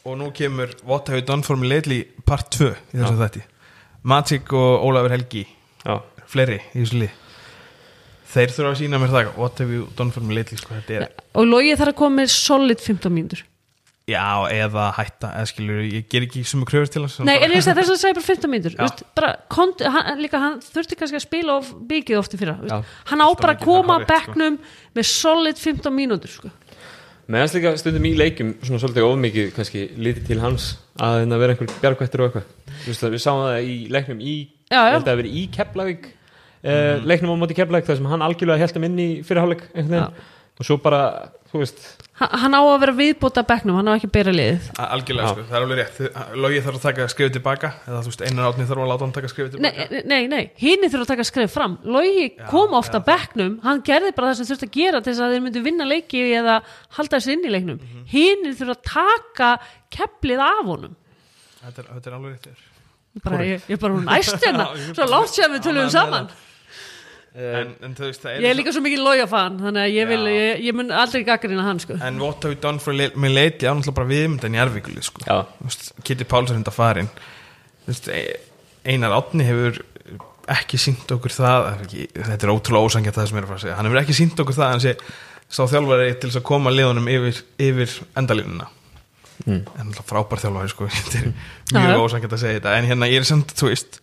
og 0.06 0.18
nú 0.20 0.30
kemur 0.36 0.72
What 0.88 1.10
have 1.10 1.20
you 1.20 1.26
done 1.26 1.44
for 1.44 1.60
me 1.60 1.68
lately 1.70 2.04
part 2.26 2.52
2 2.56 2.70
í 2.72 3.00
þessum 3.00 3.20
þætti. 3.20 3.44
Magic 4.04 4.54
og 4.56 4.86
Ólafur 4.88 5.16
Helgi 5.16 5.44
já, 5.84 6.00
fleiri 6.30 6.62
í 6.72 6.84
þessu 6.84 7.04
lið. 7.04 7.18
Þeir 8.30 8.52
þurfa 8.56 8.72
að 8.72 8.82
sína 8.84 9.00
mér 9.02 9.14
það 9.14 9.32
What 9.38 9.62
have 9.64 9.74
you 9.74 9.88
done 9.98 10.16
for 10.16 10.26
me 10.26 10.38
lately 10.38 10.60
sko, 10.60 10.76
þetta 10.80 11.00
er 11.00 11.08
og 11.36 11.48
Logi 11.48 11.78
þarf 11.78 11.94
að 11.94 12.02
koma 12.02 12.22
með 12.22 12.36
solid 12.36 12.84
15 12.84 13.14
mínútur. 13.14 13.46
Já, 14.10 14.50
eða 14.50 14.88
hætta, 14.98 15.30
eða 15.38 15.50
skilur 15.52 15.82
ég 15.86 16.06
ger 16.10 16.24
ekki 16.26 16.42
sumu 16.48 16.66
kröfur 16.66 16.90
til 16.90 17.04
hans 17.04 17.20
Nei, 17.28 17.36
en 17.44 17.52
þess 17.52 17.70
að 17.70 17.82
þess 17.82 17.92
að 17.94 18.00
segja 18.02 18.16
bara 18.18 18.26
15 18.26 18.50
mínútur. 18.50 18.74
Já. 18.74 18.82
Vist, 18.88 19.04
bara, 19.18 19.30
kont, 19.54 19.84
hann, 19.86 20.24
líka, 20.24 20.42
hann 20.42 20.56
þurfti 20.64 20.98
kannski 20.98 21.20
að 21.20 21.26
spila 21.28 21.58
of 21.60 21.70
byggjið 21.92 22.22
ofti 22.22 22.40
fyrir 22.40 22.64
Já. 22.72 22.80
hann 23.12 23.22
á 23.22 23.28
bara 23.38 23.54
að 23.54 23.68
koma 23.68 23.84
það 23.84 23.92
að 23.92 24.00
hárrétt, 24.00 24.14
bekknum 24.16 24.58
með 24.98 25.10
solid 25.12 25.62
15 25.62 25.94
mínútur 26.00 26.34
sko. 26.34 26.52
Meðan 27.30 27.52
líka 27.56 27.74
stundum 27.78 28.08
í 28.10 28.14
leikjum 28.18 28.54
svona 28.64 28.82
svolítið 28.82 29.06
ofmikið 29.08 29.52
kannski 29.58 29.84
lítið 29.98 30.30
til 30.32 30.40
hans 30.42 30.70
að 31.00 31.20
hérna 31.22 31.42
vera 31.42 31.56
einhver 31.56 31.76
bjargvættur 31.84 32.24
og 32.24 32.30
eitthvað. 32.30 33.12
Við 33.14 33.22
sáum 33.22 33.44
það 33.46 33.70
í 33.70 33.76
leiknum 33.94 34.24
í 34.24 34.34
Já, 34.70 34.82
já. 34.90 34.98
það 35.06 35.30
í 35.30 35.46
Keflavík 35.54 36.10
uh, 36.10 37.06
leiknum 37.06 37.36
á 37.38 37.42
móti 37.42 37.58
Keflavík 37.58 37.88
þar 37.88 38.02
sem 38.02 38.10
hann 38.12 38.26
algjörlega 38.26 38.64
held 38.66 38.80
um 38.82 38.88
inn 38.90 39.00
í 39.00 39.10
fyrirháleik 39.26 39.64
einhvern 39.74 39.96
veginn 39.96 40.28
og 40.60 40.66
svo 40.68 40.76
bara, 40.84 41.30
þú 41.52 41.62
veist 41.62 41.78
hann, 42.20 42.34
hann 42.42 42.56
á 42.56 42.62
að 42.62 42.80
vera 42.84 42.94
viðbóta 42.98 43.44
bekknum 43.48 43.78
hann 43.80 43.88
á 43.88 43.96
ekki 43.96 44.10
að 44.10 44.16
bera 44.18 44.32
liðið. 44.36 44.66
Algjörlega, 44.84 45.30
sko, 45.32 45.44
það 45.48 45.56
er 45.56 45.64
alveg 45.66 45.78
rétt. 45.80 45.94
Þið- 46.00 46.34
Logi 46.44 46.60
þarf 46.66 46.76
að 46.80 46.84
taka 46.84 47.06
skrifið 47.14 47.34
tilbaka 47.38 47.70
eða 47.88 48.02
þú 48.04 48.12
veist, 48.12 48.24
einar 48.28 48.50
átni 48.50 48.66
þarf 48.68 48.82
að 48.84 48.90
láta 48.92 49.06
hann 49.08 49.14
taka 49.16 49.30
skrifið 49.32 49.54
tilbaka. 49.56 49.88
Nei, 49.90 50.02
nei, 50.12 50.28
nei, 50.28 50.52
hinn 50.60 50.84
þurfa 50.90 51.06
að 51.06 51.12
taka 51.14 51.24
skref 51.30 51.54
fram. 51.56 51.78
Logi 51.84 52.26
kom 52.50 52.74
ofta 52.76 53.00
já, 53.00 53.06
bekknum 53.08 53.56
hann 53.64 53.82
gerði 53.88 54.12
bara 54.20 54.34
það 54.34 54.36
sem 54.42 54.50
þurfti 54.52 54.68
að 54.68 54.76
gera 54.82 55.02
til 55.02 55.14
þess 55.14 55.24
að 55.24 55.36
þeir 55.38 55.46
myndu 55.48 55.64
vinna 55.64 55.88
leiki 55.88 56.26
eða 56.42 56.58
halda 56.98 57.16
þessu 57.18 57.32
inn 57.38 57.46
í 57.48 57.54
leiknum. 57.56 57.80
Mm 57.80 57.88
Mhm. 57.88 58.06
hinn 58.12 58.44
þurfa 58.60 58.76
að 58.76 58.84
taka 58.84 59.50
kepplið 59.96 60.40
af 60.44 60.66
honum. 60.66 60.96
Þetta 61.64 61.80
er, 61.80 61.88
þetta 61.96 62.08
er 62.08 62.20
alveg 62.20 62.36
rétt 62.36 62.48
ég, 63.48 63.62
ég 63.68 63.80
bara 63.80 63.94
hún 63.96 64.06
æst 64.08 64.38
hérna. 64.46 64.68
Svo 64.94 65.08
látt 65.10 65.34
sem 65.34 65.52
við 65.52 65.64
tölum 65.66 65.90
saman 65.90 66.28
en, 67.36 67.76
en 67.86 67.94
þú 67.96 68.08
veist, 68.08 68.24
er 68.26 68.40
ég 68.42 68.50
er 68.50 68.58
líka 68.58 68.72
svo 68.74 68.82
mikið 68.84 69.04
Loga-fan 69.06 69.60
þannig 69.62 69.84
að 69.86 69.94
ég, 69.96 70.08
vil, 70.10 70.22
ég, 70.34 70.64
ég 70.66 70.76
mun 70.80 70.90
aldrei 70.92 71.22
gaggarina 71.28 71.64
hann 71.68 71.80
sko. 71.84 71.98
En 72.02 72.18
what 72.24 72.42
have 72.44 72.56
you 72.56 72.62
done 72.64 72.80
for 72.82 72.94
me 72.94 73.30
lately 73.30 73.68
er 73.70 73.76
náttúrulega 73.78 73.98
bara 74.00 74.10
viðmyndan 74.10 74.58
í 74.58 74.62
Arvíkuli 74.64 75.04
sko. 75.06 75.22
Kitty 76.04 76.26
Páls 76.30 76.52
er 76.52 76.58
þetta 76.62 76.74
farin 76.74 77.10
e- 78.14 78.40
Einar 78.90 79.14
Átni 79.20 79.44
hefur 79.46 79.78
ekki 80.50 80.80
sínt 80.82 81.12
okkur 81.14 81.30
það 81.36 81.68
ekki, 81.84 82.08
þetta 82.16 82.48
er 82.48 82.52
ótrúlega 82.56 82.90
ósangjart 82.90 83.20
það 83.20 83.28
sem 83.30 83.38
ég 83.38 83.44
er 83.44 83.46
að 83.46 83.52
fara 83.52 83.60
að 83.60 83.64
segja 83.68 83.76
hann 83.78 83.86
hefur 83.90 84.00
ekki 84.02 84.16
sínt 84.18 84.40
okkur 84.42 84.56
það 84.58 84.66
að 84.66 84.72
hann 84.74 84.84
sé 84.88 84.94
sá 85.50 85.62
þjálfari 85.70 86.08
til 86.22 86.30
þess 86.32 86.40
að 86.42 86.46
koma 86.50 86.72
liðunum 86.74 87.10
yfir, 87.14 87.44
yfir 87.70 87.96
endalínuna 88.18 88.70
Mm. 89.48 89.62
en 89.80 89.94
frábær 90.04 90.42
þjálfari 90.42 90.68
sko 90.68 90.84
er 91.16 91.30
mjög 91.72 91.94
já. 91.94 92.00
ósangjart 92.04 92.34
að 92.36 92.42
segja 92.42 92.58
þetta 92.58 92.74
en 92.76 92.88
hérna 92.90 93.08
ég 93.08 93.22
er 93.22 93.28
samt, 93.30 93.54
þú 93.56 93.70
veist 93.70 94.02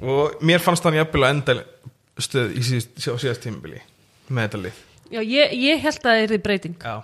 og 0.00 0.38
mér 0.40 0.62
fannst 0.64 0.86
hann 0.88 0.96
jafnvel 0.96 1.26
að 1.26 1.34
endal 1.34 1.56
stöð 2.20 2.52
í 2.58 2.62
síðast, 2.66 3.42
tímabili 3.42 3.80
með 4.28 4.46
þetta 4.48 4.62
lið. 4.66 4.80
Já, 5.12 5.20
ég, 5.22 5.52
ég 5.60 5.80
held 5.84 5.98
að 6.00 6.06
það 6.08 6.22
er 6.22 6.32
því 6.32 6.38
breyting. 6.46 6.76
Já, 6.82 6.94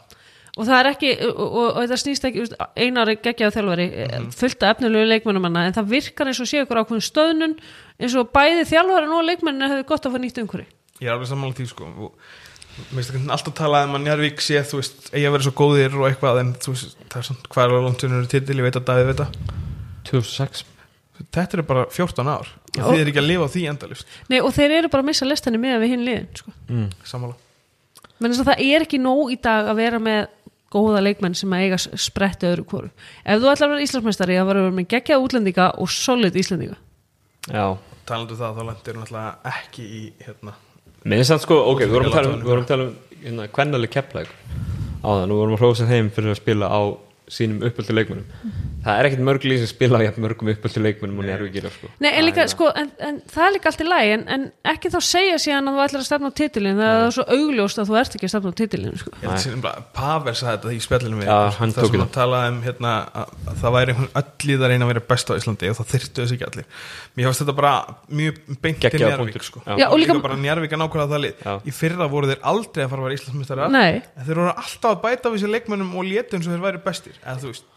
og 0.58 0.66
það 0.66 0.78
er 0.80 0.88
ekki, 0.90 1.10
og, 1.28 1.38
og, 1.44 1.68
og 1.76 1.88
það 1.92 2.00
snýst 2.02 2.24
ekki 2.28 2.44
einar 2.76 3.12
geggjaðu 3.14 3.54
þjálfari 3.56 3.86
Mhm. 4.08 4.30
fullt 4.34 4.62
af 4.62 4.74
efnilegu 4.76 5.06
leikmennum 5.06 5.44
hana 5.48 5.66
en 5.68 5.72
það 5.76 5.88
virkar 5.92 6.26
eins 6.26 6.40
og 6.40 6.48
sé 6.50 6.62
ykkur 6.64 6.80
ákveðin 6.82 7.04
stöðnun 7.08 7.54
eins 8.00 8.16
og 8.18 8.32
bæði 8.32 8.64
þjálfari 8.66 9.08
og 9.12 9.24
leikmennina 9.28 9.68
hefur 9.70 9.86
gott 9.92 10.06
að 10.08 10.16
fá 10.16 10.18
nýtt 10.24 10.40
umhverju 10.42 10.66
ég 10.98 11.06
er 11.06 11.14
alveg 11.14 11.28
sammála 11.30 11.54
því 11.54 11.66
sko. 11.70 11.84
Og 11.84 12.12
mér 12.90 13.04
finnst 13.04 13.14
ekki 13.14 13.30
alltaf 13.30 13.60
um 13.84 13.94
að 13.94 14.02
Njarvík 14.02 14.42
sé 14.42 14.58
þú 14.66 14.80
veist, 14.80 15.10
eigi 15.14 15.26
að 15.28 15.32
vera 15.36 15.46
svo 15.46 15.54
góðir 15.58 15.94
og 15.98 16.08
eitthvað 16.08 16.40
en 16.40 16.50
þú 16.58 16.74
veist, 16.74 16.96
það 17.08 17.18
er 17.20 17.26
svona, 17.28 17.48
hvað 17.54 17.64
er 17.64 17.74
á 17.78 17.86
langtunur 17.86 18.26
titil, 18.30 18.58
ég 18.58 18.66
veit 18.66 18.78
að 18.78 18.86
Davíð 18.88 19.06
veit 19.12 19.22
það. 19.22 19.38
2006 20.10 20.64
þetta 21.34 21.58
er 21.58 21.62
bara 21.66 21.86
14 21.90 22.30
ár 22.30 22.50
Já. 22.78 22.84
það 22.86 22.94
þýðir 22.96 23.10
ekki 23.12 23.22
að 23.22 23.28
lifa 23.32 23.44
á 23.48 23.50
því 23.54 23.62
endalist 23.72 24.16
Nei, 24.32 24.38
og 24.40 24.50
þeir 24.56 24.74
eru 24.78 24.90
bara 24.94 25.04
að 25.04 25.08
missa 25.10 25.28
listanni 25.28 25.60
með 25.62 25.76
við 25.84 25.92
hinn 25.94 26.04
liðin 26.06 26.28
sko. 26.38 26.54
mm. 26.68 26.88
sammála 27.04 27.36
menn 28.18 28.32
þess 28.34 28.42
að 28.44 28.50
það 28.52 28.62
er 28.68 28.86
ekki 28.86 29.00
nóg 29.02 29.32
í 29.34 29.38
dag 29.48 29.68
að 29.72 29.78
vera 29.82 30.00
með 30.02 30.20
góða 30.68 31.00
leikmenn 31.06 31.34
sem 31.38 31.52
að 31.56 31.62
eiga 31.64 31.78
s- 31.80 31.88
spretti 32.08 32.48
öðru 32.50 32.64
hvoru 32.68 32.88
ef 33.24 33.38
þú 33.40 33.50
ætlar 33.52 33.68
að 33.68 33.74
vera 33.74 33.84
Íslandsmeistari 33.86 34.38
að 34.40 34.48
vera 34.50 34.64
með 34.74 34.88
geggjað 34.92 35.22
útlendinga 35.24 35.68
og 35.80 35.88
solid 35.92 36.36
Íslendinga 36.36 36.76
já 37.48 37.66
talandu 38.08 38.34
um 38.34 38.40
það, 38.40 38.56
þá 38.58 38.62
lendir 38.68 38.96
hún 38.98 39.04
alltaf 39.06 39.52
ekki 39.52 39.84
í 39.84 40.02
hérna, 40.24 40.54
Mér 41.08 41.20
finnst 41.20 41.30
það 41.34 41.42
sko, 41.44 41.56
ok, 41.72 41.82
við 41.84 41.92
vorum 41.94 42.08
að 42.10 42.16
tala 42.16 42.28
um, 42.28 42.32
Láta 42.34 42.42
við 42.42 42.50
vorum 42.52 42.64
að 42.64 42.70
tala 42.72 42.86
um 42.88 42.94
hérna, 43.24 43.46
kvennaleg 43.54 43.92
kepplæk 43.94 44.30
á 44.98 45.08
það, 45.08 45.24
nú 45.30 45.36
vorum 45.38 45.54
að 45.56 45.60
hrósa 45.62 45.86
þeim 45.88 46.08
fyrir 46.16 46.32
að 46.34 46.38
spila 46.40 46.68
á 46.72 46.80
sínum 47.32 47.62
uppöldu 47.68 47.94
leikmennum 47.96 48.26
það 48.84 48.98
er 49.00 49.08
ekkert 49.08 49.24
mörg 49.26 49.44
lýs 49.48 49.64
að 49.64 49.70
spila 49.72 50.00
á 50.00 50.12
mörgum 50.22 50.50
uppöldu 50.52 50.82
leikmennum 50.82 51.18
og 51.20 51.24
nærvi 51.28 51.48
gera 51.52 51.70
sko. 51.72 51.86
Nei, 52.00 52.10
en, 52.12 52.24
líka, 52.24 52.42
Það. 52.44 52.52
sko, 52.54 52.66
en, 52.82 52.88
en 53.08 53.14
það 53.28 53.44
er 53.46 53.52
líka 53.56 53.66
allt 53.72 53.82
í 53.82 53.86
lagi 53.88 54.10
en, 54.14 54.22
en 54.34 54.42
ekki 54.72 54.92
þá 54.94 55.00
segja 55.08 55.36
síðan 55.42 55.68
að 55.70 55.74
þú 55.78 55.82
ætlar 55.84 56.02
að 56.02 56.08
stefna 56.08 56.28
á 56.28 56.38
titilin 56.40 56.78
það 56.78 56.92
er 57.04 57.12
svo 57.18 57.24
augljóst 57.36 57.78
að 57.82 57.86
þú 57.90 57.94
ert 58.00 58.12
ekki 58.18 58.26
að 58.28 58.32
stefna 58.34 58.48
á 58.48 58.58
titilin 58.62 58.96
sko. 59.02 59.10
sem 59.44 59.60
Pavel 59.98 60.34
sagði 60.38 60.54
þetta 60.56 60.68
í 60.72 60.80
spjallinu 60.86 61.16
hann 61.58 61.74
það 61.76 61.90
sem 61.90 62.02
hann 62.04 62.14
talaði 62.14 62.48
um 62.54 62.60
hérna, 62.64 62.92
að, 63.12 63.26
að 63.48 63.54
það 63.62 63.70
væri 63.78 63.90
í 63.98 64.56
það 64.58 64.68
reyna 64.72 64.84
að 64.86 64.92
vera 64.94 65.04
best 65.12 65.26
á 65.28 65.32
Íslandi 65.38 65.66
og 65.72 65.76
það 65.78 65.90
þyrftu 65.92 66.18
þess 66.22 66.34
ekki 66.36 66.46
allir. 66.48 66.66
Mér 67.18 67.24
finnst 67.28 67.42
þetta 67.42 67.56
bara 67.58 67.72
mjög 68.08 68.34
beint 68.62 68.78
Njarvík 68.88 69.18
punktur. 69.18 69.44
sko. 69.44 69.58
Já. 69.66 69.72
Já, 69.78 69.86
og 69.88 69.98
líka- 69.98 70.14
líka 70.14 70.24
bara 70.24 70.38
Njarvík 70.38 70.72
að 70.72 70.80
nákvæmlega 70.84 71.10
það 71.12 71.22
lið 71.24 71.36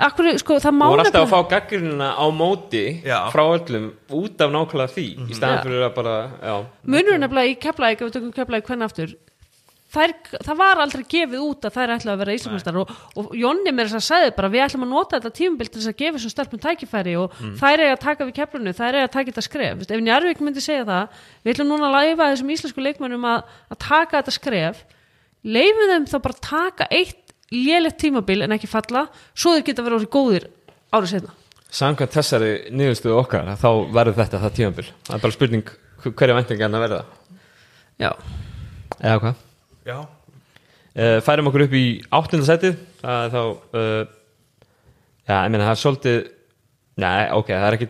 Akkur, 0.02 0.30
sko, 0.42 0.60
það 0.64 0.78
má 0.78 0.86
voru 0.92 1.06
alltaf 1.06 1.26
að 1.26 1.34
fá 1.34 1.50
gaggrinina 1.56 2.12
á 2.16 2.26
móti 2.30 2.86
Já. 3.06 3.18
frá 3.34 3.44
öllum 3.48 3.90
út 4.10 4.46
af 4.46 4.54
nákvæmlega 4.54 4.94
því 4.96 5.08
í 5.28 5.36
staðan 5.38 5.60
Já. 5.60 5.66
fyrir 5.66 5.88
að 5.88 5.98
bara, 5.98 6.16
munur 6.84 7.20
nefnilega 7.20 7.52
í 7.52 7.60
keflæk 7.66 8.00
ef 8.02 8.08
við 8.08 8.16
tökum 8.20 8.34
keflæk 8.38 8.70
hvernig 8.70 8.90
aftur 8.90 9.18
þær, 9.92 10.14
það 10.40 10.60
var 10.62 10.82
aldrei 10.82 11.04
gefið 11.12 11.44
út 11.44 11.66
að 11.68 11.76
þær 11.76 11.94
ætla 11.98 12.14
að 12.14 12.22
vera 12.22 12.36
Íslandsmeistar 12.38 12.80
og, 12.80 12.94
og 13.20 13.34
Jonni 13.36 13.74
mér 13.76 13.90
þess 13.90 14.00
að 14.00 14.06
sagði 14.08 14.32
bara 14.38 14.52
við 14.54 14.64
ætlum 14.66 14.86
að 14.86 14.94
nota 14.94 15.18
þetta 15.18 15.34
tímabil 15.42 15.68
til 15.68 15.82
þess 15.82 15.92
að 15.92 15.98
gefa 16.00 16.22
svo 16.22 16.32
stelpum 16.32 16.64
tækifæri 16.64 17.18
og 17.20 17.36
þær 17.60 17.84
er 17.84 17.92
að 17.92 18.00
taka 18.06 18.28
við 18.30 18.38
keflunu 18.40 18.74
þær 18.78 18.94
er 18.94 19.04
að 19.04 19.12
taka 19.18 19.32
þetta 19.32 19.46
skref. 19.48 19.76
Vist, 19.82 19.92
ef 19.92 20.04
Njarvík 20.06 20.44
myndi 20.46 20.64
segja 20.64 20.88
það 20.88 21.20
við 21.44 21.54
ætlum 21.56 21.72
núna 21.74 21.90
að 21.90 21.98
læfa 21.98 22.32
þessum 22.32 22.56
íslensku 22.56 22.86
leikmönnum 22.88 23.30
að, 23.34 23.54
að 23.68 23.82
taka 23.84 24.22
þetta 24.22 24.36
skref 24.38 24.84
leifum 25.42 25.90
þeim 25.90 26.08
þá 26.10 26.18
bara 26.22 26.38
að 26.38 26.44
taka 26.46 26.88
eitt 26.94 27.21
lélegt 27.52 28.00
tímabil 28.02 28.46
en 28.46 28.56
ekki 28.56 28.70
falla 28.72 29.08
svo 29.34 29.56
þeir 29.58 29.68
geta 29.70 29.86
verið 29.86 30.00
orðið 30.00 30.14
góðir 30.16 30.50
árið 30.92 31.14
setna 31.16 31.38
Samkvæmt 31.72 32.12
þessari 32.12 32.50
niðurstöðu 32.76 33.16
okkar 33.16 33.48
þá 33.56 33.70
verður 33.96 34.18
þetta 34.18 34.40
það 34.42 34.56
tímabil. 34.58 34.84
Það 35.08 35.14
er 35.16 35.22
bara 35.24 35.36
spurning 35.38 35.70
hverja 36.04 36.36
væntingar 36.36 36.74
að 36.76 36.84
verða. 36.84 36.98
Já, 38.02 38.10
eða 38.98 39.22
hvað? 39.22 39.46
Já, 39.88 39.96
uh, 40.02 41.18
færum 41.24 41.48
okkur 41.48 41.64
upp 41.68 41.76
í 41.80 41.86
áttunda 42.12 42.50
setið. 42.50 42.76
Það 43.00 43.24
er 43.24 43.32
þá 43.32 43.40
uh, 43.46 44.04
já, 45.30 45.36
ég 45.38 45.54
meina 45.54 45.64
það 45.70 45.72
er 45.72 45.82
svolítið 45.86 46.20
nei, 47.02 47.24
ok, 47.40 47.54
það 47.54 47.68
er 47.70 47.78
ekki 47.78 47.88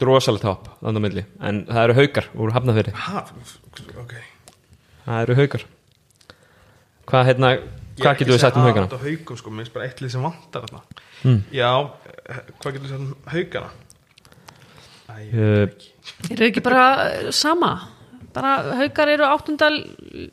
á 0.77 0.89
milli, 1.01 1.25
en 1.41 1.65
það 1.65 1.83
eru 1.87 1.97
haukar 1.97 2.27
úr 2.37 2.53
hafnafyrir, 2.55 2.97
ha, 3.07 3.23
ok. 4.03 4.13
Það 5.07 5.23
eru 5.25 5.37
haukar. 5.41 5.65
Hvað, 7.09 7.25
hérna, 7.31 7.49
hvað 7.99 8.17
getur 8.21 8.33
við 8.33 8.41
sagt 8.43 8.57
um 8.57 8.65
haukana? 8.67 8.87
Þetta 8.87 9.03
haukum 9.05 9.39
sko, 9.39 9.53
minnst 9.57 9.73
bara 9.75 9.87
eitt 9.87 10.01
lið 10.03 10.13
sem 10.15 10.27
vantar 10.27 10.67
þarna 10.67 10.83
Mm. 11.21 11.43
Já, 11.53 11.69
eh, 12.25 12.37
hvað 12.57 12.73
getur 12.73 12.85
við 12.87 12.89
sagt 12.89 13.01
um 13.03 13.15
haukana? 13.29 13.69
Æ, 15.11 15.13
ég 15.21 15.33
Uh, 15.35 15.41
veit 15.59 15.75
ekki. 15.75 15.91
Eru 16.33 16.45
ekki 16.47 16.63
bara 16.65 16.85
eh, 17.11 17.31
sama 17.31 17.71
bara 18.33 18.55
haukar 18.79 19.11
eru 19.11 19.27
áttundal 19.27 19.75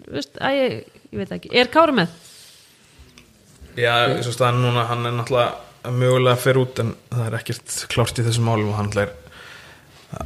veist, 0.08 0.38
að 0.40 0.54
ég, 0.56 0.76
ég 1.12 1.18
veit 1.18 1.32
ekki, 1.34 1.50
er 1.52 1.68
Kári 1.72 1.92
með? 1.98 2.08
Já, 3.78 3.92
eins 4.14 4.26
og 4.26 4.34
staðan 4.34 4.62
núna, 4.62 4.86
hann 4.88 5.06
er 5.06 5.12
náttúrulega 5.18 5.92
mögulega 5.94 6.34
að 6.36 6.42
fer 6.42 6.58
út 6.62 6.80
en 6.82 6.94
það 7.10 7.26
er 7.26 7.36
ekkert 7.38 7.76
klárt 7.92 8.18
í 8.18 8.24
þessum 8.26 8.48
málum 8.48 8.72
og 8.72 8.78
hann 8.78 8.90
er 8.96 9.08
er 9.08 9.12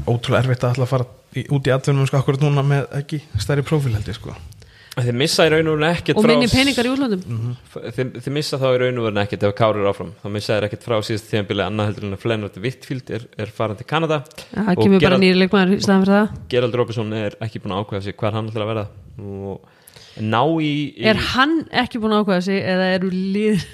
ótrúlega 0.07 0.45
erfitt 0.45 0.65
að 0.65 0.81
að 0.85 0.91
fara 0.93 1.07
í, 1.35 1.45
út 1.53 1.67
í 1.69 1.73
atvinnum 1.75 2.07
sko 2.09 2.21
akkurat 2.21 2.45
núna 2.45 2.65
með 2.67 2.93
ekki 3.03 3.23
stærri 3.41 3.65
prófíl 3.67 3.95
held 3.97 4.09
ég 4.09 4.19
sko 4.19 4.35
þið 4.93 5.17
missa 5.17 5.47
í 5.47 5.51
raun 5.53 5.69
og 5.73 5.79
veru 5.79 5.89
ekkert 5.89 6.19
og 6.21 6.27
minni 6.29 6.49
peningar 6.53 6.85
í 6.85 6.91
útlöndum. 6.93 7.45
Þið, 7.73 8.11
þið 8.25 8.35
missa 8.37 8.59
þá 8.61 8.67
í 8.69 8.81
raun 8.83 8.99
og 9.01 9.07
veru 9.07 9.21
ekkert 9.23 9.47
ef 9.49 9.55
Kári 9.57 9.81
er 9.81 9.89
áfram, 9.89 10.11
þá 10.21 10.27
missa 10.35 10.57
þið 10.59 10.67
ekkert 10.69 10.85
frá 10.85 10.97
síðast 11.09 11.31
tíðanbili 11.31 11.65
annað 11.65 11.89
heldur 11.89 12.07
en 12.09 12.17
að 12.17 12.25
Flennart 12.27 12.59
Wittfield 12.61 13.13
er, 13.17 13.25
er 13.41 13.53
farin 13.57 13.79
til 13.79 13.87
Kanada. 13.89 14.19
Já, 14.51 14.59
það 14.59 14.83
kemur 14.83 15.05
bara 15.07 15.21
nýri 15.23 15.39
leikmaður 15.41 15.73
í 15.73 15.79
staðan 15.81 16.05
fyrir 16.05 16.19
það. 16.19 16.43
Gerald 16.53 16.77
Robinson 16.83 17.15
er 17.23 17.39
ekki 17.47 17.63
búin 17.65 17.77
að 17.77 17.87
ákveða 17.87 18.07
sig 18.09 18.19
hvað 18.21 18.37
hann 18.37 18.51
ætlar 18.53 18.67
að 18.67 18.73
verða. 18.75 18.85
Og 19.23 20.27
ná 20.29 20.43
í, 20.61 20.75
í 20.93 21.09
Er 21.09 21.23
hann 21.33 21.57
ekki 21.85 22.03
búin 22.03 22.17
að 22.19 22.27
ákvæða 22.27 22.45
sig 22.51 22.61
eða 22.75 22.91
eru 22.99 23.15
lið 23.17 23.65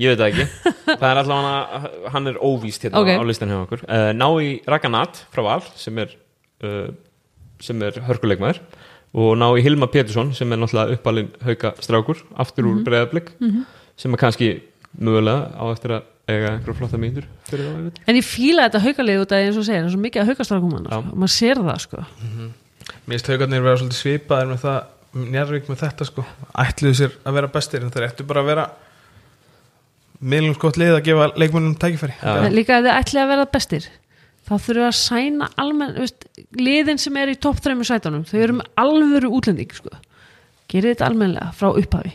ég 0.00 0.14
veit 0.14 0.20
það 0.20 0.30
ekki. 0.30 0.72
Það 0.88 1.06
er 1.10 1.20
allavega, 1.20 1.90
hann 2.14 2.30
er 2.30 2.40
óvíst 2.42 2.86
hérna 2.86 3.02
Ok. 3.02 3.12
á 3.14 3.22
listan 3.28 3.52
hjá 3.52 3.60
okkur. 3.60 3.84
Uh, 3.86 4.10
ná 4.16 4.26
í 4.42 4.48
Raganat 4.70 5.20
frá 5.34 5.44
Val 5.46 5.60
sem 5.78 6.00
er 6.02 6.16
uh, 6.64 6.88
er 7.84 8.00
hörkuleikmaður 8.08 8.60
og 9.14 9.36
ná 9.38 9.46
í 9.54 9.62
Hilma 9.64 9.86
Pétursson 9.90 10.32
sem 10.34 10.50
er 10.52 10.60
náttúrulega 10.60 10.98
uppalinn 10.98 11.30
hauka 11.46 11.74
strákur 11.84 12.24
aftur 12.42 12.70
úr 12.70 12.82
breyðablik 12.86 13.30
sem 13.96 14.14
er 14.14 14.20
kannski 14.20 14.50
mögulega 14.98 15.54
á 15.54 15.64
eftir 15.70 15.96
að 15.98 16.10
eiga 16.24 16.54
einhverja 16.54 16.78
flotta 16.78 16.98
það, 16.98 17.26
veit. 17.84 17.98
En 18.08 18.16
ég 18.16 18.24
fíla 18.26 18.66
þetta 18.66 18.80
haukalið 18.86 19.22
út 19.22 19.34
að 19.34 19.44
eins 19.44 19.58
og 19.60 19.66
segir, 19.66 19.82
það 19.82 19.88
er 19.90 19.94
svo 19.94 20.02
mikið 20.04 20.22
að 20.22 20.30
haukastrákum 20.32 20.74
hann 20.74 20.86
sko. 20.88 21.00
maður 21.12 21.34
sér 21.34 21.60
það 21.60 21.80
sko. 21.84 22.04
Mér 23.04 23.14
finnst 23.14 23.28
haugarnir 23.28 23.64
vera 23.64 23.80
svolítið 23.80 24.00
svipaðir 24.00 24.52
með 24.52 24.62
það 24.64 24.82
Njarvík 25.14 25.68
með 25.70 25.78
þetta 25.84 26.06
sko. 26.08 26.24
Ætluðu 26.58 26.96
sér 26.98 27.12
að 27.22 27.36
vera 27.36 27.50
bestir 27.54 27.84
en 27.84 27.92
þeir 27.94 28.06
ættu 28.08 28.24
bara 28.26 28.42
að 28.42 28.48
vera 28.50 28.64
miðlum 30.24 30.56
skott 30.56 30.78
lið 30.80 30.96
að 30.96 31.04
gefa 31.06 31.28
leikmennum 31.38 31.76
tækifæri. 31.78 32.16
Já. 32.18 32.32
En 32.48 32.56
Líka 32.56 32.78
ef 32.80 32.86
þið 32.86 32.96
ætlið 32.96 33.22
að 33.22 33.30
verða 33.30 33.46
bestir 33.54 33.86
þá 34.44 34.52
þurfum 34.54 34.80
við 34.80 34.88
að 34.88 34.96
sæna 34.98 35.46
almenn 35.60 35.94
veist, 36.00 36.26
liðin 36.60 37.00
sem 37.00 37.16
er 37.20 37.28
í 37.32 37.36
topp 37.40 37.58
þreymur 37.64 37.88
sætunum 37.88 38.24
þau 38.28 38.38
eru 38.42 38.54
með 38.58 38.66
alvöru 38.82 39.28
útlending 39.38 39.72
sko. 39.72 39.90
gerið 40.70 40.90
þetta 40.94 41.08
almennlega 41.08 41.48
frá 41.56 41.68
upphafi. 41.72 42.12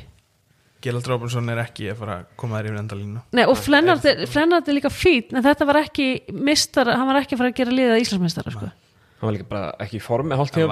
Gerald 0.79 1.07
Robinson 1.11 1.49
er 1.51 1.59
ekki 1.65 1.89
að 1.91 1.97
fara 1.99 2.13
að 2.21 2.27
koma 2.39 2.59
þær 2.59 2.67
yfir 2.69 2.79
endalínu. 2.79 3.19
Nei, 3.35 3.45
og 3.51 3.57
Flennart 3.59 4.05
er, 4.07 4.21
er 4.23 4.75
líka 4.77 4.91
fít 4.93 5.27
en 5.33 5.43
þetta 5.43 5.63
var 5.67 5.77
ekki 5.81 6.05
mistar, 6.31 6.87
hann 6.93 7.09
var 7.09 7.19
ekki 7.19 7.35
að 7.35 7.41
fara 7.41 7.51
að 7.51 7.57
gera 7.59 7.75
liða 7.75 7.97
Íslandsmeistara 7.99 8.53
sko. 8.55 8.67
hann 9.19 9.27
var 9.27 9.35
líka 9.35 9.49
bara 9.49 9.73
ekki 9.83 9.99
í 9.99 10.03
formi 10.03 10.37
hálft 10.39 10.55
Hann 10.55 10.69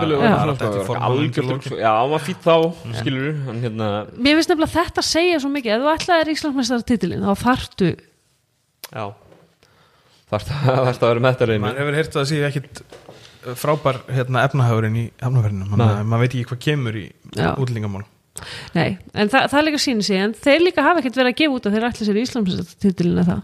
var- 2.14 2.24
fýtt 2.24 2.44
þá, 2.48 2.56
skilur 3.02 3.28
hann 3.50 3.60
hérna, 3.66 3.88
Mér 4.16 4.34
finnst 4.40 4.52
nefnilega 4.54 4.76
þetta 4.78 5.00
að 5.04 5.10
segja 5.12 5.38
svo 5.44 5.50
mikið. 5.52 5.72
Ef 5.76 5.80
þú 5.84 5.90
ætlaðir 5.98 6.34
Íslandsmeistara 6.38 6.88
titilin 6.88 7.26
þá 7.28 7.34
þarftu 7.44 7.90
já 8.88 9.06
þarf 10.32 10.50
það 10.52 10.92
að 10.92 11.08
vera 11.12 11.24
með 11.24 11.34
þetta 11.34 11.50
reyni 11.52 11.64
maður 11.64 11.82
hefur 11.84 12.00
heyrt 12.00 12.12
að 12.12 12.20
það 12.20 12.30
sé 12.32 12.44
ekkit 12.50 12.84
frábær 13.58 14.00
hérna, 14.12 14.44
efnahagurinn 14.44 15.00
í 15.00 15.08
Nei. 15.08 15.32
maður, 15.32 15.58
maður 16.04 16.24
veit 16.26 16.32
ekki 16.34 16.48
hvað 16.52 16.64
kemur 16.68 17.00
í 17.00 17.08
Já. 17.38 17.50
útlendingamál 17.56 18.06
Nei, 18.76 19.00
en 19.18 19.32
það, 19.34 19.48
það 19.50 19.60
er 19.60 19.66
líka 19.66 19.80
síni 19.82 20.04
sig 20.06 20.20
en 20.22 20.34
þeir 20.38 20.60
líka 20.62 20.84
hafa 20.86 21.02
ekkert 21.02 21.16
verið 21.18 21.32
að 21.32 21.40
gefa 21.40 21.56
út 21.58 21.68
að 21.68 21.78
þeir 21.78 21.86
ætla 21.88 22.06
sér 22.06 22.20
Íslandsmeistara 22.22 22.82
titilin 22.84 23.22
eða? 23.24 23.38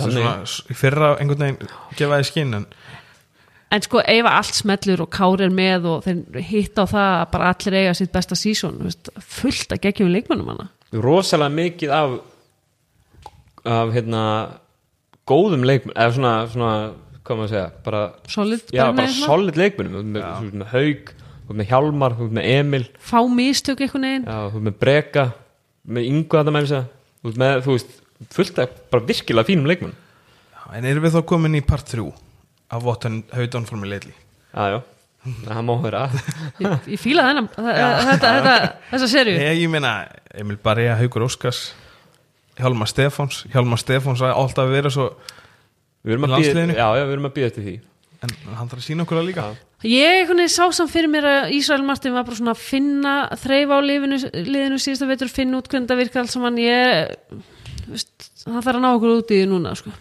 Það 0.00 0.56
í 0.68 0.76
fyrra 0.76 1.12
einhvern 1.14 1.46
veginn 1.46 1.70
gefaði 1.96 2.26
skinn 2.28 2.58
en 2.60 2.66
En 3.70 3.84
sko 3.84 4.00
ef 4.02 4.26
að 4.26 4.34
allt 4.34 4.56
smellur 4.58 5.04
og 5.04 5.12
Kári 5.14 5.44
er 5.46 5.52
með 5.54 5.84
og 5.86 6.00
þeir 6.02 6.40
hitta 6.48 6.82
á 6.82 6.86
það 6.90 7.10
að 7.20 7.28
bara 7.36 7.50
allir 7.54 7.76
eiga 7.78 7.92
sitt 7.94 8.10
besta 8.10 8.38
sísón 8.38 8.80
fullt 9.22 9.74
að 9.76 9.84
geggjum 9.84 10.10
leikmönnum 10.10 10.50
hana. 10.50 10.66
Rosalega 10.90 11.54
mikið 11.54 11.94
af 11.94 12.16
af 13.70 13.92
hérna 13.94 14.24
góðum 15.30 15.64
leikmenn, 15.68 15.96
eða 15.96 16.16
svona, 16.16 16.34
svona 16.52 16.74
hvað 17.20 17.40
maður 17.40 17.46
að 17.46 17.54
segja, 17.54 17.70
bara 17.86 18.02
solid, 18.34 18.62
já, 18.74 18.84
bara 18.96 19.14
solid 19.14 19.58
leikmennum 19.60 20.14
þú 20.14 20.20
ert 20.20 20.56
með, 20.60 20.68
Haug, 20.74 21.12
þú 21.14 21.54
ert 21.54 21.60
með 21.60 21.70
Hjálmar 21.70 22.16
þú 22.18 22.26
ert 22.26 22.36
með 22.38 22.50
Emil, 22.56 22.82
fá 23.10 23.18
mistök 23.30 23.82
einhvern 23.84 24.06
veginn. 24.08 24.26
Já, 24.26 24.38
þú 24.50 24.60
ert 24.60 24.66
með 24.68 24.78
Breka 24.84 25.26
með 25.90 26.08
Ingu 26.10 26.38
þetta 26.38 26.54
með 26.54 26.66
þess 26.66 26.78
að 26.80 27.66
þú 27.66 27.74
veist, 27.76 27.98
fullt 28.36 28.62
af 28.62 28.78
bara 28.92 29.06
virkilega 29.08 29.48
fínum 29.48 29.68
leikmenn 29.70 29.96
en 30.70 30.86
erum 30.86 31.04
við 31.04 31.16
þá 31.16 31.22
komin 31.26 31.58
í 31.58 31.62
part 31.66 31.88
3 31.90 32.06
af 32.70 32.84
me 33.74 33.88
lately 33.90 34.14
já, 34.54 34.64
já, 34.70 34.78
það 35.46 35.62
má 35.66 35.72
vera. 35.82 36.04
Ég, 36.60 36.76
ég 36.94 37.00
fíla 37.00 37.26
þennan 37.28 37.48
þetta, 37.56 38.30
þetta, 38.30 38.54
þessa 38.92 39.08
serju 39.10 39.34
ég, 39.36 39.62
ég 39.64 39.72
meina 39.72 39.94
Emil 40.34 40.58
Barja, 40.62 40.96
Haugur 41.00 41.26
Óskars 41.26 41.70
Hjálmar 42.60 42.90
Stefáns. 42.90 43.44
Hjálmar 43.52 43.80
Stefáns 43.80 44.22
að 44.24 44.36
alltaf 44.36 44.70
vera 44.70 44.92
svo 44.92 45.10
við 46.04 46.16
erum 46.16 46.28
að 46.28 46.36
býða, 46.38 46.66
já, 46.74 46.86
já, 46.96 47.04
við 47.04 47.14
erum 47.16 47.28
að 47.28 47.34
býða 47.36 47.50
eftir 47.50 47.66
því. 47.66 47.76
En 48.20 48.32
hann 48.58 48.68
þarf 48.68 48.82
að 48.82 48.86
sína 48.86 49.04
okkur 49.06 49.20
það 49.20 49.28
líka. 49.30 49.44
Ég 49.88 50.32
sá 50.52 50.66
samt 50.76 50.92
fyrir 50.92 51.08
mér 51.08 51.24
að 51.24 51.54
Ísrael 51.56 51.84
Martin 51.88 52.12
var 52.12 52.26
bara 52.28 52.36
svona 52.36 52.52
að 52.52 52.64
finna 52.66 53.14
þreif 53.40 53.72
á 53.72 53.78
liðinu, 53.80 54.18
liðinu 54.36 54.80
síðasta 54.80 55.08
veitur 55.08 55.32
finna 55.32 55.60
út 55.60 55.70
hvernig 55.72 55.88
það 55.88 56.02
virka 56.02 56.20
allt 56.20 56.34
saman. 56.34 56.60
Ég 56.60 57.14
veist, 57.88 58.10
það 58.44 58.58
þarf 58.58 58.74
að 58.74 58.84
ná 58.84 58.90
okkur 58.90 59.14
út 59.14 59.32
í 59.32 59.40
því 59.40 59.48
núna 59.48 59.72
sko. 59.78 59.94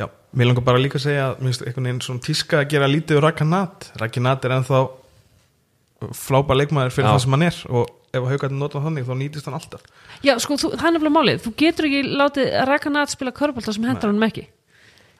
Já, 0.00 0.08
mér 0.36 0.50
langar 0.50 0.66
bara 0.66 0.82
líka 0.82 1.00
að 1.00 1.06
segja 1.06 1.30
að 1.30 1.40
mér 1.40 1.50
finnst 1.50 1.64
einhvern 1.64 1.88
veginn 1.88 2.04
svona 2.04 2.24
tíska 2.26 2.60
að 2.60 2.70
gera 2.74 2.90
lítið 2.90 3.20
úr 3.20 3.26
Rakanat 3.28 3.88
Rakanat 4.00 4.44
er 4.44 4.56
ennþá 4.58 4.80
flápa 6.18 6.56
leikmaður 6.58 6.96
fyrir 6.96 7.08
Já. 7.08 7.12
það 7.14 7.22
sem 7.24 7.36
hann 7.36 7.46
er 7.46 7.60
og 7.70 7.92
ef 8.14 8.26
haugarnir 8.32 8.60
nota 8.60 8.82
hann 8.82 8.98
þannig 8.98 9.06
þá 9.08 9.14
nýtist 9.20 9.48
hann 9.48 9.56
alltaf 9.58 9.86
já 10.24 10.34
sko 10.42 10.58
þú, 10.60 10.72
það 10.74 10.88
er 10.88 10.96
nefnilega 10.96 11.16
málið. 11.18 11.40
Þú 11.44 11.54
getur 11.60 11.88
ekki 11.88 12.02
látið 12.20 12.50
Rakanat 12.70 13.14
spila 13.14 13.32
körbólta 13.36 13.74
sem 13.74 13.86
hendar 13.88 14.12
hann 14.12 14.28
ekki. 14.28 14.48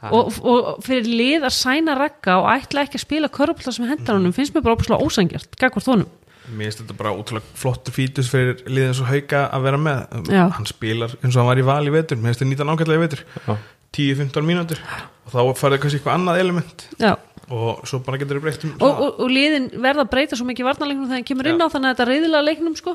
Og, 0.04 0.36
og 0.44 0.82
fyrir 0.84 1.06
lið 1.08 1.46
að 1.48 1.54
sæna 1.56 1.94
Raka 1.96 2.36
og 2.42 2.50
ætla 2.52 2.84
ekki 2.84 2.98
að 2.98 3.04
spila 3.06 3.30
körbólta 3.32 3.72
sem 3.72 3.86
hendar 3.88 4.18
hann 4.18 4.36
finnst 4.36 4.52
mér 4.56 4.64
bara 4.66 4.76
ópæslega 4.76 5.00
ósangjart 5.00 5.56
gagvart 5.60 5.88
honum. 5.88 6.10
Mér 6.52 6.68
finnst 6.68 6.82
þetta 6.82 6.96
bara 6.98 7.14
útrúlega 7.16 7.56
flottur 7.56 7.94
fítus 7.96 8.28
fyrir 8.28 8.58
liðið 8.66 8.90
eins 8.90 9.00
og 9.00 9.08
hauga 9.08 9.46
að 9.48 9.68
vera 9.68 9.80
með. 9.80 10.18
Já. 10.28 10.44
hann 10.58 10.68
spilar 10.68 11.14
eins 11.22 11.32
og 11.32 11.40
hann 11.40 11.48
var 11.48 11.62
í 11.62 11.68
val 11.70 11.84
í 11.88 11.94
vetur. 11.94 12.20
Mér 12.20 12.34
finnst 12.34 12.42
þetta 12.42 12.50
nýta 12.50 12.68
nákvæmlega 12.68 13.00
í 13.00 13.04
vetur. 13.06 13.24
Já. 13.46 13.54
10-15 13.94 14.48
mínútur. 14.50 14.82
Og 15.24 15.32
þá 15.32 15.40
farið 15.56 15.80
kannski 15.84 16.00
eitthvað 16.02 16.18
annað 16.18 16.42
element. 16.42 16.86
Já. 17.00 17.14
Og 17.54 17.84
svo 17.88 18.00
bara 18.04 18.20
getur 18.20 18.40
við 18.40 18.46
breytt 18.46 18.62
um 18.66 18.76
og, 18.80 19.00
og, 19.04 19.18
og 19.24 19.32
liðin 19.32 19.66
verða 19.76 20.04
að 20.06 20.12
breyta 20.14 20.36
svo 20.36 20.46
mikið 20.48 20.68
varnarleiknum 20.68 21.08
þegar 21.10 21.18
hann 21.20 21.26
kemur 21.28 21.48
inn 21.50 21.60
á 21.60 21.68
þannig 21.68 21.90
að 21.90 21.92
þetta 21.92 22.06
reyðilega 22.08 22.46
leiknum 22.48 22.76
sko 22.78 22.94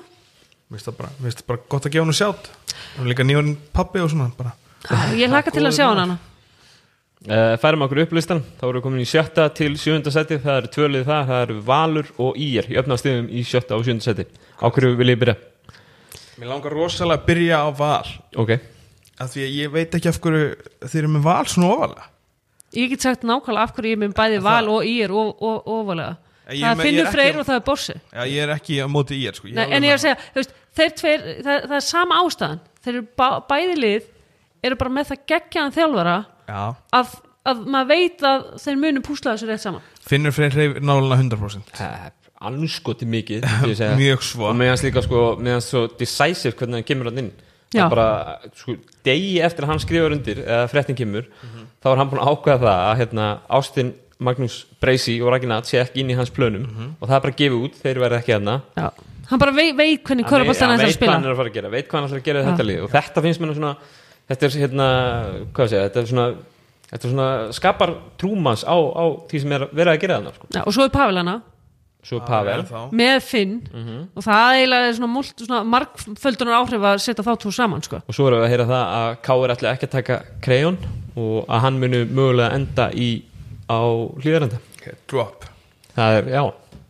mér 0.70 0.78
finnst 0.78 0.90
það 0.92 0.98
bara, 1.02 1.14
mér 1.18 1.30
finnst 1.30 1.44
það 1.44 1.52
bara 1.52 1.68
gott 1.74 1.86
að 1.90 1.96
gefa 1.96 2.08
hann 2.08 2.20
sjátt. 2.20 2.50
Og 3.00 3.10
líka 3.10 3.26
nýjörn 3.26 3.54
pappi 3.76 4.02
og 4.04 4.12
svona 4.14 4.32
bara 4.38 4.56
ég 5.18 5.28
hlaka 5.28 5.52
til 5.52 5.66
að 5.66 5.76
sjá 5.76 5.88
hann. 5.90 6.04
Hana 6.06 6.20
Uh, 7.20 7.58
færum 7.60 7.82
okkur 7.84 8.00
upp 8.06 8.14
listan, 8.16 8.40
þá 8.56 8.62
erum 8.64 8.78
við 8.78 8.84
komin 8.86 9.02
í 9.04 9.08
sjötta 9.10 9.50
til 9.52 9.74
sjönda 9.76 10.08
seti, 10.16 10.38
það 10.40 10.60
eru 10.62 10.70
tvölið 10.72 11.02
það 11.10 11.26
það 11.28 11.42
eru 11.44 11.56
Valur 11.68 12.12
og 12.24 12.38
Ír 12.40 12.70
í 12.72 12.78
öfnastíðum 12.80 13.26
í 13.28 13.42
sjötta 13.44 13.76
og 13.76 13.84
sjönda 13.84 14.06
seti, 14.06 14.24
á 14.56 14.66
hverju 14.72 14.94
vil 14.96 15.12
ég 15.12 15.20
byrja? 15.20 15.34
Mér 16.40 16.52
langar 16.54 16.78
rosalega 16.78 17.20
að 17.20 17.26
byrja 17.28 17.60
á 17.60 17.70
val. 17.76 18.14
Ok, 18.40 18.54
af 19.20 19.34
því 19.34 19.44
að 19.50 19.58
ég 19.58 19.74
veit 19.76 20.00
ekki 20.00 20.10
af 20.14 20.22
hverju 20.24 20.48
þeir 20.86 21.02
eru 21.02 21.12
með 21.18 21.28
val 21.28 21.52
svona 21.52 21.74
ofalega. 21.74 22.08
Ég 22.80 22.96
get 22.96 23.04
sagt 23.04 23.28
nákvæmlega 23.28 23.68
af 23.68 23.76
hverju 23.76 23.92
ég 23.92 24.00
er 24.00 24.04
með 24.06 24.16
bæði 24.22 24.42
val 24.48 24.72
og 24.78 24.88
ír 24.88 25.12
og, 25.12 25.36
og, 25.44 25.60
og 25.60 25.76
ofalega 25.82 26.16
það 26.50 26.84
finnur 26.84 27.10
freyr 27.14 27.40
og 27.40 27.48
það 27.48 27.60
er 27.60 27.64
borsi. 27.68 27.96
Já, 28.12 28.22
ég 28.30 28.44
er 28.44 28.54
ekki 28.56 28.80
á 28.82 28.88
móti 28.92 29.18
í 29.18 29.24
er 29.30 29.38
sko. 29.38 29.50
Nei, 29.54 29.66
en 29.68 29.88
ég 29.88 29.94
er 29.94 30.00
að 30.00 30.04
segja, 30.04 30.20
þú 30.34 30.42
veist, 30.42 30.54
þeir 30.80 30.94
tveir 31.00 31.26
það, 31.30 31.66
það 31.66 31.76
er 31.80 31.86
sama 31.88 32.20
ástæðan. 32.26 32.62
Þeir 32.80 32.94
eru 32.94 33.04
bá, 33.22 33.28
bæði 33.50 33.80
lið 33.80 34.08
eru 34.70 34.80
bara 34.80 34.94
með 34.96 35.12
það 35.12 35.26
geggjaðan 35.34 35.76
þjálfara 35.76 36.16
Já, 36.50 36.62
að, 37.00 37.12
að 37.52 37.66
maður 37.76 37.92
veit 37.92 38.24
að 38.30 38.48
þeir 38.64 38.80
munu 38.86 39.04
púsla 39.06 39.36
þessu 39.36 39.50
rétt 39.50 39.66
saman. 39.66 39.92
Finnur 40.10 40.36
freyr 40.36 40.56
hreyf 40.56 40.80
náluna 40.82 41.20
100% 41.20 41.76
uh, 41.76 42.10
anskoti 42.50 43.08
mikið. 43.10 43.46
Mjög 44.02 44.26
svo. 44.26 44.50
Og 44.50 44.58
meðan 44.58 44.82
líka 44.88 45.06
sko, 45.06 45.30
meðan 45.40 45.64
svo 45.64 45.86
decisive 46.00 46.56
hvernig 46.58 46.82
hann 46.82 46.90
kemur 46.90 47.12
hann 47.12 47.24
inn. 47.26 47.32
Já. 47.70 47.84
það 47.84 47.92
bara, 47.94 48.12
sko, 48.58 48.74
degi 49.06 49.34
eftir 49.46 49.66
að 49.66 49.70
hann 49.70 49.82
skrifar 49.84 50.14
undir 50.16 50.40
eða 50.42 50.70
fréttin 50.72 50.98
kemur 50.98 51.28
þá 51.84 51.92
er 51.92 52.00
hann 52.00 52.10
búin 52.10 52.22
að 52.24 52.32
ákveða 52.32 52.62
það 52.64 52.80
að 52.86 52.96
hérna, 53.04 53.28
Ástin 53.60 53.92
Magnús 54.20 54.66
Breisi 54.82 55.22
og 55.24 55.32
Ragnat 55.32 55.66
sé 55.70 55.80
ekki 55.80 56.02
inn 56.04 56.10
í 56.12 56.18
hans 56.18 56.30
plönum 56.36 56.66
og 57.00 57.08
það 57.08 57.16
er 57.16 57.24
bara 57.28 57.38
gefið 57.40 57.64
út, 57.64 57.78
þeir 57.84 58.00
verða 58.04 58.20
ekki 58.20 58.34
hérna 58.36 58.62
Já. 58.76 58.90
hann 59.30 59.40
bara 59.40 59.52
veit, 59.56 59.76
veit 59.78 60.04
hvernig 60.04 60.26
Hann 60.28 60.34
köruboltan 60.34 60.70
hann 60.70 60.80
er 60.80 60.84
að 60.84 60.88
veit 60.88 60.90
hvað 60.90 61.00
spila 61.00 61.14
hann 61.16 61.26
er 61.26 61.32
að 61.34 61.40
fara 61.40 61.50
að 61.50 61.58
gera 61.60 61.70
veit 61.70 61.88
hvað 61.88 62.00
hann 62.00 62.08
ætlar 62.10 62.20
að 62.20 62.26
gera 62.30 62.44
þetta 62.50 62.66
lið 62.68 62.82
og 62.84 62.90
þetta 62.98 63.24
finnst 63.26 63.40
mér 63.44 63.54
svona 63.60 63.76
þetta 64.30 64.46
er 64.50 64.58
hérna, 64.64 64.88
hvað 65.56 65.70
sé 65.72 65.84
þetta 65.86 66.00
er 66.04 66.10
svona 66.12 66.28
þetta 66.90 67.06
er 67.08 67.14
svona 67.14 67.30
skapar 67.54 67.94
trúmans 68.20 68.64
á, 68.68 68.76
á 68.76 69.04
því 69.30 69.40
sem 69.46 69.52
er 69.56 69.68
verið 69.72 69.94
að 69.94 70.02
gera 70.04 70.18
þarna 70.20 70.34
sko. 70.36 70.48
Já, 70.56 70.62
og 70.66 70.74
svo 70.74 70.84
er 70.90 70.94
Pavel 70.94 71.18
hana 71.22 71.36
svo 72.10 72.20
Pavel 72.26 72.64
þá. 72.66 72.78
með 72.96 73.18
Finn 73.28 73.56
Mhm. 73.74 73.98
og 74.16 74.24
það 74.24 74.54
eiginlega 74.56 74.88
er 74.90 74.94
svona, 74.98 75.10
múlt, 75.14 75.34
svona 75.46 75.64
margföldunar 75.68 76.56
áhrif 76.60 76.82
að 76.92 77.02
setja 77.04 77.24
þá 77.28 77.34
tvo 77.44 77.52
saman 77.54 77.82
sko. 77.84 78.02
og 78.08 78.16
svo 78.16 78.28
erum 78.28 78.40
við 78.40 78.46
að 78.48 78.54
heyra 78.54 78.66
það 78.66 78.86
að 79.00 79.22
Káur 79.22 79.50
á 83.70 83.82
hlýðarenda 84.20 84.60
okay, 84.76 84.98
drop. 85.10 85.46
Það 85.96 86.18
er, 86.18 86.34
já, 86.34 86.44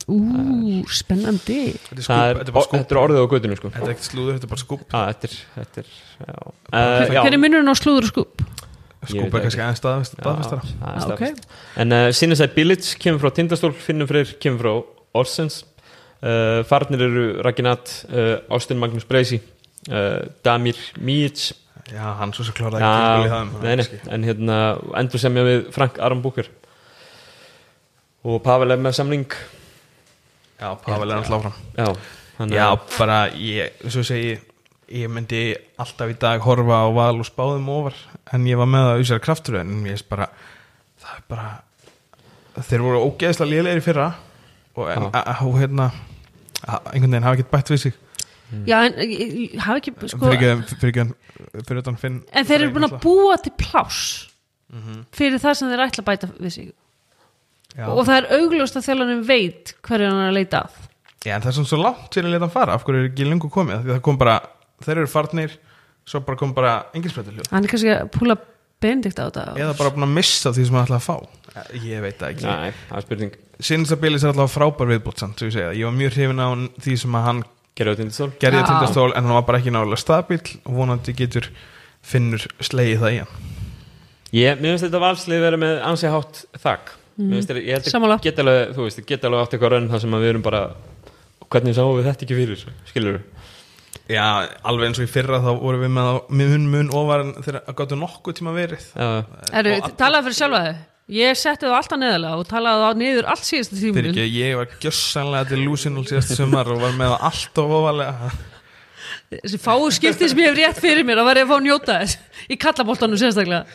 Ú, 0.10 0.80
spennandi. 0.90 1.58
Þetta 1.86 2.16
er, 2.32 2.40
það 2.48 2.80
er, 2.80 3.00
orðið 3.04 3.20
á 3.22 3.28
gödunum 3.30 3.60
sko. 3.60 3.70
þetta 3.76 3.86
er 3.86 3.92
ekkert 3.94 4.08
slúður, 4.08 4.38
þetta 4.38 4.48
er 4.48 4.52
bara 4.54 4.62
skúp 4.64 4.86
Já, 4.88 5.00
þetta 5.12 5.28
er, 5.28 5.36
þetta 5.58 5.84
er 5.84 5.92
já. 5.92 6.40
Uh, 6.40 7.12
já, 7.14 7.20
Hver 7.20 7.36
er 7.36 7.42
munurinn 7.44 7.70
á 7.70 7.76
slúður 7.78 8.08
og 8.08 8.14
skúp? 8.14 8.46
Skúp 9.10 9.38
er 9.38 9.44
kannski 9.46 9.64
aðeins 9.64 9.82
staðfestara. 9.84 10.62
það 10.82 11.24
Ah. 11.30 11.44
En 11.84 11.96
uh, 11.96 12.08
Sinnesæ 12.16 12.50
Billits 12.56 12.98
kemur 13.00 13.22
frá 13.22 13.36
Tindastól 13.38 13.72
Finnum 13.78 14.10
Freyr 14.10 14.34
kemur 14.42 14.66
frá 14.66 14.74
Orsens. 15.22 15.62
Uh, 16.20 16.66
Farnir 16.68 17.06
eru 17.06 17.28
Raginat 17.46 17.94
uh, 18.10 18.42
Austin 18.52 18.82
Magnús 18.82 19.06
Breisi 19.08 19.38
uh, 19.88 20.26
Damir 20.44 20.80
Míits 21.00 21.54
já, 21.94 22.04
hann 22.20 22.34
svo 22.36 22.44
sem 22.44 22.58
kláraði 22.58 22.84
ekki 22.84 23.30
það, 23.32 24.02
en 24.12 24.26
hérna 24.28 24.58
endur 25.00 25.22
semja 25.22 25.46
við 25.48 25.70
Frank 25.72 26.02
Aron 26.04 26.20
Búker 26.26 26.50
og 28.24 28.42
Pavel 28.44 28.72
er 28.76 28.82
með 28.82 28.98
samning. 29.00 29.26
Já, 30.60 30.74
Pavel 30.84 31.12
er 31.14 31.22
alltaf 31.22 31.40
áfram. 31.40 31.54
Já, 31.78 31.88
já, 32.52 32.68
bara 32.98 33.20
ég, 33.36 33.80
svo 33.92 34.04
segi 34.08 34.38
ég 34.90 35.12
myndi 35.14 35.44
alltaf 35.80 36.10
í 36.12 36.18
dag 36.20 36.42
horfa 36.42 36.82
á 36.84 36.88
val 36.96 37.20
og 37.22 37.28
spáðum 37.28 37.68
ofar 37.70 37.98
en 38.34 38.48
ég 38.50 38.58
var 38.58 38.68
með 38.72 38.86
það 38.88 38.94
auðvitað 38.98 39.20
kraftur 39.28 39.58
en 39.60 39.74
ég 39.86 39.94
veist 39.94 40.08
bara 40.10 40.26
það 41.00 41.12
er 41.20 41.26
bara 41.30 41.50
þeir 42.66 42.84
voru 42.88 43.02
ógeðslega 43.06 43.52
lélegir 43.54 43.82
í 43.84 43.86
fyrra 43.86 44.08
og, 44.76 44.90
en, 44.90 45.06
a, 45.14 45.22
a, 45.22 45.36
hérna 45.60 45.90
a, 46.66 46.80
einhvern 46.90 47.12
veginn 47.14 47.28
hafa 47.28 47.38
ekkert 47.38 47.52
bætt 47.54 47.72
við 47.76 47.84
sig. 47.86 48.00
Já, 48.66 48.80
en 48.88 48.98
hafa 49.62 49.78
ekki 49.78 49.94
sko, 50.10 50.24
fyrir 50.26 50.56
ekki 50.56 50.80
fyrir 50.82 50.94
ekki 50.96 51.64
fyrir 51.70 51.84
utan 51.84 52.00
finn 52.02 52.18
En 52.34 52.48
þeir 52.50 52.64
eru 52.66 52.74
búin 52.80 52.88
að 52.90 52.98
búa 53.06 53.38
til 53.44 53.54
pláss 53.62 54.26
Mhm. 54.70 55.00
fyrir 55.18 55.40
það 55.42 55.56
sem 55.58 55.70
þeir 55.72 55.82
ætla 55.82 56.02
að 56.04 56.06
bæta 56.06 56.28
við 56.38 56.52
sig 56.54 56.66
já. 57.76 57.88
og 57.88 58.04
það 58.08 58.16
er 58.18 58.30
augljóst 58.40 58.80
að 58.80 58.88
þjálfanum 58.88 59.26
veit 59.28 59.74
hverju 59.88 60.12
hann 60.12 60.22
er 60.24 60.30
að 60.30 60.38
leita 60.38 60.62
að. 60.66 60.78
Já, 61.26 61.34
en 61.36 61.44
það 61.44 61.50
er 61.52 61.58
svona 61.58 61.72
svo 61.74 61.82
langt 61.82 62.16
fyrir 62.16 62.30
að 62.30 62.36
leta 62.36 62.48
hann 62.48 62.56
fara. 62.56 62.78
Af 62.78 62.86
hverju 62.88 63.02
er 63.02 63.10
ekki 63.10 63.28
lengur 63.28 63.52
komið? 63.54 63.76
Af 63.76 63.84
því 63.84 63.96
það 63.96 64.06
kom 64.08 64.22
bara, 64.22 64.38
þeir 64.86 64.96
eru 64.96 65.12
farnir 65.12 65.58
svo 66.10 66.24
bara 66.26 66.40
kom 66.40 66.56
bara 66.58 66.78
engilsbreytur 66.96 67.36
hljóð 67.36 67.52
Hann 67.52 67.68
er 67.68 67.74
kannski 67.74 67.92
að 67.94 68.10
púla 68.16 68.40
bendikt 68.80 69.20
á 69.20 69.28
þetta. 69.28 69.46
Eða 69.60 69.76
bara 69.78 69.94
búin 69.94 70.08
að 70.08 70.16
missa 70.16 70.54
því 70.56 70.66
sem 70.66 70.80
hann 70.80 70.88
ætlaði 70.88 71.02
að 71.02 71.08
fá. 71.10 71.18
Ég 71.84 72.04
veit 72.06 72.20
það 72.22 72.34
ekki. 72.34 72.48
Nei, 72.48 72.74
það 72.88 73.00
er 73.02 73.06
spurning. 73.06 73.38
Billis 74.00 74.24
er 74.24 74.32
alltaf 74.32 74.54
frábær 74.56 74.92
viðbútt 74.94 75.20
samt, 75.20 75.42
ég 75.44 75.52
segja. 75.52 75.74
Ég 75.76 75.90
var 75.90 75.98
mjög 75.98 76.14
hrifin 76.16 76.40
á 76.40 76.48
því 76.80 76.96
sem 77.04 77.18
að 77.20 77.26
hann 77.28 77.42
Gerðu 77.80 77.96
á 77.96 78.00
Tindastól. 78.00 78.32
gerði 78.42 78.60
að 78.60 78.68
tindastól 78.68 79.12
en 79.14 79.24
hann 79.24 79.38
var 79.38 79.46
bara 79.48 79.60
ekki 79.62 79.72
nálega 79.72 80.00
stabíl 80.00 80.42
og 80.68 80.74
vonandi 80.76 81.14
getur 81.16 81.48
finnur 82.04 82.44
slegið 82.64 83.04
það 83.04 83.14
í 83.14 83.20
hann. 83.22 83.36
Ég, 84.36 84.60
mér 84.60 84.74
finnst 84.74 84.86
þetta 84.88 85.04
valslið 85.04 85.44
vera 85.46 85.60
með 85.60 85.80
ansi 85.88 86.12
hátt 86.12 86.42
þakk 86.60 86.92
mm. 87.20 87.34
ég 87.36 87.76
held 87.76 88.00
að 88.00 88.24
geta 88.26 88.46
alveg, 88.46 88.74
þú 88.78 88.88
veist, 88.88 89.04
geta 89.08 89.30
alveg 89.30 89.44
átt 89.44 89.58
eitthvað 89.58 89.76
raun 89.76 89.92
þar 89.92 90.06
sem 90.06 90.16
að 90.16 90.26
við 90.26 90.34
erum 90.34 90.46
bara 90.48 90.64
hvernig 91.50 91.78
sáum 91.78 91.98
við 91.98 92.10
þetta 92.10 92.26
ekki 92.26 92.40
fyrir, 92.40 92.66
skilur 92.90 93.22
Já, 94.10 94.50
alveg 94.66 94.90
eins 94.90 95.00
og 95.00 95.06
í 95.06 95.10
fyrra 95.10 95.38
þá 95.44 95.50
vorum 95.62 95.84
við 95.84 95.92
með 95.94 96.08
mun 96.34 96.64
mun 96.72 96.88
ofar 96.98 97.24
þegar 97.36 97.60
að 97.62 97.76
gáttu 97.78 97.98
nokkuð 98.00 98.38
tíma 98.40 98.54
verið. 98.56 98.86
All- 98.98 99.92
talaðu 100.00 100.26
fyrir 100.26 100.38
sjálfa 100.40 100.62
þig. 100.66 100.80
Ég 101.14 101.38
setti 101.38 101.66
það 101.66 101.76
alltaf 101.78 102.00
neðalega 102.02 102.38
og 102.38 102.48
talaði 102.50 102.82
það 102.86 103.00
niður 103.02 103.28
allt 103.34 103.46
síðasta 103.46 103.78
fyrir 103.78 103.94
tímul 103.94 104.12
ekki, 104.12 104.26
ég 104.38 104.58
var 104.60 104.74
gjössanlega 104.82 105.50
delusional 105.50 106.04
síðast 106.06 106.34
sumar 106.38 106.70
og 106.70 106.82
var 106.84 106.98
með 106.98 107.14
það 107.14 107.28
allt 107.30 107.62
of 107.64 107.76
ofalega 107.80 108.32
Þessi 109.30 109.60
fáu 109.62 109.90
skipti 109.94 110.30
sem 110.30 110.42
ég 110.42 110.50
hef 110.50 110.58
rétt 110.58 110.82
fyrir 110.82 111.06
mér 111.06 111.22
að 111.22 111.30
var 111.30 111.40
ég 111.42 111.46
að 111.46 111.54
fá 111.54 111.66
njóta 111.66 111.98
þess. 112.02 112.20
Í 112.50 112.58
kallaboltanum 112.62 113.22
sérstaklega 113.22 113.66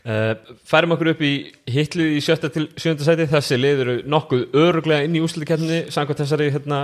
Uh, 0.00 0.32
færum 0.64 0.94
okkur 0.96 1.10
upp 1.12 1.20
í 1.26 1.32
hitlið 1.68 2.14
í 2.16 2.20
sjötta 2.24 2.48
til 2.54 2.66
sjönda 2.80 3.04
sæti. 3.04 3.26
Þessi 3.28 3.58
lið 3.60 3.82
eru 3.84 3.96
nokkuð 4.08 4.46
öruglega 4.56 5.04
inn 5.04 5.18
í 5.18 5.22
úslutikefni 5.24 5.82
samkvæmt 5.92 6.22
þessari, 6.22 6.46
hérna, 6.54 6.78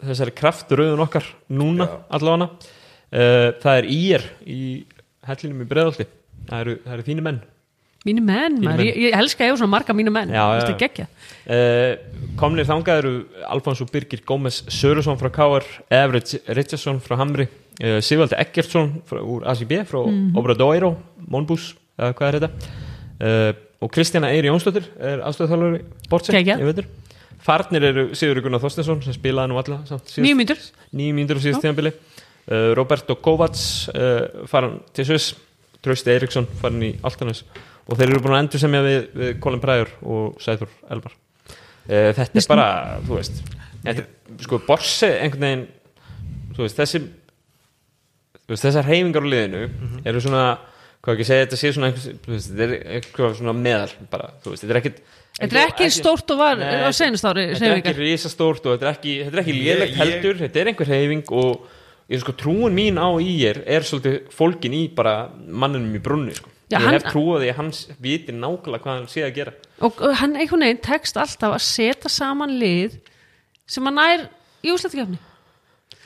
þessari 0.00 0.32
krafturöðun 0.38 1.02
okkar 1.04 1.26
núna 1.52 1.88
allavega. 2.08 2.48
Uh, 3.12 3.48
það 3.60 3.78
er 3.82 3.88
ír 3.92 4.28
í 4.48 4.60
hellinum 5.28 5.60
í 5.62 5.68
breðalti 5.68 6.06
það 6.48 6.60
eru, 6.64 6.76
það 6.86 6.94
eru 6.96 7.04
þínu 7.10 7.24
menn. 7.28 7.42
Mínu 8.02 8.22
menn, 8.26 8.56
menn. 8.64 8.80
ég, 8.82 8.96
ég 8.98 9.12
elska 9.14 9.46
ég 9.46 9.54
svona 9.60 9.70
marga 9.76 9.94
mínu 9.94 10.10
menn. 10.10 10.32
Já, 10.34 10.40
já, 10.42 10.62
Þetta 10.64 10.72
já. 10.72 10.74
er 10.74 10.80
geggja 10.80 11.04
uh, 11.54 12.32
komnir 12.40 12.66
þangað 12.66 13.02
eru 13.04 13.12
Alfons 13.46 13.82
og 13.84 13.92
Birgir 13.92 14.24
Gómez 14.26 14.62
Sörusson 14.74 15.20
frá 15.20 15.28
Káar 15.30 15.68
Everett 15.92 16.32
Richardson 16.56 16.98
frá 17.04 17.14
Hamri 17.20 17.46
uh, 17.46 18.00
Sigvaldi 18.02 18.34
Eggertsson 18.42 18.96
frá, 19.06 19.20
úr 19.22 19.44
ACB 19.52 19.76
frá 19.86 20.00
Mhm. 20.08 20.32
Obradoiro 20.40 20.96
Monbús, 21.30 21.76
eða 22.02 22.16
hvað 22.18 22.28
er 22.28 22.38
þetta? 22.38 22.72
Uh, 23.22 23.52
og 23.82 23.90
Kristjana 23.94 24.30
Eiri 24.34 24.50
Jónsdóttir 24.50 24.86
er 25.02 25.22
ég 26.62 26.68
veitur 26.68 26.90
Farnir 27.42 27.82
eru 27.88 28.04
Sigur 28.14 28.38
Gunnar 28.44 28.62
Þorstensson 28.62 29.00
sem 29.02 29.14
spilaði 29.16 29.50
nú 29.50 29.56
alla 29.58 29.80
Níu 30.22 30.36
mínútur. 30.38 30.60
Nýjum 30.94 31.16
mínútur 31.18 31.40
á 31.40 31.42
síðast 31.42 31.64
tíðanbili 31.64 31.90
uh, 31.90 32.68
Roberto 32.78 33.16
Kovacs 33.18 33.64
uh, 33.90 34.44
farin 34.50 34.78
til 34.94 35.08
Sviss. 35.08 35.32
Trausti 35.82 36.12
Eriksson 36.14 36.46
farin 36.60 36.84
í 36.86 36.92
Altanes 37.02 37.40
og 37.90 37.96
þeir 37.98 38.12
eru 38.12 38.20
búin 38.22 38.36
að 38.36 38.44
endur 38.44 38.60
semja 38.62 38.82
við, 38.86 38.98
við 39.18 39.32
Colin 39.42 39.62
Pryor 39.64 39.88
og 40.06 40.36
Sæður 40.38 40.70
Elvar. 40.94 41.16
Þetta 41.88 42.22
er 42.22 42.30
Veistu- 42.36 42.52
bara, 42.52 42.66
þú 43.02 43.16
veist 43.18 43.40
þetta, 43.82 44.04
er, 44.04 44.04
sko, 44.46 44.60
Borse 44.62 45.08
einhvern 45.24 45.42
veginn 45.48 45.64
þú 46.54 46.62
veist, 46.62 46.78
þessi 46.78 47.00
þessar 48.52 48.86
reyfingar 48.86 49.26
á 49.26 49.32
liðinu 49.32 49.62
eru 50.06 50.22
svona, 50.22 50.44
hvað 51.02 51.16
ekki 51.16 51.26
segja 51.28 51.44
þetta 51.46 51.58
sé 51.60 51.72
svona 51.74 51.88
einhvers, 51.90 52.46
þetta 52.48 52.62
er 52.68 52.74
eitthvað 52.98 53.36
svona 53.40 53.54
meðal 53.58 53.90
bara, 54.12 54.30
þú 54.42 54.52
veist, 54.54 54.64
þetta 54.64 54.74
er 54.76 54.80
ekkit 54.82 55.02
Þetta 55.32 55.56
er 55.56 55.70
ekki 55.72 55.86
stórt 55.90 56.28
og 56.34 56.38
var 56.42 56.58
Nei, 56.60 56.82
á 56.84 56.90
senast 56.92 57.24
ári 57.24 57.46
þetta 57.54 57.70
er 57.70 57.78
ekki 57.80 57.94
risastórt 57.96 58.66
og 58.68 58.74
þetta 58.76 58.84
er 58.90 58.96
ekki, 58.98 59.14
þetta 59.24 59.38
er 59.38 59.42
ekki 59.42 59.54
ég- 59.64 59.94
heldur 59.96 60.36
þetta 60.42 60.60
er 60.60 60.70
einhver 60.72 60.90
reyfing 60.92 61.32
og 61.32 61.62
ég 62.12 62.20
sko 62.20 62.34
trúin 62.36 62.74
mín 62.76 63.00
á 63.00 63.08
í 63.16 63.32
er 63.48 63.62
er 63.64 63.86
svolítið 63.88 64.18
fólkin 64.36 64.76
í 64.76 64.82
bara 64.94 65.30
manninum 65.48 65.94
í 65.96 66.02
brunni 66.04 66.34
sko. 66.36 66.50
Já, 66.68 66.76
ég 66.78 66.84
hann- 66.84 66.94
hef 66.98 67.06
trúið 67.08 67.40
því 67.46 67.48
að 67.48 67.56
hans 67.62 67.80
viti 68.04 68.32
nákvæmlega 68.36 68.82
hvað 68.84 68.92
hann 68.98 69.08
sé 69.08 69.24
að 69.24 69.34
gera. 69.40 69.52
Og 69.80 69.98
hann 70.20 70.36
einhvern 70.36 70.60
veginn 70.66 70.82
tekst 70.84 71.16
alltaf 71.16 71.56
að 71.56 71.64
setja 71.64 72.10
saman 72.12 72.52
lið 72.60 72.98
sem 73.66 73.84
hann 73.88 73.94
nær 73.96 74.28
í 74.62 74.68
úslættikefni 74.72 75.18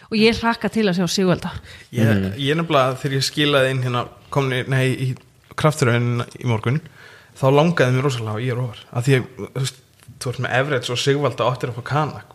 og 0.06 0.16
ég 0.22 0.38
hlakka 0.38 0.70
til 0.70 0.86
að 0.86 1.00
sjá 1.00 1.06
Sigvalda. 1.10 1.50
Ég, 1.90 2.38
ég 2.38 2.54
nefnilega 2.56 2.94
þegar 3.02 3.18
ég 3.18 3.26
skilaði 3.26 3.70
inn 3.74 3.82
hérna 3.82 4.06
komni, 4.36 4.62
nei, 4.72 4.84
í 4.92 5.08
krafturöðin 5.56 6.24
í 6.42 6.46
morgun 6.48 6.80
þá 7.36 7.46
langaði 7.52 7.96
mér 7.98 8.06
rosalega 8.08 8.36
á 8.36 8.44
ég 8.44 8.54
er 8.54 8.62
ofar 8.62 8.82
af 8.96 9.06
því 9.06 9.18
að 9.18 9.28
þú 9.36 9.50
veist, 9.60 9.82
þú 10.22 10.30
ert 10.32 10.42
með 10.46 10.56
Everett 10.60 10.90
og 10.94 11.00
Sigvalda 11.02 11.48
áttir 11.50 11.72
að 11.72 11.78
fá 11.80 11.86
kanak 11.92 12.34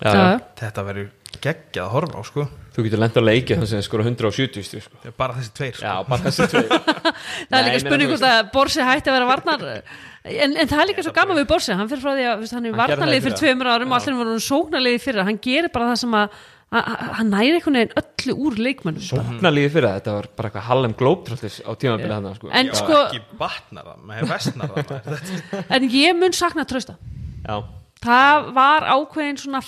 já, 0.00 0.10
Já. 0.10 0.20
já. 0.20 0.38
þetta 0.62 0.84
verður 0.90 1.08
geggjað 1.40 1.84
að 1.84 1.92
horfa 1.94 2.20
á 2.20 2.22
sko 2.26 2.44
þú 2.74 2.84
getur 2.86 3.00
lent 3.02 3.18
á 3.18 3.22
leiki 3.22 3.54
þannig 3.56 3.70
sem 3.70 3.82
skora 3.84 4.04
170 4.06 4.64
stig, 4.66 4.82
sko. 4.84 4.96
Er 5.06 5.12
bara 5.18 5.34
þessi 5.36 5.52
tveir 5.58 5.74
sko. 5.76 5.84
já, 5.84 5.94
bara 6.08 6.22
þessi 6.26 6.46
tvei 6.50 6.62
það 7.50 7.58
er 7.58 7.66
líka 7.68 7.82
spurning 7.84 8.10
hvort 8.12 8.26
að 8.30 8.40
Borsi 8.54 8.86
hætti 8.86 9.10
að 9.12 9.16
vera 9.18 9.28
varnar 9.30 9.64
en, 9.70 10.56
en 10.56 10.70
það 10.70 10.82
er 10.84 10.88
líka 10.92 11.04
svo 11.06 11.12
gaman 11.16 11.38
við 11.40 11.48
Borsi 11.52 11.76
hann 11.76 11.90
fyrir 11.90 12.02
frá 12.04 12.14
því 12.16 12.26
að 12.30 12.46
hann 12.56 12.70
er 12.70 12.78
varnarlið 12.80 13.26
fyrir 13.26 13.38
tveimur 13.42 13.70
árum 13.74 13.92
og 13.94 13.98
allir 14.00 14.18
voru 14.20 14.38
sóknarlið 14.46 14.96
í 14.98 15.02
fyrra 15.04 15.26
hann 15.28 15.38
gerir 15.44 15.70
bara 15.74 15.90
það 15.92 16.00
sem 16.04 16.16
að 16.20 16.24
að- 16.24 16.32
að- 16.32 16.59
hann 16.70 17.32
næri 17.32 17.56
einhvern 17.56 17.78
veginn 17.80 17.96
öllu 17.98 18.34
úr 18.46 18.58
leikmönnum. 18.62 19.02
Bara. 19.02 19.24
Sóknarliði 19.26 19.70
fyrir 19.74 19.94
þetta 19.96 20.12
var 20.14 20.28
bara 20.36 20.50
eitthvað 20.50 20.66
Hallem 20.68 20.92
Globetrotters 21.00 21.56
á 21.66 21.70
tímabilið 21.74 22.14
hann 22.14 22.28
sko. 22.36 22.50
En 22.52 22.70
Já, 22.70 22.76
sko, 22.78 22.98
ekki 23.08 23.38
batnar 23.40 23.88
það, 23.88 24.04
maður 24.10 24.30
vestnar 24.30 24.76
það 24.76 25.10
en 25.76 25.88
ég 25.96 26.14
mun 26.20 26.36
sakna 26.36 26.66
trösta 26.70 26.94
já, 27.42 27.56
það 28.04 28.52
var 28.60 28.86
ákveðin 28.94 29.40
svona 29.42 29.64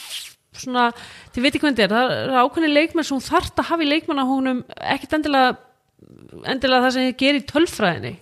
svona, 0.52 0.86
þið 1.32 1.46
veit 1.46 1.54
ekki 1.56 1.64
hvernig 1.64 1.80
þetta 1.80 1.98
er 1.98 2.08
það 2.12 2.14
er 2.36 2.38
ákveðin 2.44 2.74
leikmenn 2.76 3.08
sem 3.08 3.16
hún 3.16 3.24
þarft 3.24 3.60
að 3.62 3.70
hafa 3.72 3.86
í 3.86 3.90
leikmannahónum 3.90 4.62
ekkit 4.94 5.18
endilega 5.18 5.52
endilega 6.52 6.86
það 6.86 6.94
sem 6.96 7.06
ég 7.08 7.20
ger 7.22 7.38
í 7.38 7.44
tölfræðinni 7.48 8.14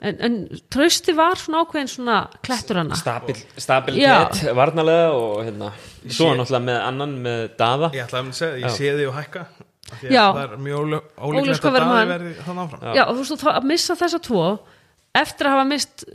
en, 0.00 0.20
en 0.26 0.36
trösti 0.72 1.14
var 1.16 1.40
svona 1.40 1.64
ákveðin 1.64 1.90
svona 1.92 2.18
klettur 2.44 2.80
hana. 2.80 2.98
Stabil, 2.98 3.40
stabilitet 3.60 4.44
varnarlega 4.56 5.10
og 5.16 5.42
hérna 5.46 5.72
svo 6.06 6.32
náttúrulega 6.34 6.66
með 6.68 6.78
annan 6.86 7.16
með 7.24 7.42
Dada 7.60 7.90
ég 7.96 8.06
ætlaði 8.06 8.32
að 8.32 8.38
segja, 8.40 8.60
ég 8.64 8.76
sé 8.76 8.94
því 8.96 9.08
og 9.10 9.18
hækka 9.18 9.46
það 9.90 10.40
er 10.44 10.54
mjög 10.62 10.94
ólíklegt 11.18 11.66
að 11.66 11.78
daði 11.80 12.06
verði 12.12 12.32
þannig 12.46 12.62
áfram. 12.64 12.86
Já. 12.94 13.02
og 13.04 13.12
þú 13.18 13.24
veist, 13.24 13.44
að 13.50 13.68
missa 13.72 13.98
þessa 13.98 14.22
tvo 14.22 14.44
eftir 15.20 15.48
að 15.50 15.56
hafa 15.56 15.68
mist 15.72 16.06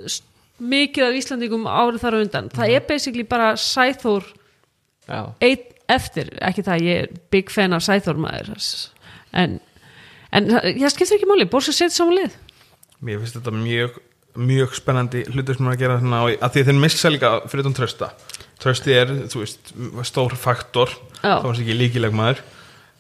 mikið 0.56 1.08
af 1.10 1.20
Íslandingum 1.20 1.68
árið 1.68 2.02
þar 2.06 2.18
á 2.18 2.20
undan 2.24 2.52
það 2.56 2.76
er 2.78 2.86
basically 2.88 3.26
bara 3.28 3.54
Sæþór 3.60 4.28
já, 5.10 5.22
einn 5.44 5.72
eftir. 5.92 6.32
Ekki 6.42 6.64
það, 6.66 6.84
ég 6.88 7.04
er 7.04 7.18
big 7.30 7.52
fan 7.54 7.76
af 7.76 7.84
Sæþór 7.86 8.18
maður. 8.18 8.64
En, 9.36 9.60
en 10.34 10.48
það 10.50 10.88
skiptir 10.96 11.20
ekki 11.20 11.30
máli, 11.30 11.46
Borsa 11.52 11.76
setja 11.76 11.94
saman 12.00 12.24
lið 12.24 12.40
Mér 13.04 13.20
finnst 13.22 13.38
þetta 13.40 13.54
mjög, 13.56 14.00
mjög 14.36 14.76
spennandi 14.78 15.26
hlutur 15.32 15.58
sem 15.58 15.68
er 15.68 15.76
að 15.76 15.84
gera 15.84 16.00
svona 16.00 16.24
og 16.26 16.34
að 16.36 16.56
því 16.56 16.64
að 16.64 16.70
þeir 16.70 16.82
missa 16.86 17.12
líka 17.12 17.32
fyrir 17.52 17.70
um 17.70 17.76
trösta 17.76 18.12
trösti 18.62 18.96
er, 18.96 19.14
þú 19.32 19.44
veist, 19.44 19.72
stór 20.08 20.36
faktor. 20.40 20.94
Já. 21.22 21.40
þá 21.42 21.48
var 21.50 21.62
ekki 21.62 21.78
líkileg 21.78 22.16
maður. 22.16 22.44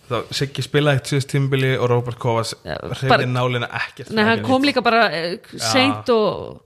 Þá 0.05 0.15
Siggi 0.38 0.61
spilaði 0.61 0.99
eitt 0.99 1.09
síðust 1.09 1.31
tímbili 1.31 1.72
og 1.80 1.89
Robert 1.89 2.19
Kovas 2.22 2.51
reyði 2.61 3.26
nálina 3.26 3.69
ekkert 3.73 4.11
Nei, 4.13 4.22
hann 4.27 4.43
kom 4.45 4.65
líka 4.67 4.84
bara 4.85 5.07
eh, 5.09 5.39
seint 5.57 6.11
og 6.13 6.61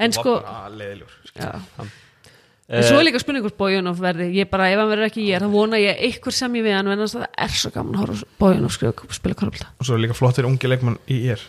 en 0.00 0.14
sko 0.16 0.38
sko 0.38 0.62
leðiljur 0.72 1.18
já. 1.36 1.50
Eh, 1.84 2.78
en 2.78 2.86
svo 2.86 2.96
er 2.96 3.04
líka 3.10 3.20
spurning 3.20 3.44
hvort 3.44 3.58
Bójanov 3.60 4.00
verði. 4.00 4.30
Ég 4.38 4.48
bara, 4.48 4.70
ef 4.72 4.80
hann 4.80 4.88
verður 4.88 5.10
ekki 5.10 5.26
ég, 5.26 5.44
þá 5.44 5.52
vona 5.52 5.82
ég 5.82 6.00
einhver 6.08 6.38
sem 6.38 6.56
ég 6.56 6.64
við 6.64 6.78
hann 6.78 6.88
en 6.94 7.04
það 7.04 7.28
er 7.28 7.54
svo 7.60 7.74
gaman 7.76 7.98
að 7.98 8.06
horfa 8.06 8.72
skrifa 8.78 9.20
spila 9.20 9.36
korfbalta 9.36 9.68
og 9.76 9.88
svo 9.88 9.98
er 9.98 10.04
líka 10.06 10.16
flottir 10.16 10.48
ungi 10.48 10.72
leikmann 10.72 10.96
í 11.12 11.20
ér 11.34 11.44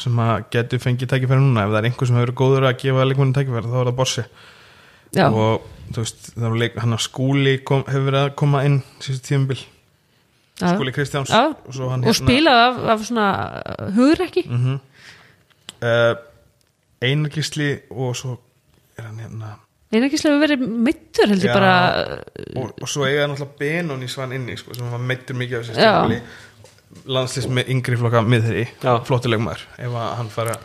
sem 0.00 0.22
að 0.24 0.32
getur 0.54 0.82
fengið 0.82 1.10
tækifæri 1.12 1.42
núna. 1.42 1.66
Ef 1.66 1.74
það 1.74 1.80
er 1.80 1.88
einhver 1.90 2.10
sem 2.10 2.18
hefur 2.20 2.34
góður 2.42 2.68
að 2.68 2.78
gefa 2.82 3.06
leikmannin 3.08 3.36
tækifæri 3.36 3.72
þá 3.72 3.78
er 3.80 3.90
það 3.90 3.98
Borsi. 4.00 4.24
Já, 5.12 5.26
og 5.28 5.66
þú 5.92 6.04
veist, 6.06 6.30
leik, 6.56 6.78
hann 6.80 6.96
að 6.96 7.04
skúli 7.04 7.58
kom, 7.68 7.82
hefur 7.84 8.08
verið 8.08 8.22
að 8.22 8.30
koma 8.40 8.62
inn 8.64 8.78
síðust 9.04 9.26
tímbil, 9.28 9.58
já. 10.56 10.70
skúli 10.72 10.94
Kristjáns 10.96 11.28
Já, 11.28 11.50
og 11.52 11.90
hann 11.90 12.00
hérna- 12.00 12.08
og 12.08 12.16
spila 12.16 12.54
af, 12.62 12.78
af 12.94 13.04
svona 13.04 13.26
uh, 13.60 13.90
hugrekki. 13.92 14.46
Mm 14.48 14.78
uh, 15.82 16.14
Einar 17.02 17.30
Gísli 17.34 17.74
og 17.90 18.16
svo 18.16 18.38
er 18.96 19.08
hann 19.08 19.20
hérna 19.20 19.56
einarkislega 19.92 20.38
verið 20.40 20.62
mittur 20.86 21.28
held 21.28 21.44
ég 21.44 21.50
Já. 21.50 21.56
bara 21.56 21.72
og, 22.62 22.70
og 22.80 22.88
svo 22.88 23.04
eiga 23.04 23.26
náttúrulega 23.28 23.58
Benón 23.60 24.04
í 24.04 24.08
svan 24.08 24.32
inni 24.32 24.56
sko, 24.56 24.76
sem 24.76 24.88
var 24.88 25.02
meittur 25.02 25.36
mikið 25.36 25.58
af 25.58 25.66
þessi 25.66 25.76
stjórnbili 25.76 26.20
landslýs 27.08 27.46
með 27.48 27.70
yngri 27.72 27.96
flokka 28.00 28.22
miðri, 28.26 28.66
Já. 28.82 28.92
flottuleg 29.06 29.40
maður 29.42 29.64
ef 29.78 29.96
að 29.96 30.14
hann 30.20 30.28
fara 30.32 30.56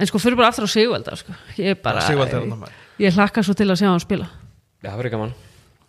en 0.00 0.06
sko 0.08 0.18
fyrir 0.22 0.36
bara 0.38 0.48
aftur 0.52 0.64
á 0.64 0.70
Sigvalda 0.70 1.16
sko. 1.18 1.34
ég 1.58 1.80
bara, 1.82 2.04
er 2.06 2.18
hann 2.34 2.54
maður 2.56 2.76
ég 3.02 3.14
hlakka 3.16 3.42
svo 3.44 3.54
til 3.58 3.68
að 3.70 3.80
sjá 3.82 3.88
hann 3.90 4.00
spila 4.02 4.28
Já, 4.80 4.90
það 4.92 4.98
verður 5.02 5.14
gaman 5.16 5.32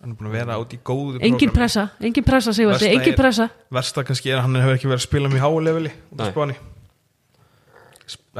hann 0.02 0.12
er 0.12 0.18
búin 0.18 0.30
að 0.32 0.38
vera 0.40 0.58
út 0.60 0.74
í 0.74 0.80
góðu 0.82 1.20
engin 1.22 1.38
prógrami. 1.38 1.56
pressa, 1.60 1.84
engin 2.02 2.24
pressa 2.26 2.54
Sigvaldi, 2.58 2.88
Versta 2.90 2.98
engin 2.98 3.16
pressa 3.20 3.50
versta 3.78 4.04
kannski 4.08 4.32
er 4.34 4.40
að 4.42 4.48
hann 4.48 4.56
hefur 4.64 4.76
ekki 4.80 4.90
verið 4.90 5.04
að 5.04 5.08
spila 5.08 5.30
mjög 5.32 5.46
háu 5.46 5.60
leveli 5.62 5.92
út 6.12 6.24
af 6.26 6.32
spáni 6.34 6.56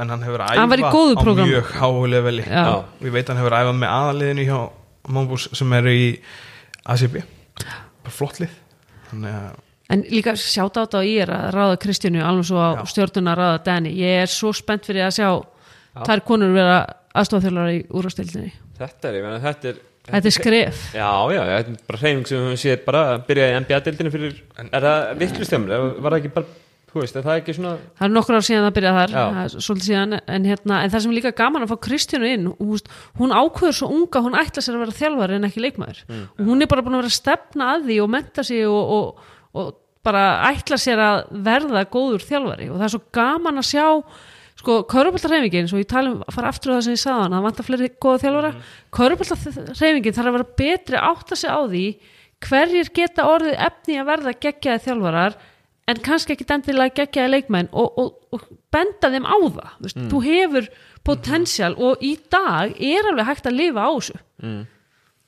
en 0.02 0.08
hann 0.12 0.22
hefur 0.24 0.42
að 0.42 0.56
Hann 0.58 0.70
var 0.72 0.80
í 0.80 0.84
æfa 0.84 0.92
góðu 0.92 1.14
á 1.16 1.22
prógrami. 1.22 1.50
mjög 1.52 1.70
háu 1.78 2.06
leveli 2.08 2.42
Já. 2.44 2.62
Já. 2.64 2.74
og 2.80 3.04
ég 3.06 3.12
veit 3.14 3.24
að 3.28 3.32
hann 3.34 3.40
hefur 3.42 3.56
æfað 3.60 3.78
með 3.80 3.92
aðaliðinu 3.96 4.46
hjá 4.48 4.58
Mómbús 5.12 5.48
sem 5.58 5.72
eru 5.78 5.92
í 5.92 6.06
ACB 6.86 7.16
bara 8.02 8.12
flott 8.14 8.40
lið 8.42 8.52
þannig 9.10 9.36
að 9.38 9.60
En 9.92 10.02
líka 10.08 10.32
sjátt 10.40 10.78
á 10.78 10.82
þetta 10.86 11.00
á 11.00 11.04
ég 11.04 11.22
er 11.26 11.32
að 11.36 11.46
ráða 11.56 11.78
Kristjánu 11.84 12.22
alveg 12.24 12.48
svo 12.48 12.58
á 12.62 12.70
Já. 12.80 12.84
stjórnuna 12.94 13.34
að 13.34 13.40
ráða 13.42 13.62
Danny 13.68 13.92
ég 14.00 14.22
er 14.24 14.30
svo 14.32 14.52
spennt 14.56 14.88
fyrir 14.88 15.04
að 15.06 15.16
sjá 15.20 15.28
þær 16.08 16.22
konur 16.24 16.54
vera 16.56 16.78
aðstofþjóðlar 17.12 17.72
í 17.74 17.80
úrvastildinni 17.92 18.52
Þetta 18.78 19.10
er, 19.10 19.18
ég 19.20 19.26
meina, 19.26 19.40
þetta 19.44 19.72
er 19.74 19.80
Þetta 20.02 20.26
er 20.26 20.34
skref. 20.34 20.78
Já, 20.96 21.10
já, 21.30 21.40
þetta 21.46 21.70
er 21.76 21.82
bara 21.86 21.98
hreyfing 22.00 22.24
sem 22.26 22.38
við 22.40 22.46
höfum 22.48 22.58
séð 22.58 22.80
bara 22.88 23.02
að 23.12 23.20
byrja 23.28 23.44
í 23.46 23.58
NBA-deildinu 23.62 24.10
fyrir 24.10 24.32
Er 24.64 24.82
það 24.88 25.12
vittlustemmur? 25.20 25.74
Var 26.02 26.08
það 26.08 26.16
ekki 26.18 26.32
bara, 26.34 26.56
þú 26.90 26.98
veist, 27.04 27.18
er 27.20 27.26
það 27.28 27.38
ekki 27.38 27.54
svona 27.54 27.74
Það 28.00 28.06
er 28.08 28.12
nokkur 28.16 28.38
ár 28.40 28.46
síðan 28.48 28.66
það 28.66 28.74
byrjað 28.78 28.98
þar. 28.98 29.14
Það 29.14 29.44
er 29.44 29.84
síðan, 29.86 30.16
en, 30.34 30.48
hérna, 30.50 30.80
en 30.82 30.94
það 30.96 31.04
sem 31.04 31.12
er 31.12 31.18
líka 31.20 31.32
gaman 31.38 31.66
að 31.68 31.70
fá 31.70 31.78
Kristjánu 31.86 32.32
inn 32.32 32.48
hún, 32.50 32.82
hún 33.20 33.36
ákveður 33.38 33.78
svo 33.78 33.92
unga, 33.94 34.24
hún 34.26 34.38
ætla 34.42 34.64
sér 34.66 34.80
að 34.80 34.82
vera 34.88 34.96
þjálfari 34.98 35.38
en 35.38 35.48
ekki 35.52 35.62
leikmaður. 35.68 36.02
Og 36.10 36.42
hún 36.50 36.66
er 36.66 36.72
bara 36.74 36.82
búin 36.82 36.98
að 36.98 37.04
vera 37.04 37.12
að 37.12 37.18
stefna 37.20 37.70
að 37.76 37.86
því 37.92 38.00
og 38.02 38.12
menta 38.16 38.46
sig 38.50 38.66
og, 38.66 38.92
og, 38.98 39.30
og 39.54 39.70
bara 40.06 40.26
ætla 40.50 40.78
sér 40.80 41.02
að 41.02 41.18
verða 41.46 41.84
góður 41.90 42.24
þjálfari. 42.26 42.70
Og 42.70 42.78
það 42.78 42.86
er 42.88 42.94
svo 42.94 43.02
gaman 43.14 43.62
að 43.62 43.68
sjá 43.68 43.86
sko, 44.62 44.78
köruboltarheifingin, 44.90 45.68
svo 45.70 45.80
ég 45.80 45.90
tala 45.90 46.12
um 46.12 46.24
að 46.26 46.36
fara 46.36 46.50
aftur 46.52 46.74
á 46.74 46.76
það 46.76 46.82
sem 46.86 46.96
ég 46.96 47.02
sagði 47.02 47.22
hann, 47.22 47.36
það 47.36 47.46
vantar 47.46 47.68
fleiri 47.68 47.92
góða 48.02 48.22
þjálfara. 48.24 48.50
Mm. 48.52 48.66
köruboltarheifingin 48.98 50.18
þarf 50.18 50.30
að 50.30 50.36
vera 50.36 50.50
betri 50.62 50.98
að 50.98 51.08
átta 51.12 51.38
sig 51.38 51.54
á 51.54 51.60
því 51.62 51.86
hverjir 52.42 52.90
geta 52.94 53.26
orðið 53.30 53.64
efni 53.68 53.98
að 54.00 54.08
verða 54.10 54.34
geggjaði 54.42 54.84
þjálfarar 54.86 55.38
en 55.90 56.00
kannski 56.02 56.34
ekki 56.34 56.46
endilega 56.54 56.96
geggjaði 57.00 57.32
leikmenn 57.36 57.70
og, 57.74 57.98
og, 57.98 58.12
og 58.34 58.44
benda 58.74 59.10
þeim 59.12 59.26
á 59.26 59.36
það. 59.38 59.72
Veist, 59.84 60.02
þú 60.10 60.22
hefur 60.26 60.68
potensial 61.06 61.72
og 61.74 62.02
í 62.04 62.14
dag 62.32 62.76
er 62.78 63.10
alveg 63.10 63.28
hægt 63.28 63.48
að 63.50 63.58
lifa 63.58 63.86
á 63.86 63.90
þessu. 63.90 64.20
Mm. 64.42 64.62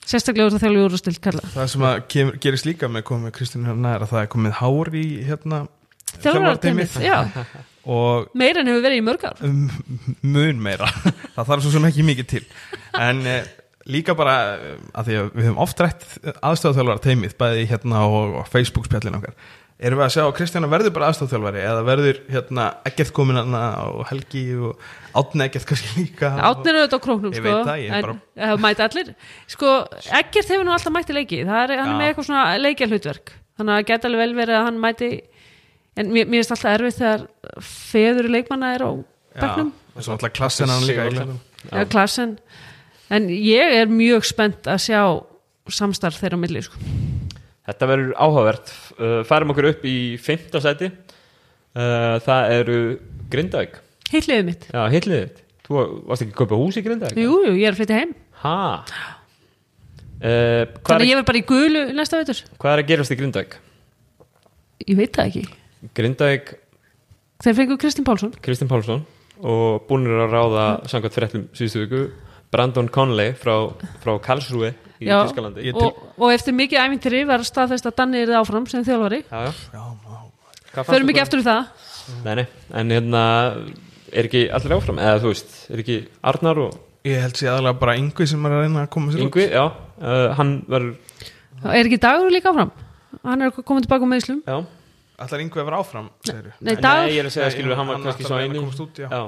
Sérstaklega 0.08 0.48
úr 0.48 0.54
það 0.54 0.64
þjálfi 0.66 0.84
úrústild 0.88 1.20
kalla. 1.24 1.44
Það 1.54 1.70
sem 1.72 1.86
að 1.88 1.96
kemur, 2.14 2.38
gerist 2.44 2.68
líka 2.68 2.90
með 2.92 3.06
komið 3.10 3.34
Kristján 3.38 3.68
hérna 3.68 3.94
er 3.96 4.04
að 4.04 4.12
það 4.14 4.22
er 4.22 4.30
komið 4.34 4.56
hár 4.60 4.92
í 5.00 5.04
hérna 5.24 5.60
þjálfararteimið, 6.14 6.96
já, 7.02 7.16
og 7.90 8.30
meira 8.38 8.62
en 8.62 8.70
hefur 8.70 8.84
verið 8.84 9.00
í 9.00 9.04
mörg 9.04 9.26
ár. 9.26 9.42
Um, 9.44 9.66
mun 10.22 10.62
meira. 10.62 10.88
Það 11.34 11.48
þarf 11.50 11.64
svo 11.64 11.74
sem 11.74 11.88
ekki 11.88 12.06
mikið 12.06 12.28
til. 12.30 12.42
En 12.94 13.24
eh, 13.26 13.48
líka 13.90 14.14
bara 14.16 14.36
eh, 14.54 14.78
að 14.94 15.08
því 15.08 15.18
að 15.18 15.32
við 15.32 15.48
höfum 15.48 15.60
oft 15.64 15.82
rætt 15.82 16.06
aðstofþjálfara 16.38 17.04
teimið 17.04 17.36
bæði 17.40 17.66
hérna 17.72 18.04
og, 18.06 18.38
og 18.40 18.48
Facebook 18.52 18.88
spjallin 18.88 19.18
okkar 19.18 19.34
erum 19.80 19.98
við 19.98 20.04
að 20.06 20.12
sjá 20.14 20.22
að 20.24 20.34
Kristjana 20.38 20.68
verður 20.70 20.92
bara 20.94 21.08
aðstofþjálfari 21.10 21.62
eða 21.66 21.84
verður 21.86 22.18
hérna 22.30 22.66
ekkert 22.86 23.12
komin 23.16 23.40
og 23.40 24.04
Helgi 24.10 24.44
og 24.54 24.84
Átni 25.18 25.46
ekkert 25.48 25.66
kannski 25.70 25.94
líka 25.98 26.30
Átni 26.38 26.70
er 26.70 26.78
auðvitað 26.80 26.98
á 26.98 27.04
króknum 27.06 27.32
Ég 27.34 27.40
sko, 27.40 27.46
veit 27.48 27.68
það, 27.68 27.80
ég 27.82 27.90
er 27.90 27.96
en 27.96 28.06
bara- 28.06 28.18
bara... 28.38 28.56
mæti 28.64 28.84
allir. 28.86 29.14
Sko, 29.50 29.72
Eggert 30.20 30.52
hefur 30.54 30.64
nú 30.66 30.74
alltaf 30.74 30.94
mætti 30.94 31.16
leiki. 31.16 31.40
Það 31.46 31.60
er, 31.64 31.74
hann 31.82 31.92
er 31.94 31.98
með 32.00 32.10
eitthvað 32.12 32.28
svona 32.30 32.44
leikja 32.62 32.88
hlutverk 32.90 33.34
þannig 33.58 33.74
að 33.78 33.86
geta 33.90 34.08
alveg 34.10 34.22
vel 34.24 34.36
verið 34.40 34.58
að 34.58 34.64
hann 34.68 34.80
mæti 34.82 35.10
en 35.94 36.10
mér, 36.10 36.26
mér 36.26 36.40
finnst 36.42 36.54
alltaf 36.56 36.74
erfitt 36.74 36.98
þegar 36.98 37.26
feður 37.62 38.30
leikmanna 38.34 38.72
er 38.74 38.82
á 38.82 38.90
bekknum. 39.38 39.72
og 39.94 40.02
svo 40.06 40.16
alltaf 40.16 40.34
klassin 40.34 40.72
hann 40.72 40.86
líka 40.88 41.06
eða 41.70 41.86
klassen 41.92 42.36
en 43.14 43.28
ég 43.30 43.76
er 43.78 43.90
mjög 43.90 44.26
spennt 44.26 44.66
að 44.70 44.82
sjá 44.88 45.02
samstarf 45.70 46.18
þeirra 46.20 46.36
á 46.36 46.42
milli 46.42 46.64
sko. 46.66 46.80
Þetta 47.64 47.88
verður 47.88 48.12
áhugavert. 48.20 48.72
Uh, 48.98 49.20
Færum 49.28 49.52
okkur 49.54 49.70
upp 49.70 49.84
í 49.88 49.96
fimmta 50.20 50.60
sæti. 50.60 50.90
Uh, 51.74 52.18
Það 52.24 52.52
eru 52.58 52.78
Grindavík. 53.32 53.78
Hitliðið 54.12 54.44
mitt. 54.50 54.66
Já, 54.70 54.82
hitliðið 54.92 55.24
þitt. 55.24 55.40
Þú 55.64 55.78
varst 56.10 56.22
ekki 56.26 56.34
að 56.34 56.40
kaupa 56.42 56.58
hús 56.60 56.76
í 56.76 56.82
Grindavík? 56.84 57.20
jú, 57.24 57.38
jú, 57.46 57.54
ég 57.56 57.66
er 57.70 57.72
að 57.72 57.78
flytja 57.80 58.00
heim. 58.02 58.12
Ha? 58.44 58.56
Uh, 60.24 60.64
þannig 60.84 61.02
er, 61.02 61.08
ég 61.08 61.18
verð 61.18 61.28
bara 61.30 61.40
í 61.40 61.44
gulu 61.48 61.80
næsta 61.96 62.16
veitur 62.20 62.38
hvað 62.62 62.70
er 62.76 62.80
að 62.84 62.86
gerast 62.92 63.12
í 63.12 63.16
Grindavík? 63.18 63.56
ég 64.84 64.96
veit 65.00 65.16
það 65.16 65.26
ekki. 65.30 65.42
Grindavík, 65.96 66.52
þeir 67.44 67.56
fengu 67.58 67.76
Kristinn 67.80 68.06
Pálsson. 68.06 68.32
Kristinn 68.44 68.70
Pálsson 68.70 69.02
og 69.44 69.84
búinir 69.88 70.20
að 70.24 70.32
ráða 70.36 70.66
samkvæmt 70.88 71.16
fréttum 71.18 71.44
síðustu 71.56 71.82
viku. 71.86 72.02
Brandon 72.54 72.88
Conley 72.94 73.32
frá, 73.34 73.56
frá 74.04 74.12
Karlsruhe 74.22 74.70
í 75.00 75.08
Já. 75.08 75.18
Tískalandi 75.24 75.72
og, 75.74 75.98
og 76.18 76.34
eftir 76.34 76.54
mikið 76.56 76.84
æmintri 76.84 77.24
var 77.28 77.42
staðfest 77.46 77.88
að 77.90 77.96
Danni 77.98 78.22
er 78.22 78.34
áfram 78.38 78.66
sem 78.70 78.84
þjálfari. 78.86 79.24
Förum 80.84 81.10
ekki 81.12 81.22
eftir 81.22 81.42
í 81.42 81.46
það? 81.46 81.90
Nei, 82.24 82.34
nei, 82.40 82.46
en 82.80 82.92
hérna 82.92 83.22
er 84.14 84.28
ekki 84.28 84.46
allir 84.54 84.76
áfram, 84.76 85.00
eða 85.02 85.20
þú 85.22 85.32
veist 85.32 85.54
er 85.72 85.82
ekki 85.82 85.98
Arnar 86.30 86.60
og 86.66 87.08
ég 87.08 87.20
held 87.24 87.38
sér 87.38 87.54
aðalega 87.54 87.80
bara 87.80 87.96
yngvi 88.00 88.28
sem 88.28 88.46
er 88.46 88.56
að 88.56 88.64
reyna 88.64 88.84
að 88.84 88.90
koma 88.94 89.12
sér 89.12 89.22
út. 89.22 89.26
Yngvi, 89.28 89.46
já. 89.52 89.64
Uh, 89.98 90.26
hann 90.38 90.54
verður, 90.70 91.20
er 91.70 91.82
ekki 91.82 92.00
dagur 92.02 92.34
líka 92.34 92.52
áfram? 92.52 92.72
Hann 93.24 93.46
er 93.46 93.54
komið 93.54 93.86
tilbaka 93.86 94.10
með 94.10 94.22
Íslum. 94.22 94.40
Já. 94.46 94.58
Ætlar 95.24 95.44
yngvi 95.44 95.62
að 95.62 95.68
vera 95.68 95.80
áfram 95.80 96.10
segirðu? 96.26 96.52
nei, 96.58 96.74
dagur, 96.74 97.04
Nei, 97.06 97.14
ég 97.14 97.22
er 97.22 97.28
að 97.28 97.36
segja, 97.36 97.50
skilur, 97.54 97.76
hann 97.78 97.90
var 97.90 98.00
kannski 98.02 98.26
svo 98.26 98.84
út, 98.84 99.02
já. 99.04 99.20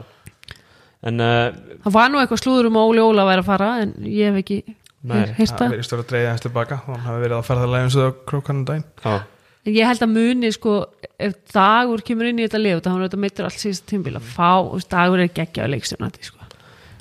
En 1.07 1.23
uh, 1.23 1.77
það 1.85 1.95
var 1.95 2.11
nú 2.11 2.19
eitthvað 2.19 2.43
slúður 2.43 2.71
um 2.71 2.79
að 2.81 2.91
Óli 2.91 3.05
Óla 3.05 3.27
væri 3.29 3.45
að 3.45 3.47
fara 3.47 3.69
en 3.85 3.93
ég 4.11 4.33
hef 4.33 4.41
ekki 4.41 4.59
Nei, 5.07 5.23
það. 5.39 5.73
Verðist 5.73 5.93
að 5.93 5.99
vera 5.99 6.05
að 6.07 6.11
dreyja 6.13 6.31
hans 6.35 6.45
tilbaka. 6.45 6.79
Og 6.87 6.93
hann 6.95 7.07
hafi 7.07 7.25
verið 7.25 7.37
að 7.39 7.49
ferðalega 7.51 7.87
eins 7.87 7.97
og 8.03 8.21
krókanum 8.27 8.65
daginn. 8.67 8.87
Já, 9.05 9.17
en 9.67 9.75
ég 9.75 9.89
held 9.91 10.05
að 10.07 10.13
muni 10.15 10.51
sko 10.55 10.75
ef 11.19 11.37
dagur 11.55 12.03
kemur 12.07 12.29
inn 12.31 12.41
í 12.41 12.47
þetta 12.47 12.61
lið 12.63 12.81
það 12.81 12.93
hann 12.93 13.03
er 13.03 13.09
þetta 13.09 13.23
meittur 13.25 13.49
allt 13.49 13.63
síðast 13.63 13.87
tímbil 13.91 14.17
að 14.19 14.29
fá 14.37 14.51
þú 14.63 14.75
veist, 14.77 14.91
dagur 14.93 15.23
er 15.25 15.33
geggja 15.35 15.67
á 15.67 15.73
leikstjórnandi 15.73 16.27
sko. 16.29 16.51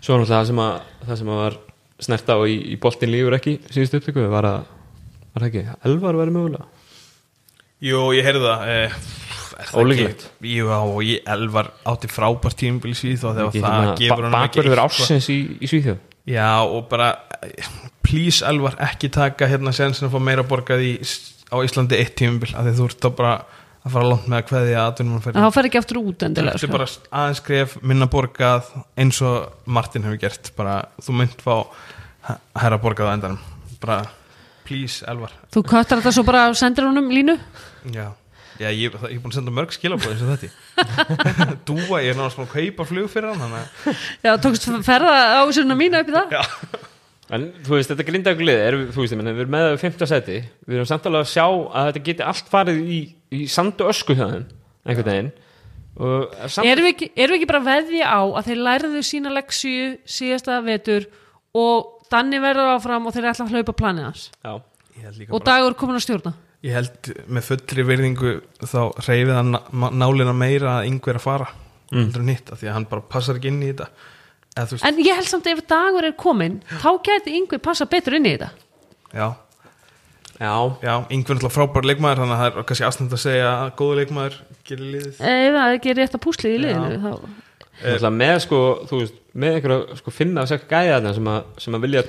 svo 0.02 0.18
náttúrulega 0.18 0.40
það 0.40 0.48
sem 0.50 0.62
að 0.64 0.80
það 1.06 1.20
sem 1.22 1.34
að 1.34 1.42
var 1.44 1.58
snert 2.06 2.32
á 2.34 2.38
í, 2.46 2.56
í 2.74 2.80
boltin 2.82 3.12
lífur 3.14 3.38
ekki 3.38 3.54
síðust 3.70 4.00
upptöku 4.00 4.26
var 4.32 4.50
að 4.50 4.58
var 5.36 5.46
það 5.46 5.50
ekki, 5.52 5.64
elvar 5.90 6.20
verið 6.22 6.38
mögulega? 6.40 6.66
Jú, 7.86 8.02
ég 8.16 8.26
heyrði 8.26 8.44
það 8.48 8.66
eh, 8.72 9.00
er 9.60 9.70
það 9.70 9.80
Ólíklegt. 9.82 10.26
ekki- 10.26 10.54
Jú, 10.56 10.68
og 10.74 11.00
ég 11.06 11.32
elvar 11.36 11.72
átti 11.92 12.10
frábært 12.12 12.58
tímabil 12.60 12.96
síð 12.98 13.20
þá 13.20 13.28
þegar 13.28 13.50
Ekki 13.52 13.64
það 13.66 13.90
gefur 14.02 14.26
hann 14.26 14.36
bakverður 14.40 14.84
ársins 14.86 15.28
í, 15.30 15.38
í 15.60 15.70
Svíþjóð. 15.70 16.00
Já, 16.26 16.50
og 16.66 16.88
bara 16.90 17.12
eh, 17.44 17.68
please 18.06 18.46
elvar 18.46 18.78
ekki 18.86 19.12
taka 19.14 19.50
hérna 19.50 19.74
sensin 19.76 20.08
að 20.08 20.16
fá 20.16 20.24
meira 20.30 20.46
borgað 20.48 20.86
í, 20.86 20.96
á 21.50 21.58
Íslandi 21.66 22.00
eitt 22.00 22.16
tímabil 22.20 22.54
af 22.54 22.68
því 22.68 22.76
þú 22.80 22.90
ert 22.90 23.06
þá 23.06 23.10
bara 23.18 23.36
að 23.86 23.94
fara 23.94 24.10
langt 24.10 24.30
með 24.30 24.40
að 24.40 24.48
kveðja 24.50 24.86
aðtunum 24.86 25.20
að 25.20 25.28
en 25.32 25.44
þá 25.46 25.58
fer 25.58 25.68
ekki 25.70 25.80
aftur 25.82 26.00
út 26.02 26.24
endilega 26.26 26.58
er 26.58 26.64
sko. 26.64 26.72
bara 26.74 26.88
aðeins 27.22 27.42
skref 27.42 27.76
minna 27.86 28.08
borgað 28.10 28.72
eins 28.98 29.22
og 29.26 29.70
Martin 29.70 30.08
hefur 30.08 30.22
gert 30.24 30.50
bara 30.58 30.80
þú 31.06 31.20
mynd 31.20 31.44
fá 31.46 31.54
hæra 32.58 32.80
borgað 32.82 33.12
á 33.12 33.16
endanum. 33.16 33.42
Bara 33.82 34.06
please, 34.66 35.06
Elvar. 35.10 35.34
Þú 35.54 35.66
kattar 35.70 36.02
þetta 36.02 36.14
svo 36.16 36.26
bara 36.26 36.48
og 36.50 36.58
sendir 36.58 36.88
honum 36.88 37.12
línu? 37.14 37.36
Já, 37.94 38.08
já 38.58 38.70
ég, 38.72 38.96
er 38.96 39.20
búin 39.22 39.30
að 39.30 39.38
senda 39.38 39.54
mörg 39.54 39.76
skilabóð 39.76 40.16
eins 40.16 40.26
og 40.26 40.34
þetta. 40.34 41.58
Dúa, 41.68 42.02
ég 42.02 42.16
er 42.16 42.18
náttúrulega 42.18 42.48
að 42.48 42.54
kaupa 42.56 42.90
flug 42.90 43.12
fyrir 43.14 43.38
hann 43.38 43.56
að 43.62 43.94
Já, 44.26 44.34
tókst 44.42 44.68
ferða 44.88 45.16
á 45.38 45.44
svona 45.54 45.78
mína 45.78 46.02
upp 46.02 46.10
í 46.10 46.18
það 46.18 46.92
En 47.34 47.48
þú 47.66 47.74
veist, 47.74 47.90
þetta 47.90 48.06
grindaglið 48.06 48.60
er, 48.62 48.78
þú 48.94 49.02
veist, 49.02 49.16
ég 49.16 49.20
menn, 49.20 49.32
við 49.34 49.46
erum 49.46 49.56
með 49.56 49.64
það 49.66 49.76
í 49.78 49.82
5. 49.82 50.06
seti, 50.12 50.36
við 50.68 50.78
erum 50.78 50.90
samt 50.90 51.08
alveg 51.10 51.24
að 51.26 51.32
sjá 51.32 51.46
að 51.48 51.88
þetta 51.90 52.04
geti 52.06 52.26
allt 52.30 52.52
farið 52.52 52.82
í, 52.86 53.00
í 53.34 53.48
sandu 53.50 53.88
ösku 53.90 54.18
hjá 54.18 54.28
þeim, 54.30 54.46
einhvern 54.86 55.10
veginn. 55.10 55.32
Og 55.96 56.36
samt, 56.52 56.68
Erum 56.70 56.86
við 56.86 56.92
ekki, 56.92 57.10
erum 57.16 57.34
við 57.34 57.40
ekki 57.40 57.50
bara 57.50 57.64
veðja 57.66 58.14
á 58.14 58.22
að 58.22 58.50
þeir 58.52 58.64
lærðu 58.68 59.04
sína 59.10 59.34
leksju 59.34 59.92
síðasta 60.18 60.62
vetur 60.66 61.10
og 61.56 61.92
Danni 62.12 62.38
verður 62.44 62.76
áfram 62.76 63.08
og 63.10 63.16
þeir 63.16 63.32
ætla 63.32 63.48
að 63.48 63.56
hlaupa 63.56 63.74
planið 63.80 64.06
hans? 64.06 64.26
Já, 64.46 64.52
ég 64.94 65.06
held, 65.08 65.16
líka 65.18 65.32
og 65.34 65.40
bara, 65.40 65.48
dagur 65.50 65.78
komin 65.80 65.98
að 65.98 66.04
stjórna? 66.06 66.34
Ég 66.66 66.76
held 66.78 67.10
með 67.26 67.48
fullri 67.48 67.86
virðingu 67.88 68.34
þá 68.62 68.82
reyfið 69.08 69.38
hann 69.40 69.58
nálina 69.98 70.36
meira 70.38 70.76
að 70.80 70.92
yngver 70.92 71.18
að 71.18 71.26
fara. 71.26 71.48
Mm. 71.92 72.08
heldur 72.08 72.24
en 72.24 72.30
hitt, 72.34 72.52
af 72.52 72.60
því 72.62 72.70
að 72.70 72.76
hann 72.76 72.88
bara 72.90 73.08
passar 73.14 73.38
ekki 73.40 73.52
inn 73.52 73.62
í 73.62 73.68
þetta 73.70 73.90
eða 74.56 74.80
En 74.90 75.00
ég 75.04 75.16
held 75.20 75.28
samt 75.30 75.48
ef 75.52 75.64
dagur 75.70 76.06
er 76.08 76.16
komin 76.20 76.60
þá 76.82 76.90
gæti 77.08 77.36
yngvi 77.40 77.60
passa 77.64 77.86
betur 77.90 78.16
inn 78.20 78.26
í 78.30 78.36
þetta. 78.38 78.52
Já. 79.16 79.28
Já, 80.36 80.52
Já, 80.84 80.94
yngver 81.16 81.38
náttúrulega 81.38 81.56
frábær 81.56 81.86
leikmaður 81.88 82.20
þannig 82.24 82.36
að 82.36 82.42
það 82.42 82.48
er 82.60 82.66
kannski 82.68 82.86
aðstænd 82.90 83.14
að 83.16 83.22
segja 83.24 83.52
að 83.56 83.70
góðu 83.80 83.98
leikmaður 84.02 84.34
gerir 84.68 84.90
liðið. 84.96 85.20
Það 85.20 85.76
ekki 85.78 85.92
er 85.94 86.00
rétt 86.02 86.18
að 86.18 86.24
púslið 86.26 86.56
í 86.56 86.62
liðinu 86.66 86.98
þá 88.02 88.10
með 88.16 88.36
sko, 88.44 88.60
þú 88.90 89.00
veist, 89.02 89.16
með 89.36 89.56
einhverja 89.58 89.98
sko 90.00 90.12
finna 90.16 90.44
og 90.44 90.50
segja 90.52 90.68
gæja 90.72 90.98
þarna 90.98 91.14
sem, 91.16 91.30
að- 91.32 91.62
sem 91.64 91.76
að 91.78 91.82
vilja, 91.86 92.04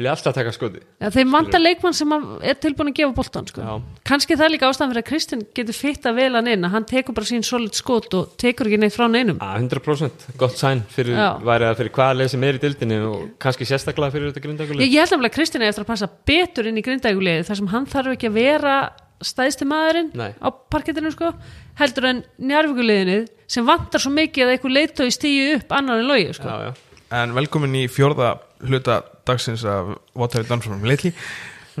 vilja 0.00 0.14
alltaf 0.16 0.36
taka 0.36 0.52
skoti 0.54 0.82
Já, 1.00 1.08
þeim 1.14 1.34
vantar 1.34 1.62
leikmann 1.62 1.96
sem 1.96 2.14
er 2.16 2.58
tilbúin 2.60 2.90
að 2.92 2.98
gefa 3.00 3.16
boltan 3.16 3.48
sko. 3.50 3.64
Já. 3.64 4.00
kannski 4.10 4.38
það 4.38 4.46
er 4.46 4.54
líka 4.54 4.70
ástæðan 4.70 4.94
fyrir 4.94 5.04
að 5.04 5.08
Kristinn 5.10 5.44
getur 5.56 5.76
fitta 5.76 6.14
vel 6.16 6.30
hann 6.36 6.50
inn 6.50 6.66
að 6.66 6.74
hann 6.76 6.88
tekur 6.90 7.16
bara 7.16 7.30
sín 7.30 7.46
solid 7.46 7.76
skot 7.78 8.16
og 8.18 8.32
tekur 8.40 8.70
ekki 8.70 8.80
neitt 8.80 8.96
frá 8.96 9.06
neinum 9.10 9.38
að 9.44 9.68
100% 9.68 10.30
gott 10.40 10.58
sæn 10.60 10.82
fyrir, 10.90 11.20
fyrir 11.44 11.92
hvaða 11.94 12.18
leið 12.22 12.32
sem 12.34 12.48
er 12.48 12.58
í 12.58 12.64
dildinni 12.64 13.02
og 13.10 13.28
kannski 13.42 13.68
sérstaklega 13.68 14.16
fyrir 14.16 14.32
þetta 14.32 14.42
ég, 14.42 14.48
grindaglið 14.48 14.88
ég 14.88 15.14
held 15.14 15.20
að 15.20 15.36
Kristinn 15.36 15.64
er 15.66 15.74
eftir 15.74 15.86
að 15.86 15.92
passa 15.92 16.10
betur 16.32 16.70
inn 16.70 16.80
í 16.80 16.84
grindægulegið 16.86 17.46
þar 17.50 17.60
sem 17.62 17.72
hann 17.74 17.88
þarf 17.90 18.16
ekki 18.16 18.30
að 18.32 18.40
vera 18.40 18.80
stæðsti 19.20 19.66
maðurinn 19.68 20.12
Nei. 20.16 20.32
á 20.40 20.48
parkettinu 20.72 21.12
sko, 21.12 21.32
heldur 21.80 22.08
en 22.10 22.22
njárvíkuleginu 22.40 23.24
sem 23.50 23.66
vantar 23.66 24.02
svo 24.02 24.12
mikið 24.14 24.46
að 24.46 24.54
eitthvað 24.54 24.76
leitói 24.76 25.10
stíu 25.14 25.56
upp 25.58 25.74
annar 25.76 26.00
en 26.00 26.08
logi 26.08 26.32
sko. 26.36 26.48
já, 26.48 26.70
já. 26.70 26.86
En 27.10 27.34
velkomin 27.34 27.74
í 27.74 27.86
fjórða 27.90 28.36
hluta 28.62 29.00
dagsins 29.30 29.64
af 29.64 29.94
What 30.12 30.36
Have 30.36 30.44
You 30.44 30.50
Done 30.52 30.66
For 30.66 30.76
Me 30.76 30.90
Lately 30.90 31.14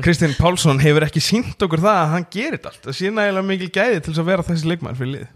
Kristinn 0.00 0.36
Pálsson 0.38 0.80
hefur 0.80 1.04
ekki 1.04 1.20
sínt 1.20 1.60
okkur 1.60 1.82
það 1.82 1.98
að 1.98 2.12
hann 2.14 2.26
gerir 2.32 2.56
þetta 2.56 2.70
allt. 2.70 2.84
Það 2.86 2.96
sé 2.96 3.10
nægilega 3.12 3.48
mikil 3.50 3.70
gæði 3.74 4.00
til 4.00 4.12
þess 4.12 4.22
að 4.22 4.28
vera 4.30 4.46
þessi 4.46 4.70
leikmaður 4.70 5.00
fyrir 5.02 5.14
lið 5.18 5.28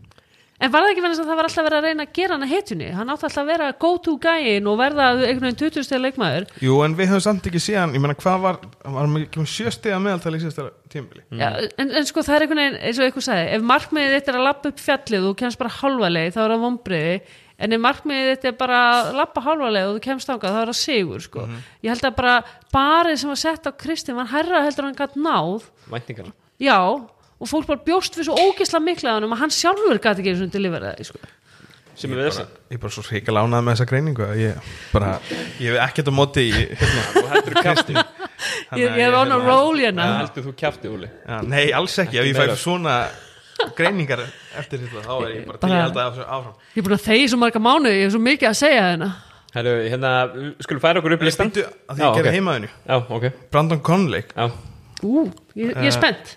En 0.62 0.70
var 0.70 0.84
það 0.84 0.92
ekki 0.92 1.02
verið 1.02 1.18
að 1.18 1.26
það 1.28 1.38
var 1.38 1.46
alltaf 1.48 1.66
verið 1.66 1.76
að 1.76 1.86
reyna 1.88 2.04
að 2.06 2.12
gera 2.14 2.34
hann 2.36 2.44
að 2.46 2.52
hetjunni? 2.54 2.86
Hann 2.94 3.08
átti 3.10 3.26
alltaf 3.26 3.40
að 3.42 3.48
vera 3.50 3.66
go 3.82 3.88
to 4.04 4.12
gæin 4.22 4.68
og 4.70 4.76
verða 4.78 5.08
einhvern 5.16 5.48
veginn 5.48 5.58
20 5.64 5.86
steg 5.88 6.00
leikmaður. 6.00 6.46
Jú, 6.62 6.76
en 6.86 6.94
við 6.96 7.10
höfum 7.10 7.24
samt 7.24 7.48
ekki 7.50 7.62
síðan, 7.62 7.94
ég 7.96 8.04
meina 8.04 8.14
hvað 8.20 8.44
var 8.44 8.60
var 8.62 9.00
hann 9.00 9.18
ekki 9.18 9.42
með 9.42 9.50
sjöstiða 9.50 9.98
meðaltali 10.04 10.38
í 10.38 10.44
síðasta 10.44 10.68
tímabili? 10.94 11.24
Já, 11.40 11.48
en, 11.82 11.90
en 11.90 12.06
sko 12.06 12.22
það 12.24 12.36
er 12.36 12.46
einhvern 12.46 12.62
veginn, 12.62 12.78
eins 12.80 13.00
og 13.00 13.08
eitthvað 13.08 13.26
sagði, 13.26 13.48
ef 13.58 13.66
markmiðið 13.72 14.14
þetta 14.14 14.32
er 14.32 14.38
að 14.38 14.46
lappa 14.46 14.70
upp 14.70 14.84
fjallið 14.84 15.28
og 15.32 15.36
kemst 15.42 15.60
bara 15.60 15.74
halva 15.80 16.12
leið, 16.14 16.30
þá 16.36 16.40
er 16.44 16.54
það 16.54 16.64
vombriði, 16.68 17.18
en 17.58 17.72
ef 17.76 17.80
markmiðið 17.84 18.30
þetta 18.32 18.48
er 18.50 18.56
bara 18.58 18.78
að 18.98 19.10
lappa 19.20 19.40
halva 19.44 19.68
leið 19.70 19.88
og 19.90 19.96
þú 19.98 20.02
kemst 20.08 20.30
þangað, 20.30 20.54
þá 20.56 20.60
er 20.64 20.70
það 20.72 20.78
sigur, 20.80 21.20
sko. 21.28 21.44
Ég 21.84 21.92
held 21.94 22.08
að 22.08 22.16
bara 22.18 22.34
barið 22.74 23.20
sem 23.22 23.30
var 23.30 23.40
sett 23.44 23.68
á 23.68 23.72
Kristinn 23.84 24.16
var 24.18 24.26
herra 24.32 24.64
heldur 24.66 24.88
en 24.88 24.90
hann 24.92 24.98
gætt 24.98 25.14
náð, 25.20 25.68
væntingar 25.92 26.32
já, 26.58 26.78
og 27.38 27.48
fólk 27.50 27.66
bara 27.70 27.82
bjóst 27.86 28.18
við 28.18 28.28
svo 28.30 28.34
ógisla 28.48 28.80
mikla 28.82 29.14
á 29.14 29.16
hann 29.20 29.28
að 29.30 29.40
hann 29.44 29.54
sjálfur 29.54 29.98
gæti 30.02 30.22
ekki 30.24 30.34
eins 30.34 30.42
og 30.46 30.52
deliveraði, 30.54 31.06
sko. 31.06 31.18
sem 31.94 32.10
er 32.10 32.24
þessi 32.26 32.42
bara- 32.42 32.62
Ég 32.70 32.74
er 32.74 32.82
bara 32.82 32.90
svo 32.96 33.02
hrikalega 33.06 33.46
ánægð 33.46 33.64
með 33.68 33.74
þessa 33.76 33.86
greiningu 33.90 34.24
að 34.26 34.40
ég 34.42 34.70
bara, 34.92 35.10
ég 35.62 35.68
hef 35.70 35.82
ekkert 35.88 36.10
á 36.10 36.14
móti 36.18 36.44
í, 36.50 36.64
hérna, 36.74 37.04
heldur 37.36 37.58
kjafti. 37.62 37.94
Ég, 38.74 38.96
ég 38.98 39.04
er 39.06 39.14
on 39.14 39.30
a 39.30 39.38
roll 39.38 39.78
hérna. 39.78 40.08
heldur 40.24 40.42
þú 40.48 40.54
kjafti 40.58 40.90
Úli 40.90 41.06
Já, 41.06 41.38
nei, 41.46 41.68
alls 41.70 41.94
ekki, 42.02 42.18
ef 42.18 42.26
ég 42.32 42.34
fær 42.36 42.56
svona 42.58 42.96
greiningar 43.76 44.20
eftir 44.58 44.78
þetta, 44.84 45.02
þá 45.06 45.14
er 45.24 45.30
ég 45.34 45.46
bara 45.46 45.58
til 45.58 45.68
Bara- 45.68 45.74
ég 45.78 45.82
held 45.86 45.96
að 45.96 46.18
áfram. 46.24 46.54
Ég 46.74 46.80
er 46.82 46.86
búin 46.88 46.96
að 46.98 47.04
þegi 47.08 47.28
svo 47.32 47.38
marga 47.42 47.60
mánuði, 47.64 47.94
ég 47.98 48.04
hef 48.08 48.12
svo 48.14 48.20
mikið 48.24 48.48
að 48.50 48.56
segja 48.60 48.82
hérna. 48.90 49.08
Herru, 49.54 49.74
hérna, 49.88 50.12
skulum 50.66 50.80
færa 50.82 50.98
okkur 51.00 51.12
upp 51.14 51.22
listan 51.22 51.50
að 51.54 51.68
því 51.94 52.02
ég 52.02 52.16
gerði 52.18 52.32
heimaðinu 52.34 52.68
Já, 52.88 52.96
ok. 53.08 53.26
Brandon 53.54 53.80
Conley, 53.86 54.24
Já, 54.34 54.50
Ú, 55.04 55.30
ég, 55.54 55.70
ég 55.76 55.86
er 55.86 55.94
spennt. 55.94 56.36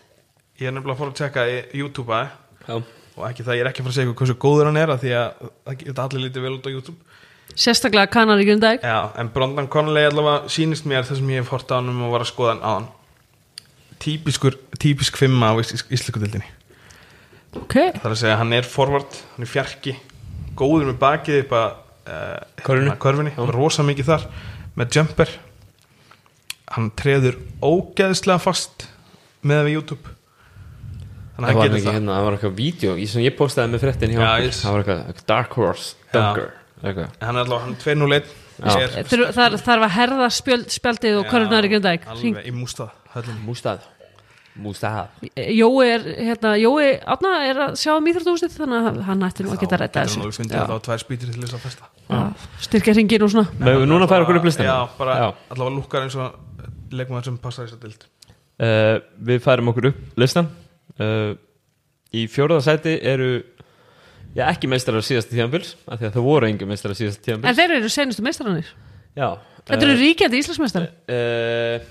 ég 0.59 0.67
er 0.67 0.71
nefnilega 0.75 0.93
að 0.93 1.01
fóra 1.01 1.11
að 1.13 1.19
tjekka 1.21 1.45
í 1.49 1.79
YouTube 1.81 2.13
að 2.13 2.27
já. 2.67 2.83
Og 3.17 3.23
ekki 3.25 3.41
það, 3.47 3.55
ég 3.57 3.61
er 3.65 3.69
ekki 3.71 3.81
að 3.81 3.87
fara 3.87 3.93
að 3.93 3.97
segja 3.97 4.07
ykkur 4.11 4.19
hversu 4.21 4.37
góður 4.37 4.65
hann 4.69 4.77
er 4.77 4.87
að 4.93 4.99
því 5.01 5.11
að 5.17 5.47
það 5.65 5.77
geta 5.81 6.03
allir 6.05 6.21
lítið 6.27 6.41
vel 6.45 6.53
út 6.59 6.67
á 6.69 6.75
YouTube. 6.75 6.97
Sérstaklega 7.57 8.11
kannar 8.13 8.37
í 8.37 8.45
grundæk. 8.45 8.83
Já, 8.85 8.99
en 9.17 9.29
Brandon 9.33 9.67
Conley 9.67 10.05
allavega 10.05 10.45
sýnist 10.53 10.85
mér 10.85 11.01
þess 11.07 11.17
sem 11.17 11.29
ég 11.33 11.41
hef 11.41 11.49
hort 11.49 11.71
á 11.73 11.81
hann 11.81 11.89
og 11.89 12.11
var 12.13 12.21
að 12.21 12.29
skoða 12.29 12.53
hann 12.53 12.61
á 12.61 12.71
hann 12.77 12.87
típiskur, 13.97 14.53
típisk 14.77 15.17
fimma 15.17 15.49
á 15.49 15.57
Íslikudildinni 15.57 16.45
Ok, 17.57 17.75
það 17.97 18.05
er 18.05 18.13
að 18.13 18.19
segja 18.21 18.33
að 18.35 18.41
hann 18.43 18.53
er 18.57 18.67
forvart, 18.69 19.17
hann 19.35 19.45
er 19.47 19.51
fjarki 19.51 19.95
góður 20.57 20.87
með 20.91 20.97
bakið 21.01 21.39
upp 21.43 21.55
að 21.57 21.67
uh, 22.07 22.61
Körfunni. 22.63 22.93
körfinni, 23.03 23.33
rosa 23.55 23.83
mikið 23.87 24.09
þar 24.11 24.27
með 24.77 24.97
jumper. 24.97 25.33
Hann 26.75 26.89
treður 26.99 27.37
ógeðslega 27.63 28.39
fast 28.43 28.87
með 29.47 29.63
við 29.69 29.75
YouTube. 29.77 30.13
Þannig 31.37 31.37
Það 31.37 31.43
að 31.43 31.47
hann 31.47 31.61
ekki 31.61 31.67
getur 31.69 31.85
það. 31.87 31.95
hérna, 31.97 32.15
það 32.17 32.25
var 32.27 32.35
eitthvað 32.37 32.55
vídeo 32.57 32.93
sem 33.11 33.21
ég 33.27 33.35
postaði 33.37 33.71
með 33.75 33.83
fréttin 33.85 34.13
hjá 34.15 34.21
ég- 34.41 34.55
Það 34.57 34.71
var 34.73 34.83
eitthvað, 34.83 35.25
Dark 35.29 35.53
Horse 35.53 35.95
Dunker. 36.13 36.49
En 36.83 37.27
hann 37.27 37.35
er 37.37 37.43
allavega, 37.43 37.61
hann 37.63 37.75
er 37.77 37.81
2-0-1 37.83 38.31
Já. 38.57 38.73
er, 38.81 39.03
Þur, 39.05 39.21
það 39.37 39.57
þarf 39.67 39.83
að 39.85 39.93
herða 39.97 40.29
spjöld, 40.33 40.65
spjaldið 40.73 41.19
og 41.19 41.27
körfunar 41.29 41.65
í 41.65 41.69
grundæk. 41.75 42.07
alveg 42.09 42.47
í 42.49 42.53
mústað 42.57 43.85
Mústað 44.57 45.25
Jói 45.37 45.85
er, 45.93 46.05
hérna, 46.29 46.51
Jói 46.57 46.87
Átna 47.05 47.31
er 47.45 47.59
að 47.67 47.75
sjá 47.81 47.91
um 47.97 48.07
íþróttúsið 48.09 48.55
þannig 48.57 48.87
að 48.91 48.99
hann 49.07 49.25
ætti 49.27 49.45
nú 49.45 49.51
að 49.53 49.59
geta 49.63 49.77
Þá 49.77 49.81
rætta 49.83 50.01
getur 50.01 50.01
hann 50.01 50.09
þessu. 50.09 50.21
alveg 50.23 50.37
fundið 50.39 50.57
að 50.57 50.67
það 50.71 50.77
á 50.77 50.85
tvær 50.87 51.01
spýtur 51.03 51.31
til 51.33 51.41
þess 51.45 51.57
að 51.57 51.65
festa 51.67 51.89
Styrkja 52.67 52.93
hringin 52.97 53.25
og 53.27 53.31
svona. 53.33 53.47
Megum 53.59 53.83
við 53.83 53.89
núna 53.91 54.07
færa 54.09 54.25
okkur 54.25 54.39
upp 54.41 54.47
listan 54.49 54.65
Já, 54.69 54.77
bara 54.97 55.17
Já. 55.21 55.27
allavega 55.53 55.75
lukkar 55.77 56.05
eins 56.07 56.15
og 56.17 56.95
leikmaður 56.97 57.27
sem 57.29 57.37
passar 57.43 57.67
þess 57.67 57.77
að 57.79 57.83
dild 57.89 58.07
Uh, 58.57 58.97
Við 59.21 59.43
færum 59.45 59.67
okkur 59.69 59.85
upp 59.91 59.97
listan 60.17 60.47
uh, 60.97 61.35
Í 62.17 62.23
fjóraða 62.25 62.63
sæti 62.65 62.95
eru 63.05 63.27
Já, 64.33 64.47
ekki 64.49 64.65
meistarar 64.71 65.05
síðasta 65.05 65.35
tíðanbils 65.35 65.75
af 65.85 65.99
því 66.01 66.07
að 66.09 66.15
það 66.15 66.25
voru 66.25 66.49
engin 66.49 66.71
meistarar 66.71 66.97
síðasta 66.97 67.21
En 67.21 67.25
tíðanbils 67.27 67.59
þeir 67.59 67.73
eru 67.75 67.91
senustu 67.93 68.25
meistaranir. 68.25 68.71
Já 69.13 69.27
Þetta 69.67 69.85
eru 69.85 69.95
ríkjandi 69.99 70.41
íslandsmeistari. 70.41 70.89
uh, 71.13 71.87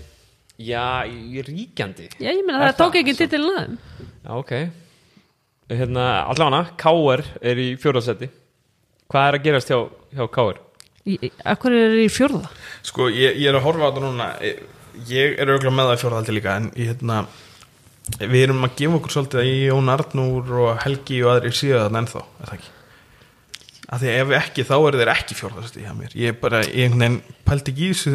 Já, 0.56 1.04
í 1.04 1.42
ríkjandi 1.44 2.06
Já, 2.16 2.30
ég 2.32 2.42
meina 2.46 2.62
Er 2.64 2.70
það 2.72 2.78
tók 2.78 2.94
það? 2.94 3.00
ekki 3.02 3.14
titilin 3.18 3.56
aðeim. 3.58 3.78
Já, 4.24 4.30
ok 4.40 4.52
Hérna, 5.76 6.04
allavega, 6.30 6.62
KR 6.80 7.22
er 7.50 7.60
í 7.60 7.66
fjóraðsæti 7.82 8.28
Hvað 9.10 9.28
er 9.28 9.36
að 9.38 9.44
gerast 9.48 9.72
hjá, 9.72 9.78
hjá 10.16 10.24
KR? 10.36 10.60
Akkur 11.52 11.74
er 11.76 11.96
í 12.02 12.06
fjórða? 12.10 12.48
Sko, 12.86 13.08
ég, 13.14 13.36
ég 13.38 13.50
er 13.50 13.58
að 13.58 13.66
horfa 13.66 13.86
á 13.86 13.90
þetta 13.90 14.04
núna 14.06 14.28
Ég- 14.46 14.62
Ég 15.10 15.34
er 15.36 15.50
auðvitað 15.52 15.74
með 15.76 15.90
það 15.90 15.98
í 15.98 16.00
fjórðaldi 16.04 16.34
líka 16.38 16.54
En 16.56 16.70
ég, 16.72 16.88
hérna 16.94 17.18
Við 18.22 18.38
erum 18.46 18.64
að 18.64 18.76
gefa 18.78 18.96
okkur 19.00 19.12
svolítið 19.16 19.42
að 19.42 19.50
Jón 19.66 19.92
Arnúr 19.92 20.50
og 20.62 20.80
Helgi 20.86 21.18
og 21.26 21.32
aðrir 21.34 21.56
síða 21.58 21.82
þarna 21.84 22.00
ennþá 22.04 22.22
Er 22.24 22.48
það 22.48 22.56
ekki? 22.56 22.72
Af 23.86 24.00
því 24.02 24.12
ef 24.16 24.32
ekki, 24.40 24.64
þá 24.66 24.74
eru 24.78 25.00
þeir 25.02 25.10
ekki 25.12 25.36
fjórðasti 25.38 25.82
hjá 25.84 25.92
mér 25.98 26.14
Ég 26.18 26.32
er 26.32 26.38
bara, 26.40 26.62
ég 26.64 26.86
einhvern 26.86 27.02
veginn 27.04 27.36
pældi 27.46 27.74
ekki 27.74 27.90
í 27.90 27.92
þessu 27.92 28.14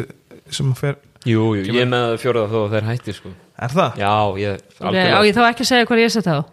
sem 0.58 0.72
að 0.74 0.80
fer 0.82 0.96
Jú, 1.22 1.42
jú, 1.54 1.62
ég 1.68 1.84
er 1.84 1.90
með 1.90 2.16
fjóraða 2.18 2.50
þó 2.50 2.72
þeir 2.72 2.86
hætti 2.88 3.14
sko 3.14 3.30
Er 3.62 3.70
það? 3.76 4.00
Já, 4.02 4.12
ég, 4.42 4.64
Ok, 4.82 4.96
á 4.98 5.20
ég 5.22 5.36
þá 5.36 5.42
ekki 5.46 5.62
að 5.62 5.68
segja 5.70 5.86
hvað 5.86 6.02
ég 6.02 6.12
seti 6.16 6.28
það 6.30 6.40
á? 6.42 6.44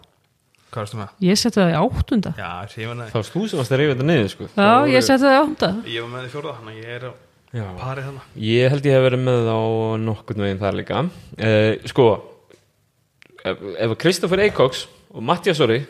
Hvað 0.70 0.84
erstu 0.84 0.98
með? 1.00 1.14
Ég 1.26 1.38
seti 1.40 1.58
það 1.58 1.72
í 1.72 1.78
áttunda. 1.80 2.30
Já, 2.38 2.50
hrifan 2.70 3.00
að 3.02 3.08
Það 3.10 3.18
varst 3.18 3.32
þú 3.34 3.42
sem 3.50 3.58
varst 3.58 3.72
að 3.74 3.80
reyfa 3.80 3.94
þetta 3.96 4.06
niður 4.06 4.28
sko 4.30 4.46
Já, 4.46 4.68
ég 4.92 5.02
seti 5.08 5.24
það 5.24 5.34
í 5.34 5.40
áttunda. 5.40 5.70
Ég 5.90 6.04
var 6.04 6.12
með 6.12 6.22
því 6.22 6.30
fjórða, 6.36 6.52
þannig 6.60 6.76
að 6.76 6.84
ég 6.84 6.94
er 7.00 7.06
á 7.10 7.12
Já. 7.50 7.64
pari 7.80 8.04
þarna 8.06 8.22
Ég 8.46 8.70
held 8.70 8.86
ég 8.86 8.94
hef 8.94 9.04
verið 9.08 9.22
með 9.26 9.48
á 9.50 9.58
nokkurn 10.06 10.44
veginn 10.46 10.60
þar 10.60 10.76
líka 10.78 11.00
uh, 11.02 11.88
Sko 11.90 12.06
Ef, 13.40 13.64
ef 13.82 13.94
Kristoffer 13.98 14.44
Eikoks 14.44 14.84
og 15.10 15.24
Mattias 15.26 15.58
Sori 15.58 15.80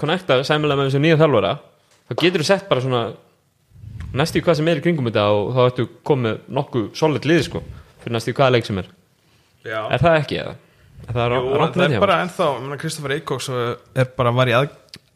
Connecta 0.00 0.40
sæmilega 0.42 0.80
með 0.80 0.90
þessu 0.90 1.02
nýja 1.04 1.20
þjálfara 1.20 1.52
þá 2.10 2.16
getur 2.24 2.42
þú 2.42 2.48
sett 2.50 2.66
bara 2.66 2.82
svona 2.82 3.04
næstu 4.20 4.42
hvað 4.44 4.60
sem 4.60 4.70
er 4.70 4.80
í 4.80 4.84
kringum 4.84 5.08
þetta 5.08 5.24
og 5.32 5.50
þá 5.56 5.60
ættu 5.66 5.88
komið 6.06 6.38
nokkuð 6.58 6.86
solid 6.98 7.26
lið 7.28 7.42
sko 7.48 7.62
fyrir 8.02 8.16
næstu 8.16 8.34
hvaða 8.36 8.54
leik 8.56 8.68
sem 8.68 8.80
er. 8.82 8.88
Já. 9.66 9.80
Er 9.90 10.02
það 10.02 10.18
ekki 10.22 10.40
eða? 10.42 10.54
Er 11.06 11.14
það 11.16 11.34
Jú, 11.36 11.40
það 11.76 11.84
er 11.86 12.02
bara 12.02 12.18
ennþá, 12.24 12.46
Kristoffer 12.80 13.14
Eikóks 13.16 13.48
er 13.52 14.10
bara 14.16 14.32
var 14.34 14.50
í 14.50 14.54
að, 14.56 14.70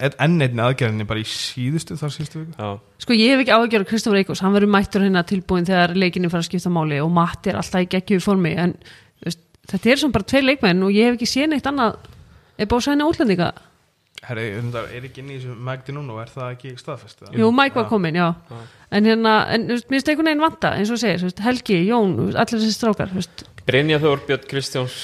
enn 0.07 0.37
einni 0.45 0.65
aðgerðinni 0.65 1.07
bara 1.09 1.23
í 1.23 1.27
síðustu 1.27 1.97
þar 1.99 2.13
síðustu 2.15 2.43
viku. 2.43 2.55
Já, 2.59 3.01
Sko 3.01 3.17
ég 3.17 3.33
hef 3.33 3.45
ekki 3.45 3.55
áhugjör 3.57 3.87
af 3.87 3.91
Kristofur 3.91 4.21
Eikos, 4.21 4.43
hann 4.45 4.55
verður 4.55 4.75
mættur 4.75 5.07
hérna 5.07 5.25
tilbúin 5.27 5.67
þegar 5.69 5.97
leikinni 5.97 6.31
fara 6.31 6.45
að 6.45 6.51
skipta 6.51 6.73
máli 6.75 7.01
og 7.03 7.11
Matti 7.15 7.53
er 7.53 7.59
alltaf 7.63 7.87
í 7.87 7.89
geggju 7.95 8.21
formi 8.23 8.53
en 8.61 8.77
þú 9.25 9.35
þetta 9.71 9.91
er 9.91 10.01
sem 10.03 10.15
bara 10.15 10.27
tveir 10.27 10.47
leikmenn 10.47 10.87
og 10.87 10.95
ég 10.95 11.09
hef 11.09 11.19
ekki 11.19 11.31
séð 11.31 11.53
neitt 11.55 11.69
annað. 11.71 11.99
Er 12.61 12.69
sæna 12.85 13.07
útlendinga 13.09 13.53
Herri, 14.29 14.51
er 14.53 15.07
ekki 15.09 15.23
inn 15.23 15.31
í 15.33 15.39
þessu 15.39 15.55
Magdi 15.65 15.95
núna 15.97 16.13
og 16.13 16.21
er 16.21 16.31
það 16.35 16.51
ekki 16.55 16.75
staðfest? 16.77 17.23
Jú, 17.33 17.49
Mike 17.57 17.79
var 17.79 17.89
komin, 17.89 18.19
já. 18.21 18.29
En 18.93 19.09
hérna, 19.09 19.35
en 19.55 19.65
þú 19.71 19.79
veist, 19.79 19.89
mér 19.89 19.97
finnst 19.97 20.13
einhvern 20.13 20.29
veginn 20.29 20.45
vanta, 20.45 20.75
eins 20.77 20.93
og 20.93 21.01
segir, 21.01 21.33
Helgi, 21.47 21.79
Jón, 21.89 22.15
allir 22.29 22.61
þessi 22.61 22.77
strákar. 22.77 23.15
Brynja 23.65 24.01
Þór, 24.03 24.27
Björn 24.29 24.49
Kristjáns 24.51 24.99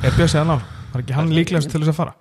Er 0.00 0.16
Bjössi 0.16 0.38
að 0.40 0.48
ná? 0.48 0.56
Var 0.94 1.02
ekki 1.02 1.16
hann 1.16 1.32
líklegast 1.34 1.70
til 1.72 1.82
þess 1.82 1.92
að 1.92 1.98
fara? 1.98 2.14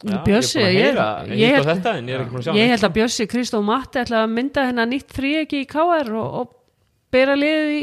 Já, 0.00 0.16
Bjössi, 0.24 0.60
ég 0.60 0.74
ég, 0.74 0.98
ég, 1.36 1.54
á 1.54 1.60
held, 1.60 1.70
þetta 1.70 1.94
en 1.98 2.08
ég 2.08 2.16
er 2.16 2.22
ekki 2.24 2.34
búin 2.34 2.40
að 2.40 2.46
sjá 2.46 2.52
ég 2.52 2.60
neitt, 2.60 2.72
held 2.74 2.86
að 2.88 2.94
Bjössi, 2.96 3.26
Kristó 3.30 3.60
og 3.60 3.66
Matti 3.68 4.00
ætla 4.00 4.22
að 4.24 4.34
mynda 4.34 4.64
hérna 4.68 4.86
nýtt 4.88 5.16
þríegi 5.16 5.60
í 5.64 5.68
KR 5.70 6.12
og, 6.20 6.38
og 6.40 6.54
bera 7.12 7.36
liðið 7.36 7.74
í 7.76 7.82